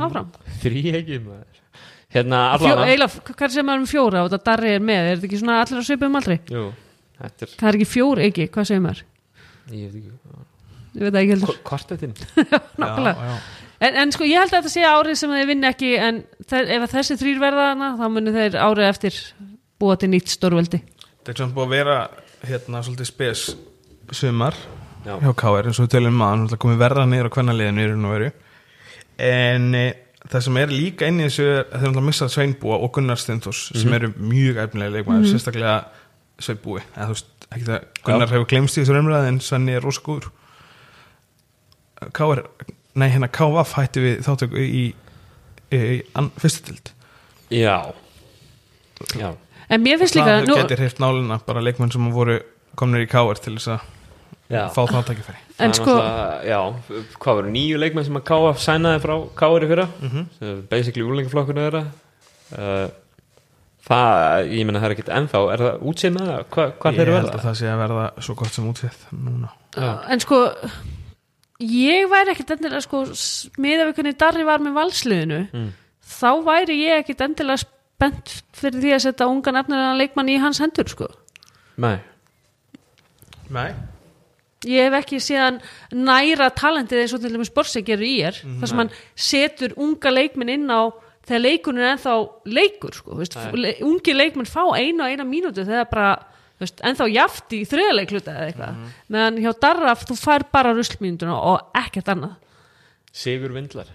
áfram. 0.00 0.30
Þrí 0.62 0.84
ekki 1.00 1.20
maður 1.24 1.53
Hérna 2.14 2.40
allavega 2.54 2.86
eiginlega, 2.88 3.34
hvað 3.34 3.54
sem 3.56 3.66
maður 3.66 3.82
um 3.82 3.90
fjóra 3.90 4.22
og 4.22 4.30
þetta 4.30 4.50
Darri 4.50 4.72
er 4.76 4.84
með, 4.86 5.08
er 5.10 5.16
þetta 5.18 5.28
ekki 5.30 5.40
svona 5.40 5.58
allir 5.64 5.80
að 5.80 5.86
svipa 5.88 6.06
um 6.06 6.18
aldrei? 6.20 6.36
Jú, 6.52 6.64
þetta 7.18 7.46
er 7.46 7.54
Það 7.58 7.68
er 7.70 7.78
ekki 7.80 7.90
fjór, 7.90 8.22
ekki, 8.28 8.48
hvað 8.54 8.68
segir 8.70 8.84
maður? 8.84 9.04
Ég 9.74 9.90
veit 9.90 9.98
ekki 9.98 10.42
Ég 10.94 11.02
veit 11.02 11.10
það 11.10 11.20
ekki 11.24 11.34
heldur. 11.34 11.56
Kvartetinn 11.66 12.12
Nákvæmlega. 12.84 13.14
Já, 13.18 13.32
já. 13.34 13.64
En, 13.84 13.96
en 14.00 14.12
sko 14.14 14.26
ég 14.28 14.38
held 14.38 14.52
að 14.52 14.60
þetta 14.60 14.72
sé 14.72 14.84
árið 14.86 15.16
sem 15.18 15.32
þeir 15.34 15.48
vinna 15.50 15.70
ekki 15.74 15.90
en 15.98 16.20
þeir, 16.46 16.68
ef 16.76 16.84
að 16.86 16.92
þessi 16.94 17.16
þrýr 17.20 17.40
verða 17.42 17.64
hana 17.72 17.88
þá 17.98 18.04
munir 18.14 18.36
þeir 18.36 18.58
árið 18.62 18.86
eftir 18.88 19.18
búa 19.82 19.96
til 19.98 20.12
nýtt 20.12 20.30
stórveldi 20.30 20.80
Það 21.24 21.32
er 21.32 21.40
svona 21.40 21.56
búið 21.56 21.66
að 21.66 21.74
vera 21.74 21.96
hérna 22.46 22.82
svolítið 22.86 23.10
spes 23.10 23.42
sumar 24.14 24.56
Já. 25.04 25.18
hjá 25.18 25.32
KR 25.42 25.68
eins 25.68 25.80
og 25.80 25.88
við 25.88 25.92
tölum 25.96 26.16
maður 26.20 26.44
náttúrulega 26.44 26.62
komið 26.64 26.80
verða 26.84 27.06
niður 27.10 27.28
á 27.28 27.34
hvernig 27.34 27.58
liðinu 27.58 27.82
í 27.84 27.90
raun 27.90 28.06
og 28.06 28.14
veru 28.14 28.30
en 29.24 29.68
e, 29.74 29.84
það 30.32 30.44
sem 30.46 30.58
er 30.60 30.72
líka 30.72 31.08
inn 31.10 31.20
í 31.20 31.26
þessu 31.26 31.44
er 31.44 31.58
að 31.60 31.74
þeir 31.74 31.90
náttúrulega 31.90 32.06
missa 32.08 32.28
Sveinbúa 32.32 32.78
og 32.80 32.92
Gunnar 32.96 33.20
Steinfors 33.20 33.66
sem 33.76 33.92
eru 33.96 34.10
mjög 34.16 34.60
efnilega 34.64 34.94
leikmaður, 34.96 35.28
sérstaklega 35.32 35.74
Sveinbúi, 36.42 36.80
eða 36.94 37.10
þú 37.10 37.16
veist 37.16 37.48
ekki 37.50 37.68
það 37.68 37.84
Gunnar 38.08 38.32
hefur 38.32 38.48
glemst 38.54 38.78
í 38.78 38.82
þessu 38.82 38.98
umræði 38.98 39.30
en 39.32 39.40
Svenni 39.44 39.76
er 39.76 39.84
rosa 39.84 40.02
góður. 40.04 40.30
KR, 42.16 42.42
nei 43.00 43.08
hérna 43.12 43.30
KVF 43.32 43.76
hætti 43.78 44.02
við 44.04 44.24
þáttöku 44.26 44.60
í, 44.60 44.66
í, 44.66 44.84
í, 45.72 45.78
í 45.78 46.00
an, 46.18 46.32
fyrstu 46.40 46.68
tild 46.68 46.90
Já. 47.54 47.92
Já. 49.14 49.34
En 49.68 49.82
mér 49.84 50.00
finnst 50.00 50.16
líka 50.16 50.38
það 50.40 50.48
nú, 50.48 50.56
getur 50.58 50.80
hreift 50.82 51.00
nálina 51.02 51.38
bara 51.46 51.62
leikmenn 51.64 51.92
sem 51.92 52.08
voru 52.12 52.38
komnir 52.78 53.04
í 53.04 53.10
KR 53.10 53.40
til 53.40 53.56
þess 53.56 53.76
að 53.76 53.90
fá 54.50 54.82
það 54.86 55.04
tækifæri. 55.08 55.38
En 55.58 55.70
Það 55.70 55.72
er 55.72 55.78
sko- 55.78 56.48
Já, 56.48 56.58
hvað 57.22 57.34
voru 57.38 57.50
nýju 57.54 57.78
leikmenn 57.78 58.04
sem 58.04 58.16
að 58.18 58.24
KF 58.28 58.58
sænaði 58.60 59.00
frá 59.04 59.14
KF 59.40 59.62
í 59.64 59.68
fyrra? 59.70 59.86
Mhm. 60.02 60.26
sem 60.38 60.48
er 60.48 60.62
basically 60.70 61.02
úlingaflokkurinn 61.08 61.64
þeirra. 61.64 61.84
Uh, 62.58 62.88
Það, 63.84 64.46
ég 64.48 64.64
meina 64.64 64.80
það 64.80 64.84
er 64.88 64.92
ekkert 64.94 65.08
ennþá. 65.12 65.40
Er 65.52 65.58
það 65.60 65.82
útsið 65.84 66.12
með 66.14 66.22
það? 66.24 66.44
Hva, 66.54 66.64
hvað 66.80 66.92
ég 66.94 66.96
þeir 66.96 67.10
held 67.12 67.26
verða? 67.26 67.34
að 67.36 67.42
það 67.44 67.56
sé 67.58 67.66
að 67.68 67.80
verða 67.82 68.04
svo 68.24 68.34
gott 68.40 68.48
sem 68.54 68.68
útsett 68.70 69.02
núna. 69.12 69.50
En 70.08 70.20
sko 70.24 70.38
ég 71.60 72.08
væri 72.08 72.32
ekkit 72.32 72.50
endilega 72.56 72.80
sko 72.82 73.02
miða 73.60 73.84
við 73.90 73.94
hvernig 73.98 74.16
Darri 74.18 74.44
var 74.48 74.58
með 74.64 74.72
valsliðinu 74.78 75.40
Mm. 75.52 75.68
þá 76.00 76.30
væri 76.48 76.78
ég 76.80 77.02
ekkit 77.04 77.20
endilega 77.28 77.60
spennt 77.60 78.42
fyrir 78.56 78.80
því 78.80 78.94
að 78.96 79.04
setja 79.04 79.28
ungan 79.28 79.60
efnilega 79.60 79.98
leikmann 80.00 80.28
í 80.32 80.38
hans 80.40 80.58
hendur 80.64 80.88
sko. 80.88 81.08
Nei, 81.76 81.98
Nei 83.50 83.74
ég 84.64 84.86
hef 84.88 84.96
ekki 85.04 85.20
síðan 85.22 85.60
næra 85.92 86.50
talentið 86.54 87.02
eins 87.04 87.14
og 87.16 87.20
til 87.24 87.32
dæmis 87.34 87.52
Borsi 87.54 87.82
gerur 87.82 88.04
í 88.06 88.14
er 88.26 88.34
Mhm. 88.44 88.60
þar 88.60 88.68
sem 88.68 88.78
hann 88.78 88.90
setur 89.14 89.74
unga 89.76 90.10
leikminn 90.10 90.48
inn 90.50 90.68
á 90.70 90.92
þegar 91.26 91.40
leikunum 91.46 91.80
er 91.80 91.96
ennþá 91.96 92.14
leikur 92.46 92.92
sko, 92.94 93.14
veist, 93.16 93.36
le, 93.54 93.74
ungi 93.82 94.12
leikminn 94.14 94.46
fá 94.46 94.62
eina 94.76 95.04
og 95.04 95.10
eina 95.10 95.24
mínútu 95.24 95.64
þegar 95.64 95.90
bara 95.90 96.18
veist, 96.60 96.80
ennþá 96.84 97.08
jaft 97.12 97.48
í 97.56 97.64
þriðaleikluta 97.66 98.30
eða 98.34 98.46
eitthvað 98.52 98.74
Mhm. 98.74 98.88
meðan 99.10 99.38
hjá 99.42 99.52
Darraf 99.60 100.04
þú 100.06 100.16
fær 100.20 100.42
bara 100.52 100.74
ruslmínútuna 100.74 101.34
og 101.34 101.60
ekkert 101.74 102.08
annað 102.12 102.36
Sigur 103.12 103.52
Vindlar 103.52 103.86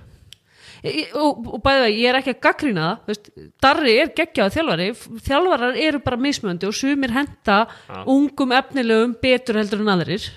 Ég- 0.81 1.13
og, 1.13 1.45
og 1.55 1.61
bæði 1.61 1.81
vegi, 1.83 2.01
ég 2.05 2.09
er 2.09 2.15
ekki 2.21 2.33
að 2.33 2.41
gaggrína 2.45 2.83
það 3.03 3.07
veist, 3.09 3.29
Darri 3.61 3.95
er 3.99 4.11
geggjáð 4.15 4.53
þjálfari 4.55 4.85
þjálfarar 5.27 5.75
eru 5.77 5.99
bara 5.99 6.15
mismöndi 6.17 6.63
og 6.69 6.73
sumir 6.73 7.11
henda 7.11 7.67
Já. 7.67 8.05
ungum 8.07 8.53
efnilegum 8.55 9.15
betur 9.21 9.55
heldur 9.59 9.81
en 9.83 9.91
aðrir 9.99 10.29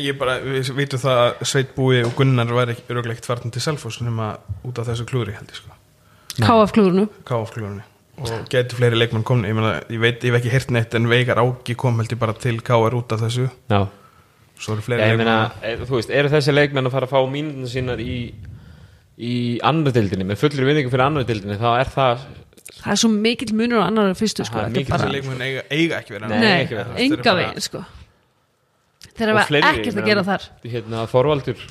ég 0.00 0.16
bara, 0.16 0.38
við 0.40 0.72
vitum 0.76 1.00
það 1.02 1.22
að 1.22 1.46
Sveit 1.50 1.72
Búi 1.76 2.00
og 2.06 2.14
Gunnar 2.16 2.52
væri 2.56 2.76
örugleikt 2.88 3.26
fartin 3.28 3.52
til 3.52 3.62
Selfoss 3.64 4.00
nema 4.00 4.34
út 4.64 4.78
af 4.80 4.88
þessu 4.88 5.04
klúri 5.08 5.34
held 5.36 5.50
ég 5.52 5.58
sko. 5.58 5.74
KF 6.38 6.72
klúrunu 6.72 7.08
KF 7.28 7.52
klúrunni 7.52 7.84
og 8.22 8.46
getur 8.52 8.78
fleiri 8.78 8.96
leikmenn 8.96 9.24
komni 9.26 9.50
ég, 9.50 9.56
meina, 9.56 9.74
ég 9.92 10.00
veit, 10.00 10.22
ég 10.24 10.32
hef 10.32 10.38
ekki 10.38 10.52
heyrt 10.52 10.72
neitt 10.72 10.94
en 10.96 11.08
Veigar 11.10 11.40
Áki 11.42 11.76
kom 11.76 12.00
held 12.00 12.12
ég 12.12 12.20
bara 12.20 12.36
til 12.36 12.60
KR 12.64 12.96
út 12.96 13.12
af 13.12 13.24
þessu. 13.24 13.48
Já, 13.72 13.80
svo 14.60 14.76
eru 14.76 14.84
fleiri 14.84 15.10
ég 15.12 15.20
meina, 15.20 15.38
leikmenn 15.60 15.84
e, 15.84 15.88
þú 15.88 15.98
veist, 15.98 16.12
eru 16.20 16.32
þessi 16.32 16.54
leikmenn 16.56 16.88
að 16.88 16.96
fara 16.96 17.08
að 17.08 17.14
fá 17.14 17.32
mínutinu 17.32 17.72
sínar 17.72 18.04
í 18.04 18.16
í 19.22 19.34
annar 19.64 19.92
dildinni, 19.92 20.24
með 20.28 20.40
fullri 20.40 20.68
vinningu 20.68 20.92
fyrir 20.92 21.04
annar 21.04 21.26
dildinni, 21.28 21.58
þá 21.60 21.70
er 21.76 21.90
það 21.92 22.28
það 22.82 22.92
er 22.94 23.00
svo 23.02 23.10
mikill 23.12 23.52
munur 23.58 23.84
á 23.84 23.88
annar 23.90 24.14
fyrstu 24.18 24.46
sko, 24.48 24.64
er 24.64 25.10
leikmenn 25.12 25.44
eiga, 25.44 25.66
eiga 25.68 26.00
ekki 26.00 26.16
verið 26.16 26.32
Nei, 26.40 26.62
enga 27.04 27.36
veginn 27.36 27.64
sko 27.64 27.84
þeir 29.18 29.32
hafa 29.32 29.46
ekkert 29.72 29.86
ég 29.86 29.98
að 30.02 30.06
gera 30.10 30.24
þar. 30.26 30.46
hérna, 30.64 31.06
Þorvaldur, 31.12 31.64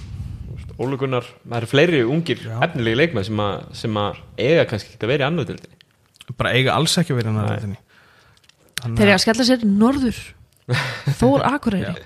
Ólu 0.82 0.98
Gunnar 0.98 1.26
það 1.46 1.58
eru 1.62 1.70
fleiri 1.70 2.02
ungir, 2.08 2.40
Já. 2.46 2.58
efnilegi 2.66 2.98
leikmenn 3.02 3.26
sem 3.28 3.42
að, 3.44 3.64
sem 3.78 3.98
að 4.02 4.20
eiga 4.42 4.66
kannski 4.70 4.96
ekki 4.96 5.06
að 5.08 5.12
vera 5.14 5.24
í 5.26 5.28
annar 5.32 5.46
dildinni 5.50 5.78
bara 6.38 6.54
eiga 6.56 6.76
alls 6.78 6.94
ekki 7.02 7.14
verið 7.18 7.34
Nei. 7.36 7.42
annar 7.42 8.96
þeir 8.98 9.08
eru 9.10 9.16
að 9.18 9.24
skella 9.26 9.46
sér 9.46 9.66
norður. 9.68 10.20
Þór 11.20 11.44
Akureyri. 11.52 12.06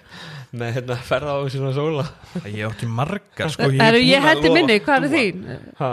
Með 0.56 0.72
hérna, 0.78 0.96
ferða 1.04 1.34
á 1.36 1.38
þessu 1.44 1.60
svona 1.60 1.74
sóla. 1.76 2.04
Ég 2.48 2.62
hef 2.64 2.74
ekki 2.78 2.88
margar 2.88 3.50
sko, 3.52 3.68
Eru 3.68 3.80
er 3.84 3.98
ég 4.00 4.22
að 4.24 4.28
hendi 4.30 4.48
lofa- 4.48 4.56
minni, 4.56 4.78
hvað 4.86 5.06
er 5.06 5.12
þín? 5.12 5.42
ha. 5.82 5.90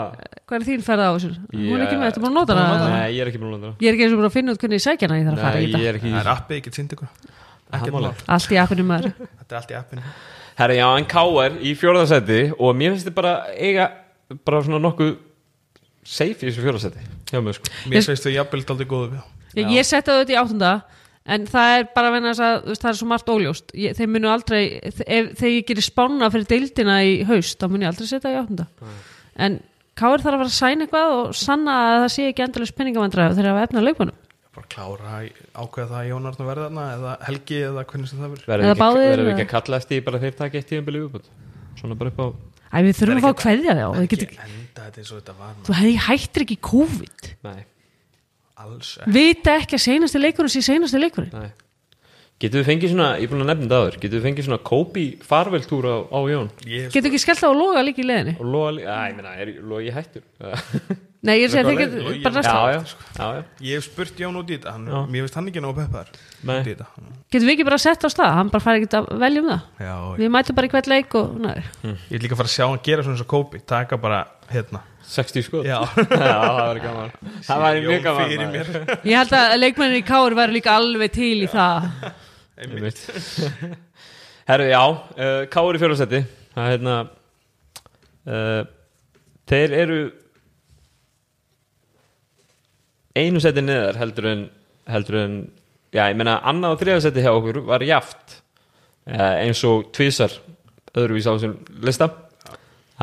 Hvað 0.47 0.55
er 0.57 0.65
þín 0.69 0.83
ferða 0.87 1.07
á 1.07 1.13
þessu? 1.17 1.31
Hún 1.51 1.75
er 1.75 1.83
ekki 1.83 1.97
með, 1.99 2.05
þetta 2.07 2.19
er 2.19 2.23
búin 2.23 2.31
að 2.31 2.37
nota 2.39 2.53
að 2.55 2.61
nota 2.63 2.77
hana. 2.85 2.95
Nei, 2.95 3.09
ég 3.17 3.21
er 3.25 3.31
ekki 3.31 3.41
búin 3.43 3.49
að 3.51 3.55
landa 3.57 3.71
Ég 3.83 3.89
er 3.91 3.97
ekki 3.97 4.05
eins 4.07 4.15
og 4.15 4.19
búin 4.21 4.29
að 4.29 4.35
finna 4.37 4.55
út 4.55 4.63
hvernig 4.63 4.79
ég 4.79 4.85
sækja 4.87 5.09
hana 5.09 5.19
Ég 5.19 5.27
þarf 5.27 5.35
að 5.37 5.43
fara 5.43 5.59
Nei, 5.59 5.63
í 5.63 5.67
ég 5.67 5.73
þetta 5.73 5.89
er 5.91 5.99
ekki 5.99 6.07
í 6.07 6.13
það 6.15 6.23
er 6.23 6.31
appið, 6.33 6.55
ég 6.59 6.63
get 6.69 6.79
sýnd 6.79 6.95
ykkur 6.95 7.09
Er. 7.73 8.23
Allt 8.35 8.53
í 8.53 8.59
appinu 8.61 8.85
maður. 8.87 9.13
Þetta 9.17 9.49
er 9.49 9.59
allt 9.59 9.73
í 9.73 9.77
appinu. 9.79 10.15
Herra, 10.59 10.77
já, 10.77 10.87
en 10.99 11.07
K.R. 11.09 11.59
í 11.65 11.75
fjórðarsæti 11.79 12.41
og 12.59 12.75
mér 12.77 12.93
finnst 12.93 13.07
þetta 13.07 13.17
bara 13.17 13.35
eiga 13.57 13.89
bara 14.45 14.63
svona 14.65 14.81
nokkuð 14.83 15.15
safe 16.05 16.43
í 16.43 16.49
þessu 16.49 16.65
fjórðarsæti 16.65 17.05
sko. 17.57 17.71
Mér 17.89 18.05
finnst 18.05 18.27
þau 18.27 18.35
jafnvel 18.35 18.65
aldrei 18.67 18.89
góðu 18.89 19.15
við 19.15 19.31
Ég, 19.53 19.85
það 19.85 20.13
auðvitað 20.13 20.33
í 20.33 20.37
áttunda 20.41 20.73
En 21.23 21.45
það 21.47 21.73
er 21.77 21.85
bara 21.95 22.09
að 22.11 22.25
að 22.33 22.65
það 22.75 22.89
er 22.89 22.97
svo 22.99 23.05
margt 23.07 23.29
óljóst. 23.31 23.69
Ég, 23.79 23.93
Þeir 23.95 24.09
munu 24.11 24.27
aldrei, 24.27 24.63
ef, 24.83 24.97
þegar 25.39 25.53
ég 25.53 25.67
gerir 25.69 25.85
spána 25.85 26.27
fyrir 26.33 26.49
deildina 26.49 26.97
í 27.07 27.13
haust 27.29 27.61
þá 27.61 27.69
mun 27.71 27.85
ég 27.85 27.93
aldrei 27.93 28.09
setja 28.09 28.25
það 28.25 28.33
í 28.33 28.39
áttunda. 28.41 28.65
En 29.39 29.61
Káir 29.93 30.23
þarf 30.23 30.33
að 30.33 30.41
fara 30.41 30.49
að 30.49 30.57
sæna 30.57 30.85
eitthvað 30.87 31.11
og 31.13 31.35
sanna 31.37 31.73
að 31.79 31.95
það 32.01 32.11
sé 32.15 32.23
ekki 32.31 32.43
endalist 32.47 32.75
penningavandræð 32.75 33.35
þegar 33.37 33.45
það 33.47 33.53
hafa 33.53 33.65
efna 33.67 33.83
leikmannum 33.85 34.19
bara 34.53 34.67
klára 34.69 35.13
að 35.17 35.27
ákveða 35.63 35.87
það 35.89 35.99
að 35.99 36.07
Jón 36.11 36.27
Arnur 36.29 36.47
verði 36.49 36.65
þarna 36.67 36.85
eða 36.97 37.13
Helgi 37.27 37.59
eða 37.67 37.83
hvernig 37.89 38.09
sem 38.11 38.19
það 38.23 38.33
verður. 38.33 38.47
Verður 38.53 38.81
verður 38.83 39.23
eða? 39.23 39.31
ekki 39.33 39.45
að 39.47 39.51
kalla 39.53 39.79
eftir 39.81 40.03
bara 40.07 40.21
þeir 40.23 40.35
taka 40.41 40.59
eitt 40.59 40.69
tíðanbili 40.69 41.01
viðbútt 41.03 41.29
svona 41.79 41.97
bara 41.99 42.13
upp 42.13 42.21
á 42.21 42.27
Æ, 42.73 42.77
við 42.87 42.95
þurfum 42.97 43.17
að 43.19 43.25
fá 43.25 43.29
að 43.29 43.41
kveðja 43.43 43.73
þjá 43.77 43.87
Þú 45.63 45.73
hefði 45.77 45.97
hættir 46.07 46.43
ekki 46.47 46.55
COVID. 46.65 47.27
Nei, 47.45 47.59
alls 48.63 48.93
ekki. 48.97 49.11
Vita 49.13 49.53
ekki 49.61 49.77
að 49.77 49.83
seinasti 49.83 50.21
leikurinn 50.23 50.53
sé 50.53 50.61
seinasti 50.65 51.01
leikurinn. 51.01 51.33
Nei. 51.37 51.51
getur 52.41 52.59
við 52.63 52.67
fengið 52.71 52.91
svona, 52.95 53.09
ég 53.21 53.27
er 53.27 53.31
búin 53.31 53.43
að 53.45 53.49
nefna 53.53 53.67
þetta 53.67 53.77
aður 53.83 53.97
getur 54.01 54.17
við 54.17 54.25
fengið 54.27 54.47
svona 54.49 54.61
Kobe 54.67 55.03
farveltúr 55.23 55.85
á, 55.87 55.95
á 56.11 56.19
Jón? 56.33 56.49
Ég, 56.67 56.89
Getur 56.91 57.11
ekki 57.11 57.21
skellt 57.23 57.45
á 57.45 57.49
að 57.53 57.59
loga 57.61 57.83
líka 57.85 58.01
í 58.03 58.07
leiðinni 58.09 58.33
og 58.41 58.49
loga, 58.49 58.71
lí- 58.75 58.87
að, 58.89 59.03
ég 59.05 59.15
meina, 59.19 59.35
er 59.37 59.51
logi 59.69 59.93
hættur 59.95 60.25
Nei, 61.23 61.37
ég 61.39 61.53
að 61.55 61.77
getur 61.79 62.01
Logi 62.03 62.21
bara 62.25 62.35
næsta 62.35 62.53
já, 62.53 62.71
já, 62.73 62.79
já, 63.15 63.27
já, 63.31 63.43
ég 63.63 63.77
hef 63.77 63.85
spurt 63.87 64.17
Jón 64.19 64.39
út 64.41 64.49
í 64.51 64.57
þetta 64.57 64.73
hann, 64.75 64.87
mér 65.07 65.23
finnst 65.23 65.37
hann 65.39 65.45
ekki 65.47 65.61
Nei. 65.63 66.57
út 66.59 66.65
í 66.67 66.73
þetta. 66.73 66.87
Getur 67.31 67.47
við 67.47 67.53
ekki 67.53 67.65
bara 67.69 67.77
sett 67.79 68.03
á 68.03 68.09
stað, 68.11 68.31
hann 68.35 68.49
bara 68.51 68.63
fær 68.65 68.79
ekki 68.81 68.89
að 68.99 69.05
velja 69.21 69.43
um 69.43 69.47
það. 69.47 69.61
Já, 69.85 69.93
Við 70.19 70.33
mætum 70.35 70.57
bara 70.57 70.67
í 70.67 70.73
hvert 70.73 70.89
leik 70.91 71.15
og 71.15 71.37
næ. 71.39 71.53
ég 71.87 72.17
vil 72.17 72.23
líka 72.25 72.35
fara 72.39 72.49
að 72.51 72.55
sjá 72.57 72.65
hann 72.67 72.81
gera 72.83 73.05
svona 73.05 73.15
eins 73.15 73.23
og 73.23 73.29
Kobe 73.31 73.61
taka 73.63 73.99
bara 74.03 74.19
hérna. 74.51 74.81
60 75.13 75.45
sko 75.47 75.61
já, 75.63 75.77
Já, 76.23 76.35
það 76.43 76.59
væri 76.59 76.83
gaman. 76.83 77.15
Það 77.47 77.63
væri 77.63 77.85
mjög 77.87 78.03
gaman 78.03 78.29
fyrir 78.33 78.43
maður. 78.43 78.69
mér. 78.73 78.91
Ég 79.13 79.17
held 79.21 79.35
að 79.39 79.55
leikmennir 79.59 79.99
í 80.01 80.05
Káur 80.07 80.35
væri 80.37 80.57
líka 80.57 80.75
alveg 80.75 81.13
til 81.15 81.35
í 81.43 81.49
það. 81.51 81.87
Einmitt. 82.63 83.01
Herru, 84.47 84.67
já, 84.71 84.83
uh, 84.83 85.39
Káur 85.51 85.75
í 85.77 85.81
fjórðarsæti 85.81 86.19
Það 86.53 86.65
er 86.67 86.73
hérna 86.75 86.97
uh, 88.27 88.65
Þeir 89.49 89.75
eru 89.83 89.99
einu 93.17 93.41
seti 93.43 93.63
neðar 93.63 93.99
heldur 94.01 94.29
en 94.31 94.43
heldur 94.89 95.19
en, 95.21 95.35
já, 95.93 96.07
ég 96.09 96.17
meina 96.19 96.39
annað 96.49 96.75
og 96.75 96.81
þriðarsæti 96.81 97.23
hjá 97.23 97.31
okkur 97.31 97.61
var 97.69 97.85
jaft 97.87 98.39
uh, 99.07 99.35
eins 99.43 99.61
og 99.67 99.91
tvísar 99.95 100.33
öðruvís 100.93 101.29
á 101.29 101.33
þessum 101.33 101.55
lista. 101.85 102.09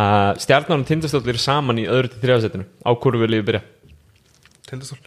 Að 0.01 0.43
stjarnan 0.45 0.85
og 0.85 0.89
tindastóll 0.89 1.27
eru 1.27 1.41
saman 1.41 1.81
í 1.83 1.89
öðru 1.91 2.13
til 2.13 2.21
þriðasettinu 2.23 2.67
á 2.87 2.91
hverju 2.95 3.23
vil 3.25 3.39
ég 3.41 3.47
byrja? 3.49 3.63
Tindastól 4.71 5.01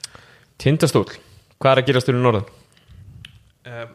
tindastóll, 0.64 1.10
hvað 1.60 1.72
er 1.72 1.82
að 1.82 1.90
gerast 1.90 2.10
fyrir 2.10 2.24
norðan? 2.24 2.48
um, 3.68 3.92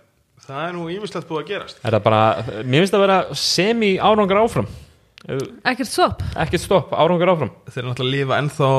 Það 0.48 0.60
er 0.64 0.70
nú 0.72 0.86
ímislegt 0.88 1.26
búið 1.28 1.42
að 1.42 1.48
gerast. 1.50 1.80
Er 1.84 1.92
það 1.92 2.04
bara, 2.06 2.20
mér 2.64 2.80
finnst 2.80 2.94
það 2.94 3.02
að 3.02 3.02
vera 3.04 3.36
semi 3.36 3.90
árangur 4.00 4.38
áfram. 4.40 4.68
Eh, 5.28 5.42
ekkert 5.68 5.90
stopp. 5.90 6.22
Ekkert 6.40 6.62
stopp, 6.62 6.94
árangur 6.96 7.32
áfram. 7.34 7.50
Þeir 7.68 7.82
eru 7.82 7.90
náttúrulega 7.90 8.08
að 8.08 8.14
lifa 8.14 8.38
ennþá 8.40 8.70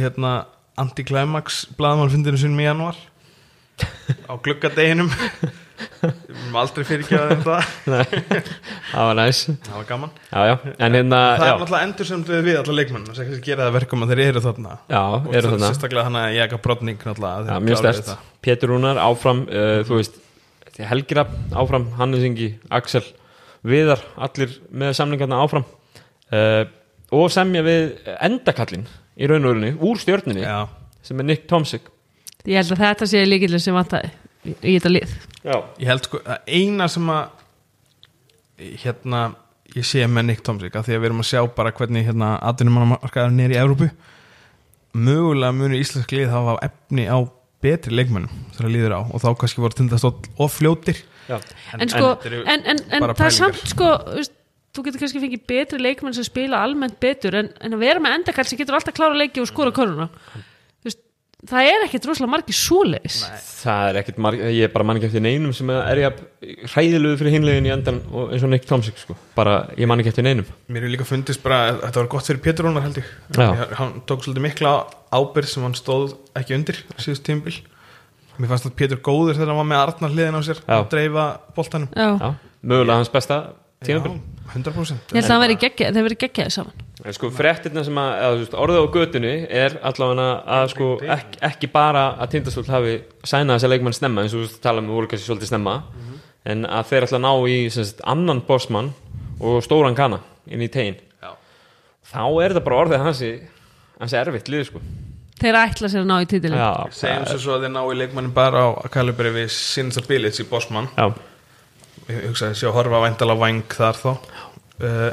hérna, 0.00 0.32
anti-climax 0.80 1.64
blaðmannfundinu 1.78 2.40
sinum 2.40 2.62
í 2.62 2.66
januar 2.66 2.98
á 4.30 4.32
gluggadeginum. 4.38 5.10
Við 6.04 6.10
erum 6.30 6.56
aldrei 6.60 6.84
fyrirgjáðið 6.86 7.32
um 7.34 7.44
það. 7.44 7.70
Það 8.94 9.08
var 9.08 9.16
næs, 9.18 9.40
Það 9.66 9.78
var 9.78 9.86
gaman. 9.88 10.12
Já 10.28 10.44
já. 10.46 10.54
En 10.76 10.96
hérna, 10.98 11.20
Það 11.34 11.46
er 11.46 11.54
náttúrulega 11.54 11.88
endur 11.88 12.08
sem 12.10 12.24
við 12.28 12.42
við 12.46 12.58
alla 12.60 12.76
leikmenn. 12.78 13.06
Kannski 13.08 13.40
gera 13.48 13.66
það 13.66 13.76
verkum 13.78 14.04
að 14.04 14.12
þeir 14.12 14.22
eru 14.28 14.42
þarna. 14.44 14.76
Já, 14.92 15.00
og 15.00 15.26
eru 15.32 15.48
það 15.48 15.56
þarna. 15.56 15.70
sérstaklega 15.72 16.06
hann 16.08 16.20
að 16.20 16.36
ég 16.36 16.46
ekki 16.46 16.60
brotning 16.68 17.02
mjög 17.66 17.80
stert. 17.82 18.12
Pétur 18.44 18.70
Rúnar 18.74 19.00
áfram 19.02 19.42
uh, 19.48 19.80
þú 19.88 19.98
veist, 19.98 20.20
Helgira 20.78 21.26
áfram 21.54 21.88
Hannes 21.98 22.24
Ingi, 22.26 22.52
Axel 22.74 23.04
Viðar, 23.64 24.02
allir 24.20 24.58
með 24.70 24.94
samningarna 25.00 25.40
áfram. 25.42 25.66
Uh, 26.30 26.66
og 27.14 27.30
semja 27.32 27.62
við 27.64 27.96
endakallin 28.18 28.86
í 29.14 29.28
raun 29.30 29.44
og 29.46 29.54
rauninni 29.54 29.76
úr 29.78 30.00
stjörninni 30.02 30.44
Já, 30.44 30.66
sem 31.04 31.20
er 31.22 31.28
Nick 31.30 31.46
Tomsik 31.50 31.90
ég 32.44 32.58
held 32.60 32.74
að 32.74 32.82
þetta 32.84 33.08
sé 33.08 33.22
líkillin 33.24 33.62
sem 33.62 33.76
vantaði 33.76 34.10
í, 34.44 34.74
þetta 34.74 34.90
lið. 34.92 35.14
Já, 35.44 35.56
ég 35.80 35.88
held 35.88 36.08
sko 36.08 36.20
að 36.24 36.50
eina 36.58 36.88
sem 36.92 37.12
að 37.14 37.22
hérna 38.82 39.22
ég 39.74 39.86
sé 39.88 40.04
með 40.10 40.28
Nick 40.28 40.44
Tomsik 40.46 40.76
að 40.76 40.90
því 40.90 40.96
að 40.96 41.00
við 41.00 41.08
erum 41.10 41.22
að 41.24 41.30
sjá 41.30 41.40
bara 41.56 41.72
hvernig 41.74 42.04
hérna 42.06 42.34
atvinnumannamarkaður 42.50 43.32
nýri 43.34 43.56
í 43.56 43.62
Evrópu 43.62 43.88
mögulega 44.94 45.56
muni 45.56 45.80
íslensk 45.82 46.12
lið 46.14 46.30
hafa 46.30 46.58
efni 46.68 47.08
á 47.10 47.18
betri 47.64 47.96
leikmennum 47.96 48.44
þegar 48.54 48.72
líður 48.74 48.94
á 48.94 49.00
og 49.08 49.22
þá 49.24 49.28
kannski 49.40 49.64
voru 49.64 49.78
tindastóll 49.78 50.14
og 50.36 50.52
fljótir. 50.52 51.00
Já, 51.24 51.38
en 51.80 51.88
sko, 51.88 52.10
en, 52.20 52.60
en, 52.60 52.82
en 52.92 53.00
bara 53.00 53.16
það 53.16 53.30
er 53.30 53.36
samt 53.38 53.62
sko 53.72 53.88
þú 54.74 54.86
getur 54.88 55.04
kannski 55.04 55.22
fengið 55.22 55.44
betri 55.50 55.78
leikmenn 55.82 56.16
sem 56.16 56.26
spila 56.26 56.62
almennt 56.64 56.98
betur 57.02 57.38
en, 57.40 57.52
en 57.60 57.76
að 57.76 57.84
vera 57.86 58.02
með 58.02 58.18
endakall 58.20 58.48
sem 58.48 58.58
getur 58.60 58.76
alltaf 58.78 58.96
klára 58.96 59.16
leiki 59.18 59.42
og 59.42 59.48
skora 59.50 59.72
koruna 59.74 60.08
Þú 60.84 60.90
veist, 60.90 61.00
það 61.48 61.62
er 61.70 61.84
ekkit 61.86 62.08
rosalega 62.10 62.32
margir 62.34 62.56
súleis 62.58 63.16
það 63.64 63.88
er 63.88 63.94
ekkert 64.02 64.18
marg, 64.26 64.38
ég 64.44 64.64
er 64.66 64.72
bara 64.74 64.86
mann 64.88 64.98
ekki 65.00 65.08
eftir 65.10 65.24
neinum 65.24 65.52
sem 65.56 65.70
er 65.74 66.00
ég 66.02 66.12
hræðilegu 66.72 67.20
fyrir 67.20 67.36
hinlegin 67.38 67.68
í 67.68 67.72
endan 67.74 67.98
og 68.12 68.34
eins 68.34 68.44
og 68.44 68.50
Nick 68.52 68.66
Tomsik 68.68 68.98
sko, 69.00 69.14
bara 69.36 69.54
ég 69.78 69.86
man 69.88 70.00
ekki 70.02 70.10
eftir 70.12 70.26
neinum. 70.26 70.46
Mér 70.68 70.84
hefur 70.84 70.94
líka 70.96 71.06
fundist 71.08 71.40
bara 71.44 71.58
að 71.70 71.78
þetta 71.86 72.00
var 72.02 72.10
gott 72.12 72.28
fyrir 72.28 72.42
Pétur 72.44 72.64
Rúnar 72.68 72.84
held 72.84 72.98
ég. 73.00 73.08
Hann 73.78 73.92
tók 74.04 74.20
svolítið 74.26 74.44
mikla 74.44 74.72
ábyrð 75.14 75.48
sem 75.48 75.64
hann 75.64 75.78
stóð 75.78 76.08
ekki 76.36 76.58
undir 76.58 76.76
síðust 76.98 77.24
tímbil 77.24 77.56
Mér 78.34 78.50
fannst 78.50 78.66
að 78.66 78.74
Pétur 78.74 78.98
góður 78.98 79.36
þegar 79.38 79.52
hann 79.52 79.60
var 79.62 79.68
með 79.70 79.78
Að 83.84 84.08
Já, 84.08 84.16
100% 84.54 85.14
ég 85.14 85.24
held 85.24 85.24
að 85.24 85.30
það 85.96 86.04
veri 86.04 86.16
geggjaði 86.20 86.52
saman. 86.52 86.82
En 87.04 87.16
sko 87.16 87.30
fréttirna 87.34 87.82
sem 87.84 87.96
að, 87.98 88.10
eða, 88.16 88.34
þú 88.34 88.42
veist, 88.42 88.56
orðið 88.64 88.80
á 88.80 88.86
götunni 88.96 89.32
er 89.62 89.76
allavega 89.88 90.26
að 90.56 90.66
sko 90.74 90.88
ekki, 91.16 91.40
ekki 91.48 91.70
bara 91.72 92.04
að 92.20 92.34
tindastóll 92.34 92.66
hafi 92.70 92.92
sænað 93.24 93.56
þessa 93.56 93.70
leikmann 93.72 93.96
snemma 93.96 94.24
eins 94.24 94.34
og 94.36 94.42
þú 94.42 94.44
veist, 94.44 94.60
tala 94.64 94.84
með 94.84 94.98
voru 94.98 95.10
kannski 95.10 95.28
svolítið 95.30 95.50
snemma 95.50 95.74
en 96.44 96.68
að 96.68 96.90
þeir 96.92 97.08
ætla 97.08 97.18
að 97.20 97.24
ná 97.24 97.32
í 97.50 97.56
sagt, 97.72 98.04
annan 98.14 98.44
bossmann 98.46 98.92
og 99.40 99.64
stóran 99.64 99.96
kana 99.98 100.20
inn 100.46 100.62
í 100.62 100.70
tegin 100.72 101.00
Já. 101.24 101.32
þá 102.12 102.22
er 102.44 102.54
þetta 102.54 102.64
bara 102.68 102.80
orðið 102.84 103.04
hansi 103.08 103.32
hansi 104.00 104.20
erfitt 104.20 104.50
lið 104.52 104.66
sko. 104.68 104.82
Þeir 105.40 105.58
ætla 105.58 105.90
sér 105.90 106.04
að 106.04 106.10
ná 106.12 106.16
í 106.22 106.26
titilin 106.30 106.60
já, 106.60 106.70
Segjum 106.94 107.24
svo 107.26 107.38
svo 107.42 107.56
að 107.56 107.64
þeir 107.66 107.72
ná 107.74 107.80
í 107.82 107.96
leikmannin 107.98 108.34
bara 108.36 108.64
á 108.64 108.68
að 108.84 108.92
kalibri 108.94 109.32
við 109.34 109.48
Sinsa 109.52 110.04
Bilic 110.06 110.38
í 110.40 110.46
Bossmann. 110.48 110.86
Já, 110.94 111.08
Ég 112.10 112.26
hugsaði 112.28 112.58
sé 112.58 112.68
að 112.68 112.76
horfa 112.78 113.04
vændala 113.04 113.38
væng 113.40 113.62
þar 113.72 114.00
þá. 114.00 114.10
Uh, 114.82 115.12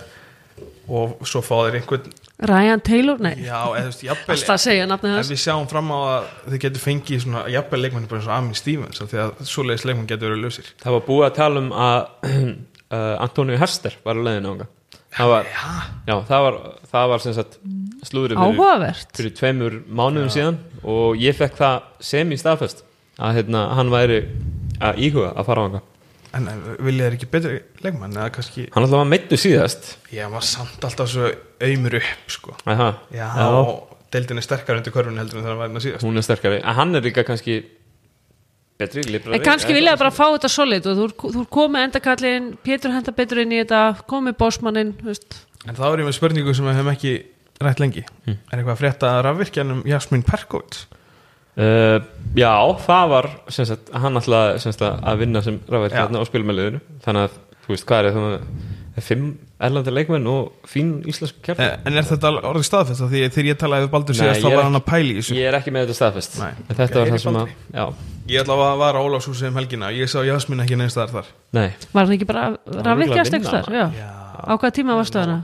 og 0.92 1.22
svo 1.30 1.44
fá 1.46 1.56
þeir 1.68 1.80
einhvern 1.80 2.12
Ryan 2.42 2.82
Taylor, 2.82 3.20
nei, 3.22 3.36
Já, 3.46 3.60
eða 3.70 3.84
þú 3.84 3.90
veist, 3.92 4.04
jafnvel 4.08 4.34
alltaf 4.34 4.56
að 4.56 4.62
segja 4.64 4.86
nafnið 4.90 5.12
En 5.12 5.20
hans 5.20 5.30
við 5.30 5.42
sjáum 5.44 5.68
fram 5.70 5.92
á 5.94 5.98
að 6.02 6.24
þið 6.50 6.64
getur 6.64 6.82
fengið 6.82 7.22
svona 7.22 7.44
jafnvel 7.54 7.80
leikmanni 7.84 8.10
bara 8.10 8.18
eins 8.18 8.30
og 8.32 8.34
Amin 8.34 8.58
Stevens 8.58 9.04
af 9.04 9.12
því 9.12 9.20
að 9.22 9.44
svoleiðis 9.52 9.86
leikmann 9.86 10.10
getur 10.10 10.32
verið 10.32 10.48
lausir. 10.48 10.72
Það 10.82 10.96
var 10.98 11.04
búið 11.06 11.28
að 11.28 11.36
tala 11.38 11.62
um 11.62 11.70
að 11.78 12.00
uh, 12.98 13.16
Antonio 13.28 13.62
Hester 13.62 13.98
var 14.02 14.18
að 14.18 14.26
leiðin 14.26 14.50
ánga 14.56 14.70
það 15.12 15.32
var, 15.32 15.50
já, 16.08 16.16
það 16.28 16.46
var, 16.46 16.58
það 16.92 17.10
var 17.12 17.24
sem 17.24 17.36
sagt 17.36 17.58
slúðrið 18.08 18.40
fyrir 18.40 18.56
áhugavert. 18.56 19.14
fyrir 19.18 19.34
tveimur 19.38 19.78
mánuðum 19.92 20.32
síðan 20.32 20.60
og 20.88 21.20
ég 21.20 21.36
fekk 21.38 21.58
það 21.60 21.88
sem 22.12 22.32
í 22.32 22.40
staðfest 22.40 22.86
að 23.22 23.42
hérna, 23.42 23.66
hann 23.78 23.92
væri 23.92 24.22
að 24.82 25.02
íhuga 25.04 25.34
að 25.36 25.50
fara 25.50 25.64
á 25.64 25.66
hanga 25.68 25.82
En 26.34 26.46
vilja 26.80 27.10
þeir 27.10 27.16
ekki 27.18 27.28
betri 27.34 27.58
leikmann 27.84 28.14
eða 28.16 28.30
kannski 28.38 28.68
hann 28.72 28.86
alltaf 28.86 29.02
var 29.02 29.10
meittu 29.12 29.36
síðast. 29.40 29.90
Já, 30.16 30.30
maður 30.32 30.48
samt 30.48 30.86
alltaf 30.88 31.10
svo 31.12 31.28
auðmur 31.60 31.98
upp 32.00 32.32
sko. 32.32 32.56
Aha, 32.72 32.88
Já, 33.12 33.28
og 33.50 33.98
deildin 34.16 34.40
er 34.40 34.46
sterkar 34.46 34.80
undir 34.80 34.94
körfun 34.96 35.20
heldur 35.20 35.42
en 35.42 35.46
það 35.50 35.58
var 35.60 35.68
hérna 35.70 35.84
síðast. 35.84 36.06
Hún 36.08 36.18
er 36.22 36.26
sterkari. 36.28 36.62
En 36.64 36.78
hann 36.80 36.96
er 36.96 37.04
líka 37.04 37.26
kannski 37.28 37.58
betri, 38.80 39.04
librari 39.12 39.38
en 39.38 39.44
kannski 39.46 39.76
vilja 39.76 39.98
bara 40.00 40.10
fá 40.16 40.24
þetta 40.34 40.50
solid 40.50 40.88
og 40.90 40.98
þú 40.98 41.04
er- 41.10 41.18
þú 41.36 41.42
er 41.44 41.50
komið 41.58 41.84
endakallin 41.88 42.48
Pétur 42.64 42.96
henda 42.96 43.12
betur 43.14 43.44
inn 43.44 43.52
í 43.54 43.60
þetta 43.62 43.82
komið 44.10 44.38
bósmannin 44.40 44.96
En 45.68 45.76
þá 45.78 45.84
er 45.94 46.00
ég 46.02 46.08
með 46.08 46.16
spurningu 46.18 46.56
sem 46.56 46.66
við 46.66 46.80
hefum 46.80 46.90
ekki 46.96 47.12
rætt 47.62 47.80
lengi. 47.84 48.02
Hm. 48.26 48.38
Er 48.50 48.58
eitthvað 48.58 48.74
að 48.74 48.80
frétta 48.82 49.12
að 49.14 49.24
rafvirkjanum 49.28 49.84
Jasmín 49.86 50.24
Perkovits 50.26 50.88
uh, 51.58 52.00
já, 52.38 52.52
það 52.88 53.08
var 53.16 53.30
sagt, 53.50 53.90
hann 53.94 54.20
alltaf 54.22 54.62
sagt, 54.64 54.82
að 54.82 55.18
vinna 55.26 55.42
sem 55.46 55.60
rafverk 55.68 55.96
Já. 55.96 56.04
hérna 56.06 56.22
á 56.22 56.26
spilmæliðinu 56.30 56.80
þannig 57.06 57.28
að, 57.28 57.40
þú 57.66 57.74
veist, 57.76 57.86
hvað 57.90 58.06
er 58.06 58.16
það? 58.20 58.38
Er 58.92 59.04
fimm 59.08 59.28
erlandi 59.64 59.92
leikmenn 59.94 60.26
og 60.28 60.66
fín 60.68 60.90
íslensk 61.08 61.38
kjærn 61.46 61.62
Eh, 61.64 61.78
En 61.88 61.96
er 61.96 62.04
þetta 62.04 62.32
orðið 62.44 62.66
staðfest? 62.68 63.02
Af 63.06 63.12
því 63.14 63.22
þegar 63.32 63.48
ég 63.48 63.60
talaði 63.62 63.86
við 63.86 63.92
Baldur 63.94 64.18
síðast 64.18 64.42
þá 64.44 64.48
ég 64.50 64.56
var 64.58 64.66
hann 64.68 64.76
að 64.76 64.84
pæli 64.90 65.14
í 65.14 65.20
þessu. 65.22 65.36
ég 65.38 65.48
er 65.48 65.56
ekki 65.62 65.72
með 65.72 65.86
þetta 65.86 65.96
staðfest. 65.96 66.36
Nei. 66.42 66.50
en 66.68 66.76
þetta 66.76 66.84
Ok, 66.84 66.98
var 66.98 67.08
heyri 67.08 67.14
það 67.16 67.24
sem 67.24 67.38
að 67.40 67.54
já, 67.80 67.86
Ég 68.32 68.42
ætla 68.44 68.58
að 68.68 68.78
vara 68.84 69.00
Ólafshúsið 69.06 69.48
um 69.48 69.56
helgina. 69.62 69.92
Ég 69.96 70.12
sá 70.12 70.20
Jasmín 70.28 70.60
ekki 70.66 70.76
neins 70.78 70.92
staðar 70.92 71.14
þar. 71.16 71.30
Nei, 71.56 71.70
var 71.94 72.04
hann 72.06 72.14
ekki 72.18 72.28
bara 72.28 72.44
ekki 72.52 73.32
vinna, 73.32 73.52
þar 73.52 73.72
já. 73.80 73.86
Á 74.48 74.54
hvaða 74.58 74.74
tíma 74.78 74.96
varstu 74.98 75.20
hana 75.22 75.38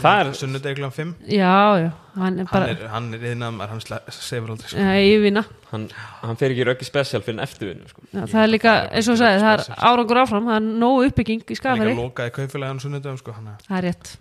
það 0.00 0.20
er 0.20 0.30
Sunnudeglan 0.38 0.92
5 0.96 1.10
já, 1.28 1.50
já, 1.82 1.90
hann 2.16 2.38
er 2.40 2.46
Hann 2.46 2.52
bara 2.52 2.68
er, 2.72 2.84
hann 2.88 3.08
er 3.14 3.26
yðnaðar, 3.30 3.68
hann 3.74 3.82
sefur 4.08 4.54
aldrei 4.54 4.70
sko. 4.70 4.78
já, 4.80 4.94
yfirvinna 5.04 5.42
hann, 5.72 5.88
hann 6.22 6.38
fer 6.40 6.54
ekki 6.54 6.64
röggi 6.70 6.86
spesial 6.88 7.20
fyrir 7.26 7.36
en 7.36 7.44
eftirvinnu 7.44 7.90
sko. 7.90 8.00
Já, 8.14 8.22
það 8.32 8.40
er 8.46 8.50
líka, 8.54 8.72
eins 8.94 9.10
og 9.10 9.18
þú 9.18 9.20
sagði, 9.20 9.42
það 9.44 9.52
er 9.58 9.84
árangur 9.90 10.20
áfram 10.22 10.48
það 10.48 10.56
er 10.60 10.66
nógu 10.84 11.04
uppbygging 11.10 11.42
í 11.44 11.44
Hann 11.44 11.52
er 11.54 11.60
skafari 11.60 11.90
líka 11.92 12.00
lokaði 12.00 12.34
kaupfélagi 12.38 12.72
á 12.72 12.84
sunnudegum 12.86 13.20
sko, 13.20 13.36
hann 13.36 13.52
er- 13.52 13.68
það 13.68 13.78
er 13.82 13.86
rétt. 13.90 14.14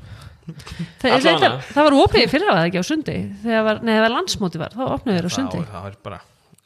Það, 1.00 1.14
Allavega. 1.16 1.40
það, 1.40 1.68
það 1.72 1.86
var 1.88 1.94
opið 2.04 2.26
fyrir 2.34 2.50
að 2.52 2.58
það 2.58 2.66
ekki 2.68 2.80
á 2.84 2.86
sundi? 2.90 3.14
Þegar 3.46 3.62
var, 3.64 3.78
nei, 3.80 3.92
það 3.96 4.02
var 4.04 4.12
landsmóti 4.18 4.60
var, 4.60 4.74
þá 4.76 4.82
opnaði 4.92 5.16
þér 5.22 5.28
á 5.30 5.32
sundi. 5.38 5.62
Það 5.72 5.86
var 5.86 5.94
bara 6.04 6.18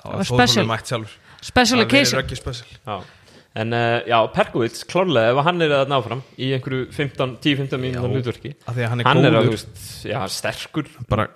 Það 0.02 0.16
var 0.18 0.26
special. 0.32 1.06
special 1.46 1.84
occasion. 1.86 2.18
röggi 2.18 2.40
special. 2.40 2.72
Já. 2.88 2.96
En 3.58 3.74
uh, 3.74 4.04
já, 4.06 4.18
Perkovits 4.36 4.86
klárlega 4.90 5.34
ef 5.34 5.42
hann 5.48 5.62
er 5.66 5.74
að 5.80 5.90
ná 5.92 5.98
fram 6.06 6.22
í 6.38 6.52
einhverju 6.58 6.88
15 6.94 7.38
10-15 7.42 7.82
mínútur 7.82 8.14
hlutverki. 8.14 8.54
Af 8.70 8.76
því 8.78 8.86
að 8.86 8.90
hann 8.94 9.02
er 9.04 9.10
hann 9.10 9.26
er 9.26 9.34
að, 9.34 9.48
góður. 9.48 9.50
þú 9.50 9.58
veist, 9.58 9.84
já, 10.12 10.20
sterkur. 10.38 10.90
Bara 11.10 11.28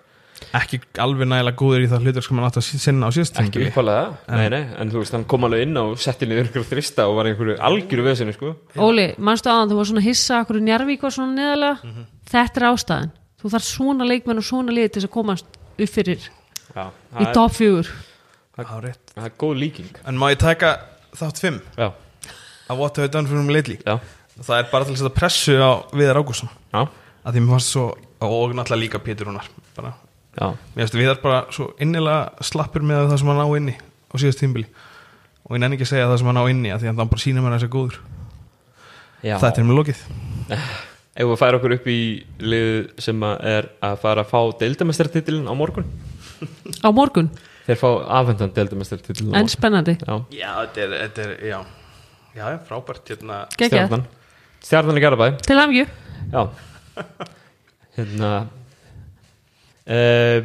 ekki 0.58 0.80
alveg 1.02 1.28
nægilega 1.30 1.58
góður 1.62 1.84
í 1.86 1.90
það 1.92 2.06
hlutur 2.08 2.26
sem 2.26 2.40
hann 2.40 2.48
átt 2.48 2.58
að 2.58 2.66
sinna 2.82 3.08
á 3.08 3.12
síðast 3.14 3.36
ekki 3.44 3.66
uppalega, 3.68 4.06
nei, 4.34 4.48
nei, 4.50 4.62
en 4.82 4.90
þú 4.94 5.04
veist, 5.04 5.14
hann 5.14 5.26
kom 5.30 5.46
alveg 5.46 5.62
inn 5.68 5.78
og 5.78 5.92
setti 6.02 6.26
niður 6.30 6.48
einhverju 6.50 6.66
þrista 6.72 7.06
og 7.10 7.18
var 7.20 7.30
einhverju 7.30 7.58
algjöru 7.70 8.06
vesinu, 8.08 8.34
sko. 8.34 8.54
Óli, 8.82 9.06
manstu 9.22 9.52
aðan, 9.54 9.70
þú 9.70 9.78
var 9.78 9.90
svona 9.92 10.04
hissa 10.08 10.40
okkur 10.42 10.60
Njarvík 10.66 11.06
var 11.06 11.14
svona 11.14 11.36
neðalega 11.38 11.78
Mhm. 11.86 12.08
þetta 12.34 12.58
er 12.64 12.68
ástæðan, 12.72 13.12
þú 13.42 13.54
þarf 13.54 13.68
svona 13.70 14.08
leikmenn 14.10 14.42
og 14.42 14.48
svona 14.50 14.74
liði 14.74 14.90
til 14.96 15.02
þess 15.04 15.10
að 15.12 15.16
komast 15.20 15.46
upp 15.78 15.90
fyrir 15.94 16.26
já, 16.74 16.86
í 16.90 17.22
það 17.22 17.28
er, 17.28 17.34
top 17.38 17.52
4 17.62 17.94
Á, 18.62 18.78
rétt. 18.82 19.14
það 19.16 19.26
er 19.30 19.38
góð 19.46 19.56
líking. 19.62 19.94
En 20.06 20.18
má 20.18 20.28
ég 20.34 20.38
taka 20.42 20.74
þátt 21.16 21.40
5 21.40 21.62
já, 21.78 21.92
af 22.72 22.80
What 22.80 22.98
Have 23.00 23.10
I 23.10 23.14
Done 23.14 23.28
For 23.30 23.40
Him 23.40 23.52
Lately? 23.54 23.78
Já, 23.86 23.98
Það 24.42 24.56
er 24.58 24.70
bara 24.72 24.88
til 24.88 24.94
að 24.96 25.02
setja 25.02 25.14
pressu 25.14 25.56
á 25.60 25.72
Viðar 25.94 26.18
Ágússon 26.22 26.50
já, 26.72 26.86
að 27.28 27.36
því 27.36 27.42
mér 27.44 27.54
fannst 27.58 27.74
svo 27.76 27.84
og 28.22 28.54
náttúrulega 28.56 28.80
líka 28.86 29.02
Pétur 29.04 29.28
Rúnar 29.28 29.50
bara, 29.76 29.92
já. 30.38 30.48
Mér 30.76 30.86
finnst 30.86 30.98
Viðar 30.98 31.20
bara 31.22 31.42
svo 31.54 31.68
innilega 31.84 32.46
slappur 32.48 32.86
með 32.86 33.10
það 33.12 33.20
sem 33.22 33.32
hann 33.34 33.44
á 33.44 33.48
inni 33.60 33.76
á 33.78 34.14
síðast 34.22 34.42
tímbili 34.42 34.68
og 35.46 35.58
ég 35.58 35.62
nenni 35.62 35.78
ekki 35.78 35.88
að 35.90 35.92
segja 35.92 36.08
það 36.10 36.22
sem 36.22 36.32
hann 36.32 36.40
á 36.42 36.46
inni 36.54 36.72
að 36.72 36.82
því 36.84 36.90
að 36.90 37.02
hann 37.04 37.12
bara 37.12 37.24
sína 37.26 37.44
mér 37.44 37.56
að 37.58 37.60
þessi 37.60 37.72
góður. 37.76 38.00
Já. 39.22 39.36
þetta 39.44 39.62
er 39.62 39.68
mér 39.68 39.80
lokið. 39.82 40.02
Ef 41.22 41.28
við 41.28 41.40
færa 41.42 41.58
okkur 41.60 41.74
upp 41.76 41.88
í 41.92 42.00
lið 42.40 42.76
sem 43.04 43.26
að 43.28 43.42
er 43.52 43.68
að 43.84 43.98
fara 44.02 44.24
að 44.24 44.30
fá 44.32 44.40
deildamestartitilin 44.62 45.50
á 45.52 45.54
morgun? 45.60 45.90
Á 46.82 46.90
morgun, 46.96 47.28
Þeir 47.68 47.78
fá 47.78 47.90
afhendan 48.22 48.54
deildamestartitilin 48.56 49.36
en 49.38 49.52
spennandi. 49.52 49.98
Já, 50.02 50.16
já, 50.34 50.50
þetta 50.64 50.82
er, 50.86 50.96
þetta 51.04 51.26
er 51.28 51.34
já. 51.52 51.60
Já, 52.36 52.46
frábært 52.68 53.10
hérna. 53.12 53.42
stjarnan. 53.58 54.04
Stjarnan 54.62 54.98
í 54.98 55.04
Garabæ 55.04 55.32
til 55.46 55.58
hamgju 55.60 55.86
Já. 56.32 56.44
Hérna 57.98 58.32
uh, 59.88 60.40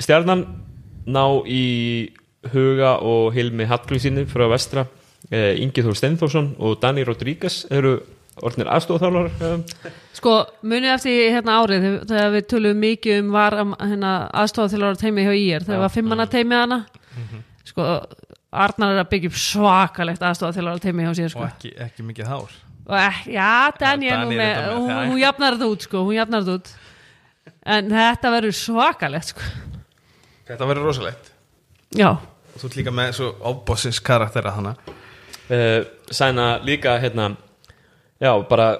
stjarnan 0.00 0.44
ná 1.10 1.24
í 1.46 1.64
huga 2.52 2.96
og 3.04 3.34
Hilmi 3.36 3.66
Hallgrísinni 3.68 4.24
frá 4.30 4.46
vestra 4.50 4.86
uh, 4.86 5.52
Ingi 5.60 5.84
Þór 5.84 5.98
Steinþórsson 5.98 6.54
og 6.58 6.78
Dani 6.82 7.04
Rodríguez 7.06 7.62
eru 7.70 7.98
orðnir 8.40 8.70
aðstofþálar 8.72 9.28
um, 9.50 9.64
Sko, 10.16 10.32
munið 10.64 10.94
eftir 10.94 11.18
hérna 11.34 11.58
árið 11.60 11.84
þegar- 12.08 12.32
við 12.34 12.46
tölum 12.48 12.78
mikið 12.80 13.18
um 13.24 13.30
var 13.34 13.56
hérna, 13.60 14.12
aðstofa 14.40 14.72
til 14.72 14.80
að 14.86 14.98
teimi 15.00 15.24
hjá 15.26 15.34
ír. 15.36 15.64
Þegar 15.66 15.78
Já. 15.78 15.82
var 15.84 15.92
fimmana 15.94 16.26
teimi 16.30 16.56
hana 16.56 16.78
sko, 17.68 17.86
Arnar 18.50 18.96
er 18.96 19.04
að 19.04 19.10
byggja 19.12 19.30
upp 19.30 19.38
svakalegt 19.38 20.22
aðstofa 20.26 20.56
til 20.56 20.66
að 20.66 20.80
teimi 20.82 21.06
hjá 21.06 21.12
sér 21.14 21.28
og 21.28 21.34
sko. 21.36 21.46
ekki, 21.46 21.70
ekki 21.86 22.06
mikið 22.06 22.30
hár 22.30 22.54
og 22.90 22.96
ekki, 22.98 23.34
já, 23.36 23.50
Dani 23.78 24.10
er 24.10 24.22
nú 24.24 24.30
Dani 24.30 24.38
er 24.38 24.40
með, 24.40 24.70
hún, 24.74 24.90
já. 24.90 25.02
hún 25.10 25.20
jafnar 25.20 25.56
þetta 25.56 25.68
út 25.74 25.86
sko, 25.86 26.04
hún 26.08 26.16
jafnar 26.16 26.46
þetta 26.46 26.56
út 26.58 26.72
en 27.76 27.92
þetta 27.94 28.32
verður 28.34 28.56
svakalegt 28.58 29.30
sko. 29.34 29.50
þetta 30.50 30.70
verður 30.72 30.90
rosalegt 30.90 31.30
já, 31.94 32.10
og 32.10 32.56
þú 32.56 32.70
ert 32.70 32.80
líka 32.80 32.94
með 32.94 33.12
svo 33.20 33.30
ofbossins 33.52 34.02
karaktera 34.02 34.56
hana 34.56 34.74
uh, 34.82 35.80
sæna 36.10 36.48
líka 36.66 36.96
hérna 36.98 37.30
já, 38.18 38.32
bara 38.50 38.72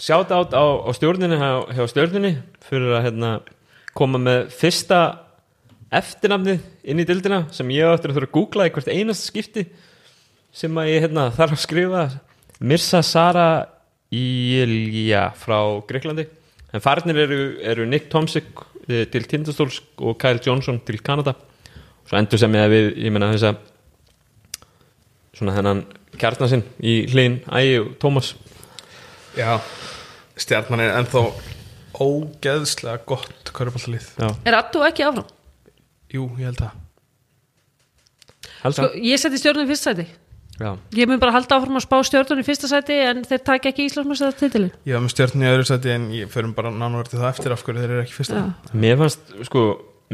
sjátt 0.00 0.32
át 0.32 0.56
á, 0.56 0.64
á 0.64 0.90
stjórninni 0.96 1.36
hjá, 1.38 1.50
hjá 1.76 1.84
stjórninni 1.92 2.32
fyrir 2.64 2.96
að 2.96 3.04
hérna, 3.10 3.34
koma 3.94 4.18
með 4.18 4.48
fyrsta 4.56 5.02
eftirnafnið 5.98 6.62
inn 6.90 7.02
í 7.02 7.06
dildina 7.08 7.44
sem 7.54 7.70
ég 7.74 7.88
á 7.88 7.94
eftir 7.94 8.12
að 8.12 8.18
þurfa 8.18 8.30
að 8.30 8.36
googla 8.36 8.68
í 8.68 8.72
hvert 8.74 8.90
einasta 8.92 9.30
skipti 9.30 9.66
sem 10.54 10.80
að 10.80 10.90
ég 10.92 11.06
hérna, 11.06 11.28
þarf 11.38 11.56
að 11.56 11.64
skrifa. 11.64 12.04
Mirsa 12.64 13.02
Sara 13.04 13.48
Ilja 14.14 15.26
frá 15.38 15.58
Greiklandi. 15.88 16.28
En 16.74 16.82
farnir 16.82 17.18
eru, 17.24 17.40
eru 17.62 17.86
Nick 17.86 18.08
Tomsik 18.12 18.50
eh, 18.88 19.04
til 19.10 19.26
Tindastóls 19.30 19.80
og 19.98 20.18
Kyle 20.22 20.42
Johnson 20.42 20.80
til 20.86 21.00
Kanada. 21.02 21.34
Og 21.34 22.10
svo 22.10 22.18
endur 22.18 22.40
sem 22.40 22.58
ég 22.58 22.70
við, 22.70 22.90
ég 23.06 23.14
meina 23.14 23.32
þess 23.32 23.50
að 23.50 23.62
svona 25.34 25.54
þennan 25.56 25.82
kjartna 26.20 26.48
sinn 26.50 26.62
í 26.78 27.04
hlinn 27.10 27.40
Ægi 27.50 27.78
og 27.80 27.94
Tómas 28.02 28.34
já, 29.34 29.58
stjarnan 30.38 30.84
er 30.84 30.98
ennþá 31.00 31.24
ógeðslega 31.94 33.02
gott 33.08 33.50
körpallalið 33.54 34.06
já, 34.18 34.28
er 34.46 34.58
Attu 34.58 34.84
ekki 34.86 35.06
áfram 35.06 35.26
jú, 36.14 36.26
ég 36.40 36.50
held 36.50 36.62
að 36.64 36.76
held 38.64 38.76
sko, 38.78 38.90
ég 39.04 39.20
seti 39.20 39.40
stjórnum 39.40 39.66
í 39.66 39.70
fyrsta 39.72 39.92
sæti. 39.92 40.06
Já, 40.54 40.68
ég 40.94 41.08
mun 41.10 41.18
bara 41.18 41.34
halda 41.34 41.56
áfram 41.58 41.80
að 41.80 41.86
spá 41.88 41.96
stjórnum 42.06 42.40
í 42.40 42.46
fyrsta 42.46 42.70
sæti 42.70 43.00
en 43.08 43.24
þeir 43.26 43.42
taka 43.42 43.72
ekki 43.72 43.88
Íslandsmjössar 43.88 44.36
titilin 44.38 44.70
ég 44.86 44.94
var 44.94 45.02
með 45.02 45.14
stjarnan 45.16 45.42
í 45.42 45.50
öðru 45.50 45.66
sæti 45.66 45.90
en 45.90 46.04
ég 46.14 46.30
förum 46.30 46.54
bara 46.54 46.70
nánar 46.70 47.10
til 47.10 47.18
það 47.18 47.32
eftir 47.32 47.54
af 47.56 47.64
hverju 47.66 47.82
þeir 47.82 47.90
eru 47.96 48.04
ekki 48.04 48.16
fyrsta. 48.20 48.44
Mér 48.72 49.00
fannst 49.02 49.34
sko 49.50 49.64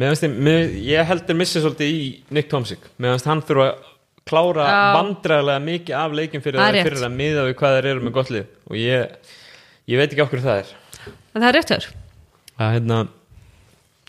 mér 0.01 0.15
fannst 0.15 0.25
ég, 0.25 0.37
mér, 0.49 0.73
ég 0.87 1.11
heldur 1.11 1.37
missi 1.37 1.61
svolítið 1.61 1.93
í 1.93 2.01
Nick 2.33 2.49
Tomsik, 2.49 2.89
mér 2.97 3.15
fannst 3.15 3.29
hann 3.29 3.45
þurfa 3.45 3.69
að 3.69 3.91
klára 4.31 4.67
Já. 4.69 4.81
vandræðilega 4.97 5.63
mikið 5.67 5.97
af 5.99 6.17
leikin 6.17 6.45
fyrir, 6.45 6.61
Það 6.61 6.81
fyrir 6.87 7.07
að 7.07 7.15
miða 7.17 7.45
við 7.49 7.57
hvað 7.61 7.77
þeir 7.77 7.89
eru 7.93 8.05
með 8.05 8.17
gott 8.17 8.33
lið. 8.35 8.51
Og 8.71 8.77
ég, 8.79 9.33
ég 9.91 10.01
veit 10.01 10.11
ekki 10.11 10.25
okkur 10.25 10.45
það 10.45 10.61
er. 10.63 10.73
En 11.35 11.43
það 11.43 11.49
er 11.49 11.57
rétt 11.59 11.73
þér 11.73 11.89
að 12.61 12.75
hérna 12.77 12.99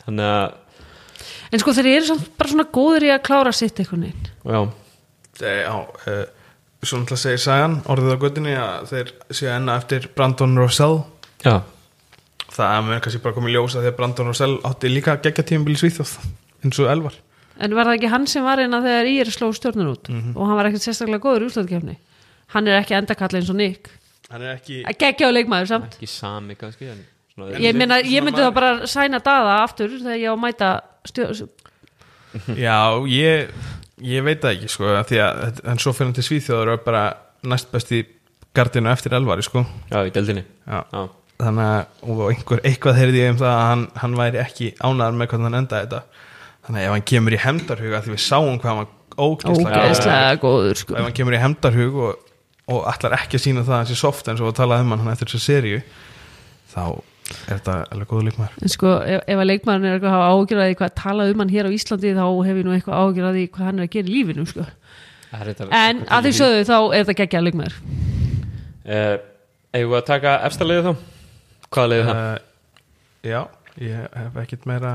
þannig 0.02 0.28
að, 0.28 0.58
en 1.52 1.64
sko 1.64 1.74
þeir 1.78 1.90
eru 1.94 2.18
bara 2.40 2.52
svona 2.54 2.68
góður 2.74 3.08
í 3.08 3.12
að 3.14 3.24
klára 3.28 3.54
sitt 3.56 3.80
einhvern 3.82 4.08
veginn. 4.08 4.30
Já, 4.46 4.62
já, 5.42 5.76
e, 6.08 6.16
svo 6.82 7.02
náttúrulega 7.02 7.24
segir 7.24 7.44
Sagan 7.46 7.80
orðið 7.92 8.16
á 8.16 8.22
göttinni 8.26 8.56
að 8.58 8.92
þeir 8.92 9.14
séu 9.30 9.52
enna 9.56 9.80
eftir 9.82 10.08
Brandon 10.16 10.56
Rosell 10.60 11.02
já. 11.46 11.62
Það 12.52 12.78
mun 12.86 13.02
kannski 13.04 13.24
bara 13.24 13.36
komið 13.38 13.56
ljósa 13.56 13.80
þegar 13.80 13.98
Brandon 14.00 14.32
Rosell 14.32 14.56
átti 14.68 14.92
líka 14.92 15.20
geggja 15.24 15.46
tímabili 15.48 15.80
Svíþjóð 15.80 16.18
eins 16.66 16.80
og 16.84 16.90
Elvar. 16.92 17.16
En 17.62 17.76
var 17.78 17.88
það 17.88 18.00
ekki 18.00 18.10
hann 18.12 18.26
sem 18.28 18.44
var 18.44 18.60
hérna 18.60 18.82
þegar 18.84 19.08
ég 19.12 19.24
er 19.24 19.32
sló 19.32 19.52
stjórnun 19.56 19.92
út? 19.92 20.10
Og 20.10 20.48
hann 20.48 20.58
var 20.58 20.68
ekkert 20.68 20.84
sérstaklega 20.84 21.24
góður 21.24 21.46
í 21.46 21.48
úrslutkefni 21.52 21.96
hann 22.56 22.70
er 22.70 22.82
ekki 22.82 22.98
endakall 22.98 23.40
eins 23.40 23.50
og 23.52 23.58
Nick. 23.60 23.90
Hann 24.32 24.44
er 24.46 24.56
ekki 24.56 24.82
geggjaðu 25.00 25.36
leikmaður 25.38 25.72
samt. 25.74 25.98
Ekki 25.98 26.10
sami 26.10 26.56
kannski 26.60 26.90
en 26.92 27.02
svona, 27.34 27.52
ég, 27.60 27.76
meina, 27.76 28.00
svona 28.00 28.14
ég 28.14 28.26
myndi 28.26 28.44
þá 28.44 28.56
bara 28.56 28.72
sæna 28.90 29.22
daða 29.24 29.58
aftur 29.66 29.94
þegar 29.98 30.20
ég 30.20 30.32
á 30.32 30.36
að 30.36 30.42
mæta 30.46 30.72
stjórn 31.10 31.50
já, 32.56 32.78
ég, 33.12 33.52
ég 34.06 34.26
veit 34.26 34.42
það 34.44 34.56
ekki 34.56 34.72
sko, 34.72 34.92
af 35.00 35.10
því 35.10 35.22
að, 35.26 35.62
en 35.72 35.82
svo 35.82 35.94
fyrir 35.96 36.10
hann 36.10 36.18
til 36.18 36.28
Svíþjóður 36.28 36.74
og 36.76 36.86
bara 36.86 37.04
næst 37.48 37.72
besti 37.74 38.04
gardinu 38.56 38.92
eftir 38.92 39.16
Elvari 39.16 39.44
sko. 39.46 39.64
Já, 39.92 40.02
í 40.06 40.14
deldinni 40.14 40.44
já. 40.44 40.80
já, 40.92 41.04
þannig 41.42 41.68
að 41.68 42.16
og 42.16 42.24
einhver, 42.30 42.64
eitthvað 42.68 43.00
heyrði 43.02 43.22
ég 43.22 43.36
um 43.36 43.42
það 43.42 43.54
að 43.54 43.68
hann, 43.68 43.86
hann 44.04 44.18
væri 44.20 44.42
ekki 44.44 44.72
ánæður 44.80 45.20
með 45.20 45.32
hvernig 45.32 45.50
hann 45.50 45.60
endaði 45.62 45.88
þetta. 45.88 46.26
Þannig 46.62 46.82
að 46.82 46.88
ef 46.88 46.96
hann 46.96 47.08
kemur 47.12 47.36
í 47.36 47.42
hemdarhug 47.42 47.96
að 47.98 48.04
því 48.06 48.16
við 48.16 48.26
sáum 48.26 48.60
hvað 48.62 48.72
hann 48.72 48.82
var 48.82 48.92
ógeðslega 49.22 50.36
góður. 50.42 50.82
Sko. 50.82 50.98
ef 50.98 51.08
hann 51.08 51.16
kemur 51.18 51.36
í 51.36 51.42
hemdarhug 51.42 52.02
og, 52.08 52.28
og 52.72 52.84
ætlar 52.92 53.18
ekki 53.18 53.40
að 53.40 53.46
sína 53.48 53.64
það 53.66 53.76
að 53.76 53.82
hann 53.82 53.90
sé 53.92 53.98
soft 54.00 54.30
eins 54.30 54.44
og 54.44 54.52
að 54.52 54.60
tala 54.62 54.82
um 54.84 54.94
hann 54.96 55.14
eftir 55.14 55.32
þessu 55.32 55.42
seríu 55.48 55.82
þá 56.72 56.84
er 57.32 57.58
þetta 57.58 57.76
alveg 57.94 58.08
góðu 58.12 58.26
leikmaður? 58.28 58.58
En 58.62 58.72
sko 58.74 58.92
ef, 59.02 59.24
ef 59.28 59.42
að 59.42 59.48
leikmaðurinn 59.52 59.88
er 59.90 59.96
eitthvað 59.98 60.12
að 60.12 60.18
hafa 60.18 60.34
ágjörði 60.36 60.78
hvað 60.82 60.94
tala 61.02 61.28
um 61.32 61.44
hann 61.44 61.54
hér 61.56 61.70
á 61.70 61.76
Íslandi 61.78 62.14
þá 62.18 62.24
hef 62.48 62.60
ég 62.62 62.68
nú 62.68 62.76
eitthvað 62.76 63.02
ágjörði 63.06 63.44
hvað 63.52 63.68
hann 63.70 63.80
er 63.82 63.88
að 63.88 63.94
gera 63.96 64.08
í 64.12 64.16
lífinu 64.18 64.46
sko. 64.52 64.66
Það 65.32 65.42
er 65.42 65.52
þetta- 65.54 65.82
en 65.82 66.02
að 66.12 66.28
því 66.28 66.34
sögðu 66.42 66.64
þá 66.68 66.76
er 66.82 67.06
þetta 67.06 67.18
geggjað 67.22 67.46
leikmaður. 67.48 67.76
Eh, 68.86 69.18
eigum 69.74 69.92
við 69.94 70.00
að 70.02 70.06
taka 70.12 70.36
efsta 70.50 70.68
leiði 70.68 70.84
þá? 70.90 70.94
Hvaða 71.72 71.90
leiði 71.94 72.06
það? 72.10 72.22
uh, 72.22 72.38
já, 73.32 73.42
ég 73.80 74.16
hef 74.22 74.40
ekkit 74.46 74.66
meira 74.68 74.94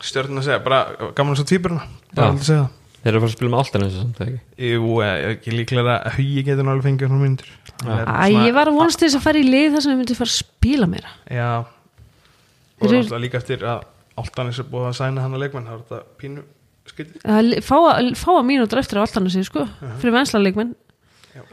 stjörnum 0.00 0.40
að 0.40 0.46
segja, 0.48 0.62
bara 0.64 1.10
gaman 1.16 1.34
að 1.34 1.42
svo 1.42 1.48
tvíburna 1.50 1.82
bara 2.16 2.30
aldrei 2.32 2.46
segja 2.48 2.62
það 2.64 2.76
þeir 3.00 3.10
eru 3.10 3.18
að 3.18 3.22
fara 3.24 3.30
að 3.30 3.36
spila 3.36 3.50
með 3.54 3.60
alltaf 3.62 3.82
eins 3.86 3.98
og 4.00 4.20
ekki? 4.24 4.40
Jú, 4.70 4.90
eh, 5.04 5.24
ekki 5.34 5.54
líklega 5.56 5.94
að 6.04 6.16
hugi 6.18 6.42
getur 6.46 6.66
náttúrulega 6.66 6.86
fengið 6.88 7.12
hún 7.14 7.22
myndur 7.24 7.50
Æ, 7.80 8.26
ég 8.44 8.52
var 8.52 8.68
að 8.68 8.76
vonast 8.76 8.98
til 9.00 9.08
þess 9.08 9.16
að 9.20 9.24
fara 9.24 9.40
í 9.40 9.46
lið 9.48 9.72
þar 9.72 9.84
sem 9.86 9.92
ég 9.94 10.00
myndi 10.02 10.16
fara 10.18 10.28
að 10.28 10.36
spila 10.36 10.86
meira. 10.90 11.12
Já. 11.32 11.50
Og 11.64 12.82
Þeir 12.84 12.90
eru- 12.90 12.98
náttúrulega 13.00 13.22
líka 13.24 13.38
eftir 13.40 13.64
að 13.64 13.84
Altanis 14.20 14.58
er 14.60 14.66
búið 14.68 14.88
að 14.90 14.98
sæna 14.98 15.22
hann 15.24 15.32
að 15.32 15.40
leikmenn 15.46 15.64
þá 15.64 15.72
er 15.72 15.80
þetta 15.80 16.00
pínu 16.20 16.42
skil 16.90 17.06
að 17.24 17.40
li- 17.48 17.60
fá, 17.64 17.76
að- 17.94 18.12
fá 18.20 18.30
að 18.36 18.44
mínútur 18.50 18.78
eftir 18.82 18.98
á 19.00 19.04
alltaf 19.06 19.30
sig 19.32 19.44
sko, 19.48 19.64
fyrir 20.02 20.12
vennsla 20.12 20.42
leikmenn 20.44 20.74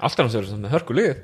alltaf 0.03 0.25
eins 0.25 0.35
eru 0.35 0.57
með 0.59 0.73
hörku 0.75 0.93
lið. 0.97 1.15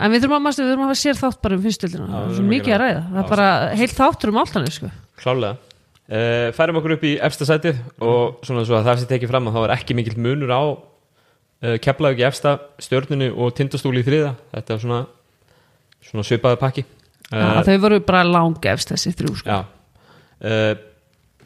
En 0.00 0.10
við 0.12 0.22
þurfum 0.24 0.46
að, 0.50 0.58
að 0.66 0.82
hafa 0.82 0.96
sér 0.98 1.14
þátt 1.18 1.40
bara 1.42 1.54
um 1.56 1.62
fyrstöldina, 1.62 2.06
það 2.10 2.36
er 2.40 2.48
mikið 2.50 2.74
að 2.74 2.80
ræða. 2.82 3.02
Það 3.12 3.22
er 3.22 3.28
bara 3.30 3.46
heilt 3.76 3.94
þáttur 3.96 4.28
um 4.32 4.38
alltaf 4.42 4.68
sko. 4.72 4.90
klálega 5.22 5.56
uh, 6.10 6.52
færum 6.56 6.78
okkur 6.80 6.96
upp 6.96 7.06
í 7.06 7.14
efsta 7.22 7.46
sætið 7.48 7.80
og 8.04 8.42
svona 8.46 8.64
svo 8.66 8.78
að 8.78 8.90
það 8.90 9.00
sem 9.00 9.10
tekið 9.12 9.32
fram 9.32 9.48
að 9.50 9.56
þá 9.56 9.62
er 9.62 9.74
ekki 9.76 9.96
mikill 9.98 10.18
munur 10.22 10.52
á 10.54 10.62
uh, 10.62 11.76
keflaug 11.82 12.20
í 12.20 12.26
efsta 12.26 12.56
stjörnunu 12.82 13.32
og 13.34 13.54
tindastúli 13.58 14.02
í 14.04 14.06
þriða 14.06 14.34
þetta 14.54 14.76
er 14.76 14.84
svona, 14.84 15.00
svona 16.10 16.26
svipaði 16.26 16.60
pakki. 16.62 16.86
Uh, 17.32 17.62
þau 17.66 17.76
voru 17.82 18.02
bara 18.06 18.26
langefst 18.26 18.92
þessi 18.94 19.14
þrjú 19.18 19.40
sko. 19.42 19.62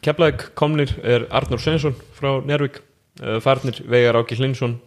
Keflavík 0.01 0.47
komnir 0.57 0.91
er 1.05 1.27
Arnur 1.29 1.61
Sveinsson 1.61 1.93
frá 2.17 2.41
Nervík 2.45 2.79
Farnir 3.45 3.77
Veigar 3.85 4.17
Áki 4.17 4.35
Hlinsson 4.35 4.79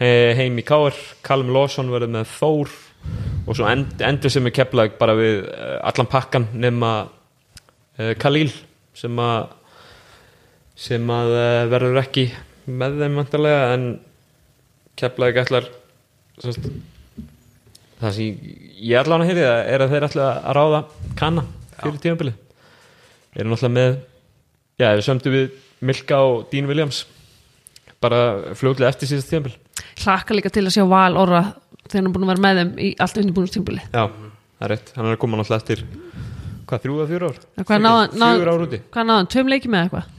he, 0.00 0.32
Heimi 0.34 0.64
Káar, 0.64 0.96
Callum 1.22 1.52
Lawson 1.52 1.92
verður 1.92 2.14
með 2.16 2.30
Þór 2.32 2.72
og 3.44 3.58
svo 3.58 3.68
end, 3.68 4.00
endur 4.00 4.32
sem 4.32 4.48
er 4.48 4.54
Keflavík 4.56 4.96
bara 4.98 5.14
við 5.18 5.44
allan 5.84 6.08
pakkan 6.10 6.48
nema 6.56 6.94
Khalil 8.18 8.48
sem 8.96 9.20
að 9.22 9.52
sem 10.84 11.10
að 11.14 11.32
uh, 11.34 11.60
verður 11.70 12.00
ekki 12.02 12.24
með 12.66 13.00
þeim 13.02 13.20
vantarlega 13.20 13.64
en 13.74 13.86
Keflavík 14.98 15.40
ætlar 15.42 15.66
sérst, 16.42 16.68
það 18.00 18.16
sem 18.16 18.38
ég 18.78 18.98
hann 18.98 19.16
að 19.16 19.28
heyri 19.30 19.44
er 19.44 19.84
að 19.84 19.94
þeir 19.94 20.06
ætla 20.08 20.28
að 20.36 20.56
ráða 20.58 20.80
kanna 21.18 21.44
fyrir 21.80 22.00
tímabilið. 22.02 22.36
Eru 23.34 23.50
náttúrulega 23.50 23.74
með 23.74 23.96
já, 24.78 24.88
við 24.94 25.04
sömdu 25.08 25.34
við 25.34 25.58
Milka 25.84 26.20
og 26.22 26.46
Dean 26.52 26.70
Williams 26.70 27.02
bara 28.02 28.54
fljóðlega 28.54 28.92
eftir 28.92 29.10
síðast 29.10 29.32
tímabil. 29.32 29.54
Hlakka 30.04 30.36
líka 30.36 30.52
til 30.54 30.66
að 30.66 30.76
sjá 30.76 30.86
Val 30.86 31.18
Orra 31.18 31.42
þegar 31.88 32.00
hann 32.00 32.08
er 32.08 32.14
búin 32.14 32.24
að 32.26 32.32
vera 32.32 32.44
með 32.44 32.60
þeim 32.60 32.72
í 32.80 32.90
allt 33.02 33.20
undirbúinustímbili 33.20 33.82
já, 33.84 34.04
það 34.08 34.66
er 34.66 34.72
rétt, 34.72 34.92
hann 34.96 35.08
er 35.08 35.16
að 35.16 35.20
koma 35.24 35.40
náttúrulega 35.40 35.62
eftir 35.62 35.84
hvað, 36.74 36.84
þrjú 36.84 36.98
eða 36.98 37.10
fjögur 37.12 37.26
ár? 37.30 37.40
náð, 38.20 38.44
ár 38.50 38.66
úti. 38.66 38.80
hvað 38.94 39.10
náðan, 39.10 39.32
tveim 39.32 39.52
leiki 39.54 39.72
með 39.72 39.86
eitthvað? 39.86 40.12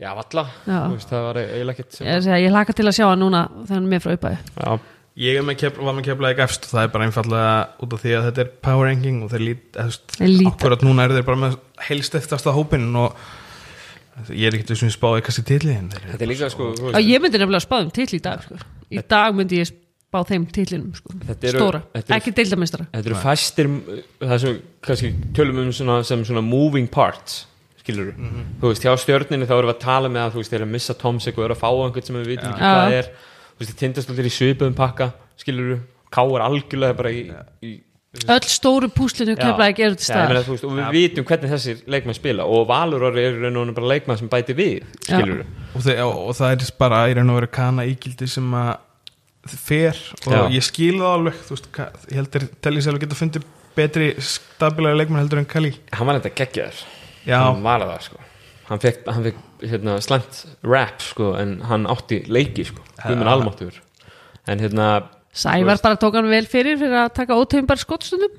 Já, 0.00 0.14
valla, 0.16 0.46
það 0.64 1.26
var 1.26 1.38
eiginlega 1.42 1.74
ekkert 1.76 1.98
sem 1.98 2.06
ég, 2.06 2.14
að 2.16 2.24
segja, 2.24 2.40
ég 2.40 2.54
hlakka 2.54 2.74
til 2.78 2.86
að 2.88 2.96
sjá 2.96 3.04
hann 3.10 3.20
núna 3.20 3.42
þegar 3.52 3.74
hann 3.74 3.84
er 3.84 3.90
með 3.92 4.02
frá 4.06 4.16
uppæði 4.16 4.38
já, 4.56 4.88
Ég 5.20 5.36
er 5.36 5.44
með 5.44 5.56
kefla, 5.60 5.84
var 5.84 5.96
með 5.98 6.06
kefla 6.06 6.30
ekki 6.30 6.42
efst 6.46 6.66
og 6.68 6.70
það 6.70 6.84
er 6.86 6.92
bara 6.94 7.06
einfallega 7.08 7.54
út 7.84 7.94
af 7.96 8.00
því 8.00 8.12
að 8.16 8.26
þetta 8.28 8.42
er 8.44 8.50
power 8.64 8.86
ranking 8.86 9.18
og 9.26 9.32
þeir 9.32 9.42
lít, 9.42 9.80
akkurat 10.48 10.84
núna 10.86 11.04
eru 11.04 11.18
þeir 11.18 11.26
bara 11.26 11.40
með 11.42 11.56
heilst 11.88 12.16
eftirsta 12.16 12.54
hópin 12.56 12.86
og 12.96 13.18
ég 14.30 14.46
er 14.48 14.56
ekkert 14.56 14.72
þessum 14.72 14.92
spáði 14.94 15.24
kannski 15.26 15.44
til 15.50 15.60
í 15.66 15.74
er 16.46 16.54
sko 16.54 16.70
veist, 16.78 17.02
ég 17.04 17.20
myndi 17.20 17.40
nefnilega 17.42 17.60
að 17.60 17.66
spáðum 17.66 17.92
til 17.98 18.06
í 18.16 18.22
dag 18.24 18.46
sko. 18.46 18.60
í 18.88 19.02
dag 19.12 19.36
myndi 19.36 19.60
ég 19.60 19.74
bá 20.10 20.20
þeim 20.26 20.46
titlinum 20.50 20.94
sko. 20.96 21.14
Stóra, 21.40 21.82
ekki 22.16 22.32
deildamistara 22.34 22.88
Þetta 22.90 23.10
eru 23.12 23.20
fæstir 23.22 23.70
það 24.18 24.36
sem 24.44 24.58
kannski 24.86 25.12
tölum 25.36 25.62
um 25.64 25.70
svona, 25.74 26.00
sem 26.06 26.24
svona 26.26 26.42
moving 26.44 26.90
parts 26.90 27.44
skilur 27.80 28.12
þú 28.60 28.72
veist, 28.72 28.84
hjá 28.84 28.94
stjörninni 29.00 29.48
þá 29.48 29.56
erum 29.56 29.70
við 29.70 29.76
að 29.76 29.84
tala 29.84 30.10
með 30.12 30.24
að 30.24 30.34
þú 30.34 30.42
veist, 30.42 30.52
þeir 30.52 30.60
eru 30.60 30.68
að 30.68 30.74
missa 30.74 30.96
Tomsik 31.00 31.38
og 31.38 31.46
eru 31.46 31.56
að 31.56 31.62
fá 31.62 31.68
einhvern 31.70 32.08
sem 32.08 32.18
við 32.18 32.32
vitum 32.34 32.50
ekki 32.50 32.64
Já. 32.64 32.72
hvað 32.72 32.82
það 32.82 32.96
er. 32.98 33.12
Þú 33.50 33.62
veist, 33.62 33.76
tindastóttir 33.80 34.28
í 34.28 34.34
svipuðum 34.34 34.76
pakka 34.78 35.12
skilur 35.40 35.78
Ká 36.10 36.24
er 36.26 36.42
algjörlega 36.42 36.96
bara 36.98 37.10
í, 37.14 37.20
í 37.62 37.76
öll 38.10 38.46
stóru 38.50 38.88
púslinu 38.90 39.36
kemla 39.38 39.68
ekki 39.70 39.84
eru 39.86 39.98
til 40.00 40.10
þú 40.10 40.54
veist, 40.56 40.64
og 40.66 40.72
við 40.74 40.88
vitum 40.96 41.26
hvernig 41.28 41.52
þessir 41.52 41.82
leikmenn 41.86 42.16
spila 42.18 42.46
og 42.50 42.64
Valur 42.66 43.04
orði 43.06 43.22
er 43.28 43.36
í 43.36 43.42
raun 43.44 43.60
og 43.60 43.68
veru 43.68 43.74
bara 43.76 43.90
leikmenn 43.92 44.18
sem 44.18 44.30
bæti 44.32 44.56
við 44.58 44.88
skilur 45.06 45.44
og, 45.44 45.84
þeir, 45.84 46.00
og, 46.08 46.16
og 46.24 46.34
það 46.40 46.54
er 46.56 46.72
bara 46.80 47.04
í 47.06 47.14
raun 47.14 47.30
og 47.30 47.38
veru 47.38 47.50
kana 47.54 47.86
ígildi 47.86 48.26
sem 48.32 48.48
að 48.58 48.72
fer 49.48 49.96
og 50.26 50.32
Já. 50.34 50.40
ég 50.52 50.64
skil 50.64 50.96
það 50.98 51.12
alveg 51.14 51.38
þú 51.46 51.56
veist, 51.56 51.68
ég 52.10 52.16
heldur 52.18 52.46
Telly 52.60 52.82
Selvi 52.84 53.02
geta 53.04 53.16
fundið 53.18 53.46
betri 53.76 54.08
stabilari 54.20 54.98
leikmenn 55.00 55.22
heldur 55.22 55.40
en 55.40 55.48
Kali 55.48 55.72
hann 55.96 56.08
var 56.08 56.20
þetta 56.20 56.34
geggjaður. 56.42 56.82
Já. 57.24 57.38
hann 57.46 57.62
var 57.64 57.86
það 57.86 58.02
sko. 58.08 58.26
Hann 58.70 58.82
fekk, 58.82 59.06
hann 59.10 59.24
fekk 59.26 59.64
hérna, 59.70 59.96
slæmt 60.04 60.42
rap 60.62 61.02
sko 61.02 61.32
en 61.40 61.56
hann 61.66 61.88
átti 61.90 62.20
leiki 62.30 62.66
sko. 62.68 62.84
Ja. 63.00 63.16
Almáttur 63.32 63.80
en 64.46 64.62
hérna 64.62 64.90
Sævar 65.30 65.78
bara 65.78 65.96
tók 65.96 66.16
hann 66.18 66.28
vel 66.30 66.46
fyrir 66.50 66.78
fyrir 66.80 67.04
að 67.06 67.12
taka 67.14 67.36
ótöfum 67.38 67.68
bara 67.70 67.80
skottstundum 67.80 68.32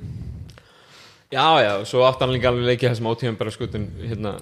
já 1.32 1.46
já, 1.64 1.74
svo 1.88 2.04
átti 2.04 2.26
hann 2.26 2.34
líka 2.36 2.50
alveg 2.52 2.68
leiki 2.68 2.90
þessum 2.90 3.08
átíðum 3.14 3.38
bara 3.40 3.54
skutin 3.56 3.88
hérna 4.04 4.36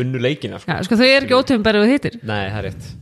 unnu 0.00 0.18
leikina 0.22 0.58
sko. 0.58 0.72
Já, 0.72 0.86
sko 0.88 0.96
þau 0.96 1.06
eru 1.06 1.26
ekki 1.28 1.36
ótöfum 1.36 1.66
bara 1.66 1.82
við 1.84 1.92
hittir. 1.98 2.16
Nei, 2.24 2.48
það 2.48 2.58
er 2.62 2.68
rétt 2.70 2.92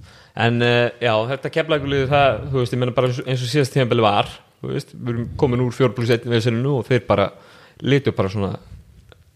en 0.46 0.62
uh, 0.64 0.88
já, 1.02 1.12
þetta 1.34 1.52
keflaguliði 1.54 2.08
það, 2.10 2.40
þú 2.52 2.58
veist, 2.62 2.74
ég 2.76 2.80
meina 2.82 2.94
bara 2.96 3.10
eins 3.12 3.42
og- 3.44 3.50
síðast 3.52 3.74
tíðanbeli 3.76 4.04
var 4.06 4.28
þú 4.60 4.72
veist, 4.74 4.90
við 4.94 5.12
erum 5.14 5.28
komin 5.40 5.62
úr 5.64 5.72
4 5.76 5.94
plus 5.96 6.10
1 6.16 6.26
veðsenninu 6.30 6.74
og 6.80 6.86
þeir 6.88 7.04
bara 7.08 7.30
litu 7.80 8.12
bara 8.16 8.28
svona 8.32 8.52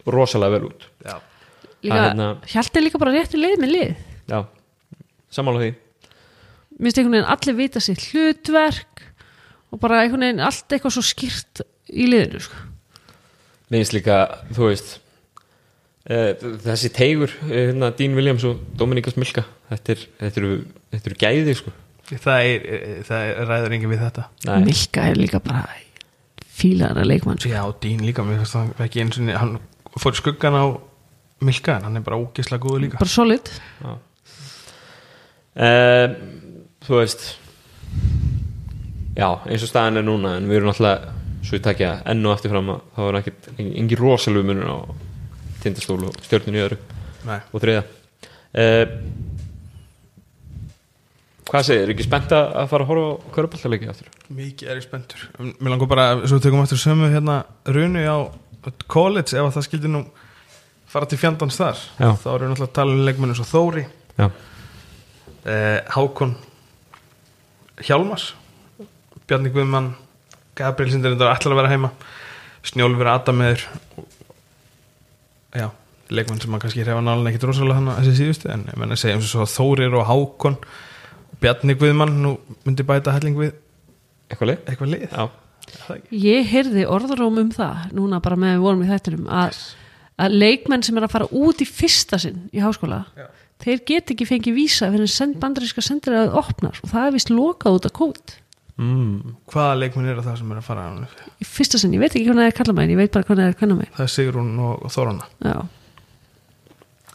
rosalega 0.07 0.59
vel 0.59 0.67
út 0.69 0.89
Já. 1.05 1.17
líka, 1.85 2.01
hérna- 2.01 2.31
Hjalti 2.51 2.79
er 2.81 2.87
líka 2.89 3.01
bara 3.01 3.15
réttu 3.17 3.41
leið 3.41 3.63
með 3.63 3.73
lið 3.73 3.95
já, 4.29 4.43
sammála 5.33 5.63
því 5.65 5.71
minnst 6.79 6.99
einhvern 6.99 7.15
veginn 7.19 7.33
allir 7.37 7.57
vita 7.63 7.81
sitt 7.81 8.03
hlutverk 8.11 9.05
og 9.73 9.81
bara 9.81 10.03
einhvern 10.05 10.27
veginn 10.27 10.45
allt 10.45 10.69
eitthvað 10.75 10.97
svo 10.97 11.03
skýrt 11.07 11.61
í 11.95 12.07
liðinu 12.11 12.41
sko. 12.43 12.57
Mér 13.71 13.81
finnst 13.83 13.95
líka, 13.97 14.17
þú 14.55 14.69
veist 14.71 14.91
þessi 16.05 16.91
teigur 16.93 17.33
uh, 17.33 17.51
hérna, 17.53 17.91
Dean 17.97 18.17
Williams 18.19 18.45
og 18.49 18.61
Dominikas 18.77 19.17
Milka 19.17 19.47
þetta, 19.71 19.95
er, 19.95 20.05
þetta, 20.21 20.43
eru, 20.43 20.59
þetta 20.93 21.11
eru 21.11 21.21
gæði 21.23 21.57
sko. 21.61 21.75
það 22.13 22.49
er, 22.51 22.67
það 23.09 23.29
er 23.31 23.49
ræður 23.51 23.77
engin 23.79 23.93
við 23.95 24.03
þetta. 24.05 24.27
Nei, 24.49 24.59
Milka 24.69 25.07
er 25.11 25.21
líka 25.21 25.41
bara 25.45 25.65
fílaðara 26.55 27.07
leikmann 27.09 27.41
sko. 27.41 27.53
Já, 27.55 27.63
Dín 27.83 28.05
líka, 28.05 28.27
ekki 28.85 29.07
og 29.07 29.41
hann 29.41 29.57
fór 29.97 30.17
í 30.17 30.21
skuggan 30.21 30.59
á 30.61 30.65
Milka 31.45 31.79
en 31.79 31.89
hann 31.89 31.99
er 31.99 32.05
bara 32.05 32.21
ógislega 32.21 32.63
góður 32.63 32.85
líka. 32.87 33.01
Bara 33.01 33.11
solid. 33.11 33.51
Uh, 35.55 36.09
Þú 36.85 36.99
veist 36.99 37.27
Já, 39.15 39.29
eins 39.47 39.63
og 39.63 39.71
staðan 39.71 40.01
er 40.01 40.07
núna 40.07 40.35
en 40.41 40.49
við 40.51 40.59
erum 40.59 40.73
alltaf, 40.73 41.05
svo 41.47 41.57
ég 41.57 41.63
takja 41.63 41.93
enn 42.11 42.25
og 42.27 42.35
aftur 42.35 42.51
fram 42.51 42.73
að 42.75 42.81
það 42.97 43.07
var 43.07 43.19
ekkert 43.21 43.47
engin 43.63 44.01
rosalegu 44.01 44.49
munur 44.49 44.73
á 44.75 44.77
tindastól 45.65 46.01
og 46.09 46.19
stjörnun 46.25 46.59
í 46.59 46.65
öðru 46.65 46.81
Nei. 47.29 47.39
og 47.51 47.65
þriða 47.65 47.85
uh, 47.85 48.99
Hvað 51.45 51.67
segir, 51.69 51.83
er 51.85 51.91
ekki 51.93 52.07
spennt 52.07 52.33
að 52.33 52.71
fara 52.71 52.87
að 52.87 52.89
horfa 52.89 53.09
á 53.21 53.33
köruboltaleiki 53.35 53.89
aftur? 53.93 54.07
Mikið 54.33 54.71
er 54.71 54.79
ég 54.81 54.87
spenntur 54.87 55.27
Mér 55.39 55.75
langar 55.75 55.91
bara, 55.91 56.07
svo 56.25 56.39
tökum 56.41 56.63
við 56.63 56.69
aftur 56.71 56.81
sömu 56.81 57.11
hérna 57.13 57.43
runu 57.69 58.05
á 58.09 58.19
college 58.89 59.37
ef 59.37 59.45
að 59.45 59.53
það 59.59 59.67
skildi 59.69 59.91
nú 59.93 60.01
fara 60.95 61.09
til 61.11 61.19
fjandans 61.21 61.59
þar 61.59 61.83
Já. 61.99 62.09
þá 62.23 62.29
erum 62.33 62.47
við 62.47 62.55
náttúrulega 62.55 62.71
að 62.71 62.77
tala 62.79 62.95
um 62.95 63.05
leikmennu 63.09 63.37
svo 63.37 63.47
Þóri 63.51 63.85
eh, 64.25 65.81
Hákon 65.93 66.37
Hjálmars 67.85 68.31
Bjarni 69.29 69.53
Guðmann 69.53 69.93
Gabriel 70.55 70.93
Sindir 70.93 71.17
er 71.17 71.33
ætlar 71.33 71.57
að 71.57 71.61
vera 71.61 71.73
heima 71.73 71.91
Snjólfur 72.65 73.11
Adameður 73.11 73.67
Já, 75.55 75.69
leikmenn 76.11 76.43
sem 76.43 76.51
maður 76.53 76.67
kannski 76.67 76.83
hrefa 76.85 77.05
nálega 77.05 77.33
ekkit 77.33 77.47
rosalega 77.49 77.79
þannig 77.79 77.95
að 77.95 78.03
þessi 78.03 78.21
síðustu 78.21 78.51
en 78.55 78.67
ég 78.71 78.81
menna 78.81 78.97
að 78.97 79.03
segja 79.05 79.19
eins 79.19 79.29
og 79.29 79.33
svo 79.33 79.47
Þórir 79.55 79.97
og 79.99 80.09
Hákon 80.09 80.59
Bjarni 81.43 81.77
Guðmann, 81.79 82.19
nú 82.25 82.37
myndi 82.65 82.87
bæta 82.87 83.15
helling 83.15 83.39
við 83.39 83.55
eitthvað 84.31 84.51
leik? 84.51 84.69
eitthvað 84.69 84.93
lið. 84.95 85.09
Það 85.15 85.41
ég 86.13 86.51
heyrði 86.51 86.85
orðróm 86.91 87.41
um 87.41 87.51
það 87.55 87.89
núna 87.97 88.21
bara 88.25 88.39
með 88.41 88.57
við 88.57 88.67
vorum 88.67 88.85
í 88.85 88.91
þættinum 88.91 89.31
að, 89.33 89.59
að 90.21 90.37
leikmenn 90.43 90.85
sem 90.87 90.99
er 90.99 91.07
að 91.07 91.15
fara 91.15 91.31
út 91.31 91.63
í 91.65 91.69
fyrsta 91.69 92.21
sinn 92.23 92.45
í 92.55 92.63
háskóla 92.63 93.05
Já. 93.17 93.27
þeir 93.65 93.85
get 93.89 94.15
ekki 94.15 94.29
fengið 94.29 94.59
vísa 94.59 94.91
fyrir 94.93 95.11
send, 95.11 95.39
bandaríska 95.43 95.85
sendir 95.85 96.19
að 96.21 96.39
opnar 96.43 96.81
og 96.83 96.93
það 96.93 97.09
er 97.09 97.17
vist 97.17 97.33
lokað 97.33 97.79
út 97.79 97.89
af 97.89 97.97
kót 97.97 98.37
mm. 98.81 99.35
Hvaða 99.53 99.79
leikmenn 99.81 100.11
eru 100.13 100.25
það 100.25 100.39
sem 100.41 100.53
er 100.55 100.61
að 100.61 100.67
fara 100.69 100.87
í 101.41 101.49
fyrsta 101.49 101.81
sinn, 101.81 101.95
ég 101.95 102.03
veit 102.03 102.13
ekki 102.15 102.27
hvernig 102.29 102.45
það 102.45 102.51
er 102.53 102.59
kalla 102.59 102.77
megin 102.79 102.95
ég 102.95 103.01
veit 103.03 103.15
bara 103.15 103.29
hvernig 103.29 103.55
það 103.55 103.69
er 103.69 103.75
megin 103.79 103.95
Það 103.99 104.07
er 104.07 104.13
Sigrún 104.15 104.53
og, 104.59 104.85
og 104.85 104.95
Þórana 104.95 105.29
Já. 105.45 105.57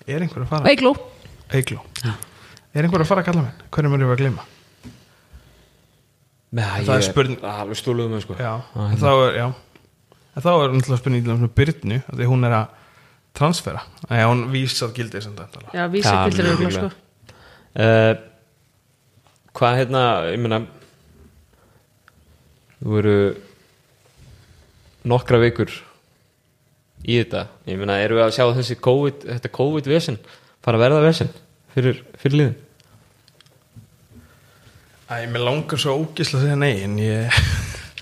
Er 0.10 0.24
einhver 0.26 0.46
að 0.46 0.52
fara? 0.54 0.72
Eigló, 0.72 0.94
Eigló 1.54 1.84
Er 2.74 2.86
einhver 2.86 3.04
að 3.04 3.10
fara 3.12 3.24
að 3.24 3.30
kalla 3.32 3.46
menn? 3.46 3.68
Hvernig 3.70 3.96
erum 3.98 4.10
við 4.10 4.16
að 4.16 4.22
gleyma? 4.24 4.48
Nei, 6.50 6.82
Það 6.82 6.96
er 6.96 7.06
spurning- 7.06 7.44
alveg 7.46 7.78
stóluðum 7.78 8.16
með 8.16 8.24
sko 8.26 8.38
Já, 8.40 8.54
en 8.88 8.98
þá 8.98 9.10
er, 9.14 9.36
já 9.38 9.48
en 10.40 10.46
þá 10.46 10.50
er 10.54 10.74
náttúrulega 10.74 11.02
spurning 11.02 11.26
til 11.26 11.34
um 11.36 11.50
Byrnu 11.60 12.00
af 12.00 12.16
því 12.18 12.28
hún 12.30 12.48
er 12.48 12.56
að 12.58 12.76
transfera 13.38 13.84
Nei, 14.10 14.24
hún 14.24 14.42
vísað 14.54 14.96
gildið 14.98 15.26
sem 15.26 15.36
þetta 15.38 15.64
já, 15.76 15.84
vísa 15.92 16.14
Já, 16.16 16.20
gildir 16.30 16.50
mjög 16.50 16.64
líklega. 16.64 16.90
sko. 16.90 17.36
uh, 17.84 18.14
Hvað 19.60 19.78
hérna, 19.82 20.04
ég 20.32 20.40
meina 20.42 20.60
Þú 22.80 23.00
eru 23.02 23.16
nokkra 25.10 25.40
vikur 25.42 25.72
í 27.04 27.18
þetta. 27.20 27.46
Ég 27.68 27.80
meina, 27.80 28.00
erum 28.04 28.20
við 28.20 28.26
að 28.28 28.36
sjá 28.38 28.46
þessi 28.58 28.80
COVID, 28.84 29.26
þetta 29.34 29.52
COVID-vesen 29.56 30.20
fara 30.64 30.80
að 30.80 30.84
verða 30.86 31.04
vesen 31.06 31.32
fyrir, 31.76 32.02
fyrir 32.20 32.40
liðin? 32.40 32.58
Æ, 35.10 35.26
mér 35.32 35.42
langar 35.42 35.82
svo 35.82 35.96
ógisla 36.04 36.38
að 36.38 36.46
segja 36.46 36.58
nei 36.60 36.84
en 36.86 36.98
ég 37.02 37.38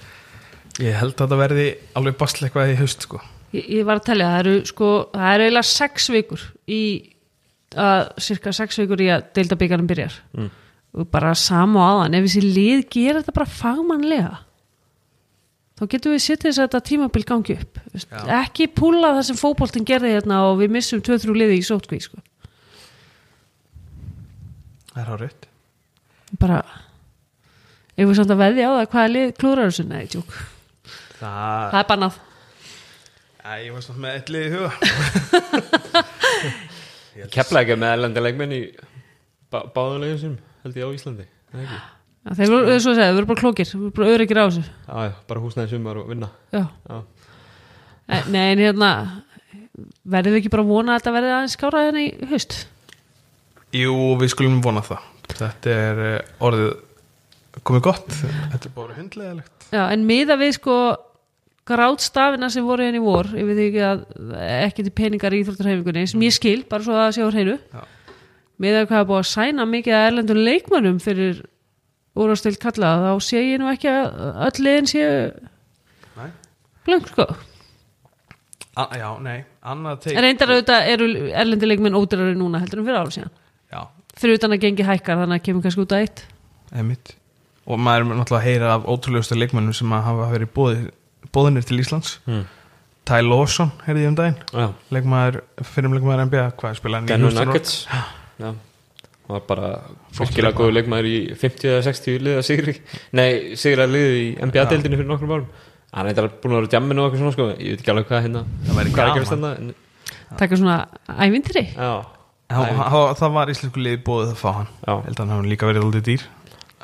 ég 0.88 0.98
held 1.00 1.14
að 1.16 1.22
þetta 1.24 1.40
verði 1.40 1.68
alveg 1.98 2.18
basl 2.20 2.42
eitthvað 2.44 2.74
í 2.74 2.80
haust 2.82 3.06
sko. 3.08 3.22
Ég, 3.56 3.70
ég 3.80 3.86
var 3.88 4.02
að 4.02 4.10
telja, 4.10 4.32
það 4.34 4.42
eru 4.42 4.56
sko 4.68 4.90
það 5.14 5.36
eru 5.36 5.46
eiginlega 5.48 5.70
sex 5.72 6.10
vikur 6.12 6.48
í 6.68 6.82
að 7.78 8.02
cirka 8.24 8.54
sex 8.56 8.80
vikur 8.82 9.04
í 9.04 9.12
að 9.14 9.30
deildabíkarnum 9.38 9.88
byrjar. 9.90 10.18
Mm. 10.38 10.52
og 10.98 11.08
bara 11.14 11.34
sama 11.38 11.84
á 11.84 11.88
aðan, 11.92 12.16
ef 12.18 12.26
þessi 12.26 12.42
lið 12.44 12.84
gera 12.92 13.22
þetta 13.22 13.36
bara 13.36 13.54
fagmannlega 13.54 14.36
þá 15.78 15.84
getum 15.94 16.16
við 16.16 16.24
setið 16.26 16.48
þess 16.50 16.62
að 16.62 16.68
þetta 16.68 16.82
tímabil 16.90 17.24
gangi 17.28 17.58
upp 17.62 17.82
Já. 17.94 18.22
ekki 18.42 18.70
púla 18.74 19.14
það 19.18 19.28
sem 19.30 19.40
fótboltin 19.40 19.88
gerði 19.88 20.16
hérna 20.16 20.42
og 20.50 20.58
við 20.62 20.74
missum 20.78 21.04
2-3 21.06 21.36
liði 21.38 21.60
í 21.60 21.66
sótkví 21.68 22.00
sko. 22.04 22.22
Það 24.94 25.02
er 25.04 25.12
hárið 25.14 25.48
bara 26.42 26.60
ef 27.98 28.04
við 28.06 28.16
samt 28.20 28.34
að 28.34 28.42
veðja 28.42 28.68
á 28.68 28.72
það 28.78 28.90
hvaða 28.94 29.12
lið 29.14 29.28
klúrar 29.40 29.70
þessu, 29.72 29.86
nei, 29.88 30.06
tjók 30.12 30.32
Það, 31.18 31.70
það 31.72 31.80
er 31.80 31.88
bannað 31.92 32.18
Æ, 33.48 33.52
ég 33.64 33.72
var 33.74 33.86
svona 33.86 34.02
með 34.04 34.18
eitt 34.18 34.30
lið 34.34 34.44
í 34.44 34.50
huga 34.54 34.72
Kefla 37.34 37.64
ekki 37.64 37.78
með 37.80 37.94
erlendilegmenn 37.96 38.54
í 38.54 38.62
bá, 39.50 39.64
báðanlegin 39.74 40.20
sem 40.22 40.36
held 40.66 40.76
ég 40.78 40.86
á 40.86 40.96
Íslandi 40.98 41.26
er 41.26 41.56
það 41.56 41.64
ekki? 41.64 41.80
Já, 42.28 42.34
þeir 42.36 42.50
voru, 42.52 42.72
eins 42.74 42.84
og 42.84 42.92
að 42.92 42.98
segja, 42.98 43.12
þeir 43.12 43.18
voru 43.22 43.30
bara 43.30 43.40
klókir 43.40 43.68
þeir 43.70 43.80
voru 43.80 43.94
bara 43.96 44.16
öryggir 44.18 44.40
á 44.40 44.46
þessu. 44.50 44.64
Já, 44.68 44.96
já, 45.08 45.12
bara 45.30 45.44
húsnæði 45.46 45.70
sumar 45.72 46.00
og 46.02 46.10
vinna. 46.12 46.28
Já. 46.52 46.64
Já. 46.90 46.98
Eh, 48.08 48.28
Nei, 48.34 48.42
en 48.52 48.64
hérna 48.66 48.90
verðum 50.04 50.36
við 50.36 50.42
ekki 50.42 50.52
bara 50.52 50.66
vona 50.68 50.96
að 50.96 51.00
þetta 51.02 51.14
verði 51.16 51.32
aðeins 51.38 51.56
skára 51.56 51.86
hérna 51.86 52.04
í 52.04 52.10
haust? 52.32 52.58
Jú, 53.76 53.96
við 54.20 54.34
skulum 54.34 54.60
vona 54.66 54.84
það. 54.84 55.08
Þetta 55.38 55.76
er 55.88 56.04
eh, 56.10 56.32
orðið 56.44 57.64
komið 57.68 57.84
gott. 57.88 58.08
Þetta 58.52 58.70
er 58.70 58.74
bara 58.76 58.96
hundlegilegt 58.98 59.68
Já, 59.74 59.84
en 59.92 60.06
miða 60.08 60.38
við 60.40 60.54
sko 60.56 60.78
grátstafina 61.68 62.48
sem 62.54 62.64
voru 62.64 62.86
henni 62.86 63.02
í 63.02 63.04
vor 63.04 63.28
ég 63.36 63.48
veit 63.50 63.60
ekki 63.66 63.82
að 63.84 64.04
ekki 64.64 64.86
til 64.86 64.94
peningar 64.96 65.36
í 65.36 65.42
íþróttarhefingunni 65.44 66.06
sem 66.08 66.22
ég 66.24 66.36
skil, 66.36 66.62
bara 66.70 66.86
svo 66.86 66.96
að 66.96 67.18
sjá 67.18 67.26
hreinu. 67.28 67.58
Já. 67.74 67.82
miða 68.64 68.84
við 68.84 68.90
hvað 68.92 69.02
er 69.02 69.10
búið 69.10 69.20
að 69.24 69.30
sæna 69.34 69.66
mikið 69.68 69.98
að 69.98 70.06
erlendum 70.12 70.40
leikmönnum 70.48 71.02
fyrir 71.04 71.42
úrvastild 72.24 72.60
kalla 72.62 72.94
þá 73.04 73.12
sé 73.26 73.44
ég 73.44 73.62
nú 73.62 73.70
ekki 73.72 73.92
að 73.92 74.18
öll 74.48 74.66
liðin 74.66 74.90
Nei. 76.18 76.32
blöng 76.88 77.06
sko. 77.12 77.28
A 78.78 78.86
Já, 78.94 79.10
nei, 79.22 79.40
annað 79.66 80.04
teik 80.04 80.18
en 80.18 80.26
reyndar 80.26 80.52
auðvitað 80.54 80.90
eru 80.94 81.08
erlendi 81.34 81.70
leikmenn 81.70 81.98
ódýrari 81.98 82.36
núna 82.38 82.62
heldur 82.62 82.84
en 82.84 82.90
fyrir 82.90 83.00
ára 83.02 83.14
síðan. 83.14 83.32
Já, 83.74 83.80
fyrir 84.18 84.38
utan 84.38 84.54
að 84.54 84.66
gengi 84.66 84.86
hækkar 84.86 85.24
þannig 85.24 85.40
að 85.40 85.48
kemur 85.48 85.66
kannski 85.66 85.86
út 85.86 85.96
að 85.98 86.04
eitt. 86.06 86.22
Emitt 86.78 87.16
og 87.68 87.82
maður 87.84 88.06
er 88.06 88.20
náttúrulega 88.22 88.40
að 88.40 88.46
heyra 88.48 88.76
af 88.76 88.86
ótrúlegustu 88.88 89.38
leikmönnum 89.38 89.76
sem 89.76 89.92
að 89.92 90.06
hafa 90.06 90.30
verið 90.32 90.54
bóðið, 90.56 90.86
bóðinir 91.36 91.68
til 91.68 91.82
Íslands. 91.82 92.14
Mm. 92.30 92.46
Ty 93.08 93.20
Lawson, 93.24 93.74
heyrði 93.86 94.04
ég 94.04 94.12
um 94.12 94.18
daginn? 94.20 94.40
Já, 94.52 94.68
leikmaður, 94.96 95.42
fyrir 95.68 95.94
leikmaður 95.96 96.24
NBA 96.28 96.46
hvað 96.60 96.80
spilaði 96.80 97.16
hann 97.16 97.28
í 97.28 97.36
Denver 98.40 98.56
var 99.28 99.42
bara 99.48 99.72
virkilega 100.18 100.56
góður 100.56 100.76
leikmaður 100.78 101.08
í 101.10 101.16
50 101.36 101.72
eða 101.74 101.86
60 101.88 102.22
liða 102.28 102.44
sigri. 102.48 102.76
Nei, 103.18 103.56
sigra 103.60 103.88
liði 103.90 104.22
í 104.22 104.30
NBA-deildinu 104.48 105.00
fyrir 105.00 105.10
nokkrum 105.10 105.34
árum. 105.36 105.50
Hann 105.96 106.08
er 106.08 106.14
eitthvað 106.14 106.38
búin 106.44 106.54
að 106.54 106.62
vera 106.62 106.70
á 106.72 106.76
jamminu 106.78 107.04
og 107.04 107.08
eitthvað 107.08 107.24
svona 107.24 107.36
sko. 107.36 107.48
Ég 107.58 107.74
veit 107.74 107.82
ekki 107.84 107.94
alveg 107.94 108.10
hvað 108.12 108.24
hérna 108.28 108.44
Það 108.68 108.80
væri 108.80 108.94
Hvað 108.96 109.12
er 109.12 109.28
að 109.28 109.48
en- 109.58 109.76
taka 110.38 110.60
svona 110.60 110.78
ævintri 111.26 111.64
það 113.20 113.34
var 113.36 113.52
íslensku 113.52 113.82
liði 113.84 114.00
bóðið 114.08 114.32
að 114.34 114.42
fá 114.42 114.50
hann. 114.62 114.70
Held 114.88 115.16
að 115.18 115.22
hann 115.24 115.34
hafa 115.36 115.50
líka 115.52 115.68
verið 115.68 115.84
aldrei 115.88 116.04
dýr. 116.08 116.24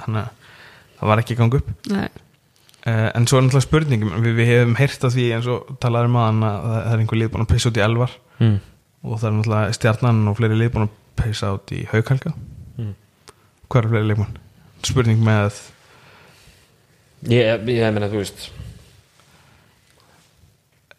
Þannig 0.01 0.23
að 0.23 0.51
það 0.99 1.11
var 1.11 1.21
ekki 1.23 1.35
að 1.35 1.41
ganga 1.43 1.61
upp. 1.61 1.69
Nei. 1.93 2.09
uh, 2.87 3.09
en 3.15 3.27
svo 3.27 3.39
er 3.39 3.45
náttúrulega 3.45 3.67
spurningum 3.67 4.15
við, 4.25 4.35
við 4.39 4.51
hefum 4.51 4.75
heyrt 4.79 5.05
af 5.07 5.15
því 5.15 5.27
eins 5.37 5.47
og 5.47 5.71
talaður 5.83 6.11
um 6.11 6.19
að 6.19 6.41
það 6.43 6.91
er 6.91 7.03
einhver 7.03 7.21
lið 7.21 7.31
búin 7.31 7.45
að 7.45 7.51
peysa 7.53 7.69
út 7.71 7.79
í 7.79 7.85
elvar. 7.85 8.17
Mm. 8.39 8.57
og 9.03 9.19
það 9.19 9.27
er 9.29 9.35
náttúrulega 9.37 9.77
stjarnan 9.77 10.27
og 10.31 10.37
fleiri 10.39 10.57
lið 10.59 10.73
búin 10.73 10.87
að 10.87 10.93
peysa 11.19 11.53
út 11.55 11.71
í 11.75 11.85
haughalga 11.91 12.33
Mm. 12.77 12.95
hvað 13.69 13.83
er 13.83 13.89
fleiri 13.89 14.07
leikmann? 14.09 14.37
spurning 14.83 15.19
með 15.23 15.59
Ég, 17.29 17.61
ég 17.69 17.93
meina, 17.93 18.09
þú 18.11 18.17
veist 18.23 18.49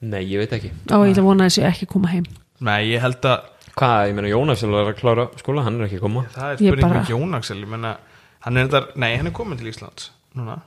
Nei, 0.04 0.22
ég 0.28 0.38
veit 0.42 0.52
ekki. 0.52 0.70
Ó, 0.92 1.00
ég 1.06 1.14
ætla 1.14 1.22
að 1.22 1.28
vona 1.30 1.44
að 1.46 1.50
þessi 1.50 1.62
ekki 1.64 1.86
koma 1.88 2.10
heim. 2.12 2.24
Nei 2.64 2.90
ég 2.92 3.00
held 3.00 3.24
að 3.28 3.50
Hvað, 3.74 4.00
ég 4.06 4.14
meina, 4.14 4.28
Jónas 4.30 4.60
er 4.62 4.70
að 4.70 4.90
klára 5.00 5.24
skóla, 5.40 5.64
hann 5.66 5.80
er 5.80 5.88
ekki 5.88 5.98
koma. 5.98 6.20
Það 6.30 6.44
er 6.52 6.58
Ég 6.62 6.68
spurning 6.68 6.84
bara- 6.86 7.00
með 7.00 7.08
Jón 7.10 7.34
Axel 7.34 7.56
ég 7.58 7.66
menna 7.72 7.96
hann 8.44 8.56
er 8.56 8.68
þetta, 8.68 8.96
nei 8.96 9.16
hann 9.16 9.26
er 9.26 9.32
komin 9.32 9.58
til 9.58 9.66
Íslands 9.66 10.10
núna, 10.36 10.60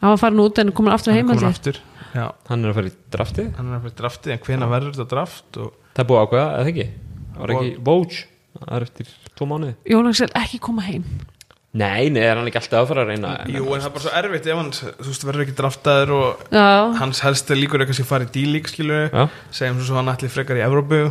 hann 0.00 0.10
var 0.12 0.16
farin 0.16 0.38
út 0.38 0.58
en 0.62 0.70
komin 0.70 0.92
aftur 0.92 1.10
hann 1.12 1.18
er 1.18 1.22
heim 1.24 1.28
komin 1.32 1.42
ég. 1.42 1.56
aftur 1.56 1.80
já, 2.14 2.32
Hann 2.48 2.64
er 2.64 2.70
að 2.70 2.74
fara 2.74 2.86
í 2.86 2.92
draftið? 3.10 3.48
Hann 3.56 3.66
er 3.72 3.78
að 3.80 3.82
fyrir 3.82 3.96
draftið 3.98 4.32
en 4.32 4.38
hvena 4.46 4.68
verður 4.70 4.94
þetta 4.94 5.08
draft 5.08 5.56
og 5.56 5.72
Það 5.96 6.04
er 6.04 6.08
búið 6.10 6.20
að 6.20 6.26
ákveða, 6.28 6.48
eða 6.60 6.70
ekki? 6.70 6.86
Það 7.34 7.40
var 7.40 7.48
ekki 7.56 7.82
Vóge, 7.82 8.24
það 8.60 8.76
er 8.80 8.86
eftir 8.88 9.08
tvo 9.36 9.48
mánuði. 9.50 9.74
Jón 9.92 10.08
Axel 10.10 10.30
ekki 10.42 10.58
koma 10.62 10.82
heim. 10.86 11.04
Nei, 11.76 12.08
nei, 12.08 12.22
er 12.24 12.38
hann 12.38 12.46
ekki 12.48 12.56
alltaf 12.56 12.78
að 12.78 12.86
fara 12.88 13.02
að 13.04 13.10
reyna? 13.10 13.30
Jú, 13.52 13.64
en 13.76 13.82
það 13.82 13.88
er 13.90 13.92
bara 13.92 14.02
svo 14.06 14.12
erfitt 14.16 14.46
ef 14.48 14.56
hann, 14.56 14.70
þú 14.96 15.08
veist, 15.10 15.24
verður 15.28 15.42
ekki 15.44 15.54
draftaður 15.58 16.12
og 16.16 16.44
já, 16.56 16.62
hans 17.02 17.18
helst 17.20 17.50
líkur 17.52 17.82
eitthvað 17.84 17.98
sem 17.98 18.08
farið 18.08 18.30
D-League, 18.32 18.70
skilur 18.72 19.02
Já, 19.12 19.24
segjum 19.58 19.82
svo 19.82 19.90
svo 19.90 19.98
hann 20.00 20.08
ætli 20.14 20.30
frekar 20.32 20.56
í 20.56 20.62
Evrópu 20.64 21.02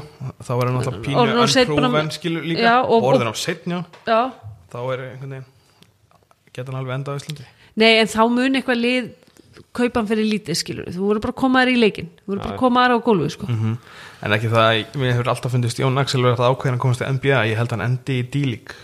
þá 0.42 0.50
er 0.56 0.64
hann 0.72 0.80
alltaf 0.80 0.98
pínu 1.06 1.22
Orðinn 1.22 1.44
of 1.44 1.54
seinn 1.54 1.70
bara- 1.70 1.86
unproven, 1.86 2.10
skilur 2.18 2.48
líka, 2.50 2.66
Já, 2.66 2.76
og- 2.82 3.06
orðin 3.12 3.30
á 3.30 3.36
setnja 3.38 3.84
já. 4.10 4.20
Þá 4.74 4.80
er 4.96 5.04
einhvern 5.12 5.36
veginn 5.36 5.46
geta 6.56 6.72
hann 6.72 6.80
alveg 6.82 6.96
enda 6.98 7.14
á 7.14 7.18
Íslandi? 7.22 7.46
Nei, 7.76 7.92
en 8.02 8.08
þá 8.10 8.22
mun 8.34 8.58
eitthvað 8.58 8.82
lið 8.82 9.14
kaupa 9.76 10.00
hann 10.02 10.10
fyrir 10.10 10.28
lítið 10.30 10.58
skilur 10.60 10.90
þú 10.92 11.06
voru 11.10 11.22
bara 11.24 11.34
að 11.36 11.40
koma 11.42 11.62
þær 11.64 11.72
í 11.72 11.78
leikin 11.80 12.10
þú 12.22 12.32
voru 12.32 12.42
bara 12.44 12.56
að 12.56 12.62
koma 12.62 12.84
þær 12.86 12.96
á 12.96 12.98
gólfið 13.06 13.32
sko. 13.36 13.48
-hmm. 13.48 13.78
en 14.22 14.36
ekki 14.36 14.50
það, 14.52 14.82
mér 15.00 15.14
hefur 15.14 15.30
alltaf 15.34 15.52
fundist 15.56 15.80
Jón 15.80 16.00
Axel 16.02 16.22
verið 16.24 16.40
það 16.42 16.52
ákveðin 16.52 16.78
að 16.78 16.84
komast 16.84 17.02
til 17.02 17.12
NBA 17.16 17.40
ég 17.52 17.58
held 17.58 17.72
hann 17.72 17.82
endi 17.86 18.20
í 18.20 18.28
D-League. 18.32 18.76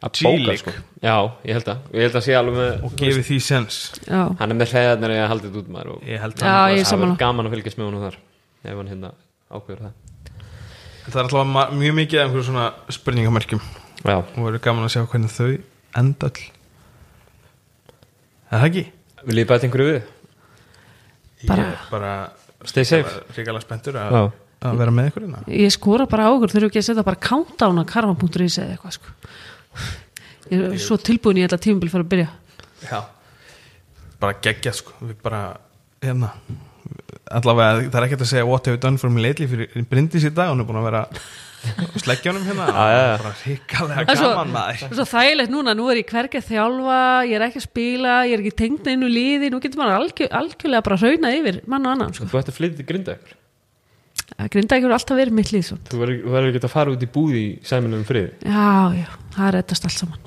Að 0.00 0.22
bóka 0.24 0.56
sko. 0.56 0.72
Já, 1.02 1.16
ég 1.44 1.52
held 1.58 1.68
að, 1.68 1.78
ég 1.92 2.00
held 2.06 2.14
að 2.16 2.24
sé 2.24 2.36
alveg 2.38 2.54
með 2.56 2.84
og 2.84 2.92
gefið 2.96 3.24
því 3.28 3.38
sens. 3.44 3.80
Já, 4.08 4.22
Hann 4.38 4.50
er 4.50 4.56
með 4.56 4.70
hreðarnir 4.72 5.10
að 5.12 5.28
halda 5.28 5.48
þetta 5.48 5.60
út 5.60 5.68
maður 5.68 5.90
og 5.92 6.06
ég 6.08 6.20
held 6.20 6.36
Já, 6.40 6.46
hann 6.46 6.76
ég- 6.76 6.86
það 6.86 7.00
verður 7.00 7.18
gaman 7.18 7.46
að 7.46 7.52
fylgjast 7.56 7.78
með 7.78 7.84
honum 7.84 8.04
þar 8.06 8.16
ef 8.64 8.76
hann 8.76 8.88
hérna 8.88 9.10
ákveður 9.50 9.82
það. 9.84 9.92
En 11.04 11.12
það 11.12 11.20
er 11.20 11.24
alltaf 11.24 11.72
mjög 11.76 11.94
mikið 12.00 12.18
af 12.20 12.24
einhverjum 12.24 12.48
svona 12.48 12.72
spurningamerkjum. 12.88 13.60
Já, 14.04 14.16
og 14.16 14.40
verður 14.40 14.64
gaman 14.64 14.84
að 14.84 14.94
sjá 14.94 15.04
hvernig 15.04 15.30
þau 15.36 15.60
enda 16.00 16.26
all 16.30 16.40
er 18.50 18.58
það 18.58 18.66
ekki? 18.70 18.84
Vil 19.28 19.40
ég 19.42 19.48
bæta 19.50 19.66
einhverju 19.68 19.88
við? 19.94 20.02
Bara- 21.48 21.62
ég 21.64 21.72
er 21.72 21.90
bara 21.90 22.12
Stay 22.68 22.84
safe. 22.84 23.22
ríkala 23.36 23.60
spenntur 23.62 23.96
að, 23.96 24.32
að 24.60 24.76
vera 24.82 24.92
með 24.92 25.10
ykkur 25.10 25.24
hérna 25.24 25.44
ég 25.48 25.72
skora 25.72 26.06
bara 26.10 26.26
á 26.28 26.30
okkur 26.34 26.52
þurfu 26.52 26.68
ekki 26.68 26.82
að 26.82 26.88
setja 26.90 27.04
bara 27.06 27.16
countdown 27.28 27.80
að 27.80 27.86
karma.is 27.88 28.58
eða 28.60 28.74
eitthvað 28.76 28.96
sko. 28.98 29.14
ég 30.50 30.64
er 30.72 30.78
svo 30.82 30.98
tilbúin 31.00 31.40
í 31.40 31.46
þetta 31.46 31.60
tímabil 31.64 31.92
fyrir 31.92 32.04
að 32.04 32.10
byrja 32.12 32.28
Já. 32.90 33.00
bara 34.20 34.36
geggja 34.44 34.72
sko 34.76 34.92
við 35.00 35.16
bara, 35.24 35.42
hérna 36.02 36.32
allavega, 37.30 37.86
það 37.88 38.00
er 38.00 38.06
ekkert 38.08 38.24
að 38.26 38.32
segja 38.34 38.46
what 38.48 38.66
have 38.66 38.76
you 38.76 38.80
done 38.82 38.98
for 38.98 39.08
me 39.12 39.22
lately 39.22 39.46
fyrir 39.48 39.86
Bryndís 39.88 40.24
í 40.28 40.34
dag, 40.34 40.50
hún 40.52 40.60
er 40.60 40.68
búin 40.68 40.80
að 40.82 40.88
vera 40.90 41.04
sleggja 42.00 42.32
honum 42.32 42.46
hérna 42.48 42.66
bara 42.70 43.32
er 43.34 44.16
svo- 44.16 44.30
gaman 44.32 44.52
maður. 44.54 44.78
Það 44.80 44.90
er 44.90 44.98
svo 45.00 45.06
þægilegt 45.10 45.52
núna, 45.52 45.74
nú 45.76 45.88
er 45.92 46.00
ég 46.00 46.08
hvergi 46.12 46.40
að 46.40 46.48
þjálfa 46.50 47.00
ég 47.28 47.34
er 47.36 47.44
ekki 47.48 47.60
að 47.60 47.66
spila, 47.66 48.14
ég 48.28 48.32
er 48.38 48.42
ekki 48.44 48.54
tengd 48.62 48.88
einu 48.92 49.10
liði, 49.10 49.50
nú 49.52 49.60
getur 49.60 49.82
maður 49.82 49.98
algjör, 50.00 50.30
algjörlega 50.40 50.86
bara 50.88 51.00
hraunað 51.02 51.36
yfir 51.40 51.60
mann 51.70 51.86
og 51.86 51.92
annan 51.96 52.16
sko. 52.16 52.24
Þú 52.30 52.40
ætti 52.40 52.54
að 52.54 52.58
flytja 52.60 52.80
til 52.80 52.88
grinda 52.92 53.18
ykkur 53.18 53.36
Það 54.30 54.48
grinda 54.54 54.76
ekki 54.78 54.90
alltaf 54.94 55.18
verið 55.18 55.34
mitt 55.36 55.50
lið 55.52 55.64
svona. 55.66 55.84
Þú 55.90 55.98
verður 56.00 56.48
ekki 56.52 56.60
að 56.64 56.70
fara 56.72 56.92
út 56.94 57.02
í 57.02 57.08
búð 57.10 57.32
í 57.36 57.44
sæminum 57.66 58.04
friði? 58.06 58.30
Já, 58.46 58.68
já, 58.94 59.08
það 59.34 59.48
reddast 59.56 59.88
allt 59.88 59.98
saman. 59.98 60.26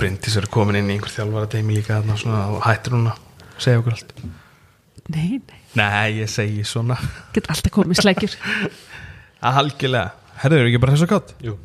Bryndís 0.00 0.34
er 0.36 0.46
komin 0.52 0.76
inn 0.80 0.90
í 0.90 0.96
einhver 0.98 1.12
þjálfara 1.14 1.48
teimi 1.54 1.76
líka 1.78 2.00
þarna 2.00 2.16
svona, 2.20 2.40
og 2.52 2.64
hættir 2.66 2.96
hún 2.96 3.06
að 3.12 3.20
segja 3.62 3.80
okkur 3.80 3.94
allt. 3.96 4.10
Nei, 5.14 5.38
nei, 5.46 5.60
nei, 5.78 6.08
ég 6.20 6.28
segi 6.30 6.66
svona. 6.68 6.98
Get 7.32 7.48
alltaf 7.54 7.72
komið 7.78 8.02
sleggjur 8.02 8.34
algjörlega, 9.42 10.12
herður 10.44 10.70
ekki 10.70 10.82
bara 10.82 10.96
þess 10.96 11.06
að 11.08 11.14
kátt? 11.16 11.36
Jú 11.42 11.58